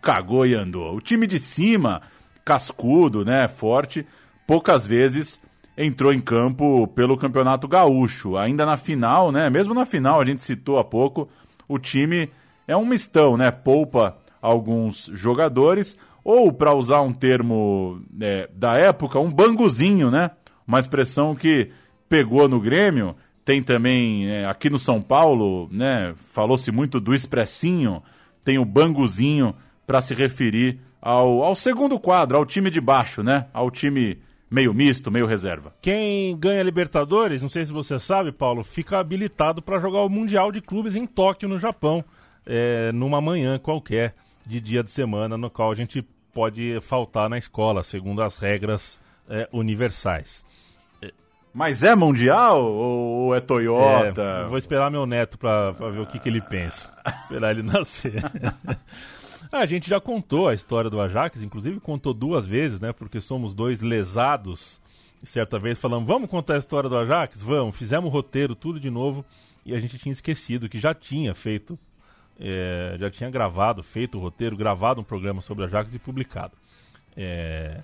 cagou 0.00 0.46
e 0.46 0.54
andou. 0.54 0.96
O 0.96 1.02
time 1.02 1.26
de 1.26 1.38
cima, 1.38 2.00
cascudo, 2.42 3.26
né, 3.26 3.46
forte, 3.46 4.06
poucas 4.46 4.86
vezes 4.86 5.40
entrou 5.76 6.12
em 6.12 6.20
campo 6.20 6.86
pelo 6.88 7.16
Campeonato 7.16 7.66
Gaúcho. 7.66 8.36
Ainda 8.36 8.64
na 8.64 8.76
final, 8.76 9.32
né, 9.32 9.50
mesmo 9.50 9.74
na 9.74 9.84
final, 9.84 10.20
a 10.20 10.24
gente 10.24 10.42
citou 10.42 10.78
há 10.78 10.84
pouco, 10.84 11.28
o 11.68 11.78
time 11.78 12.30
é 12.66 12.76
um 12.76 12.86
mistão, 12.86 13.36
né, 13.36 13.50
poupa 13.50 14.16
alguns 14.40 15.10
jogadores, 15.12 15.98
ou, 16.22 16.52
para 16.52 16.74
usar 16.74 17.00
um 17.02 17.12
termo 17.12 18.00
é, 18.20 18.48
da 18.54 18.74
época, 18.78 19.18
um 19.18 19.30
banguzinho, 19.30 20.10
né, 20.10 20.30
uma 20.66 20.78
expressão 20.78 21.34
que 21.34 21.70
pegou 22.08 22.48
no 22.48 22.60
Grêmio, 22.60 23.16
tem 23.44 23.62
também 23.62 24.30
é, 24.30 24.46
aqui 24.46 24.70
no 24.70 24.78
São 24.78 25.02
Paulo, 25.02 25.68
né, 25.70 26.14
falou-se 26.26 26.70
muito 26.70 27.00
do 27.00 27.14
expressinho, 27.14 28.02
tem 28.44 28.58
o 28.58 28.64
banguzinho 28.64 29.54
para 29.86 30.00
se 30.00 30.14
referir 30.14 30.78
ao, 31.00 31.42
ao 31.42 31.54
segundo 31.54 31.98
quadro, 31.98 32.36
ao 32.36 32.46
time 32.46 32.70
de 32.70 32.80
baixo, 32.80 33.22
né? 33.22 33.46
Ao 33.52 33.70
time 33.70 34.18
meio 34.54 34.72
misto, 34.72 35.10
meio 35.10 35.26
reserva. 35.26 35.74
Quem 35.82 36.36
ganha 36.38 36.62
Libertadores, 36.62 37.42
não 37.42 37.48
sei 37.48 37.66
se 37.66 37.72
você 37.72 37.98
sabe, 37.98 38.30
Paulo, 38.30 38.62
fica 38.62 38.98
habilitado 38.98 39.60
para 39.60 39.80
jogar 39.80 40.02
o 40.02 40.08
Mundial 40.08 40.52
de 40.52 40.60
Clubes 40.60 40.94
em 40.94 41.06
Tóquio, 41.06 41.48
no 41.48 41.58
Japão, 41.58 42.04
é, 42.46 42.92
numa 42.92 43.20
manhã 43.20 43.58
qualquer 43.58 44.14
de 44.46 44.60
dia 44.60 44.84
de 44.84 44.92
semana, 44.92 45.36
no 45.36 45.50
qual 45.50 45.72
a 45.72 45.74
gente 45.74 46.02
pode 46.32 46.78
faltar 46.80 47.28
na 47.28 47.36
escola, 47.36 47.82
segundo 47.82 48.22
as 48.22 48.38
regras 48.38 49.00
é, 49.28 49.48
universais. 49.52 50.44
Mas 51.52 51.84
é 51.84 51.94
mundial 51.94 52.64
ou 52.64 53.34
é 53.34 53.40
Toyota? 53.40 54.44
É, 54.44 54.48
vou 54.48 54.58
esperar 54.58 54.90
meu 54.90 55.06
neto 55.06 55.38
para 55.38 55.70
ver 55.70 56.00
o 56.00 56.06
que, 56.06 56.18
que 56.18 56.28
ele 56.28 56.40
pensa. 56.40 56.92
Esperar 57.22 57.52
ele 57.52 57.62
nascer. 57.62 58.14
a 59.58 59.66
gente 59.66 59.88
já 59.88 60.00
contou 60.00 60.48
a 60.48 60.54
história 60.54 60.88
do 60.90 61.00
Ajax, 61.00 61.42
inclusive 61.42 61.80
contou 61.80 62.12
duas 62.14 62.46
vezes, 62.46 62.80
né? 62.80 62.92
Porque 62.92 63.20
somos 63.20 63.54
dois 63.54 63.80
lesados. 63.80 64.80
Certa 65.22 65.58
vez 65.58 65.78
falamos, 65.78 66.06
vamos 66.06 66.28
contar 66.28 66.54
a 66.54 66.58
história 66.58 66.88
do 66.88 66.96
Ajax? 66.98 67.40
Vamos. 67.40 67.76
Fizemos 67.76 68.06
o 68.10 68.12
roteiro, 68.12 68.54
tudo 68.54 68.78
de 68.78 68.90
novo. 68.90 69.24
E 69.64 69.74
a 69.74 69.80
gente 69.80 69.96
tinha 69.96 70.12
esquecido 70.12 70.68
que 70.68 70.78
já 70.78 70.92
tinha 70.92 71.34
feito, 71.34 71.78
é, 72.38 72.96
já 72.98 73.10
tinha 73.10 73.30
gravado, 73.30 73.82
feito 73.82 74.18
o 74.18 74.20
roteiro, 74.20 74.56
gravado 74.56 75.00
um 75.00 75.04
programa 75.04 75.40
sobre 75.40 75.64
Ajax 75.64 75.94
e 75.94 75.98
publicado. 75.98 76.52
É, 77.16 77.80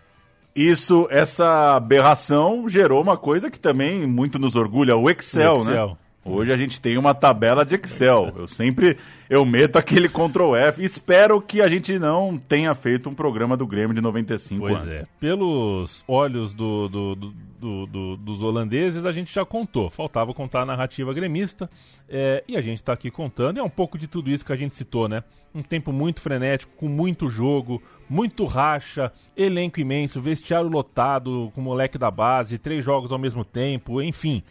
Isso, 0.55 1.09
essa 1.11 1.77
aberração 1.77 2.69
gerou 2.69 3.01
uma 3.01 3.17
coisa 3.17 3.51
que 3.51 3.59
também 3.59 4.07
muito 4.07 4.39
nos 4.39 4.57
orgulha, 4.57 4.95
o 4.97 5.09
Excel, 5.09 5.57
o 5.57 5.61
Excel. 5.63 5.89
né? 5.89 5.97
Hoje 6.23 6.53
a 6.53 6.57
gente 6.57 6.81
tem 6.83 6.99
uma 6.99 7.15
tabela 7.15 7.65
de 7.65 7.75
Excel. 7.77 8.31
Eu 8.37 8.47
sempre 8.47 8.99
eu 9.29 9.43
meto 9.45 9.77
aquele 9.77 10.07
Ctrl 10.09 10.55
F. 10.55 10.85
Espero 10.85 11.41
que 11.41 11.63
a 11.63 11.69
gente 11.69 11.99
não 11.99 12.37
tenha 12.37 12.75
feito 12.75 13.09
um 13.09 13.15
programa 13.15 13.57
do 13.57 13.67
Grêmio 13.67 13.95
de 13.95 14.03
95 14.03 14.61
Pois 14.61 14.83
antes. 14.85 14.99
é. 14.99 15.07
Pelos 15.19 16.05
olhos 16.07 16.53
do, 16.53 16.89
do- 16.89 17.15
do- 17.15 17.33
do- 17.61 17.87
do- 17.87 18.17
dos 18.19 18.43
holandeses, 18.43 19.07
a 19.07 19.13
gente 19.13 19.33
já 19.33 19.45
contou. 19.47 19.89
Faltava 19.89 20.35
contar 20.35 20.61
a 20.61 20.67
narrativa 20.67 21.13
gremista. 21.15 21.71
é, 22.13 22.43
e 22.49 22.57
a 22.57 22.61
gente 22.61 22.79
está 22.79 22.93
aqui 22.93 23.11
contando. 23.11 23.57
E 23.57 23.61
é 23.61 23.63
um 23.63 23.71
pouco 23.71 23.97
de 23.97 24.07
tudo 24.09 24.31
isso 24.31 24.45
que 24.45 24.53
a 24.53 24.57
gente 24.57 24.75
citou, 24.75 25.09
né? 25.09 25.23
Um 25.55 25.63
tempo 25.63 25.91
muito 25.93 26.21
frenético, 26.21 26.73
com 26.77 26.89
muito 26.89 27.29
jogo, 27.31 27.81
muito 28.09 28.45
racha, 28.47 29.13
elenco 29.37 29.79
imenso, 29.81 30.21
vestiário 30.21 30.69
lotado, 30.69 31.51
com 31.55 31.61
moleque 31.63 31.97
da 31.97 32.11
base, 32.11 32.59
três 32.59 32.85
jogos 32.85 33.11
ao 33.13 33.19
mesmo 33.19 33.45
tempo, 33.45 34.03
enfim. 34.03 34.43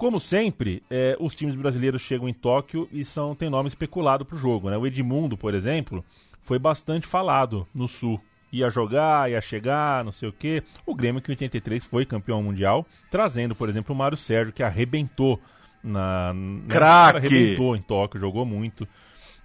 Como 0.00 0.18
sempre, 0.18 0.82
é, 0.88 1.14
os 1.20 1.34
times 1.34 1.54
brasileiros 1.54 2.00
chegam 2.00 2.26
em 2.26 2.32
Tóquio 2.32 2.88
e 2.90 3.04
são 3.04 3.34
tem 3.34 3.50
nome 3.50 3.68
especulado 3.68 4.24
para 4.24 4.34
o 4.34 4.38
jogo. 4.38 4.70
Né? 4.70 4.78
O 4.78 4.86
Edmundo, 4.86 5.36
por 5.36 5.52
exemplo, 5.52 6.02
foi 6.40 6.58
bastante 6.58 7.06
falado 7.06 7.68
no 7.74 7.86
Sul. 7.86 8.18
Ia 8.50 8.70
jogar, 8.70 9.30
ia 9.30 9.42
chegar, 9.42 10.02
não 10.02 10.10
sei 10.10 10.30
o 10.30 10.32
quê. 10.32 10.62
O 10.86 10.94
Grêmio, 10.94 11.20
que 11.20 11.30
em 11.30 11.34
83 11.34 11.84
foi 11.84 12.06
campeão 12.06 12.42
mundial, 12.42 12.86
trazendo, 13.10 13.54
por 13.54 13.68
exemplo, 13.68 13.94
o 13.94 13.98
Mário 13.98 14.16
Sérgio, 14.16 14.54
que 14.54 14.62
arrebentou 14.62 15.38
na. 15.84 16.32
Craque! 16.66 17.18
Arrebentou 17.18 17.76
em 17.76 17.82
Tóquio, 17.82 18.18
jogou 18.18 18.46
muito 18.46 18.88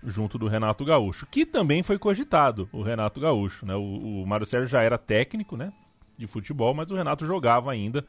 junto 0.06 0.38
do 0.38 0.48
Renato 0.48 0.86
Gaúcho, 0.86 1.28
que 1.30 1.46
também 1.46 1.84
foi 1.84 2.00
cogitado, 2.00 2.70
o 2.72 2.82
Renato 2.82 3.20
Gaúcho. 3.20 3.66
Né? 3.66 3.76
O, 3.76 4.22
o 4.22 4.26
Mário 4.26 4.46
Sérgio 4.46 4.70
já 4.70 4.82
era 4.82 4.98
técnico 4.98 5.58
né, 5.58 5.74
de 6.18 6.28
futebol, 6.28 6.74
mas 6.74 6.90
o 6.92 6.96
Renato 6.96 7.26
jogava 7.26 7.74
ainda. 7.74 8.06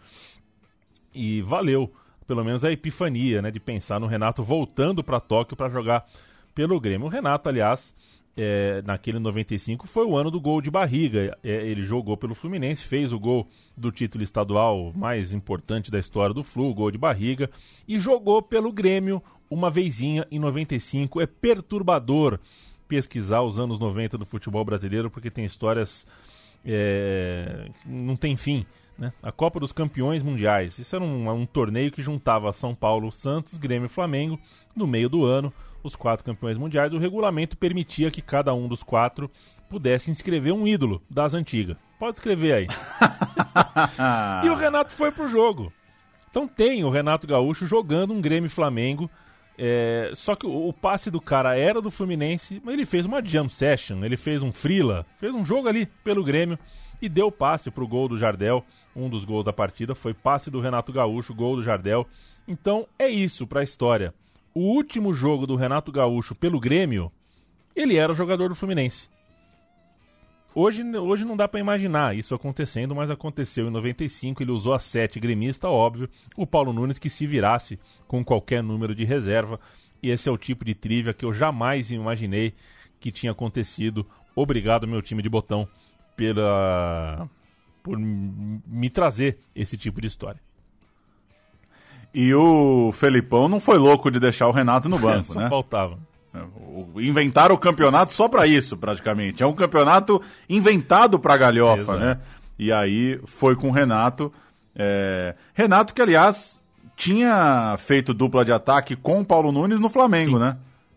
E 1.12 1.42
valeu, 1.42 1.92
pelo 2.26 2.44
menos, 2.44 2.64
a 2.64 2.72
epifania 2.72 3.40
né, 3.40 3.50
de 3.50 3.60
pensar 3.60 4.00
no 4.00 4.06
Renato 4.06 4.42
voltando 4.42 5.02
para 5.02 5.20
Tóquio 5.20 5.56
para 5.56 5.68
jogar 5.68 6.06
pelo 6.54 6.80
Grêmio. 6.80 7.06
O 7.06 7.10
Renato, 7.10 7.48
aliás, 7.48 7.94
é, 8.36 8.82
naquele 8.84 9.18
95 9.18 9.86
foi 9.86 10.04
o 10.04 10.16
ano 10.16 10.30
do 10.30 10.40
gol 10.40 10.60
de 10.60 10.70
barriga. 10.70 11.36
É, 11.42 11.66
ele 11.66 11.82
jogou 11.82 12.16
pelo 12.16 12.34
Fluminense, 12.34 12.84
fez 12.84 13.12
o 13.12 13.18
gol 13.18 13.48
do 13.76 13.92
título 13.92 14.24
estadual 14.24 14.92
mais 14.94 15.32
importante 15.32 15.90
da 15.90 15.98
história 15.98 16.34
do 16.34 16.42
Flu, 16.42 16.70
o 16.70 16.74
gol 16.74 16.90
de 16.90 16.98
barriga, 16.98 17.50
e 17.86 17.98
jogou 17.98 18.42
pelo 18.42 18.72
Grêmio 18.72 19.22
uma 19.48 19.70
vezinha 19.70 20.26
em 20.30 20.38
95. 20.38 21.20
É 21.20 21.26
perturbador 21.26 22.38
pesquisar 22.88 23.42
os 23.42 23.58
anos 23.58 23.78
90 23.78 24.18
do 24.18 24.26
futebol 24.26 24.64
brasileiro, 24.64 25.10
porque 25.10 25.30
tem 25.30 25.44
histórias 25.44 26.06
é, 26.66 27.68
não 27.86 28.16
tem 28.16 28.36
fim. 28.36 28.66
Né? 28.98 29.12
A 29.22 29.30
Copa 29.30 29.60
dos 29.60 29.72
Campeões 29.72 30.22
Mundiais. 30.22 30.78
Isso 30.78 30.96
era 30.96 31.04
um, 31.04 31.30
um 31.30 31.46
torneio 31.46 31.92
que 31.92 32.02
juntava 32.02 32.52
São 32.52 32.74
Paulo, 32.74 33.12
Santos, 33.12 33.58
Grêmio 33.58 33.86
e 33.86 33.90
Flamengo 33.90 34.38
no 34.74 34.86
meio 34.86 35.08
do 35.08 35.24
ano, 35.24 35.52
os 35.82 35.94
quatro 35.94 36.24
campeões 36.24 36.56
mundiais. 36.56 36.92
O 36.92 36.98
regulamento 36.98 37.56
permitia 37.56 38.10
que 38.10 38.22
cada 38.22 38.54
um 38.54 38.66
dos 38.66 38.82
quatro 38.82 39.30
pudesse 39.68 40.10
inscrever 40.10 40.52
um 40.52 40.66
ídolo 40.66 41.02
das 41.10 41.34
antigas. 41.34 41.76
Pode 41.98 42.16
escrever 42.16 42.52
aí. 42.52 42.66
e 44.44 44.48
o 44.48 44.54
Renato 44.54 44.92
foi 44.92 45.10
pro 45.10 45.28
jogo. 45.28 45.72
Então 46.30 46.46
tem 46.46 46.84
o 46.84 46.90
Renato 46.90 47.26
Gaúcho 47.26 47.66
jogando 47.66 48.12
um 48.12 48.20
Grêmio 48.20 48.50
Flamengo. 48.50 49.10
é, 49.58 50.10
só 50.14 50.34
que 50.34 50.46
o, 50.46 50.68
o 50.68 50.72
passe 50.72 51.10
do 51.10 51.20
cara 51.20 51.58
era 51.58 51.80
do 51.80 51.90
Fluminense, 51.90 52.60
mas 52.62 52.74
ele 52.74 52.84
fez 52.84 53.06
uma 53.06 53.24
jam 53.24 53.48
session, 53.48 54.04
ele 54.04 54.16
fez 54.16 54.42
um 54.42 54.52
frila, 54.52 55.06
fez 55.18 55.34
um 55.34 55.44
jogo 55.44 55.68
ali 55.68 55.86
pelo 56.04 56.22
Grêmio 56.22 56.58
e 57.00 57.08
deu 57.08 57.32
passe 57.32 57.70
pro 57.70 57.88
gol 57.88 58.08
do 58.08 58.18
Jardel. 58.18 58.64
Um 58.96 59.10
dos 59.10 59.24
gols 59.24 59.44
da 59.44 59.52
partida 59.52 59.94
foi 59.94 60.14
passe 60.14 60.50
do 60.50 60.58
Renato 60.58 60.90
Gaúcho, 60.90 61.34
gol 61.34 61.56
do 61.56 61.62
Jardel. 61.62 62.06
Então 62.48 62.86
é 62.98 63.08
isso 63.08 63.46
pra 63.46 63.62
história. 63.62 64.14
O 64.54 64.60
último 64.60 65.12
jogo 65.12 65.46
do 65.46 65.54
Renato 65.54 65.92
Gaúcho 65.92 66.34
pelo 66.34 66.58
Grêmio, 66.58 67.12
ele 67.74 67.96
era 67.96 68.14
jogador 68.14 68.48
do 68.48 68.54
Fluminense. 68.54 69.08
Hoje, 70.54 70.82
hoje 70.96 71.26
não 71.26 71.36
dá 71.36 71.46
pra 71.46 71.60
imaginar 71.60 72.16
isso 72.16 72.34
acontecendo, 72.34 72.94
mas 72.94 73.10
aconteceu 73.10 73.68
em 73.68 73.70
95. 73.70 74.42
Ele 74.42 74.52
usou 74.52 74.72
a 74.72 74.78
7 74.78 75.20
gremista, 75.20 75.68
óbvio. 75.68 76.08
O 76.34 76.46
Paulo 76.46 76.72
Nunes 76.72 76.98
que 76.98 77.10
se 77.10 77.26
virasse 77.26 77.78
com 78.08 78.24
qualquer 78.24 78.62
número 78.62 78.94
de 78.94 79.04
reserva. 79.04 79.60
E 80.02 80.08
esse 80.08 80.26
é 80.26 80.32
o 80.32 80.38
tipo 80.38 80.64
de 80.64 80.74
trivia 80.74 81.12
que 81.12 81.26
eu 81.26 81.32
jamais 81.34 81.90
imaginei 81.90 82.54
que 82.98 83.12
tinha 83.12 83.32
acontecido. 83.32 84.06
Obrigado, 84.34 84.88
meu 84.88 85.02
time 85.02 85.22
de 85.22 85.28
botão, 85.28 85.68
pela 86.16 87.28
por 87.86 87.96
me 87.98 88.90
trazer 88.90 89.38
esse 89.54 89.76
tipo 89.76 90.00
de 90.00 90.08
história. 90.08 90.40
E 92.12 92.34
o 92.34 92.90
Felipão 92.92 93.48
não 93.48 93.60
foi 93.60 93.78
louco 93.78 94.10
de 94.10 94.18
deixar 94.18 94.48
o 94.48 94.52
Renato 94.52 94.88
no 94.88 94.98
banco, 94.98 95.32
Só 95.32 95.38
né? 95.40 95.48
faltava. 95.48 95.98
O- 96.58 97.00
Inventaram 97.00 97.54
o 97.54 97.58
campeonato 97.58 98.12
só 98.12 98.28
pra 98.28 98.46
isso, 98.46 98.76
praticamente. 98.76 99.42
É 99.42 99.46
um 99.46 99.54
campeonato 99.54 100.20
inventado 100.48 101.18
pra 101.18 101.36
galhofa, 101.36 101.80
Exato. 101.82 101.98
né? 102.00 102.20
E 102.58 102.72
aí 102.72 103.20
foi 103.24 103.54
com 103.54 103.68
o 103.68 103.72
Renato. 103.72 104.32
É, 104.74 105.34
Renato, 105.54 105.94
que 105.94 106.02
aliás 106.02 106.62
tinha 106.96 107.76
feito 107.78 108.12
dupla 108.12 108.44
de 108.44 108.52
ataque 108.52 108.96
com 108.96 109.20
o 109.20 109.24
Paulo 109.24 109.52
Nunes 109.52 109.78
no 109.80 109.88
Flamengo, 109.88 110.38
né? 110.38 110.56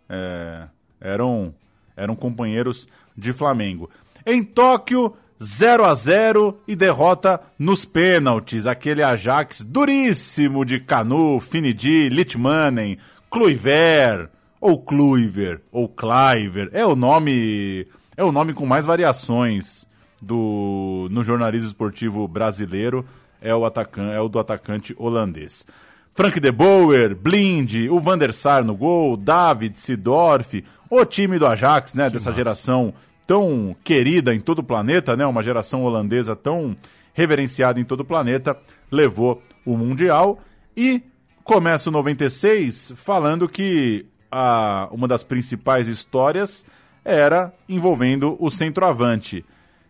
É, 0.10 0.64
eram, 1.00 1.54
eram 1.96 2.16
companheiros 2.16 2.88
de 3.16 3.32
Flamengo. 3.34 3.90
Em 4.26 4.42
Tóquio, 4.44 5.14
0 5.42 5.86
a 5.86 5.96
0 5.96 6.60
e 6.68 6.76
derrota 6.76 7.42
nos 7.58 7.86
pênaltis. 7.86 8.66
Aquele 8.66 9.02
Ajax 9.02 9.62
duríssimo 9.62 10.66
de 10.66 10.80
Canu, 10.80 11.40
Finidi, 11.40 12.10
Litmanen, 12.10 12.98
Kluivert, 13.30 14.30
ou 14.60 14.78
Kluiver, 14.78 15.62
ou 15.72 15.88
Cliver. 15.88 16.70
É 16.74 16.86
o 16.86 16.96
nome, 16.96 17.88
é 18.18 18.24
o 18.24 18.32
nome 18.32 18.54
com 18.54 18.66
mais 18.66 18.86
variações 18.86 19.88
do 20.22 21.08
no 21.10 21.24
jornalismo 21.24 21.68
esportivo 21.68 22.28
brasileiro. 22.28 23.06
É 23.42 23.56
o 23.56 23.66
atacante, 23.66 24.14
é 24.14 24.20
o 24.20 24.28
do 24.28 24.38
atacante 24.38 24.94
holandês. 24.98 25.66
Frank 26.14 26.38
de 26.38 26.52
Boer, 26.52 27.16
Blind, 27.16 27.90
o 27.90 27.98
Van 27.98 28.18
der 28.18 28.34
Sar 28.34 28.66
no 28.66 28.76
gol, 28.76 29.16
David, 29.16 29.80
Sidorf, 29.80 30.66
o 30.90 31.06
time 31.06 31.40
do 31.40 31.48
Ajax, 31.48 31.94
né, 31.94 32.10
dessa 32.10 32.34
geração 32.34 32.94
tão 33.30 33.75
querida 33.84 34.34
em 34.34 34.39
todo 34.39 34.57
o 34.57 34.63
planeta, 34.63 35.15
né, 35.15 35.23
uma 35.23 35.43
geração 35.43 35.84
holandesa 35.84 36.36
tão 36.36 36.75
reverenciada 37.13 37.80
em 37.80 37.84
todo 37.84 37.99
o 37.99 38.05
planeta, 38.05 38.57
levou 38.91 39.39
o 39.63 39.77
Mundial 39.77 40.39
e 40.75 41.03
começa 41.43 41.91
o 41.91 41.93
96 41.93 42.93
falando 42.95 43.47
que 43.47 44.07
a, 44.32 44.89
uma 44.91 45.07
das 45.07 45.23
principais 45.23 45.88
histórias 45.88 46.65
era 47.05 47.53
envolvendo 47.69 48.36
o 48.39 48.49
centroavante. 48.49 49.45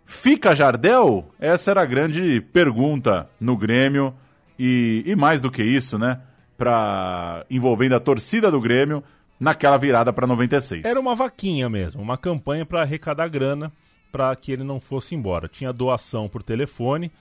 Fica 0.05 0.53
Jardel? 0.53 1.31
Essa 1.39 1.71
era 1.71 1.83
a 1.83 1.85
grande 1.85 2.41
pergunta 2.51 3.29
no 3.39 3.55
Grêmio 3.55 4.13
e, 4.59 5.01
e 5.05 5.15
mais 5.15 5.41
do 5.41 5.49
que 5.49 5.63
isso, 5.63 5.97
né? 5.97 6.19
Pra, 6.57 7.45
envolvendo 7.49 7.95
a 7.95 8.01
torcida 8.01 8.51
do 8.51 8.59
Grêmio 8.59 9.01
naquela 9.39 9.77
virada 9.77 10.11
para 10.11 10.27
96. 10.27 10.83
Era 10.83 10.99
uma 10.99 11.15
vaquinha 11.15 11.69
mesmo, 11.69 12.01
uma 12.01 12.17
campanha 12.17 12.65
para 12.65 12.81
arrecadar 12.81 13.27
grana 13.29 13.71
para 14.11 14.35
que 14.35 14.51
ele 14.51 14.63
não 14.63 14.79
fosse 14.79 15.15
embora. 15.15 15.47
Tinha 15.47 15.71
doação 15.71 16.27
por 16.27 16.43
telefone. 16.43 17.11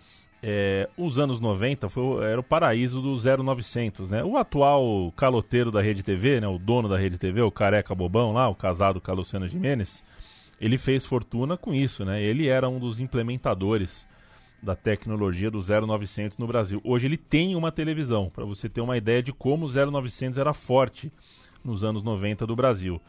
É, 0.43 0.89
os 0.97 1.19
anos 1.19 1.41
90 1.41 1.89
foi, 1.89 2.25
era 2.25 2.41
o 2.41 2.45
paraíso 2.45 3.03
do 3.03 3.17
0900, 3.17 4.09
né? 4.09 4.25
O 4.25 4.37
atual 4.37 5.13
caloteiro 5.17 5.71
da 5.71 5.83
Rede 5.83 6.03
TV, 6.03 6.41
né? 6.41 6.47
O 6.47 6.59
dono 6.59 6.89
da 6.89 6.97
Rede 6.97 7.19
TV, 7.19 7.43
o 7.43 7.51
careca 7.51 7.95
bobão 7.95 8.33
lá, 8.33 8.49
o 8.49 8.55
casado 8.55 9.01
com 9.01 9.11
a 9.11 9.15
Luciana 9.15 9.49
Jimenez, 9.49 10.03
ele 10.61 10.79
fez 10.79 11.05
fortuna 11.05 11.57
com 11.57 11.75
isso, 11.75 12.05
né? 12.05 12.23
Ele 12.23 12.47
era 12.47 12.69
um 12.69 12.79
dos 12.79 13.01
implementadores 13.01 14.07
da 14.63 14.75
tecnologia 14.75 15.51
do 15.51 15.61
0900 15.61 16.39
no 16.39 16.47
Brasil. 16.47 16.81
Hoje 16.85 17.07
ele 17.07 17.17
tem 17.17 17.55
uma 17.55 17.71
televisão, 17.71 18.31
para 18.31 18.45
você 18.45 18.69
ter 18.69 18.81
uma 18.81 18.97
ideia 18.97 19.23
de 19.23 19.33
como 19.33 19.67
o 19.67 19.69
0900 19.69 20.39
era 20.39 20.53
forte 20.53 21.13
nos 21.69 21.85
anos 21.85 22.03
90 22.03 22.47
do 22.47 22.57
Brasil. 22.57 23.01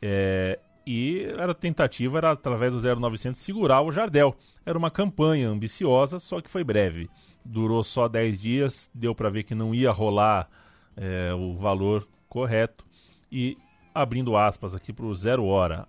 É, 0.00 0.58
e 0.86 1.26
a 1.38 1.52
tentativa 1.52 2.18
era 2.18 2.32
através 2.32 2.72
do 2.72 2.80
0900 2.80 3.40
segurar 3.40 3.82
o 3.82 3.92
Jardel. 3.92 4.34
Era 4.64 4.78
uma 4.78 4.90
campanha 4.90 5.48
ambiciosa, 5.48 6.18
só 6.18 6.40
que 6.40 6.50
foi 6.50 6.64
breve. 6.64 7.10
Durou 7.44 7.84
só 7.84 8.08
10 8.08 8.40
dias, 8.40 8.90
deu 8.94 9.14
para 9.14 9.30
ver 9.30 9.44
que 9.44 9.54
não 9.54 9.74
ia 9.74 9.90
rolar 9.90 10.48
é, 10.96 11.32
o 11.34 11.54
valor 11.56 12.06
correto. 12.28 12.84
E 13.30 13.56
abrindo 13.94 14.36
aspas 14.36 14.74
aqui 14.74 14.92
para 14.92 15.06
o 15.06 15.14
Zero 15.14 15.44
Hora. 15.44 15.88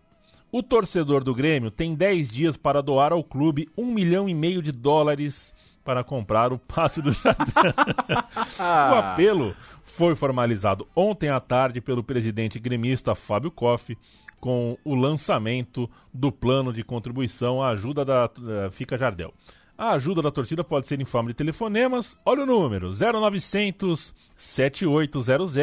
O 0.51 0.63
torcedor 0.63 1.23
do 1.23 1.35
Grêmio 1.35 1.69
tem 1.69 1.93
10 1.93 2.29
dias 2.29 2.57
para 2.57 2.81
doar 2.81 3.11
ao 3.11 3.23
clube 3.23 3.69
um 3.77 3.93
milhão 3.93 4.29
e 4.29 4.33
meio 4.33 4.61
de 4.61 4.71
dólares 4.71 5.53
para 5.87 6.03
comprar 6.03 6.51
o 6.51 6.59
passe 6.59 7.01
do 7.01 7.13
Jardel. 7.13 7.45
o 8.59 8.95
apelo 8.95 9.55
foi 9.85 10.17
formalizado 10.17 10.85
ontem 10.93 11.29
à 11.29 11.39
tarde 11.39 11.79
pelo 11.79 12.03
presidente 12.03 12.59
gremista 12.59 13.15
Fábio 13.15 13.49
Koff 13.49 13.97
com 14.37 14.77
o 14.83 14.93
lançamento 14.93 15.89
do 16.13 16.29
plano 16.29 16.73
de 16.73 16.83
contribuição 16.83 17.63
à 17.63 17.69
ajuda 17.69 18.03
da 18.03 18.29
eh, 18.37 18.69
Fica 18.69 18.97
Jardel. 18.97 19.33
A 19.77 19.91
ajuda 19.91 20.21
da 20.21 20.29
torcida 20.29 20.61
pode 20.61 20.87
ser 20.87 20.99
em 20.99 21.05
forma 21.05 21.29
de 21.29 21.35
telefonemas. 21.35 22.19
Olha 22.25 22.43
o 22.43 22.45
número: 22.45 22.91
0900 22.91 24.13
7800 24.35 25.53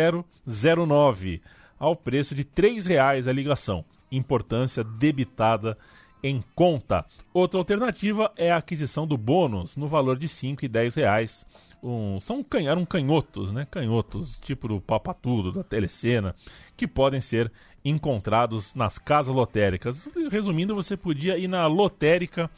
09, 0.89 1.43
ao 1.79 1.95
preço 1.95 2.35
de 2.35 2.41
R$ 2.41 2.49
3,00 2.57 3.29
a 3.29 3.33
ligação. 3.33 3.85
Importância 4.11 4.83
debitada 4.83 5.77
em 6.25 6.43
conta. 6.55 7.05
Outra 7.35 7.61
alternativa 7.61 8.33
é 8.35 8.51
a 8.51 8.57
aquisição 8.57 9.07
do 9.07 9.19
bônus 9.19 9.77
no 9.77 9.87
valor 9.87 10.17
de 10.17 10.27
R$ 10.27 10.33
5 10.33 10.65
e 10.65 10.69
10 10.69 10.95
reais. 10.95 11.47
Um, 11.83 12.19
são 12.19 12.43
can, 12.43 12.63
eram 12.63 12.87
canhotos, 12.87 13.53
né? 13.53 13.67
Canhotos, 13.71 14.41
tipo 14.41 14.67
do 14.67 14.81
Papatudo, 14.81 15.53
da 15.53 15.63
Telecena, 15.63 16.35
que 16.79 16.89
podem 16.89 17.21
ser 17.21 17.53
encontrados 17.85 18.75
nas 18.75 18.99
casas 18.99 19.35
lotéricas. 19.35 20.09
Resumindo, 20.31 20.75
você 20.75 20.97
podia 20.97 21.37
ir 21.37 21.47
na 21.47 21.67
lotérica. 21.67 22.51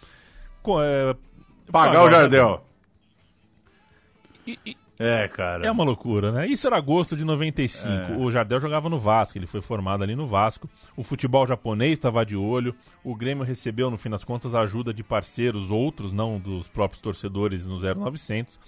É, 0.85 1.17
pagar, 1.73 1.91
pagar, 1.91 2.05
o 2.05 2.11
Jardel. 2.11 2.65
E, 4.47 4.57
e, 4.65 4.77
é, 4.99 5.29
cara. 5.29 5.67
É 5.67 5.71
uma 5.71 5.85
loucura, 5.85 6.33
né? 6.33 6.47
Isso 6.47 6.67
era 6.67 6.77
agosto 6.77 7.17
de 7.17 7.25
95. 7.25 7.87
É. 7.87 8.17
O 8.17 8.31
Jardel 8.31 8.61
jogava 8.61 8.89
no 8.89 8.99
Vasco, 8.99 9.37
ele 9.37 9.47
foi 9.47 9.61
formado 9.61 10.03
ali 10.03 10.17
no 10.17 10.27
Vasco. 10.27 10.69
O 10.97 11.03
futebol 11.03 11.47
japonês 11.47 11.93
estava 11.93 12.25
de 12.25 12.37
olho. 12.37 12.75
O 13.05 13.15
Grêmio 13.15 13.45
recebeu, 13.45 13.91
no 13.91 13.99
fim 13.99 14.09
das 14.09 14.25
contas, 14.25 14.55
a 14.55 14.61
ajuda 14.61 14.95
de 14.95 15.03
parceiros 15.03 15.71
outros, 15.71 16.13
não 16.13 16.39
dos 16.39 16.67
próprios 16.69 17.03
torcedores 17.03 17.67
no 17.67 17.79
0900. 17.79 18.59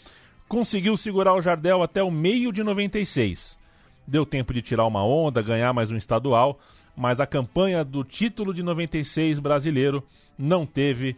Conseguiu 0.47 0.97
segurar 0.97 1.35
o 1.35 1.41
Jardel 1.41 1.83
até 1.83 2.03
o 2.03 2.11
meio 2.11 2.53
de 2.53 2.63
96. 2.63 3.59
Deu 4.07 4.27
tempo 4.27 4.53
de 4.53 4.63
tirar 4.63 4.87
uma 4.87 5.05
onda, 5.05 5.43
ganhar 5.43 5.73
mais 5.73 5.91
um 5.91 5.97
estadual, 5.97 6.59
mas 6.97 7.21
a 7.21 7.27
campanha 7.27 7.85
do 7.85 8.05
título 8.05 8.53
de 8.53 8.63
96 8.63 9.39
brasileiro 9.39 10.03
não 10.39 10.67
teve 10.67 11.17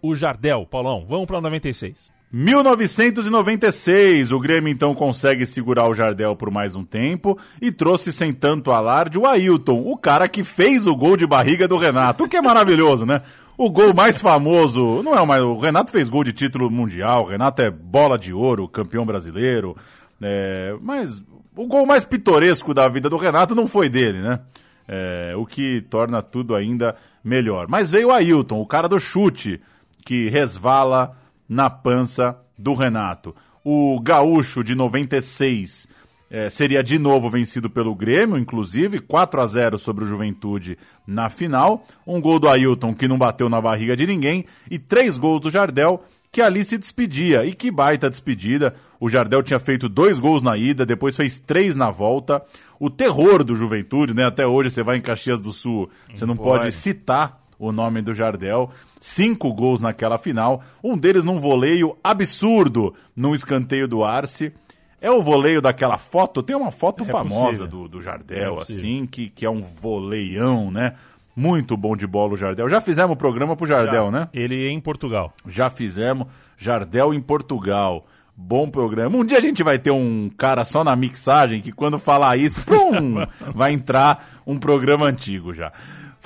o 0.00 0.14
Jardel. 0.14 0.66
Paulão, 0.66 1.04
vamos 1.04 1.26
para 1.26 1.40
96. 1.40 2.15
1996, 2.32 4.32
o 4.32 4.40
Grêmio 4.40 4.72
então 4.72 4.94
consegue 4.94 5.44
segurar 5.46 5.88
o 5.88 5.94
Jardel 5.94 6.34
por 6.34 6.50
mais 6.50 6.74
um 6.74 6.84
tempo 6.84 7.38
e 7.62 7.70
trouxe 7.70 8.12
sem 8.12 8.32
tanto 8.32 8.72
alarde 8.72 9.16
o 9.16 9.26
Ailton, 9.26 9.80
o 9.86 9.96
cara 9.96 10.28
que 10.28 10.42
fez 10.42 10.88
o 10.88 10.96
gol 10.96 11.16
de 11.16 11.26
barriga 11.26 11.68
do 11.68 11.76
Renato, 11.76 12.24
o 12.24 12.28
que 12.28 12.36
é 12.36 12.42
maravilhoso, 12.42 13.06
né? 13.06 13.22
O 13.56 13.70
gol 13.70 13.94
mais 13.94 14.20
famoso, 14.20 15.04
não 15.04 15.14
é 15.14 15.20
o 15.20 15.26
mais. 15.26 15.42
O 15.42 15.56
Renato 15.56 15.92
fez 15.92 16.10
gol 16.10 16.24
de 16.24 16.32
título 16.32 16.68
mundial, 16.68 17.22
o 17.22 17.28
Renato 17.28 17.62
é 17.62 17.70
bola 17.70 18.18
de 18.18 18.32
ouro, 18.32 18.68
campeão 18.68 19.06
brasileiro, 19.06 19.76
é, 20.20 20.76
mas 20.82 21.22
o 21.54 21.66
gol 21.66 21.86
mais 21.86 22.04
pitoresco 22.04 22.74
da 22.74 22.88
vida 22.88 23.08
do 23.08 23.16
Renato 23.16 23.54
não 23.54 23.68
foi 23.68 23.88
dele, 23.88 24.20
né? 24.20 24.40
É, 24.88 25.34
o 25.36 25.46
que 25.46 25.80
torna 25.88 26.22
tudo 26.22 26.54
ainda 26.54 26.94
melhor. 27.24 27.66
Mas 27.68 27.90
veio 27.90 28.08
o 28.08 28.12
Ailton, 28.12 28.60
o 28.60 28.66
cara 28.66 28.88
do 28.88 29.00
chute, 29.00 29.60
que 30.04 30.28
resvala 30.28 31.16
na 31.48 31.70
pança 31.70 32.36
do 32.56 32.72
Renato. 32.72 33.34
O 33.64 34.00
Gaúcho 34.00 34.62
de 34.62 34.74
96 34.74 35.88
é, 36.30 36.50
seria 36.50 36.82
de 36.82 36.98
novo 36.98 37.30
vencido 37.30 37.70
pelo 37.70 37.94
Grêmio, 37.94 38.38
inclusive 38.38 38.98
4 38.98 39.40
a 39.40 39.46
0 39.46 39.78
sobre 39.78 40.04
o 40.04 40.06
Juventude 40.06 40.78
na 41.06 41.28
final. 41.28 41.86
Um 42.06 42.20
gol 42.20 42.38
do 42.38 42.48
Ailton 42.48 42.94
que 42.94 43.08
não 43.08 43.18
bateu 43.18 43.48
na 43.48 43.60
barriga 43.60 43.96
de 43.96 44.06
ninguém 44.06 44.44
e 44.70 44.78
três 44.78 45.16
gols 45.16 45.40
do 45.40 45.50
Jardel 45.50 46.02
que 46.36 46.42
ali 46.42 46.64
se 46.64 46.76
despedia. 46.76 47.46
E 47.46 47.54
que 47.54 47.70
baita 47.70 48.10
despedida. 48.10 48.74
O 49.00 49.08
Jardel 49.08 49.42
tinha 49.42 49.58
feito 49.58 49.88
dois 49.88 50.18
gols 50.18 50.42
na 50.42 50.56
ida, 50.56 50.84
depois 50.84 51.16
fez 51.16 51.38
três 51.38 51.74
na 51.74 51.90
volta. 51.90 52.42
O 52.78 52.90
terror 52.90 53.42
do 53.42 53.56
Juventude, 53.56 54.12
né? 54.12 54.24
Até 54.24 54.46
hoje 54.46 54.70
você 54.70 54.82
vai 54.82 54.96
em 54.96 55.00
Caxias 55.00 55.40
do 55.40 55.52
Sul, 55.52 55.88
você 56.12 56.26
não 56.26 56.36
pode, 56.36 56.64
pode 56.64 56.72
citar 56.72 57.45
o 57.58 57.72
nome 57.72 58.02
do 58.02 58.14
Jardel. 58.14 58.70
Cinco 59.00 59.52
gols 59.52 59.80
naquela 59.80 60.18
final, 60.18 60.62
um 60.82 60.96
deles 60.96 61.24
num 61.24 61.38
voleio 61.38 61.96
absurdo 62.02 62.94
num 63.14 63.34
escanteio 63.34 63.86
do 63.86 64.04
Arce. 64.04 64.52
É 65.00 65.10
o 65.10 65.22
voleio 65.22 65.60
daquela 65.60 65.98
foto, 65.98 66.42
tem 66.42 66.56
uma 66.56 66.70
foto 66.70 67.04
é 67.04 67.06
famosa 67.06 67.66
do, 67.66 67.86
do 67.86 68.00
Jardel, 68.00 68.58
é 68.58 68.62
assim, 68.62 69.06
que, 69.06 69.28
que 69.28 69.44
é 69.44 69.50
um 69.50 69.60
voleião, 69.60 70.70
né? 70.70 70.94
Muito 71.36 71.76
bom 71.76 71.94
de 71.94 72.06
bola 72.06 72.32
o 72.32 72.36
Jardel. 72.36 72.66
Já 72.66 72.80
fizemos 72.80 73.12
o 73.12 73.16
programa 73.16 73.54
pro 73.54 73.66
Jardel, 73.66 74.06
Já. 74.06 74.10
né? 74.10 74.28
Ele 74.32 74.66
é 74.66 74.70
em 74.70 74.80
Portugal. 74.80 75.34
Já 75.46 75.68
fizemos. 75.68 76.26
Jardel 76.56 77.12
em 77.12 77.20
Portugal. 77.20 78.06
Bom 78.34 78.70
programa. 78.70 79.16
Um 79.18 79.24
dia 79.24 79.36
a 79.36 79.40
gente 79.40 79.62
vai 79.62 79.78
ter 79.78 79.90
um 79.90 80.30
cara 80.36 80.64
só 80.64 80.82
na 80.82 80.96
mixagem 80.96 81.60
que 81.60 81.72
quando 81.72 81.98
falar 81.98 82.38
isso, 82.38 82.60
pum, 82.64 83.16
vai 83.54 83.72
entrar 83.72 84.42
um 84.46 84.58
programa 84.58 85.06
antigo 85.06 85.52
já. 85.52 85.72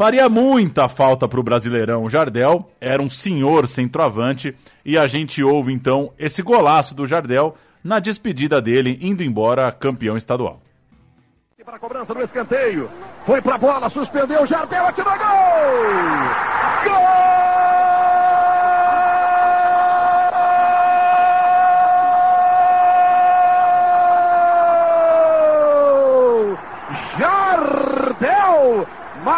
Faria 0.01 0.31
muita 0.31 0.89
falta 0.89 1.29
para 1.29 1.39
o 1.39 1.43
Brasileirão. 1.43 2.09
Jardel 2.09 2.67
era 2.81 3.03
um 3.03 3.11
senhor 3.11 3.69
centroavante 3.69 4.57
e 4.83 4.97
a 4.97 5.07
gente 5.07 5.43
ouve 5.45 5.75
então 5.75 6.11
esse 6.19 6.41
golaço 6.41 6.95
do 6.95 7.07
Jardel 7.07 7.55
na 7.85 7.99
despedida 7.99 8.63
dele, 8.63 8.99
indo 9.03 9.23
embora 9.23 9.71
campeão 9.71 10.17
estadual. 10.17 10.59
Para 11.63 11.77
a 11.77 11.79
cobrança 11.79 12.15
do 12.15 12.23
escanteio, 12.23 12.89
foi 13.27 13.43
para 13.43 13.57
a 13.57 13.59
bola, 13.59 13.91
suspendeu, 13.91 14.47
Jardel 14.47 14.87
atirou 14.87 15.13
gol! 15.13 15.29
Gol! 16.85 17.30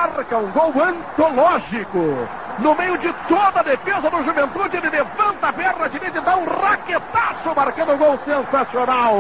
Marca 0.09 0.37
um 0.37 0.51
gol 0.51 0.73
antológico. 0.83 2.29
No 2.59 2.75
meio 2.75 2.99
de 2.99 3.13
toda 3.29 3.61
a 3.61 3.63
defesa 3.63 4.11
do 4.11 4.25
Juventude, 4.25 4.77
ele 4.77 4.91
levanta 4.91 5.49
a 5.49 5.53
perna 5.53 5.89
direita 5.89 6.19
e 6.19 6.21
dá 6.21 6.37
um 6.37 6.45
raquetaço, 6.45 7.55
marcando 7.55 7.93
um 7.93 7.99
gol 7.99 8.19
sensacional. 8.25 9.17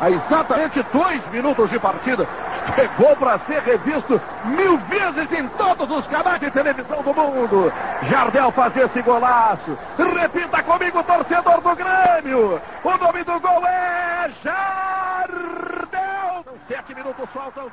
Há 0.00 0.10
exatamente 0.10 0.82
dois 0.92 1.26
minutos 1.30 1.70
de 1.70 1.78
partida. 1.78 2.26
Chegou 2.74 3.16
para 3.16 3.38
ser 3.40 3.62
revisto 3.62 4.20
mil 4.44 4.78
vezes 4.78 5.32
em 5.32 5.48
todos 5.48 5.90
os 5.90 6.06
canais 6.06 6.40
de 6.40 6.50
televisão 6.50 7.02
do 7.02 7.14
mundo. 7.14 7.72
Jardel 8.02 8.52
faz 8.52 8.76
esse 8.76 9.02
golaço. 9.02 9.76
Repita 9.98 10.62
comigo, 10.62 11.02
torcedor 11.02 11.60
do 11.60 11.74
Grêmio. 11.74 12.60
O 12.84 12.96
nome 12.98 13.24
do 13.24 13.40
gol 13.40 13.66
é 13.66 14.30
Jardel. 14.44 15.69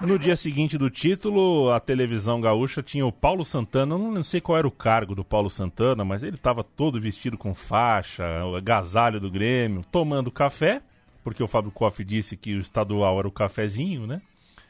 No 0.02 0.18
dia 0.18 0.36
seguinte 0.36 0.78
do 0.78 0.90
título, 0.90 1.72
a 1.72 1.80
televisão 1.80 2.42
gaúcha 2.42 2.82
tinha 2.82 3.06
o 3.06 3.12
Paulo 3.12 3.46
Santana. 3.46 3.98
Não 3.98 4.24
sei 4.24 4.42
qual 4.42 4.58
era 4.58 4.68
o 4.68 4.72
cargo 4.72 5.14
do 5.14 5.24
Paulo 5.24 5.50
Santana, 5.50 6.04
mas 6.04 6.24
ele 6.24 6.36
estava 6.36 6.64
todo 6.64 7.00
vestido 7.00 7.38
com 7.38 7.54
faixa, 7.54 8.26
agasalho 8.56 9.20
do 9.20 9.30
Grêmio, 9.30 9.84
tomando 9.92 10.32
café, 10.32 10.82
porque 11.24 11.44
o 11.44 11.48
Fábio 11.48 11.72
Koff 11.72 12.04
disse 12.04 12.36
que 12.36 12.56
o 12.56 12.62
estadual 12.62 13.20
era 13.20 13.28
o 13.28 13.32
cafezinho, 13.32 14.08
né? 14.08 14.22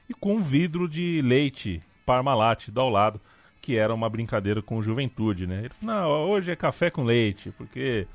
E 0.09 0.13
com 0.13 0.35
um 0.35 0.41
vidro 0.41 0.87
de 0.87 1.21
leite 1.21 1.81
Parmalat 2.05 2.69
ao 2.75 2.89
lado, 2.89 3.19
que 3.61 3.75
era 3.75 3.93
uma 3.93 4.09
brincadeira 4.09 4.61
com 4.61 4.81
Juventude, 4.81 5.45
né? 5.45 5.59
Ele 5.59 5.69
falou, 5.69 5.95
não, 5.95 6.29
hoje 6.29 6.51
é 6.51 6.55
café 6.55 6.89
com 6.89 7.03
leite, 7.03 7.51
porque 7.57 8.07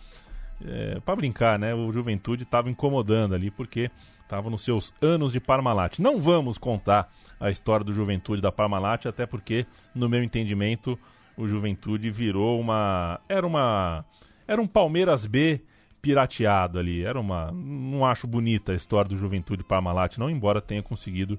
é, 0.65 1.01
para 1.05 1.17
brincar, 1.17 1.59
né? 1.59 1.75
O 1.75 1.93
Juventude 1.93 2.45
estava 2.45 2.71
incomodando 2.71 3.35
ali, 3.35 3.51
porque 3.51 3.91
estava 4.33 4.49
nos 4.49 4.63
seus 4.63 4.95
anos 5.03 5.31
de 5.31 5.41
Parmalat. 5.41 5.99
Não 5.99 6.19
vamos 6.19 6.57
contar 6.57 7.13
a 7.39 7.51
história 7.51 7.85
do 7.85 7.93
Juventude 7.93 8.41
da 8.41 8.51
Parmalat, 8.51 9.05
até 9.05 9.27
porque, 9.27 9.67
no 9.95 10.09
meu 10.09 10.23
entendimento, 10.23 10.99
o 11.37 11.47
Juventude 11.47 12.11
virou 12.11 12.59
uma. 12.59 13.21
Era 13.29 13.47
uma. 13.47 14.07
Era 14.49 14.61
um 14.63 14.67
Palmeiras 14.67 15.27
B 15.27 15.61
pirateado 16.01 16.79
ali. 16.79 17.05
Era 17.05 17.21
uma. 17.21 17.53
Não 17.53 18.07
acho 18.07 18.27
bonita 18.27 18.73
a 18.73 18.75
história 18.75 19.11
do 19.11 19.19
Juventude 19.19 19.63
Parmalat, 19.63 20.17
não, 20.17 20.31
embora 20.31 20.63
tenha 20.63 20.83
conseguido 20.83 21.39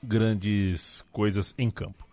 grandes 0.00 1.04
coisas 1.10 1.52
em 1.58 1.68
campo. 1.68 2.06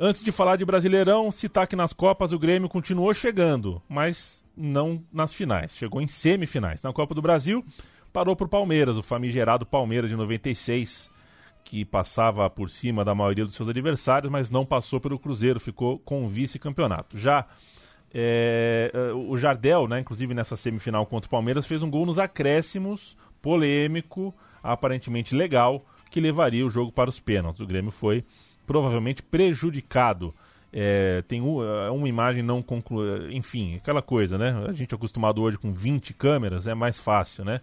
Antes 0.00 0.22
de 0.22 0.32
falar 0.32 0.56
de 0.56 0.64
Brasileirão, 0.64 1.30
citar 1.30 1.68
que 1.68 1.76
nas 1.76 1.92
Copas 1.92 2.32
o 2.32 2.38
Grêmio 2.38 2.68
continuou 2.68 3.14
chegando, 3.14 3.80
mas 3.88 4.44
não 4.56 5.02
nas 5.12 5.32
finais. 5.32 5.76
Chegou 5.76 6.02
em 6.02 6.08
semifinais. 6.08 6.82
Na 6.82 6.92
Copa 6.92 7.14
do 7.14 7.22
Brasil, 7.22 7.64
parou 8.16 8.34
para 8.34 8.46
o 8.46 8.48
Palmeiras, 8.48 8.96
o 8.96 9.02
famigerado 9.02 9.66
Palmeiras 9.66 10.08
de 10.08 10.16
96, 10.16 11.10
que 11.62 11.84
passava 11.84 12.48
por 12.48 12.70
cima 12.70 13.04
da 13.04 13.14
maioria 13.14 13.44
dos 13.44 13.54
seus 13.54 13.68
adversários, 13.68 14.32
mas 14.32 14.50
não 14.50 14.64
passou 14.64 14.98
pelo 14.98 15.18
Cruzeiro, 15.18 15.60
ficou 15.60 15.98
com 15.98 16.24
o 16.24 16.28
vice-campeonato. 16.30 17.18
Já 17.18 17.44
é, 18.14 18.90
o 19.14 19.36
Jardel, 19.36 19.86
né, 19.86 20.00
inclusive 20.00 20.32
nessa 20.32 20.56
semifinal 20.56 21.04
contra 21.04 21.26
o 21.26 21.30
Palmeiras, 21.30 21.66
fez 21.66 21.82
um 21.82 21.90
gol 21.90 22.06
nos 22.06 22.18
acréscimos, 22.18 23.18
polêmico, 23.42 24.34
aparentemente 24.62 25.34
legal, 25.34 25.84
que 26.10 26.18
levaria 26.18 26.64
o 26.64 26.70
jogo 26.70 26.90
para 26.90 27.10
os 27.10 27.20
pênaltis. 27.20 27.60
O 27.60 27.66
Grêmio 27.66 27.90
foi 27.90 28.24
provavelmente 28.66 29.22
prejudicado. 29.22 30.34
É, 30.72 31.22
tem 31.28 31.42
é, 31.42 31.90
uma 31.90 32.08
imagem 32.08 32.42
não 32.42 32.62
concluída, 32.62 33.30
enfim, 33.30 33.76
aquela 33.76 34.00
coisa, 34.00 34.38
né? 34.38 34.64
A 34.66 34.72
gente 34.72 34.94
é 34.94 34.96
acostumado 34.96 35.42
hoje 35.42 35.58
com 35.58 35.70
20 35.70 36.14
câmeras, 36.14 36.66
é 36.66 36.74
mais 36.74 36.98
fácil, 36.98 37.44
né? 37.44 37.60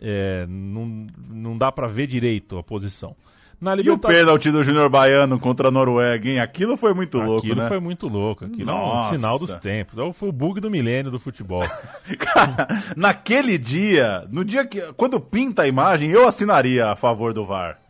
É, 0.00 0.46
não, 0.48 1.06
não 1.28 1.58
dá 1.58 1.70
para 1.72 1.86
ver 1.86 2.06
direito 2.06 2.58
a 2.58 2.62
posição. 2.62 3.14
Na 3.60 3.72
E 3.72 3.74
o 3.74 3.76
Libertadores. 3.78 4.18
pênalti 4.20 4.50
do 4.52 4.62
Júnior 4.62 4.88
Baiano 4.88 5.36
contra 5.36 5.66
a 5.66 5.70
Noruega, 5.70 6.28
hein? 6.28 6.38
Aquilo 6.38 6.76
foi 6.76 6.94
muito 6.94 7.18
louco, 7.18 7.38
Aquilo 7.44 7.60
né? 7.62 7.66
foi 7.66 7.80
muito 7.80 8.06
louco. 8.06 8.44
Aquilo 8.44 8.70
é 8.70 8.72
um 8.72 8.76
Nossa. 8.76 9.16
sinal 9.16 9.36
dos 9.36 9.52
tempos. 9.56 9.98
É 9.98 10.12
Foi 10.12 10.28
o 10.28 10.32
bug 10.32 10.60
do 10.60 10.70
milênio 10.70 11.10
do 11.10 11.18
futebol. 11.18 11.64
Cara, 12.20 12.68
naquele 12.96 13.58
dia, 13.58 14.24
no 14.30 14.44
dia 14.44 14.64
que. 14.64 14.80
Quando 14.92 15.18
pinta 15.18 15.62
a 15.62 15.66
imagem, 15.66 16.08
eu 16.10 16.28
assinaria 16.28 16.86
a 16.90 16.94
favor 16.94 17.34
do 17.34 17.44
VAR. 17.44 17.80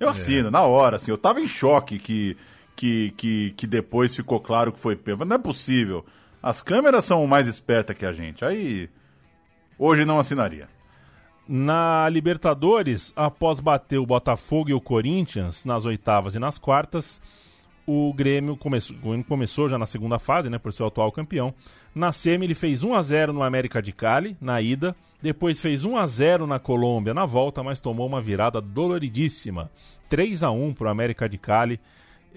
Eu 0.00 0.08
assino, 0.08 0.50
na 0.50 0.62
hora, 0.62 0.96
assim. 0.96 1.10
Eu 1.10 1.18
tava 1.18 1.40
em 1.42 1.46
choque 1.46 1.98
que, 1.98 2.34
que, 2.74 3.12
que, 3.18 3.50
que 3.54 3.66
depois 3.66 4.16
ficou 4.16 4.40
claro 4.40 4.72
que 4.72 4.80
foi 4.80 4.96
pênalti. 4.96 5.28
Não 5.28 5.36
é 5.36 5.38
possível. 5.38 6.06
As 6.42 6.62
câmeras 6.62 7.04
são 7.04 7.26
mais 7.26 7.46
espertas 7.46 7.94
que 7.98 8.06
a 8.06 8.12
gente. 8.12 8.42
Aí. 8.46 8.88
Hoje 9.78 10.06
não 10.06 10.18
assinaria. 10.18 10.68
Na 11.48 12.08
Libertadores, 12.08 13.12
após 13.14 13.60
bater 13.60 13.98
o 13.98 14.06
Botafogo 14.06 14.70
e 14.70 14.74
o 14.74 14.80
Corinthians 14.80 15.64
nas 15.64 15.84
oitavas 15.84 16.34
e 16.34 16.40
nas 16.40 16.58
quartas, 16.58 17.20
o 17.86 18.12
Grêmio 18.12 18.56
começou, 18.56 18.96
o 18.96 19.00
Grêmio 19.00 19.24
começou 19.24 19.68
já 19.68 19.78
na 19.78 19.86
segunda 19.86 20.18
fase, 20.18 20.50
né, 20.50 20.58
por 20.58 20.72
ser 20.72 20.82
o 20.82 20.86
atual 20.86 21.12
campeão. 21.12 21.54
Na 21.94 22.10
semi 22.10 22.46
ele 22.46 22.54
fez 22.54 22.82
1 22.82 22.94
a 22.94 23.02
0 23.02 23.32
no 23.32 23.44
América 23.44 23.80
de 23.80 23.92
Cali, 23.92 24.36
na 24.40 24.60
ida, 24.60 24.96
depois 25.22 25.60
fez 25.60 25.84
1 25.84 25.96
a 25.96 26.06
0 26.06 26.46
na 26.48 26.58
Colômbia 26.58 27.14
na 27.14 27.24
volta, 27.24 27.62
mas 27.62 27.80
tomou 27.80 28.06
uma 28.06 28.20
virada 28.20 28.60
doloridíssima. 28.60 29.70
3 30.08 30.42
a 30.42 30.50
1 30.50 30.74
para 30.74 30.88
o 30.88 30.90
América 30.90 31.28
de 31.28 31.38
Cali. 31.38 31.80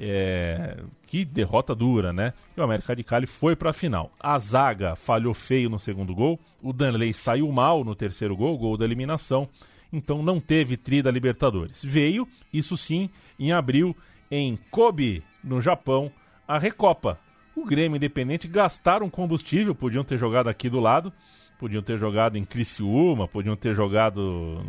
É, 0.01 0.77
que 1.05 1.25
derrota 1.25 1.75
dura, 1.75 2.13
né? 2.13 2.33
E 2.55 2.61
o 2.61 2.63
América 2.63 2.95
de 2.95 3.03
Cali 3.03 3.27
foi 3.27 3.53
para 3.53 3.71
a 3.71 3.73
final. 3.73 4.09
A 4.17 4.39
zaga 4.39 4.95
falhou 4.95 5.33
feio 5.33 5.69
no 5.69 5.77
segundo 5.77 6.15
gol. 6.15 6.39
O 6.61 6.71
Danley 6.71 7.13
saiu 7.13 7.51
mal 7.51 7.83
no 7.83 7.93
terceiro 7.93 8.33
gol, 8.33 8.57
gol 8.57 8.77
da 8.77 8.85
eliminação. 8.85 9.49
Então 9.91 10.23
não 10.23 10.39
teve 10.39 10.77
tri 10.77 11.01
da 11.01 11.11
Libertadores. 11.11 11.83
Veio, 11.83 12.25
isso 12.53 12.77
sim, 12.77 13.09
em 13.37 13.51
abril, 13.51 13.93
em 14.31 14.57
Kobe, 14.71 15.21
no 15.43 15.59
Japão, 15.59 16.09
a 16.47 16.57
Recopa. 16.57 17.19
O 17.53 17.65
Grêmio 17.65 17.97
Independente 17.97 18.47
gastaram 18.47 19.09
combustível, 19.09 19.75
podiam 19.75 20.05
ter 20.05 20.17
jogado 20.17 20.47
aqui 20.47 20.69
do 20.69 20.79
lado, 20.79 21.11
podiam 21.59 21.81
ter 21.81 21.97
jogado 21.97 22.37
em 22.37 22.45
Criciúma, 22.45 23.27
podiam 23.27 23.57
ter 23.57 23.75
jogado 23.75 24.61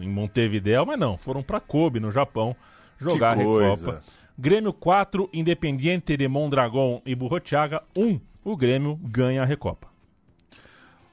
em 0.00 0.08
Montevideo, 0.08 0.86
mas 0.86 0.96
não, 0.96 1.16
foram 1.18 1.42
para 1.42 1.58
Kobe, 1.58 1.98
no 1.98 2.12
Japão, 2.12 2.54
jogar 2.98 3.32
a. 3.32 3.36
Recopa. 3.36 4.02
Grêmio 4.38 4.70
4, 4.70 5.30
Independiente 5.32 6.14
de 6.14 6.28
Mondragón 6.28 7.00
e 7.06 7.14
Burrotiaga 7.14 7.82
1. 7.96 8.20
O 8.44 8.54
Grêmio 8.54 9.00
ganha 9.02 9.40
a 9.40 9.46
Recopa. 9.46 9.88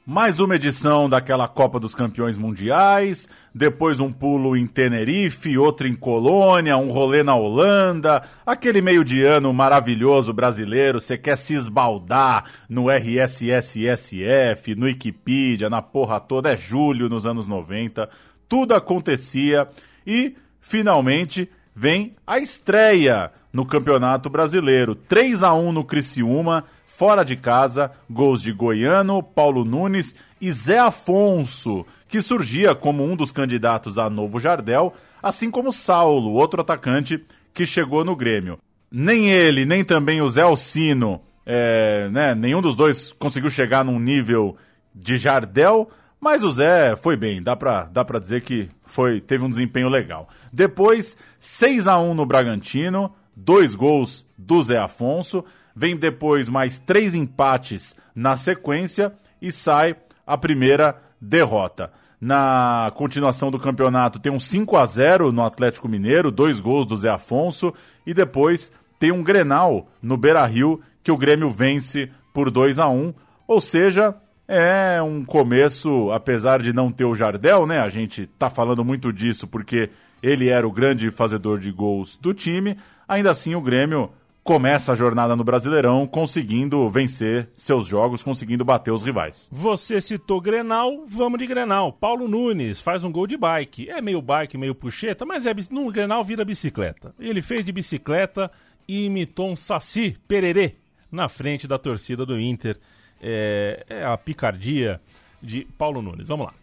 Mais 0.06 0.42
uma 0.42 0.58
edição 0.58 1.08
daquela 1.08 1.48
Copa 1.48 1.80
dos 1.80 1.96
Campeões 1.96 2.38
Mundiais, 2.38 3.30
depois 3.56 4.02
um 4.02 4.12
pulo 4.12 4.58
em 4.58 4.68
Tenerife, 4.68 5.58
outro 5.58 5.88
em 5.88 5.96
Colônia, 5.96 6.76
um 6.76 6.92
rolê 6.92 7.24
na 7.24 7.34
Holanda, 7.34 8.24
aquele 8.46 8.82
meio 8.82 9.06
de 9.06 9.24
ano 9.24 9.54
maravilhoso 9.54 10.34
brasileiro, 10.34 11.00
você 11.00 11.18
quer 11.18 11.38
se 11.38 11.54
esbaldar 11.54 12.44
no 12.68 12.90
RSSSF, 12.90 14.76
no 14.76 14.86
Wikipedia, 14.86 15.70
na 15.70 15.82
porra 15.82 16.20
toda, 16.20 16.52
é 16.52 16.58
julho 16.58 17.08
nos 17.08 17.26
anos 17.26 17.48
90, 17.48 18.10
tudo 18.50 18.76
acontecia 18.76 19.70
e, 20.06 20.36
finalmente, 20.60 21.50
vem 21.76 22.16
a 22.26 22.40
estreia 22.40 23.32
no 23.52 23.66
Campeonato 23.66 24.30
Brasileiro. 24.30 24.96
3 24.96 25.44
a 25.44 25.54
1 25.54 25.72
no 25.72 25.84
Criciúma, 25.84 26.66
fora 26.86 27.24
de 27.24 27.36
casa, 27.36 27.92
gols 28.10 28.42
de 28.42 28.52
Goiano, 28.52 29.22
Paulo 29.22 29.66
Nunes 29.66 30.16
e 30.40 30.52
Zé 30.52 30.80
Afonso, 30.80 31.86
que 32.08 32.22
surgia 32.22 32.76
como 32.76 33.04
um 33.04 33.16
dos 33.16 33.32
candidatos 33.32 33.98
a 33.98 34.10
novo 34.10 34.40
Jardel, 34.40 34.94
assim 35.22 35.50
como 35.50 35.72
Saulo, 35.72 36.34
outro 36.34 36.62
atacante 36.62 37.24
que 37.54 37.66
chegou 37.66 38.04
no 38.04 38.16
Grêmio. 38.16 38.60
Nem 38.92 39.32
ele, 39.32 39.66
nem 39.66 39.84
também 39.84 40.22
o 40.22 40.30
Zé 40.30 40.42
Alcino, 40.42 41.22
é, 41.46 42.10
né, 42.12 42.36
nenhum 42.36 42.62
dos 42.62 42.76
dois 42.76 43.12
conseguiu 43.14 43.50
chegar 43.50 43.84
num 43.84 44.00
nível 44.00 44.56
de 44.94 45.18
Jardel, 45.18 45.90
mas 46.24 46.42
o 46.42 46.50
Zé 46.50 46.96
foi 46.96 47.18
bem, 47.18 47.44
dá 47.44 47.54
pra, 47.54 47.84
dá 47.84 48.06
pra 48.06 48.18
dizer 48.18 48.44
que 48.44 48.70
foi, 48.86 49.20
teve 49.20 49.44
um 49.44 49.50
desempenho 49.50 49.90
legal. 49.90 50.30
Depois, 50.54 51.18
6 51.38 51.86
a 51.86 52.00
1 52.00 52.14
no 52.14 52.26
Bragantino, 52.26 53.14
dois 53.36 53.76
gols 53.76 54.26
do 54.38 54.64
Zé 54.64 54.78
Afonso, 54.78 55.44
vem 55.76 55.98
depois 55.98 56.48
mais 56.48 56.80
três 56.80 57.14
empates 57.14 57.94
na 58.16 58.38
sequência 58.38 59.12
e 59.42 59.52
sai 59.52 59.98
a 60.26 60.38
primeira 60.38 60.96
derrota. 61.20 61.92
Na 62.22 62.90
continuação 62.96 63.52
do 63.52 63.60
campeonato 63.60 64.18
tem 64.18 64.32
um 64.32 64.40
5 64.40 64.78
a 64.78 64.86
0 64.86 65.34
no 65.34 65.44
Atlético 65.44 65.90
Mineiro, 65.90 66.32
dois 66.32 66.58
gols 66.58 66.88
do 66.88 66.96
Zé 66.96 67.10
Afonso 67.10 67.74
e 68.08 68.14
depois 68.14 68.72
tem 68.98 69.12
um 69.12 69.22
Grenal 69.22 69.90
no 70.02 70.16
Beira-Rio 70.16 70.80
que 71.04 71.12
o 71.12 71.18
Grêmio 71.18 71.52
vence 71.52 72.10
por 72.34 72.50
2 72.50 72.80
a 72.80 72.88
1, 72.88 73.14
ou 73.46 73.60
seja, 73.60 74.16
é 74.48 75.02
um 75.02 75.24
começo, 75.24 76.12
apesar 76.12 76.62
de 76.62 76.74
não 76.74 76.92
ter 76.92 77.06
o 77.06 77.16
Jardel, 77.16 77.66
né? 77.66 77.80
A 77.80 77.90
gente 77.90 78.28
tá 78.38 78.50
falando 78.50 78.84
muito 78.84 79.12
disso 79.12 79.48
porque 79.48 79.90
ele 80.22 80.50
era 80.50 80.68
o 80.68 80.72
grande 80.72 81.10
fazedor 81.12 81.60
de 81.60 81.72
gols 81.72 82.18
do 82.18 82.34
time. 82.34 82.78
Ainda 83.08 83.32
assim, 83.32 83.56
o 83.56 83.62
Grêmio 83.62 84.12
começa 84.44 84.92
a 84.92 84.96
jornada 84.96 85.36
no 85.36 85.44
Brasileirão 85.44 86.06
conseguindo 86.06 86.90
vencer 86.90 87.50
seus 87.56 87.88
jogos, 87.88 88.22
conseguindo 88.22 88.66
bater 88.66 88.92
os 88.92 89.02
rivais. 89.02 89.48
Você 89.52 90.02
citou 90.02 90.42
Grenal, 90.42 91.06
vamos 91.08 91.40
de 91.40 91.48
Grenal. 91.48 91.94
Paulo 91.94 92.28
Nunes 92.28 92.82
faz 92.82 93.04
um 93.04 93.12
gol 93.12 93.26
de 93.26 93.38
bike. 93.38 93.90
É 93.90 94.02
meio 94.02 94.22
bike, 94.22 94.58
meio 94.58 94.76
puxeta, 94.76 95.26
mas 95.26 95.46
é, 95.46 95.54
no 95.72 95.90
Grenal 95.92 96.24
vira 96.24 96.44
bicicleta. 96.44 97.16
Ele 97.18 97.42
fez 97.42 97.64
de 97.64 97.72
bicicleta 97.72 98.52
e 98.88 99.06
imitou 99.06 99.50
um 99.50 99.56
saci 99.56 100.18
pererê 100.28 100.76
na 101.10 101.30
frente 101.30 101.68
da 101.68 101.78
torcida 101.78 102.26
do 102.26 102.38
Inter. 102.38 102.78
É, 103.26 103.86
é 103.88 104.04
a 104.04 104.18
picardia 104.18 105.00
de 105.42 105.66
Paulo 105.78 106.02
Nunes. 106.02 106.28
Vamos 106.28 106.48
lá. 106.48 106.54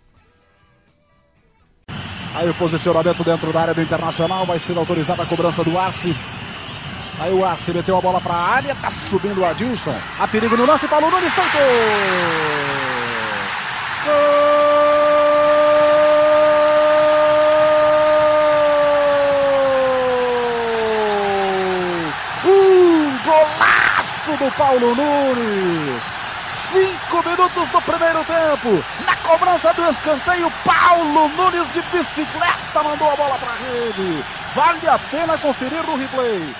Aí 2.35 2.49
o 2.49 2.55
posicionamento 2.55 3.25
dentro 3.25 3.53
da 3.53 3.61
área 3.63 3.75
do 3.75 3.83
Internacional, 3.83 4.45
vai 4.47 4.59
ser 4.59 4.77
autorizada 4.77 5.23
a 5.23 5.27
cobrança 5.27 5.65
do 5.65 5.77
Arce. 5.79 6.15
Aí 7.19 7.33
o 7.33 7.45
Arce 7.45 7.73
meteu 7.73 7.97
a 7.97 8.01
bola 8.01 8.21
para 8.21 8.35
a 8.35 8.49
área, 8.49 8.75
tá 8.75 8.91
subindo 8.91 9.41
o 9.41 9.45
Adilson. 9.45 9.99
Há 10.19 10.29
perigo 10.29 10.57
no 10.57 10.67
lance, 10.67 10.87
Paulo 10.87 11.11
Nunes, 11.11 11.33
soltou! 11.35 11.61
Gol! 14.05 14.51
Um 22.47 23.19
golaço 23.25 24.37
do 24.39 24.51
Paulo 24.57 24.95
Nunes! 24.95 26.20
Cinco 27.11 27.29
minutos 27.29 27.69
do 27.71 27.83
primeiro 27.83 28.25
tempo. 28.25 29.05
Na 29.05 29.17
cobrança 29.17 29.75
do 29.75 29.85
escanteio, 29.85 30.49
Paulo 30.65 31.29
Nunes 31.31 31.67
de 31.73 31.83
bicicleta 31.91 32.83
mandou 32.85 33.11
a 33.11 33.17
bola 33.17 33.37
para 33.37 33.53
rede. 33.55 34.23
Vale 34.55 34.87
a 34.87 34.97
pena 34.97 35.37
conferir 35.37 35.85
no 35.85 35.97
replay. 35.97 36.55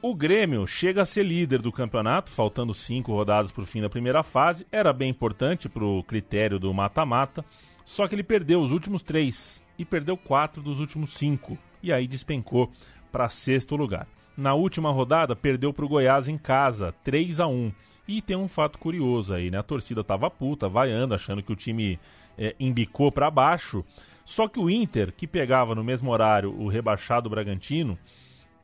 O 0.00 0.14
Grêmio 0.14 0.64
chega 0.64 1.02
a 1.02 1.04
ser 1.04 1.24
líder 1.24 1.60
do 1.60 1.72
campeonato, 1.72 2.30
faltando 2.30 2.72
cinco 2.72 3.12
rodadas 3.12 3.50
para 3.50 3.64
o 3.64 3.66
fim 3.66 3.80
da 3.80 3.90
primeira 3.90 4.22
fase. 4.22 4.64
Era 4.70 4.92
bem 4.92 5.10
importante 5.10 5.68
para 5.68 5.84
o 5.84 6.04
critério 6.04 6.60
do 6.60 6.72
mata-mata, 6.72 7.44
só 7.84 8.06
que 8.06 8.14
ele 8.14 8.22
perdeu 8.22 8.60
os 8.60 8.70
últimos 8.70 9.02
três 9.02 9.60
e 9.76 9.84
perdeu 9.84 10.16
quatro 10.16 10.62
dos 10.62 10.78
últimos 10.78 11.14
cinco. 11.14 11.58
E 11.82 11.92
aí 11.92 12.06
despencou 12.06 12.70
para 13.10 13.28
sexto 13.28 13.74
lugar. 13.74 14.06
Na 14.36 14.54
última 14.54 14.92
rodada, 14.92 15.34
perdeu 15.34 15.72
para 15.72 15.84
o 15.84 15.88
Goiás 15.88 16.28
em 16.28 16.38
casa, 16.38 16.94
3 17.02 17.40
a 17.40 17.48
1 17.48 17.72
E 18.06 18.22
tem 18.22 18.36
um 18.36 18.48
fato 18.48 18.78
curioso 18.78 19.34
aí, 19.34 19.50
né? 19.50 19.58
A 19.58 19.62
torcida 19.62 20.04
tava 20.04 20.30
puta, 20.30 20.68
vaiando, 20.68 21.14
achando 21.14 21.42
que 21.42 21.52
o 21.52 21.56
time 21.56 21.98
é, 22.38 22.54
embicou 22.58 23.10
para 23.10 23.30
baixo. 23.30 23.84
Só 24.24 24.48
que 24.48 24.58
o 24.58 24.70
Inter, 24.70 25.12
que 25.12 25.26
pegava 25.26 25.74
no 25.74 25.84
mesmo 25.84 26.10
horário 26.10 26.52
o 26.52 26.68
rebaixado 26.68 27.30
Bragantino, 27.30 27.98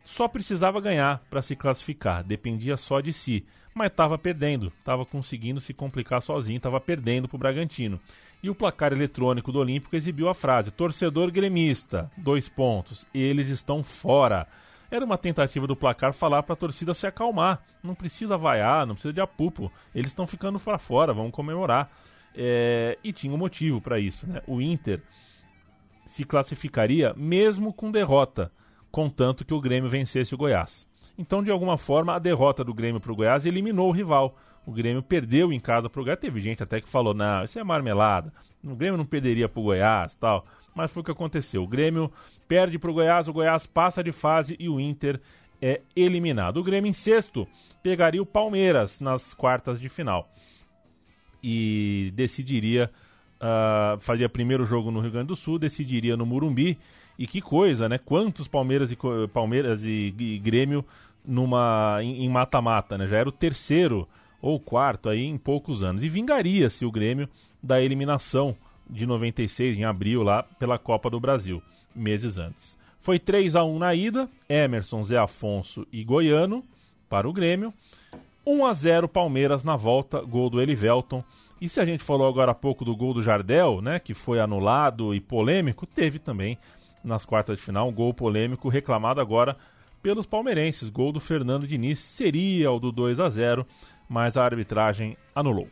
só 0.05 0.27
precisava 0.27 0.81
ganhar 0.81 1.23
para 1.31 1.43
se 1.43 1.55
classificar, 1.55 2.25
dependia 2.25 2.77
só 2.77 3.01
de 3.01 3.13
si. 3.13 3.45
Mas 3.75 3.91
estava 3.91 4.19
perdendo, 4.19 4.73
estava 4.79 5.07
conseguindo 5.07 5.61
se 5.61 5.73
complicar 5.73 6.21
sozinho, 6.21 6.59
estava 6.59 6.81
perdendo 6.81 7.27
para 7.27 7.37
o 7.37 7.39
Bragantino. 7.39 7.99
E 8.43 8.51
o 8.51 8.55
placar 8.55 8.93
eletrônico 8.93 9.53
do 9.53 9.61
Olímpico 9.61 9.97
exibiu 9.97 10.29
a 10.29 10.35
frase: 10.35 10.71
torcedor 10.71 11.31
gremista, 11.31 12.11
dois 12.17 12.49
pontos, 12.49 13.07
eles 13.15 13.49
estão 13.49 13.83
fora. 13.83 14.47
Era 14.93 15.07
uma 15.07 15.17
tentativa 15.17 15.67
do 15.67 15.75
placar 15.75 16.13
falar 16.13 16.43
para 16.43 16.53
a 16.53 16.57
torcida 16.57 16.93
se 16.93 17.07
acalmar. 17.07 17.63
Não 17.83 17.95
precisa 17.95 18.37
vaiar, 18.37 18.87
não 18.87 18.95
precisa 18.95 19.15
de 19.15 19.23
apupo. 19.23 19.73
Eles 19.95 20.11
estão 20.11 20.27
ficando 20.27 20.61
para 20.61 20.77
fora, 20.77 21.15
vamos 21.15 21.33
comemorar. 21.33 21.91
É, 22.35 22.99
e 23.03 23.11
tinha 23.11 23.33
um 23.33 23.39
motivo 23.39 23.81
para 23.81 23.99
isso. 23.99 24.27
Né? 24.27 24.43
O 24.47 24.61
Inter 24.61 25.01
se 26.05 26.25
classificaria 26.25 27.15
mesmo 27.17 27.73
com 27.73 27.91
derrota, 27.91 28.53
contanto 28.91 29.47
que 29.47 29.55
o 29.55 29.61
Grêmio 29.63 29.89
vencesse 29.89 30.35
o 30.35 30.39
Goiás. 30.39 30.87
Então, 31.17 31.43
de 31.43 31.51
alguma 31.51 31.79
forma, 31.79 32.15
a 32.15 32.19
derrota 32.19 32.63
do 32.63 32.75
Grêmio 32.75 33.01
para 33.01 33.13
o 33.13 33.17
Goiás 33.17 33.47
eliminou 33.47 33.89
o 33.89 33.93
rival. 33.93 34.37
O 34.67 34.73
Grêmio 34.73 35.03
perdeu 35.03 35.51
em 35.55 35.59
casa 35.59 35.89
para 35.89 36.03
o 36.03 36.05
Goiás. 36.05 36.21
Teve 36.21 36.39
gente 36.39 36.63
até 36.63 36.83
que 36.83 36.89
falou: 36.89 37.15
não, 37.15 37.45
isso 37.45 37.59
é 37.59 37.65
marmelada. 37.65 38.31
O 38.63 38.77
Grêmio 38.77 38.99
não 38.99 39.07
perderia 39.07 39.49
para 39.49 39.61
o 39.61 39.65
Goiás 39.65 40.15
tal. 40.17 40.45
Mas 40.75 40.91
foi 40.91 41.03
o 41.03 41.05
que 41.05 41.11
aconteceu. 41.11 41.63
O 41.63 41.69
Grêmio 41.69 42.11
perde 42.49 42.79
para 42.79 42.91
o 42.91 42.95
Goiás, 42.95 43.29
o 43.29 43.33
Goiás 43.33 43.67
passa 43.67 44.03
de 44.03 44.13
fase 44.13 44.57
e 44.59 44.69
o 44.69 44.81
Inter 44.81 45.21
é 45.61 45.81
eliminado. 45.95 46.59
O 46.59 46.63
Grêmio 46.63 46.89
em 46.89 46.93
sexto 46.93 47.47
pegaria 47.83 48.23
o 48.23 48.27
Palmeiras 48.27 49.01
nas 49.01 49.35
quartas 49.35 49.81
de 49.81 49.89
final 49.89 50.29
e 51.43 52.13
decidiria 52.15 52.91
uh, 53.41 54.01
fazia 54.01 54.29
primeiro 54.29 54.65
jogo 54.65 54.91
no 54.91 55.01
Rio 55.01 55.11
Grande 55.11 55.29
do 55.29 55.37
Sul, 55.37 55.59
decidiria 55.59 56.17
no 56.17 56.25
Murumbi. 56.25 56.79
E 57.19 57.27
que 57.27 57.41
coisa, 57.41 57.89
né? 57.89 57.99
Quantos 57.99 58.49
Palmeiras 58.49 58.91
e 58.91 58.97
Palmeiras 59.33 59.85
e, 59.85 60.15
e 60.19 60.39
Grêmio 60.39 60.85
numa 61.25 61.99
em 62.03 62.29
mata-mata, 62.29 62.97
né? 62.97 63.07
Já 63.07 63.19
era 63.19 63.29
o 63.29 63.33
terceiro 63.33 64.09
ou 64.41 64.59
quarto 64.59 65.09
aí 65.09 65.23
em 65.23 65.37
poucos 65.37 65.83
anos. 65.83 66.03
E 66.03 66.09
vingaria-se 66.09 66.85
o 66.85 66.91
Grêmio 66.91 67.29
da 67.63 67.81
eliminação 67.81 68.57
de 68.89 69.07
96 69.07 69.79
em 69.79 69.85
abril 69.85 70.23
lá 70.23 70.43
pela 70.43 70.79
Copa 70.79 71.09
do 71.09 71.21
Brasil, 71.21 71.63
meses 71.95 72.39
antes. 72.39 72.79
Foi 73.01 73.19
3 73.19 73.57
a 73.57 73.65
1 73.65 73.79
na 73.79 73.95
ida, 73.95 74.29
Emerson, 74.49 75.03
Zé 75.03 75.19
Afonso 75.19 75.87
e 75.93 76.05
Goiano 76.05 76.65
para 77.09 77.29
o 77.29 77.33
Grêmio. 77.33 77.75
1 78.47 78.65
a 78.67 78.73
0 78.73 79.09
Palmeiras 79.09 79.65
na 79.65 79.77
volta, 79.77 80.21
gol 80.21 80.49
do 80.49 80.61
Elivelton. 80.61 81.25
E 81.61 81.69
se 81.69 81.81
a 81.81 81.85
gente 81.85 82.03
falou 82.03 82.27
agora 82.27 82.53
há 82.53 82.55
pouco 82.55 82.85
do 82.85 82.97
gol 82.97 83.15
do 83.15 83.23
Jardel, 83.23 83.81
né, 83.81 83.99
que 83.99 84.15
foi 84.15 84.41
anulado 84.41 85.15
e 85.15 85.21
polêmico, 85.21 85.87
teve 85.87 86.19
também 86.19 86.59
nas 87.05 87.25
quartas 87.25 87.59
de 87.59 87.63
final 87.63 87.89
um 87.89 87.93
gol 87.93 88.13
polêmico 88.13 88.69
reclamado 88.69 89.21
agora 89.21 89.57
pelos 90.03 90.27
palmeirenses. 90.27 90.89
Gol 90.89 91.13
do 91.13 91.21
Fernando 91.21 91.67
Diniz 91.67 92.01
seria 92.01 92.71
o 92.71 92.81
do 92.81 92.91
2 92.91 93.21
a 93.21 93.29
0, 93.29 93.67
mas 94.09 94.37
a 94.37 94.45
arbitragem 94.45 95.17
anulou. 95.35 95.69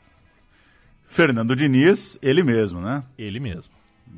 Fernando 1.11 1.57
Diniz, 1.57 2.17
ele 2.23 2.41
mesmo, 2.41 2.81
né? 2.81 3.03
Ele 3.19 3.41
mesmo. 3.41 3.73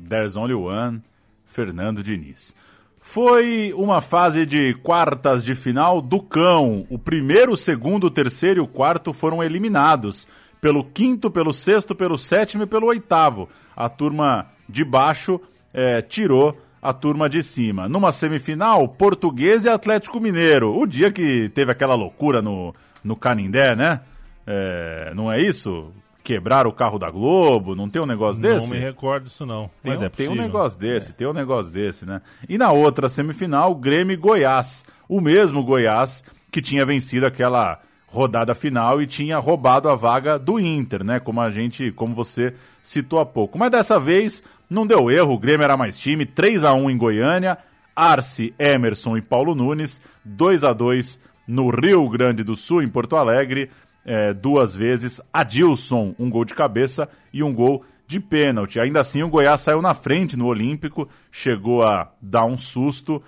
There's 0.07 0.35
only 0.35 0.53
one, 0.53 1.01
Fernando 1.43 2.03
Diniz. 2.03 2.53
Foi 3.01 3.73
uma 3.75 3.99
fase 3.99 4.45
de 4.45 4.75
quartas 4.75 5.43
de 5.43 5.55
final 5.55 5.99
do 5.99 6.21
cão. 6.21 6.85
O 6.91 6.99
primeiro, 6.99 7.53
o 7.53 7.57
segundo, 7.57 8.05
o 8.05 8.11
terceiro 8.11 8.59
e 8.59 8.63
o 8.63 8.67
quarto 8.67 9.11
foram 9.11 9.43
eliminados 9.43 10.27
pelo 10.61 10.83
quinto, 10.83 11.31
pelo 11.31 11.51
sexto, 11.51 11.95
pelo 11.95 12.15
sétimo 12.15 12.61
e 12.61 12.67
pelo 12.67 12.85
oitavo. 12.85 13.49
A 13.75 13.89
turma 13.89 14.51
de 14.69 14.85
baixo 14.85 15.41
é, 15.73 15.99
tirou 15.99 16.55
a 16.79 16.93
turma 16.93 17.27
de 17.27 17.41
cima. 17.41 17.89
Numa 17.89 18.11
semifinal, 18.11 18.87
Português 18.87 19.65
e 19.65 19.69
Atlético 19.69 20.19
Mineiro. 20.19 20.71
O 20.79 20.85
dia 20.85 21.11
que 21.11 21.49
teve 21.55 21.71
aquela 21.71 21.95
loucura 21.95 22.39
no, 22.39 22.71
no 23.03 23.15
Canindé, 23.15 23.75
né? 23.75 24.01
É, 24.45 25.11
não 25.15 25.31
é 25.31 25.41
isso? 25.41 25.91
Quebrar 26.23 26.65
o 26.65 26.71
carro 26.71 26.97
da 26.97 27.11
Globo, 27.11 27.75
não 27.75 27.89
tem 27.89 28.01
um 28.01 28.05
negócio 28.05 28.41
não 28.41 28.49
desse? 28.49 28.67
Não 28.67 28.75
me 28.75 28.79
recordo 28.79 29.27
isso 29.27 29.45
não, 29.45 29.69
tem, 29.81 29.91
mas 29.91 30.01
é 30.01 30.09
Tem 30.09 30.29
um 30.29 30.35
negócio 30.35 30.79
desse, 30.79 31.11
é. 31.11 31.13
tem 31.13 31.27
um 31.27 31.33
negócio 31.33 31.71
desse, 31.71 32.05
né? 32.05 32.21
E 32.47 32.57
na 32.57 32.71
outra 32.71 33.09
semifinal, 33.09 33.75
Grêmio 33.75 34.13
e 34.13 34.17
Goiás. 34.17 34.85
O 35.09 35.19
mesmo 35.19 35.63
Goiás 35.63 36.23
que 36.49 36.61
tinha 36.61 36.85
vencido 36.85 37.25
aquela 37.25 37.81
rodada 38.07 38.53
final 38.53 39.01
e 39.01 39.07
tinha 39.07 39.39
roubado 39.39 39.89
a 39.89 39.95
vaga 39.95 40.37
do 40.37 40.59
Inter, 40.59 41.03
né? 41.03 41.19
Como 41.19 41.41
a 41.41 41.49
gente, 41.49 41.91
como 41.91 42.13
você 42.13 42.53
citou 42.81 43.19
há 43.19 43.25
pouco. 43.25 43.57
Mas 43.57 43.71
dessa 43.71 43.99
vez 43.99 44.43
não 44.69 44.85
deu 44.85 45.09
erro, 45.09 45.33
o 45.33 45.39
Grêmio 45.39 45.63
era 45.63 45.75
mais 45.75 45.97
time, 45.97 46.25
3 46.25 46.63
a 46.63 46.73
1 46.73 46.91
em 46.91 46.97
Goiânia, 46.97 47.57
Arce, 47.95 48.53
Emerson 48.57 49.17
e 49.17 49.21
Paulo 49.21 49.55
Nunes, 49.55 49.99
2 50.23 50.63
a 50.63 50.73
2 50.73 51.19
no 51.47 51.69
Rio 51.69 52.07
Grande 52.07 52.43
do 52.43 52.55
Sul, 52.55 52.81
em 52.81 52.87
Porto 52.87 53.15
Alegre, 53.15 53.69
é, 54.05 54.33
duas 54.33 54.75
vezes, 54.75 55.21
Adilson, 55.31 56.13
um 56.19 56.29
gol 56.29 56.45
de 56.45 56.53
cabeça 56.53 57.07
e 57.31 57.43
um 57.43 57.53
gol 57.53 57.83
de 58.05 58.19
pênalti. 58.19 58.79
Ainda 58.79 58.99
assim, 58.99 59.23
o 59.23 59.29
Goiás 59.29 59.61
saiu 59.61 59.81
na 59.81 59.93
frente 59.93 60.37
no 60.37 60.47
Olímpico, 60.47 61.07
chegou 61.31 61.83
a 61.83 62.11
dar 62.21 62.45
um 62.45 62.57
susto, 62.57 63.23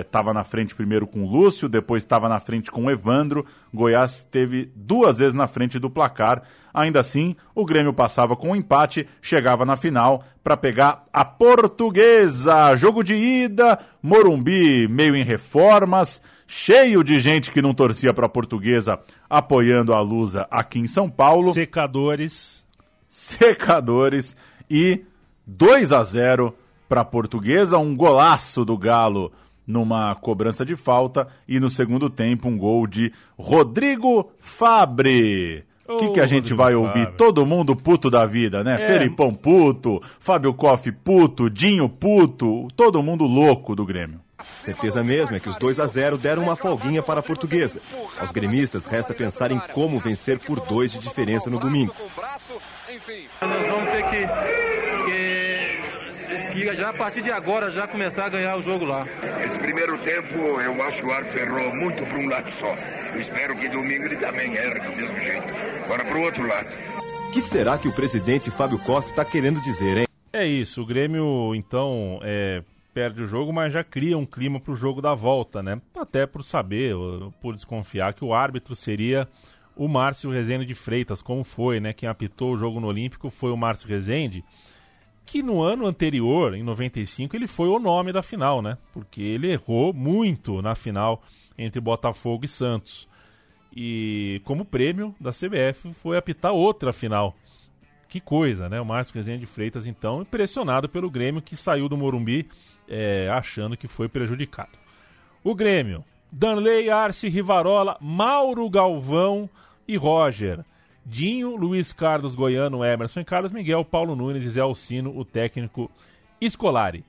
estava 0.00 0.30
é, 0.30 0.34
na 0.34 0.44
frente 0.44 0.74
primeiro 0.74 1.06
com 1.06 1.24
o 1.24 1.30
Lúcio, 1.30 1.68
depois 1.68 2.04
estava 2.04 2.28
na 2.28 2.38
frente 2.38 2.70
com 2.70 2.84
o 2.84 2.90
Evandro. 2.90 3.44
Goiás 3.72 4.22
teve 4.22 4.70
duas 4.74 5.18
vezes 5.18 5.34
na 5.34 5.48
frente 5.48 5.78
do 5.78 5.90
placar. 5.90 6.42
Ainda 6.72 7.00
assim, 7.00 7.34
o 7.54 7.64
Grêmio 7.64 7.92
passava 7.92 8.36
com 8.36 8.50
um 8.50 8.56
empate, 8.56 9.06
chegava 9.20 9.64
na 9.64 9.76
final 9.76 10.24
para 10.44 10.56
pegar 10.56 11.04
a 11.12 11.24
Portuguesa. 11.24 12.76
Jogo 12.76 13.02
de 13.02 13.14
ida, 13.14 13.78
Morumbi 14.00 14.86
meio 14.88 15.16
em 15.16 15.24
reformas, 15.24 16.22
cheio 16.46 17.02
de 17.02 17.18
gente 17.20 17.50
que 17.50 17.62
não 17.62 17.74
torcia 17.74 18.12
para 18.12 18.26
a 18.26 18.28
Portuguesa 18.28 18.98
apoiando 19.28 19.92
a 19.92 20.00
Lusa 20.00 20.46
aqui 20.50 20.78
em 20.78 20.86
São 20.86 21.08
Paulo. 21.10 21.52
Secadores. 21.52 22.64
Secadores 23.08 24.36
e 24.68 25.04
2 25.46 25.92
a 25.92 26.02
0 26.02 26.54
para 26.88 27.02
a 27.02 27.04
Portuguesa, 27.04 27.78
um 27.78 27.96
golaço 27.96 28.64
do 28.64 28.76
Galo 28.76 29.32
numa 29.66 30.14
cobrança 30.14 30.64
de 30.64 30.76
falta 30.76 31.26
e 31.48 31.58
no 31.58 31.70
segundo 31.70 32.10
tempo 32.10 32.48
um 32.48 32.58
gol 32.58 32.86
de 32.86 33.12
Rodrigo 33.38 34.30
Fabre. 34.38 35.64
O 35.86 35.98
que, 35.98 36.10
que 36.12 36.20
a 36.20 36.26
gente 36.26 36.54
vai 36.54 36.74
ouvir? 36.74 37.04
Fábio. 37.04 37.16
Todo 37.16 37.44
mundo 37.44 37.76
puto 37.76 38.10
da 38.10 38.24
vida, 38.24 38.64
né? 38.64 38.82
É. 38.82 38.86
Felipão 38.86 39.34
puto, 39.34 40.00
Fábio 40.18 40.54
Koff 40.54 40.90
puto, 40.90 41.50
Dinho 41.50 41.88
puto, 41.88 42.68
todo 42.74 43.02
mundo 43.02 43.24
louco 43.24 43.76
do 43.76 43.84
Grêmio. 43.84 44.23
Certeza 44.58 45.04
mesmo 45.04 45.36
é 45.36 45.40
que 45.40 45.48
os 45.48 45.56
2 45.56 45.78
a 45.78 45.86
0 45.86 46.18
deram 46.18 46.42
uma 46.42 46.56
folguinha 46.56 47.02
para 47.02 47.20
a 47.20 47.22
portuguesa. 47.22 47.80
Aos 48.18 48.32
gremistas 48.32 48.86
resta 48.86 49.14
pensar 49.14 49.52
em 49.52 49.58
como 49.58 49.98
vencer 49.98 50.38
por 50.38 50.60
dois 50.60 50.92
de 50.92 50.98
diferença 50.98 51.50
no 51.50 51.58
domingo. 51.58 51.94
Nós 53.40 53.68
vamos 53.68 53.90
ter 53.90 54.02
que, 54.10 54.26
que, 56.50 56.64
que 56.66 56.74
já 56.74 56.90
a 56.90 56.94
partir 56.94 57.22
de 57.22 57.30
agora 57.30 57.70
já 57.70 57.86
começar 57.86 58.26
a 58.26 58.28
ganhar 58.28 58.56
o 58.56 58.62
jogo 58.62 58.84
lá. 58.84 59.06
Esse 59.44 59.58
primeiro 59.58 59.98
tempo 59.98 60.34
eu 60.34 60.82
acho 60.82 61.02
que 61.02 61.06
o 61.06 61.12
árbitro 61.12 61.40
errou 61.40 61.74
muito 61.74 62.04
para 62.06 62.18
um 62.18 62.28
lado 62.28 62.50
só. 62.52 62.74
Eu 63.12 63.20
espero 63.20 63.54
que 63.56 63.68
domingo 63.68 64.04
ele 64.04 64.16
também 64.16 64.54
erre 64.54 64.80
do 64.80 64.96
mesmo 64.96 65.20
jeito. 65.20 65.46
Agora 65.84 66.04
para 66.04 66.16
o 66.16 66.22
outro 66.22 66.46
lado. 66.46 66.68
O 67.28 67.32
que 67.32 67.40
será 67.40 67.76
que 67.76 67.88
o 67.88 67.92
presidente 67.92 68.50
Fábio 68.50 68.78
Koff 68.78 69.10
está 69.10 69.24
querendo 69.24 69.60
dizer, 69.60 69.98
hein? 69.98 70.06
É 70.32 70.44
isso, 70.44 70.82
o 70.82 70.86
Grêmio 70.86 71.54
então 71.54 72.18
é, 72.22 72.62
perde 72.94 73.24
o 73.24 73.26
jogo, 73.26 73.52
mas 73.52 73.72
já 73.72 73.82
cria 73.82 74.16
um 74.16 74.24
clima 74.24 74.60
para 74.60 74.72
o 74.72 74.76
jogo 74.76 75.02
da 75.02 75.12
volta, 75.14 75.62
né? 75.62 75.82
Até 75.98 76.24
por 76.26 76.44
saber, 76.44 76.94
por 77.40 77.54
desconfiar 77.54 78.14
que 78.14 78.24
o 78.24 78.32
árbitro 78.32 78.76
seria 78.76 79.28
o 79.76 79.88
Márcio 79.88 80.30
Rezende 80.30 80.64
de 80.64 80.74
Freitas, 80.74 81.20
como 81.20 81.42
foi, 81.42 81.80
né? 81.80 81.92
Quem 81.92 82.08
apitou 82.08 82.52
o 82.52 82.56
jogo 82.56 82.78
no 82.78 82.86
Olímpico 82.86 83.28
foi 83.28 83.50
o 83.50 83.56
Márcio 83.56 83.88
Rezende, 83.88 84.44
que 85.26 85.42
no 85.42 85.60
ano 85.60 85.86
anterior, 85.86 86.54
em 86.54 86.62
95, 86.62 87.34
ele 87.34 87.48
foi 87.48 87.68
o 87.68 87.80
nome 87.80 88.12
da 88.12 88.22
final, 88.22 88.62
né? 88.62 88.78
Porque 88.92 89.20
ele 89.20 89.50
errou 89.50 89.92
muito 89.92 90.62
na 90.62 90.76
final 90.76 91.22
entre 91.58 91.80
Botafogo 91.80 92.44
e 92.44 92.48
Santos. 92.48 93.08
E 93.74 94.40
como 94.44 94.64
prêmio 94.64 95.12
da 95.18 95.30
CBF 95.30 95.92
foi 95.94 96.16
apitar 96.16 96.52
outra 96.52 96.92
final. 96.92 97.34
Que 98.08 98.20
coisa, 98.20 98.68
né? 98.68 98.80
O 98.80 98.84
Márcio 98.84 99.14
Rezende 99.14 99.40
de 99.40 99.46
Freitas, 99.46 99.86
então, 99.86 100.22
impressionado 100.22 100.88
pelo 100.88 101.10
Grêmio 101.10 101.42
que 101.42 101.56
saiu 101.56 101.88
do 101.88 101.96
Morumbi 101.96 102.48
é, 102.88 103.28
achando 103.30 103.76
que 103.76 103.88
foi 103.88 104.08
prejudicado. 104.08 104.78
O 105.42 105.54
Grêmio, 105.54 106.04
Danley, 106.30 106.90
Arce, 106.90 107.28
Rivarola, 107.28 107.96
Mauro 108.00 108.68
Galvão 108.68 109.48
e 109.86 109.96
Roger. 109.96 110.64
Dinho, 111.06 111.54
Luiz 111.54 111.92
Carlos 111.92 112.34
Goiano, 112.34 112.84
Emerson 112.84 113.20
e 113.20 113.24
Carlos 113.24 113.52
Miguel, 113.52 113.84
Paulo 113.84 114.16
Nunes 114.16 114.42
e 114.42 114.48
Zé 114.48 114.60
Alcino, 114.60 115.16
o 115.16 115.24
técnico 115.24 115.90
Escolari. 116.40 117.04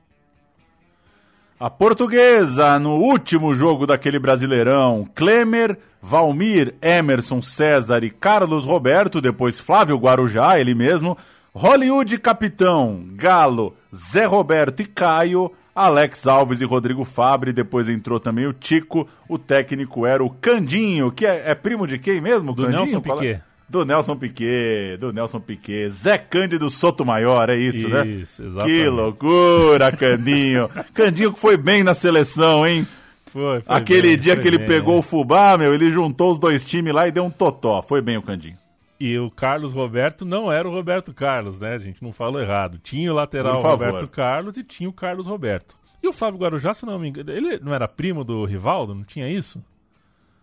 A 1.58 1.70
portuguesa, 1.70 2.78
no 2.78 2.96
último 2.96 3.56
jogo 3.56 3.88
daquele 3.88 4.20
brasileirão, 4.20 5.08
Klemer, 5.16 5.80
Valmir, 6.02 6.76
Emerson, 6.82 7.42
César 7.42 8.04
e 8.04 8.10
Carlos 8.10 8.66
Roberto, 8.66 9.22
depois 9.22 9.58
Flávio 9.58 9.98
Guarujá, 9.98 10.60
ele 10.60 10.76
mesmo, 10.76 11.18
Hollywood 11.54 12.18
Capitão, 12.18 13.08
Galo, 13.14 13.74
Zé 13.96 14.26
Roberto 14.26 14.82
e 14.82 14.86
Caio, 14.86 15.50
Alex 15.76 16.26
Alves 16.26 16.62
e 16.62 16.66
Rodrigo 16.66 17.04
Fabre, 17.04 17.52
depois 17.52 17.90
entrou 17.90 18.18
também 18.18 18.48
o 18.48 18.54
Tico, 18.54 19.06
o 19.28 19.38
técnico 19.38 20.06
era 20.06 20.24
o 20.24 20.30
Candinho, 20.30 21.12
que 21.12 21.26
é, 21.26 21.52
é 21.52 21.54
primo 21.54 21.86
de 21.86 22.00
quem 22.00 22.22
mesmo? 22.22 22.54
Do 22.54 22.64
Candinho? 22.64 22.86
Nelson 22.86 23.02
Piquet. 23.02 23.42
Do 23.68 23.84
Nelson 23.84 24.16
Piquet, 24.16 24.98
do 24.98 25.12
Nelson 25.12 25.40
Piquet. 25.42 25.90
Zé 25.90 26.18
Cândido 26.18 26.70
Sotomayor, 26.70 27.50
é 27.50 27.58
isso, 27.58 27.80
isso 27.80 27.90
né? 27.90 28.08
Isso, 28.08 28.44
exatamente. 28.44 28.84
Que 28.84 28.88
loucura, 28.88 29.92
Candinho. 29.92 30.70
Candinho 30.94 31.34
que 31.34 31.40
foi 31.40 31.58
bem 31.58 31.84
na 31.84 31.94
seleção, 31.94 32.66
hein? 32.66 32.88
Foi, 33.26 33.60
foi 33.60 33.64
Aquele 33.68 34.10
bem, 34.10 34.18
dia 34.18 34.38
que 34.38 34.48
ele 34.48 34.60
bem, 34.60 34.68
pegou 34.68 34.96
é. 34.96 35.00
o 35.00 35.02
Fubá, 35.02 35.58
meu, 35.58 35.74
ele 35.74 35.92
juntou 35.92 36.32
os 36.32 36.40
dois 36.40 36.64
times 36.64 36.94
lá 36.94 37.06
e 37.06 37.12
deu 37.12 37.26
um 37.26 37.30
totó. 37.30 37.82
Foi 37.82 38.02
bem 38.02 38.18
o 38.18 38.22
Candinho. 38.22 38.56
E 39.00 39.18
o 39.20 39.30
Carlos 39.30 39.74
Roberto 39.74 40.24
não 40.24 40.52
era 40.52 40.68
o 40.68 40.72
Roberto 40.72 41.14
Carlos, 41.14 41.60
né? 41.60 41.74
A 41.74 41.80
gente 41.80 42.02
não 42.02 42.14
falou 42.14 42.42
errado. 42.42 42.80
Tinha 42.80 43.12
o 43.12 43.16
lateral. 43.16 43.62
Roberto 43.62 44.08
Carlos 44.08 44.56
e 44.58 44.64
tinha 44.64 44.90
o 44.90 44.94
Carlos 44.94 45.28
Roberto. 45.28 45.76
E 46.02 46.08
o 46.08 46.14
Flávio 46.14 46.40
Guarujá, 46.40 46.74
se 46.74 46.86
não 46.86 47.00
me 47.00 47.10
engano, 47.10 47.32
ele 47.32 47.60
não 47.60 47.74
era 47.74 47.88
primo 47.88 48.24
do 48.24 48.46
Rivaldo? 48.46 48.96
Não 48.96 49.04
tinha 49.04 49.28
isso? 49.28 49.62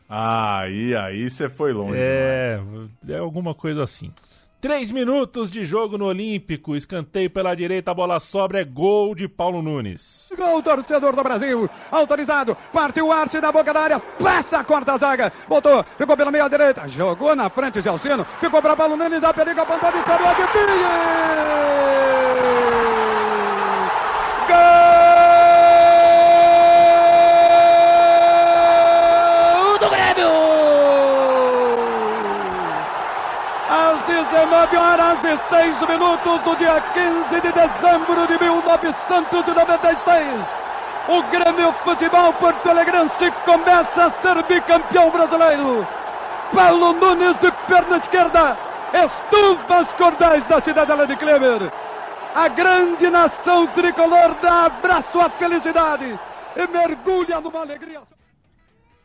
Ah, 0.09 0.59
aí, 0.61 0.95
aí 0.95 1.31
você 1.31 1.49
foi 1.49 1.73
longe. 1.73 1.97
É, 1.97 2.61
é 3.09 3.17
alguma 3.17 3.55
coisa 3.55 3.83
assim. 3.83 4.13
Três 4.63 4.91
minutos 4.93 5.51
de 5.51 5.65
jogo 5.65 5.99
no 5.99 6.05
Olímpico. 6.05 6.77
Escanteio 6.77 7.29
pela 7.29 7.53
direita, 7.53 7.91
a 7.91 7.95
bola 7.95 8.21
sobra, 8.21 8.61
é 8.61 8.65
gol 8.65 9.13
de 9.13 9.27
Paulo 9.27 9.61
Nunes. 9.61 10.31
Gol, 10.39 10.63
torcedor 10.63 11.17
do 11.17 11.23
Brasil. 11.25 11.69
Autorizado. 11.91 12.57
Partiu 12.73 13.09
o 13.09 13.13
arte 13.13 13.41
na 13.41 13.51
boca 13.51 13.75
da 13.75 13.81
área. 13.81 13.99
Passa, 13.99 14.63
corta 14.63 14.93
a 14.93 14.99
zaga. 14.99 15.33
Botou, 15.49 15.85
ficou 15.99 16.17
pela 16.17 16.31
meia 16.31 16.47
direita. 16.47 16.87
Jogou 16.87 17.35
na 17.35 17.51
frente, 17.51 17.81
Zelcino. 17.81 18.25
Ficou 18.39 18.63
para 18.63 18.77
Paulo 18.77 18.97
Nunes. 18.97 19.25
A 19.25 19.35
perigo, 19.35 19.63
apontou 19.63 19.89
a 19.89 19.91
vitória 19.91 20.33
de 20.33 20.43
Gol 29.57 29.79
do 29.81 29.91
Grêmio! 29.91 30.33
Às 33.69 34.03
19 34.33 34.77
horas 34.79 35.19
e 35.25 35.37
6 35.51 35.81
minutos 35.87 36.41
do 36.41 36.57
dia 36.57 36.83
15 36.95 37.39
de 37.43 37.53
dezembro 37.53 38.27
de 38.27 38.43
1996. 38.43 40.27
O 41.09 41.23
Grêmio 41.25 41.71
Futebol 41.85 42.33
Porto 42.33 42.71
Alegrense 42.71 43.31
começa 43.45 44.07
a 44.07 44.11
ser 44.23 44.43
bicampeão 44.45 45.11
brasileiro. 45.11 45.87
Paulo 46.55 46.95
Nunes 46.95 47.37
de 47.41 47.53
perna 47.69 47.99
esquerda 47.99 48.57
estufa 49.05 49.83
os 49.83 49.93
cordéis 49.93 50.45
da 50.45 50.63
cidadela 50.63 51.07
de 51.07 51.15
Kleber. 51.17 51.71
A 52.35 52.49
grande 52.49 53.11
nação 53.11 53.67
tricolor 53.67 54.35
dá 54.41 54.65
abraço 54.65 55.21
à 55.21 55.29
felicidade 55.29 56.19
e 56.57 56.67
mergulha 56.69 57.39
numa 57.39 57.61
alegria. 57.61 58.01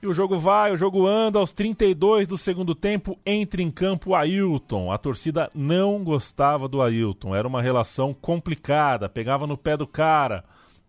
E 0.02 0.06
o 0.06 0.14
jogo 0.14 0.38
vai, 0.38 0.72
o 0.72 0.78
jogo 0.78 1.08
anda 1.08 1.40
aos 1.40 1.52
32 1.52 2.28
do 2.28 2.38
segundo 2.38 2.76
tempo, 2.76 3.18
entra 3.26 3.64
em 3.64 3.72
campo 3.72 4.12
o 4.12 4.16
Ailton. 4.16 4.92
A 4.92 4.98
torcida 4.98 5.50
não 5.56 6.04
gostava 6.04 6.68
do 6.68 6.84
Ailton, 6.84 7.36
era 7.36 7.48
uma 7.48 7.64
relação 7.64 8.14
complicada, 8.14 9.10
pegava 9.10 9.48
no 9.48 9.58
pé 9.58 9.76
do 9.76 9.88
cara. 9.88 10.44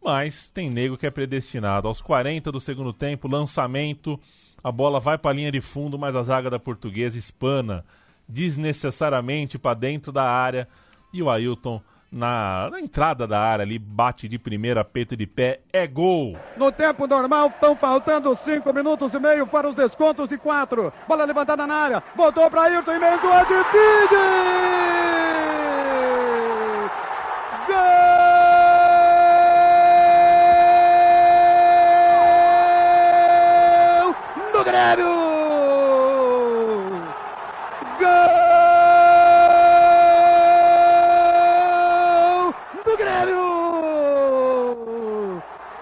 Mas 0.04 0.50
tem 0.50 0.68
nego 0.68 0.98
que 0.98 1.06
é 1.06 1.10
predestinado. 1.10 1.88
Aos 1.88 2.02
40 2.02 2.52
do 2.52 2.60
segundo 2.60 2.92
tempo, 2.92 3.28
lançamento, 3.28 4.20
a 4.62 4.70
bola 4.70 5.00
vai 5.00 5.16
para 5.16 5.30
a 5.30 5.34
linha 5.34 5.50
de 5.50 5.60
fundo, 5.62 5.98
mas 5.98 6.14
a 6.14 6.22
zaga 6.22 6.50
da 6.50 6.58
portuguesa 6.58 7.18
espana 7.18 7.84
desnecessariamente 8.28 9.58
para 9.58 9.72
dentro 9.72 10.12
da 10.12 10.24
área 10.24 10.68
e 11.12 11.22
o 11.22 11.30
Ailton 11.30 11.80
na, 12.10 12.68
na, 12.70 12.80
entrada 12.80 13.26
da 13.26 13.40
área 13.40 13.62
ali, 13.62 13.78
bate 13.78 14.28
de 14.28 14.38
primeira, 14.38 14.84
peito 14.84 15.16
de 15.16 15.26
pé, 15.26 15.60
é 15.72 15.86
gol. 15.86 16.36
No 16.56 16.70
tempo 16.72 17.06
normal, 17.06 17.48
estão 17.48 17.76
faltando 17.76 18.34
cinco 18.36 18.72
minutos 18.72 19.12
e 19.14 19.18
meio 19.18 19.46
para 19.46 19.68
os 19.68 19.74
descontos 19.74 20.28
de 20.28 20.38
quatro. 20.38 20.92
Bola 21.06 21.24
levantada 21.24 21.66
na 21.66 21.74
área, 21.74 22.02
voltou 22.16 22.50
para 22.50 22.62
Ailton, 22.62 22.92
emendou 22.92 23.32
a 23.32 23.42
divide! 23.44 23.58
Gol 27.68 27.76
do 34.52 34.64
Grêmio! 34.64 35.06
Gol 37.98 38.08
do 42.84 42.96
Grêmio! 42.96 43.42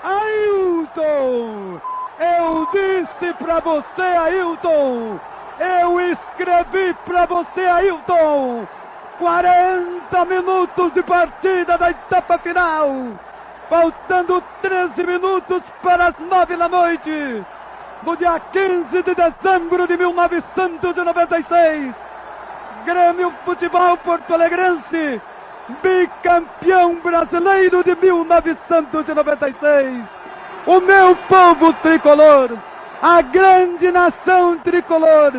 Ailton! 0.02 1.80
Eu 2.18 2.66
disse 2.72 3.34
pra 3.34 3.60
você, 3.76 4.02
Ailton! 4.02 5.20
Eu 5.58 6.00
escrevi 6.00 6.94
pra 7.04 7.26
você, 7.26 7.66
Ailton! 7.66 8.66
40 9.18 10.24
minutos 10.24 10.94
de 10.94 11.02
partida 11.02 11.76
da 11.76 11.90
etapa 11.90 12.38
final! 12.38 12.90
Faltando 13.68 14.42
13 14.62 15.04
minutos 15.04 15.62
para 15.82 16.06
as 16.06 16.14
9 16.18 16.56
da 16.56 16.68
noite! 16.68 17.44
No 18.02 18.16
dia 18.16 18.40
15 18.52 19.02
de 19.02 19.14
dezembro 19.14 19.86
de 19.86 19.96
1996, 19.96 21.94
Grêmio 22.84 23.32
Futebol 23.44 23.96
Porto 23.98 24.32
Alegrense, 24.32 25.20
bicampeão 25.82 26.94
brasileiro 26.96 27.82
de 27.82 27.96
1996. 27.96 30.04
O 30.66 30.80
meu 30.80 31.16
povo 31.16 31.72
tricolor, 31.74 32.56
a 33.01 33.23
grande 33.23 33.90
nação 33.90 34.59
tricolor, 34.59 35.32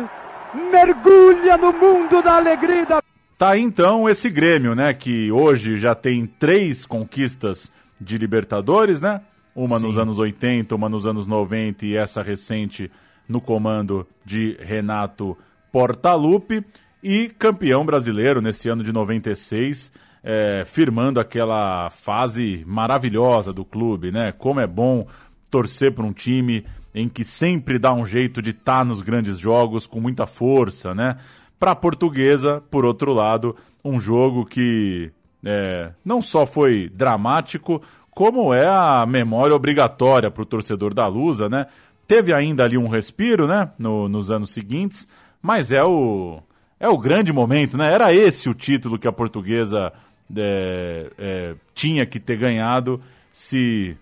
mergulha 0.70 1.56
no 1.56 1.72
mundo 1.72 2.22
da 2.22 2.36
alegria. 2.36 2.86
Da... 2.86 3.02
Tá 3.36 3.50
aí, 3.50 3.62
então 3.62 4.08
esse 4.08 4.30
Grêmio, 4.30 4.74
né, 4.74 4.92
que 4.94 5.30
hoje 5.30 5.76
já 5.76 5.94
tem 5.94 6.26
três 6.26 6.86
conquistas 6.86 7.72
de 8.00 8.16
Libertadores, 8.16 9.00
né? 9.00 9.20
Uma 9.54 9.78
Sim. 9.78 9.86
nos 9.86 9.98
anos 9.98 10.18
80, 10.18 10.74
uma 10.74 10.88
nos 10.88 11.04
anos 11.04 11.26
90 11.26 11.84
e 11.84 11.96
essa 11.96 12.22
recente 12.22 12.90
no 13.28 13.40
comando 13.40 14.06
de 14.24 14.56
Renato 14.60 15.36
Portaluppi 15.72 16.64
e 17.02 17.28
campeão 17.28 17.84
brasileiro 17.84 18.40
nesse 18.40 18.68
ano 18.68 18.82
de 18.82 18.92
96, 18.92 19.92
é, 20.22 20.64
firmando 20.64 21.20
aquela 21.20 21.90
fase 21.90 22.64
maravilhosa 22.66 23.52
do 23.52 23.64
clube, 23.64 24.12
né? 24.12 24.32
Como 24.32 24.60
é 24.60 24.66
bom 24.66 25.06
torcer 25.50 25.92
para 25.92 26.04
um 26.04 26.12
time 26.12 26.64
em 26.98 27.08
que 27.08 27.24
sempre 27.24 27.78
dá 27.78 27.92
um 27.92 28.04
jeito 28.04 28.42
de 28.42 28.50
estar 28.50 28.78
tá 28.78 28.84
nos 28.84 29.02
grandes 29.02 29.38
jogos 29.38 29.86
com 29.86 30.00
muita 30.00 30.26
força, 30.26 30.94
né? 30.94 31.16
Para 31.58 31.72
a 31.72 31.76
portuguesa, 31.76 32.62
por 32.70 32.84
outro 32.84 33.12
lado, 33.12 33.54
um 33.84 33.98
jogo 33.98 34.44
que 34.44 35.10
é, 35.44 35.92
não 36.04 36.20
só 36.20 36.46
foi 36.46 36.90
dramático, 36.92 37.80
como 38.10 38.52
é 38.52 38.66
a 38.66 39.06
memória 39.06 39.54
obrigatória 39.54 40.30
para 40.30 40.42
o 40.42 40.46
torcedor 40.46 40.92
da 40.92 41.06
Lusa, 41.06 41.48
né? 41.48 41.66
Teve 42.06 42.32
ainda 42.32 42.64
ali 42.64 42.76
um 42.76 42.88
respiro, 42.88 43.46
né? 43.46 43.70
No, 43.78 44.08
nos 44.08 44.30
anos 44.30 44.50
seguintes, 44.50 45.06
mas 45.40 45.70
é 45.70 45.84
o 45.84 46.40
é 46.80 46.88
o 46.88 46.98
grande 46.98 47.32
momento, 47.32 47.76
né? 47.76 47.92
Era 47.92 48.12
esse 48.12 48.48
o 48.48 48.54
título 48.54 48.98
que 48.98 49.08
a 49.08 49.12
portuguesa 49.12 49.92
é, 50.36 51.10
é, 51.18 51.54
tinha 51.74 52.06
que 52.06 52.20
ter 52.20 52.36
ganhado 52.36 53.00
se 53.32 53.96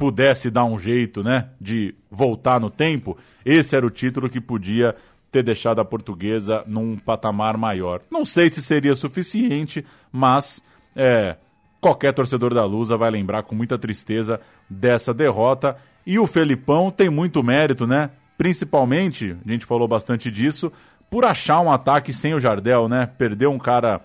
pudesse 0.00 0.50
dar 0.50 0.64
um 0.64 0.78
jeito, 0.78 1.22
né? 1.22 1.50
De 1.60 1.94
voltar 2.10 2.58
no 2.58 2.70
tempo. 2.70 3.18
Esse 3.44 3.76
era 3.76 3.86
o 3.86 3.90
título 3.90 4.30
que 4.30 4.40
podia 4.40 4.96
ter 5.30 5.42
deixado 5.42 5.78
a 5.78 5.84
portuguesa 5.84 6.64
num 6.66 6.96
patamar 6.96 7.58
maior. 7.58 8.00
Não 8.10 8.24
sei 8.24 8.48
se 8.48 8.62
seria 8.62 8.94
suficiente, 8.94 9.84
mas 10.10 10.64
é, 10.96 11.36
qualquer 11.82 12.14
torcedor 12.14 12.54
da 12.54 12.64
Lusa 12.64 12.96
vai 12.96 13.10
lembrar 13.10 13.42
com 13.42 13.54
muita 13.54 13.76
tristeza 13.78 14.40
dessa 14.70 15.12
derrota. 15.12 15.76
E 16.06 16.18
o 16.18 16.26
Felipão 16.26 16.90
tem 16.90 17.10
muito 17.10 17.42
mérito, 17.42 17.86
né? 17.86 18.10
Principalmente, 18.38 19.36
a 19.46 19.52
gente 19.52 19.66
falou 19.66 19.86
bastante 19.86 20.30
disso, 20.30 20.72
por 21.10 21.26
achar 21.26 21.60
um 21.60 21.70
ataque 21.70 22.10
sem 22.10 22.32
o 22.32 22.40
Jardel, 22.40 22.88
né? 22.88 23.06
Perdeu 23.18 23.50
um 23.50 23.58
cara 23.58 24.00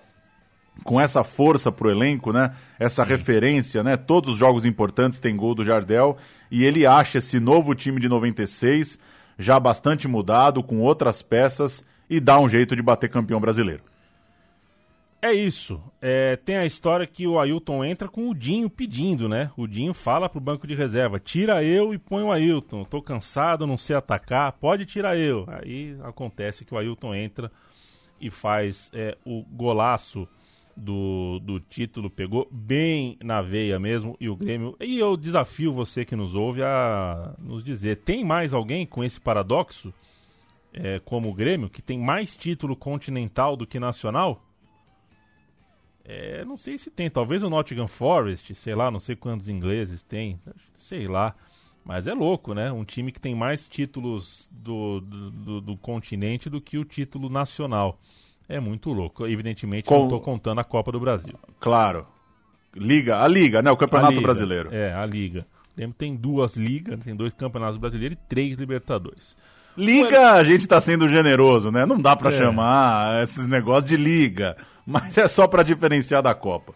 com 0.84 1.00
essa 1.00 1.24
força 1.24 1.72
pro 1.72 1.90
elenco, 1.90 2.32
né? 2.32 2.54
Essa 2.80 3.04
Sim. 3.04 3.10
referência, 3.10 3.84
né? 3.84 3.98
Todos 3.98 4.32
os 4.32 4.38
jogos 4.38 4.66
importantes 4.66 5.20
tem 5.20 5.36
gol 5.36 5.56
do 5.56 5.64
Jardel 5.64 6.18
e 6.52 6.64
ele 6.64 6.86
acha 6.86 7.18
esse 7.18 7.40
novo 7.40 7.74
time 7.74 8.00
de 8.00 8.10
96 8.10 9.00
já 9.38 9.60
bastante 9.60 10.08
mudado, 10.08 10.64
com 10.64 10.80
outras 10.80 11.22
peças 11.22 11.84
e 12.10 12.20
dá 12.20 12.40
um 12.40 12.48
jeito 12.48 12.76
de 12.76 12.82
bater 12.82 13.10
campeão 13.10 13.40
brasileiro. 13.40 13.84
É 15.22 15.34
isso. 15.34 15.82
É, 16.00 16.36
tem 16.36 16.56
a 16.56 16.68
história 16.68 17.08
que 17.08 17.26
o 17.26 17.40
Ailton 17.40 17.84
entra 17.84 18.08
com 18.08 18.30
o 18.30 18.36
Dinho 18.36 18.70
pedindo, 18.70 19.28
né? 19.28 19.50
O 19.58 19.66
Dinho 19.66 19.92
fala 19.92 20.30
pro 20.30 20.40
banco 20.40 20.68
de 20.68 20.76
reserva: 20.76 21.20
tira 21.20 21.64
eu 21.64 21.96
e 21.96 21.98
põe 21.98 22.22
o 22.22 22.32
Ailton. 22.32 22.84
Tô 22.84 23.02
cansado, 23.02 23.66
não 23.66 23.76
sei 23.76 23.96
atacar, 23.96 24.52
pode 24.52 24.86
tirar 24.86 25.18
eu. 25.18 25.46
Aí 25.48 25.98
acontece 26.04 26.64
que 26.64 26.76
o 26.76 26.78
Ailton 26.78 27.16
entra 27.16 27.52
e 28.22 28.30
faz 28.30 28.92
é, 28.94 29.18
o 29.26 29.44
golaço 29.44 30.28
do, 30.76 31.40
do 31.40 31.60
título, 31.60 32.10
pegou 32.10 32.48
bem 32.52 33.18
na 33.24 33.42
veia 33.42 33.80
mesmo. 33.80 34.18
E 34.20 34.28
o 34.28 34.36
Grêmio. 34.36 34.76
E 34.80 35.00
eu 35.00 35.16
desafio 35.16 35.74
você 35.74 36.04
que 36.04 36.16
nos 36.16 36.36
ouve 36.36 36.62
a 36.64 37.34
nos 37.40 37.64
dizer: 37.64 37.98
tem 37.98 38.24
mais 38.24 38.54
alguém 38.54 38.86
com 38.86 39.04
esse 39.04 39.20
paradoxo? 39.20 39.94
É, 40.74 41.00
como 41.00 41.30
o 41.30 41.34
Grêmio, 41.34 41.70
que 41.70 41.82
tem 41.82 41.98
mais 41.98 42.36
título 42.36 42.76
continental 42.76 43.56
do 43.56 43.66
que 43.66 43.80
nacional? 43.80 44.44
É, 46.04 46.44
não 46.44 46.58
sei 46.58 46.78
se 46.78 46.92
tem, 46.92 47.10
talvez 47.10 47.42
o 47.42 47.50
Nottingham 47.50 47.88
Forest, 47.88 48.54
sei 48.54 48.76
lá, 48.76 48.92
não 48.92 49.00
sei 49.00 49.16
quantos 49.16 49.48
ingleses 49.48 50.04
tem, 50.04 50.40
sei 50.76 51.08
lá. 51.08 51.34
Mas 51.84 52.08
é 52.08 52.14
louco, 52.14 52.54
né? 52.54 52.72
Um 52.72 52.84
time 52.84 53.12
que 53.12 53.22
tem 53.22 53.34
mais 53.34 53.68
títulos 53.68 54.50
do, 54.52 55.00
do, 55.00 55.32
do, 55.32 55.62
do 55.62 55.78
continente 55.78 56.50
do 56.50 56.60
que 56.60 56.78
o 56.78 56.84
título 56.84 57.30
nacional. 57.30 58.00
É 58.48 58.60
muito 58.60 58.92
louco. 58.92 59.26
Evidentemente, 59.26 59.86
Com... 59.86 59.96
não 59.96 60.04
estou 60.06 60.22
contando 60.22 60.60
a 60.60 60.64
Copa 60.64 60.92
do 60.92 61.00
Brasil. 61.00 61.34
Claro. 61.60 62.06
Liga, 62.76 63.22
a 63.22 63.28
Liga, 63.28 63.62
né? 63.62 63.72
O 63.72 63.78
Campeonato 63.78 64.14
Liga, 64.14 64.24
Brasileiro. 64.24 64.70
É, 64.74 64.94
a 64.94 65.06
Liga. 65.06 65.46
Lembro 65.78 65.96
tem 65.98 66.16
duas 66.16 66.56
ligas, 66.56 67.00
tem 67.04 67.16
dois 67.16 67.34
campeonatos 67.34 67.78
brasileiros 67.78 68.18
e 68.18 68.30
três 68.30 68.58
Libertadores. 68.58 69.36
Liga, 69.78 70.34
a 70.34 70.44
gente 70.44 70.66
tá 70.68 70.80
sendo 70.80 71.06
generoso, 71.08 71.70
né? 71.70 71.86
Não 71.86 72.00
dá 72.00 72.16
para 72.16 72.30
é. 72.30 72.38
chamar 72.38 73.22
esses 73.24 73.46
negócios 73.46 73.86
de 73.86 73.98
liga. 73.98 74.56
mas 74.86 75.18
é 75.18 75.28
só 75.28 75.48
para 75.48 75.64
diferenciar 75.64 76.22
da 76.22 76.34
Copa. 76.34 76.74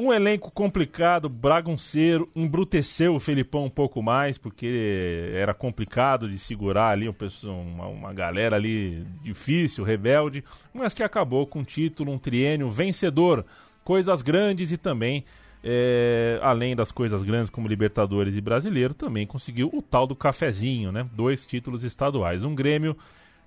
Um 0.00 0.12
elenco 0.12 0.48
complicado, 0.52 1.28
bragunceiro, 1.28 2.30
embruteceu 2.32 3.16
o 3.16 3.18
Felipão 3.18 3.64
um 3.64 3.68
pouco 3.68 4.00
mais, 4.00 4.38
porque 4.38 5.32
era 5.34 5.52
complicado 5.52 6.30
de 6.30 6.38
segurar 6.38 6.90
ali 6.90 7.12
uma, 7.42 7.86
uma 7.88 8.12
galera 8.14 8.54
ali 8.54 9.04
difícil, 9.24 9.82
rebelde, 9.82 10.44
mas 10.72 10.94
que 10.94 11.02
acabou 11.02 11.48
com 11.48 11.58
um 11.58 11.64
título, 11.64 12.12
um 12.12 12.18
triênio 12.18 12.70
vencedor, 12.70 13.44
coisas 13.82 14.22
grandes 14.22 14.70
e 14.70 14.76
também, 14.76 15.24
é, 15.64 16.38
além 16.44 16.76
das 16.76 16.92
coisas 16.92 17.24
grandes 17.24 17.50
como 17.50 17.66
Libertadores 17.66 18.36
e 18.36 18.40
Brasileiro, 18.40 18.94
também 18.94 19.26
conseguiu 19.26 19.68
o 19.74 19.82
tal 19.82 20.06
do 20.06 20.14
cafezinho, 20.14 20.92
né? 20.92 21.08
Dois 21.12 21.44
títulos 21.44 21.82
estaduais. 21.82 22.44
Um 22.44 22.54
Grêmio 22.54 22.96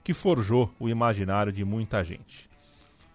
que 0.04 0.14
forjou 0.14 0.70
o 0.78 0.90
imaginário 0.90 1.54
de 1.54 1.64
muita 1.64 2.04
gente. 2.04 2.50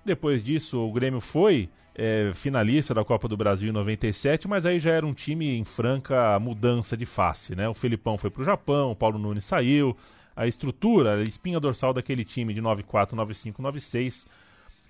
Depois 0.06 0.42
disso, 0.42 0.80
o 0.80 0.90
Grêmio 0.90 1.20
foi 1.20 1.68
é, 1.96 2.30
finalista 2.34 2.92
da 2.92 3.04
Copa 3.04 3.26
do 3.26 3.36
Brasil 3.36 3.70
em 3.70 3.72
97, 3.72 4.46
mas 4.46 4.66
aí 4.66 4.78
já 4.78 4.92
era 4.92 5.06
um 5.06 5.14
time 5.14 5.56
em 5.56 5.64
franca 5.64 6.38
mudança 6.38 6.96
de 6.96 7.06
face, 7.06 7.56
né? 7.56 7.68
O 7.68 7.74
Felipão 7.74 8.18
foi 8.18 8.30
para 8.30 8.42
o 8.42 8.44
Japão, 8.44 8.92
o 8.92 8.96
Paulo 8.96 9.18
Nunes 9.18 9.44
saiu, 9.44 9.96
a 10.36 10.46
estrutura, 10.46 11.16
a 11.16 11.22
espinha 11.22 11.58
dorsal 11.58 11.94
daquele 11.94 12.24
time 12.24 12.52
de 12.52 12.60
94, 12.60 13.16
95, 13.16 13.62
96 13.62 14.26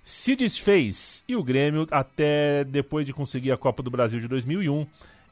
se 0.07 0.37
desfez 0.37 1.21
e 1.27 1.35
o 1.35 1.43
Grêmio, 1.43 1.85
até 1.91 2.63
depois 2.63 3.05
de 3.05 3.11
conseguir 3.11 3.51
a 3.51 3.57
Copa 3.57 3.83
do 3.83 3.91
Brasil 3.91 4.21
de 4.21 4.27
2001, 4.29 4.87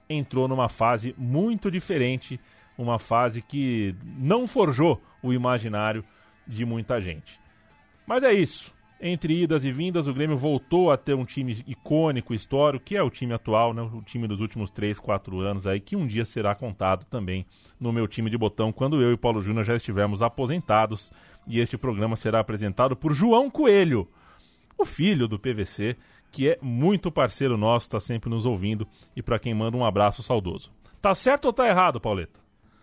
entrou 0.09 0.49
numa 0.49 0.67
fase 0.67 1.15
muito 1.17 1.71
diferente, 1.71 2.37
uma 2.77 2.99
fase 2.99 3.41
que 3.41 3.95
não 4.03 4.45
forjou 4.45 5.01
o 5.23 5.31
imaginário 5.31 6.03
de 6.45 6.65
muita 6.65 6.99
gente. 6.99 7.39
Mas 8.05 8.21
é 8.21 8.33
isso. 8.33 8.74
Entre 8.99 9.43
idas 9.43 9.65
e 9.65 9.71
vindas, 9.71 10.07
o 10.07 10.13
Grêmio 10.13 10.37
voltou 10.37 10.89
a 10.89 10.97
ter 10.97 11.13
um 11.13 11.25
time 11.25 11.63
icônico, 11.67 12.33
histórico, 12.33 12.85
que 12.85 12.95
é 12.95 13.03
o 13.03 13.09
time 13.09 13.33
atual, 13.33 13.73
né? 13.73 13.81
o 13.81 14.01
time 14.01 14.27
dos 14.27 14.39
últimos 14.39 14.69
3, 14.69 14.97
4 14.99 15.39
anos 15.41 15.67
aí, 15.67 15.79
que 15.79 15.95
um 15.95 16.07
dia 16.07 16.23
será 16.23 16.55
contado 16.55 17.05
também 17.05 17.45
no 17.79 17.91
meu 17.91 18.07
time 18.07 18.29
de 18.29 18.37
botão, 18.37 18.71
quando 18.71 19.01
eu 19.01 19.11
e 19.11 19.17
Paulo 19.17 19.41
Júnior 19.41 19.65
já 19.65 19.75
estivermos 19.75 20.21
aposentados. 20.21 21.11
E 21.45 21.59
este 21.59 21.77
programa 21.77 22.15
será 22.15 22.39
apresentado 22.39 22.95
por 22.95 23.13
João 23.13 23.49
Coelho, 23.49 24.07
o 24.77 24.85
filho 24.85 25.27
do 25.27 25.37
PVC, 25.37 25.95
que 26.31 26.49
é 26.49 26.57
muito 26.61 27.11
parceiro 27.11 27.57
nosso, 27.57 27.87
está 27.87 27.99
sempre 27.99 28.29
nos 28.29 28.45
ouvindo, 28.45 28.87
e 29.15 29.21
para 29.21 29.39
quem 29.39 29.53
manda 29.53 29.77
um 29.77 29.85
abraço 29.85 30.23
saudoso. 30.23 30.71
Tá 31.01 31.13
certo 31.13 31.45
ou 31.45 31.53
tá 31.53 31.67
errado, 31.67 31.99
Pauleta? 31.99 32.39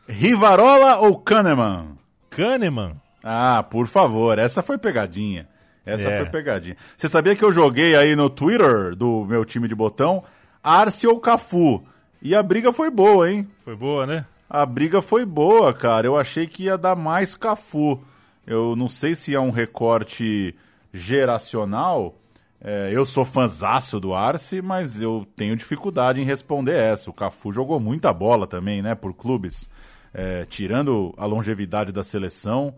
Rivarola 0.09 0.99
ou 0.99 1.19
Kahneman? 1.19 1.99
Kahneman? 2.31 3.01
Ah, 3.23 3.63
por 3.63 3.87
favor, 3.87 4.39
essa 4.39 4.63
foi 4.63 4.79
pegadinha. 4.79 5.49
Essa 5.85 6.11
é. 6.11 6.17
foi 6.19 6.27
pegadinha. 6.27 6.77
Você 6.97 7.09
sabia 7.09 7.35
que 7.35 7.45
eu 7.45 7.53
joguei 7.53 7.97
aí 7.97 8.15
no 8.15 8.31
Twitter 8.31 8.95
do 8.95 9.25
meu 9.25 9.45
time 9.45 9.67
de 9.67 9.75
botão 9.75 10.23
Arce 10.63 11.07
ou 11.07 11.19
Cafu? 11.19 11.83
E 12.21 12.35
a 12.35 12.43
briga 12.43 12.73
foi 12.73 12.89
boa, 12.91 13.31
hein? 13.31 13.49
Foi 13.65 13.75
boa, 13.75 14.07
né? 14.07 14.25
A 14.49 14.65
briga 14.65 15.03
foi 15.03 15.25
boa, 15.25 15.75
cara. 15.75 16.07
Eu 16.07 16.17
achei 16.17 16.47
que 16.47 16.65
ia 16.65 16.79
dar 16.79 16.95
mais 16.95 17.35
Cafu. 17.35 18.01
Eu 18.47 18.77
não 18.77 18.89
sei 18.89 19.17
se 19.17 19.35
é 19.35 19.41
um 19.41 19.51
recorte 19.51 20.55
geracional. 20.93 22.15
É, 22.61 22.91
eu 22.93 23.05
sou 23.05 23.25
fanzaço 23.25 23.99
do 23.99 24.15
Arce, 24.15 24.63
mas 24.63 25.01
eu 25.01 25.27
tenho 25.35 25.57
dificuldade 25.57 26.21
em 26.21 26.25
responder 26.25 26.77
essa. 26.77 27.11
O 27.11 27.13
Cafu 27.13 27.51
jogou 27.51 27.81
muita 27.81 28.13
bola 28.13 28.47
também, 28.47 28.81
né, 28.81 28.95
por 28.95 29.13
clubes. 29.13 29.69
É, 30.15 30.45
tirando 30.45 31.13
a 31.17 31.27
longevidade 31.27 31.91
da 31.91 32.05
seleção, 32.05 32.75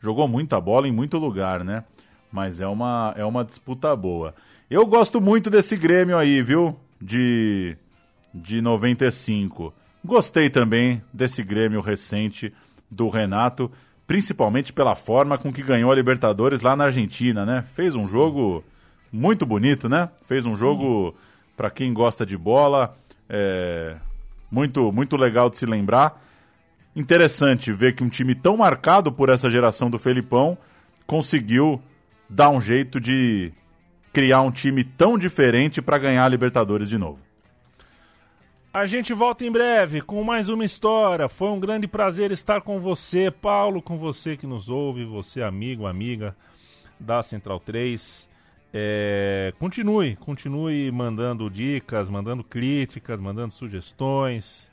jogou 0.00 0.26
muita 0.26 0.60
bola 0.60 0.88
em 0.88 0.92
muito 0.92 1.18
lugar, 1.18 1.62
né? 1.62 1.84
Mas 2.30 2.60
é 2.60 2.66
uma, 2.66 3.14
é 3.16 3.24
uma 3.24 3.44
disputa 3.44 3.94
boa. 3.96 4.34
Eu 4.70 4.84
gosto 4.84 5.20
muito 5.20 5.48
desse 5.48 5.76
Grêmio 5.76 6.18
aí, 6.18 6.42
viu? 6.42 6.78
De, 7.00 7.76
de 8.34 8.60
95. 8.60 9.72
Gostei 10.04 10.50
também 10.50 11.02
desse 11.12 11.42
Grêmio 11.42 11.80
recente 11.80 12.52
do 12.90 13.08
Renato, 13.08 13.70
principalmente 14.06 14.72
pela 14.72 14.94
forma 14.94 15.36
com 15.38 15.52
que 15.52 15.62
ganhou 15.62 15.90
a 15.90 15.94
Libertadores 15.94 16.60
lá 16.60 16.76
na 16.76 16.84
Argentina, 16.84 17.44
né? 17.44 17.64
Fez 17.74 17.94
um 17.94 18.06
jogo 18.06 18.64
muito 19.12 19.44
bonito, 19.44 19.88
né? 19.88 20.08
Fez 20.26 20.44
um 20.44 20.52
Sim. 20.52 20.58
jogo 20.58 21.14
para 21.56 21.70
quem 21.70 21.92
gosta 21.92 22.24
de 22.24 22.36
bola, 22.36 22.94
é, 23.28 23.96
muito 24.50 24.92
muito 24.92 25.16
legal 25.16 25.50
de 25.50 25.58
se 25.58 25.66
lembrar. 25.66 26.22
Interessante 26.94 27.72
ver 27.72 27.94
que 27.94 28.02
um 28.02 28.08
time 28.08 28.34
tão 28.34 28.56
marcado 28.56 29.12
por 29.12 29.28
essa 29.28 29.50
geração 29.50 29.90
do 29.90 29.98
Felipão 29.98 30.56
conseguiu 31.06 31.80
dar 32.28 32.50
um 32.50 32.60
jeito 32.60 33.00
de 33.00 33.52
criar 34.12 34.42
um 34.42 34.50
time 34.50 34.84
tão 34.84 35.16
diferente 35.16 35.80
para 35.80 35.98
ganhar 35.98 36.24
a 36.24 36.28
Libertadores 36.28 36.88
de 36.88 36.98
novo. 36.98 37.20
A 38.72 38.84
gente 38.84 39.14
volta 39.14 39.44
em 39.44 39.50
breve 39.50 40.02
com 40.02 40.22
mais 40.22 40.48
uma 40.48 40.64
história. 40.64 41.28
Foi 41.28 41.48
um 41.48 41.58
grande 41.58 41.88
prazer 41.88 42.30
estar 42.30 42.60
com 42.60 42.78
você, 42.78 43.30
Paulo, 43.30 43.80
com 43.80 43.96
você 43.96 44.36
que 44.36 44.46
nos 44.46 44.68
ouve, 44.68 45.04
você 45.04 45.42
amigo, 45.42 45.86
amiga 45.86 46.36
da 47.00 47.22
Central 47.22 47.58
3. 47.60 48.28
É, 48.72 49.54
continue, 49.58 50.16
continue 50.16 50.92
mandando 50.92 51.48
dicas, 51.48 52.10
mandando 52.10 52.44
críticas, 52.44 53.18
mandando 53.18 53.54
sugestões 53.54 54.70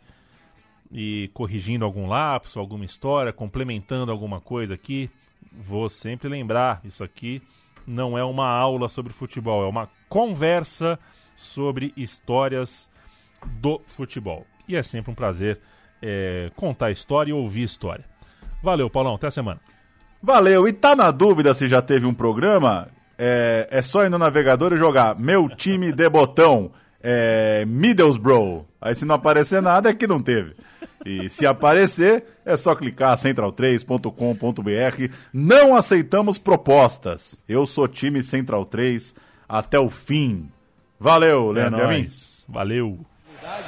e 0.92 1.30
corrigindo 1.34 1.86
algum 1.86 2.06
lapso, 2.06 2.60
alguma 2.60 2.84
história, 2.84 3.32
complementando 3.32 4.12
alguma 4.12 4.42
coisa 4.42 4.74
aqui 4.74 5.10
vou 5.60 5.90
sempre 5.90 6.28
lembrar, 6.30 6.82
isso 6.84 7.04
aqui 7.04 7.42
não 7.86 8.18
é 8.18 8.24
uma 8.24 8.48
aula 8.48 8.90
sobre 8.90 9.14
futebol, 9.14 9.64
é 9.64 9.68
uma 9.68 9.90
conversa 10.10 11.00
sobre 11.36 11.94
histórias 11.96 12.90
do 13.46 13.82
futebol. 13.86 14.46
E 14.68 14.76
é 14.76 14.84
sempre 14.84 15.12
um 15.12 15.16
prazer 15.16 15.60
é, 16.02 16.52
contar 16.56 16.92
história 16.92 17.30
e 17.30 17.34
ouvir 17.34 17.64
história. 17.64 18.06
Valeu, 18.62 18.90
Paulão, 18.90 19.16
até 19.16 19.28
a 19.28 19.32
semana. 19.32 19.60
Valeu, 20.22 20.68
e 20.68 20.74
tá 20.74 20.96
na 20.96 21.12
dúvida 21.12 21.54
se 21.54 21.68
já 21.68 21.82
teve 21.82 22.06
um 22.06 22.14
programa? 22.14 22.88
É, 23.18 23.68
é 23.70 23.82
só 23.82 24.04
ir 24.04 24.10
no 24.10 24.18
navegador 24.18 24.74
e 24.74 24.78
jogar 24.78 25.18
meu 25.20 25.48
time 25.48 25.92
de 25.92 26.10
botão, 26.10 26.72
é, 27.02 27.64
Middlesbrough. 27.66 28.66
Aí 28.82 28.96
se 28.96 29.06
não 29.06 29.16
aparecer 29.16 29.62
nada 29.62 29.90
é 29.90 29.94
que 29.94 30.08
não 30.08 30.22
teve. 30.22 30.56
E 31.06 31.30
se 31.30 31.46
aparecer, 31.46 32.26
é 32.44 32.58
só 32.58 32.74
clicar 32.74 33.16
central3.com.br. 33.16 35.14
Não 35.32 35.76
aceitamos 35.76 36.40
propostas. 36.40 37.40
Eu 37.48 37.68
sou 37.68 37.88
time 37.88 38.24
Central 38.24 38.66
3 38.66 39.14
até 39.48 39.80
o 39.80 39.90
fim. 39.90 40.50
Valeu, 41.00 41.52
é 41.52 41.54
Leandro 41.54 41.92
é 41.92 42.08
Valeu. 42.50 43.06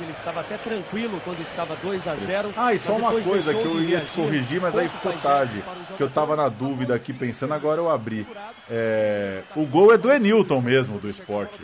Ele 0.02 0.12
estava 0.12 0.42
até 0.42 0.58
tranquilo 0.58 1.22
quando 1.24 1.40
estava 1.40 1.76
2 1.76 2.08
a 2.08 2.16
0 2.16 2.54
Ah, 2.58 2.74
e 2.74 2.80
só 2.80 2.98
uma 2.98 3.12
coisa 3.12 3.54
que 3.54 3.64
eu 3.64 3.80
ia 3.84 4.02
te 4.02 4.16
corrigir, 4.16 4.60
mas 4.60 4.76
aí 4.76 4.90
ficou 4.90 5.14
tarde. 5.14 5.64
Que 5.96 6.02
eu 6.02 6.10
tava 6.10 6.36
na 6.36 6.50
dúvida 6.50 6.96
aqui 6.96 7.14
pensando, 7.14 7.54
agora 7.54 7.80
eu 7.80 7.90
abri. 7.90 8.26
É... 8.70 9.44
O 9.56 9.66
gol 9.66 9.94
é 9.94 9.98
do 9.98 10.12
Enilton 10.12 10.62
mesmo, 10.62 10.98
do 10.98 11.08
esporte. 11.08 11.60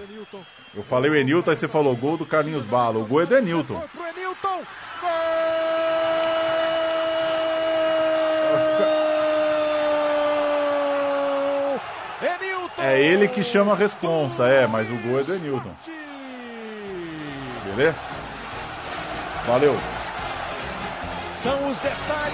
Eu 0.76 0.84
falei 0.84 1.10
o 1.10 1.16
Enilton, 1.16 1.50
aí 1.50 1.56
você 1.56 1.68
falou 1.68 1.96
gol 1.96 2.16
do 2.16 2.26
Carlinhos 2.26 2.66
Bala. 2.66 3.00
O 3.00 3.06
gol 3.06 3.22
é 3.22 3.26
do 3.26 3.36
Enilton. 3.36 3.82
Pro 3.92 4.06
Enilton! 4.06 4.62
É 12.78 13.00
ele 13.00 13.28
que 13.28 13.44
chama 13.44 13.74
a 13.74 13.76
responsa, 13.76 14.48
é, 14.48 14.66
mas 14.66 14.90
o 14.90 14.96
gol 14.98 15.20
é 15.20 15.24
do 15.24 15.36
Enilton. 15.36 15.72
Beleza? 17.66 17.96
Valeu. 19.46 19.78
São 21.34 21.70
os 21.70 21.78
detalhes. 21.80 22.34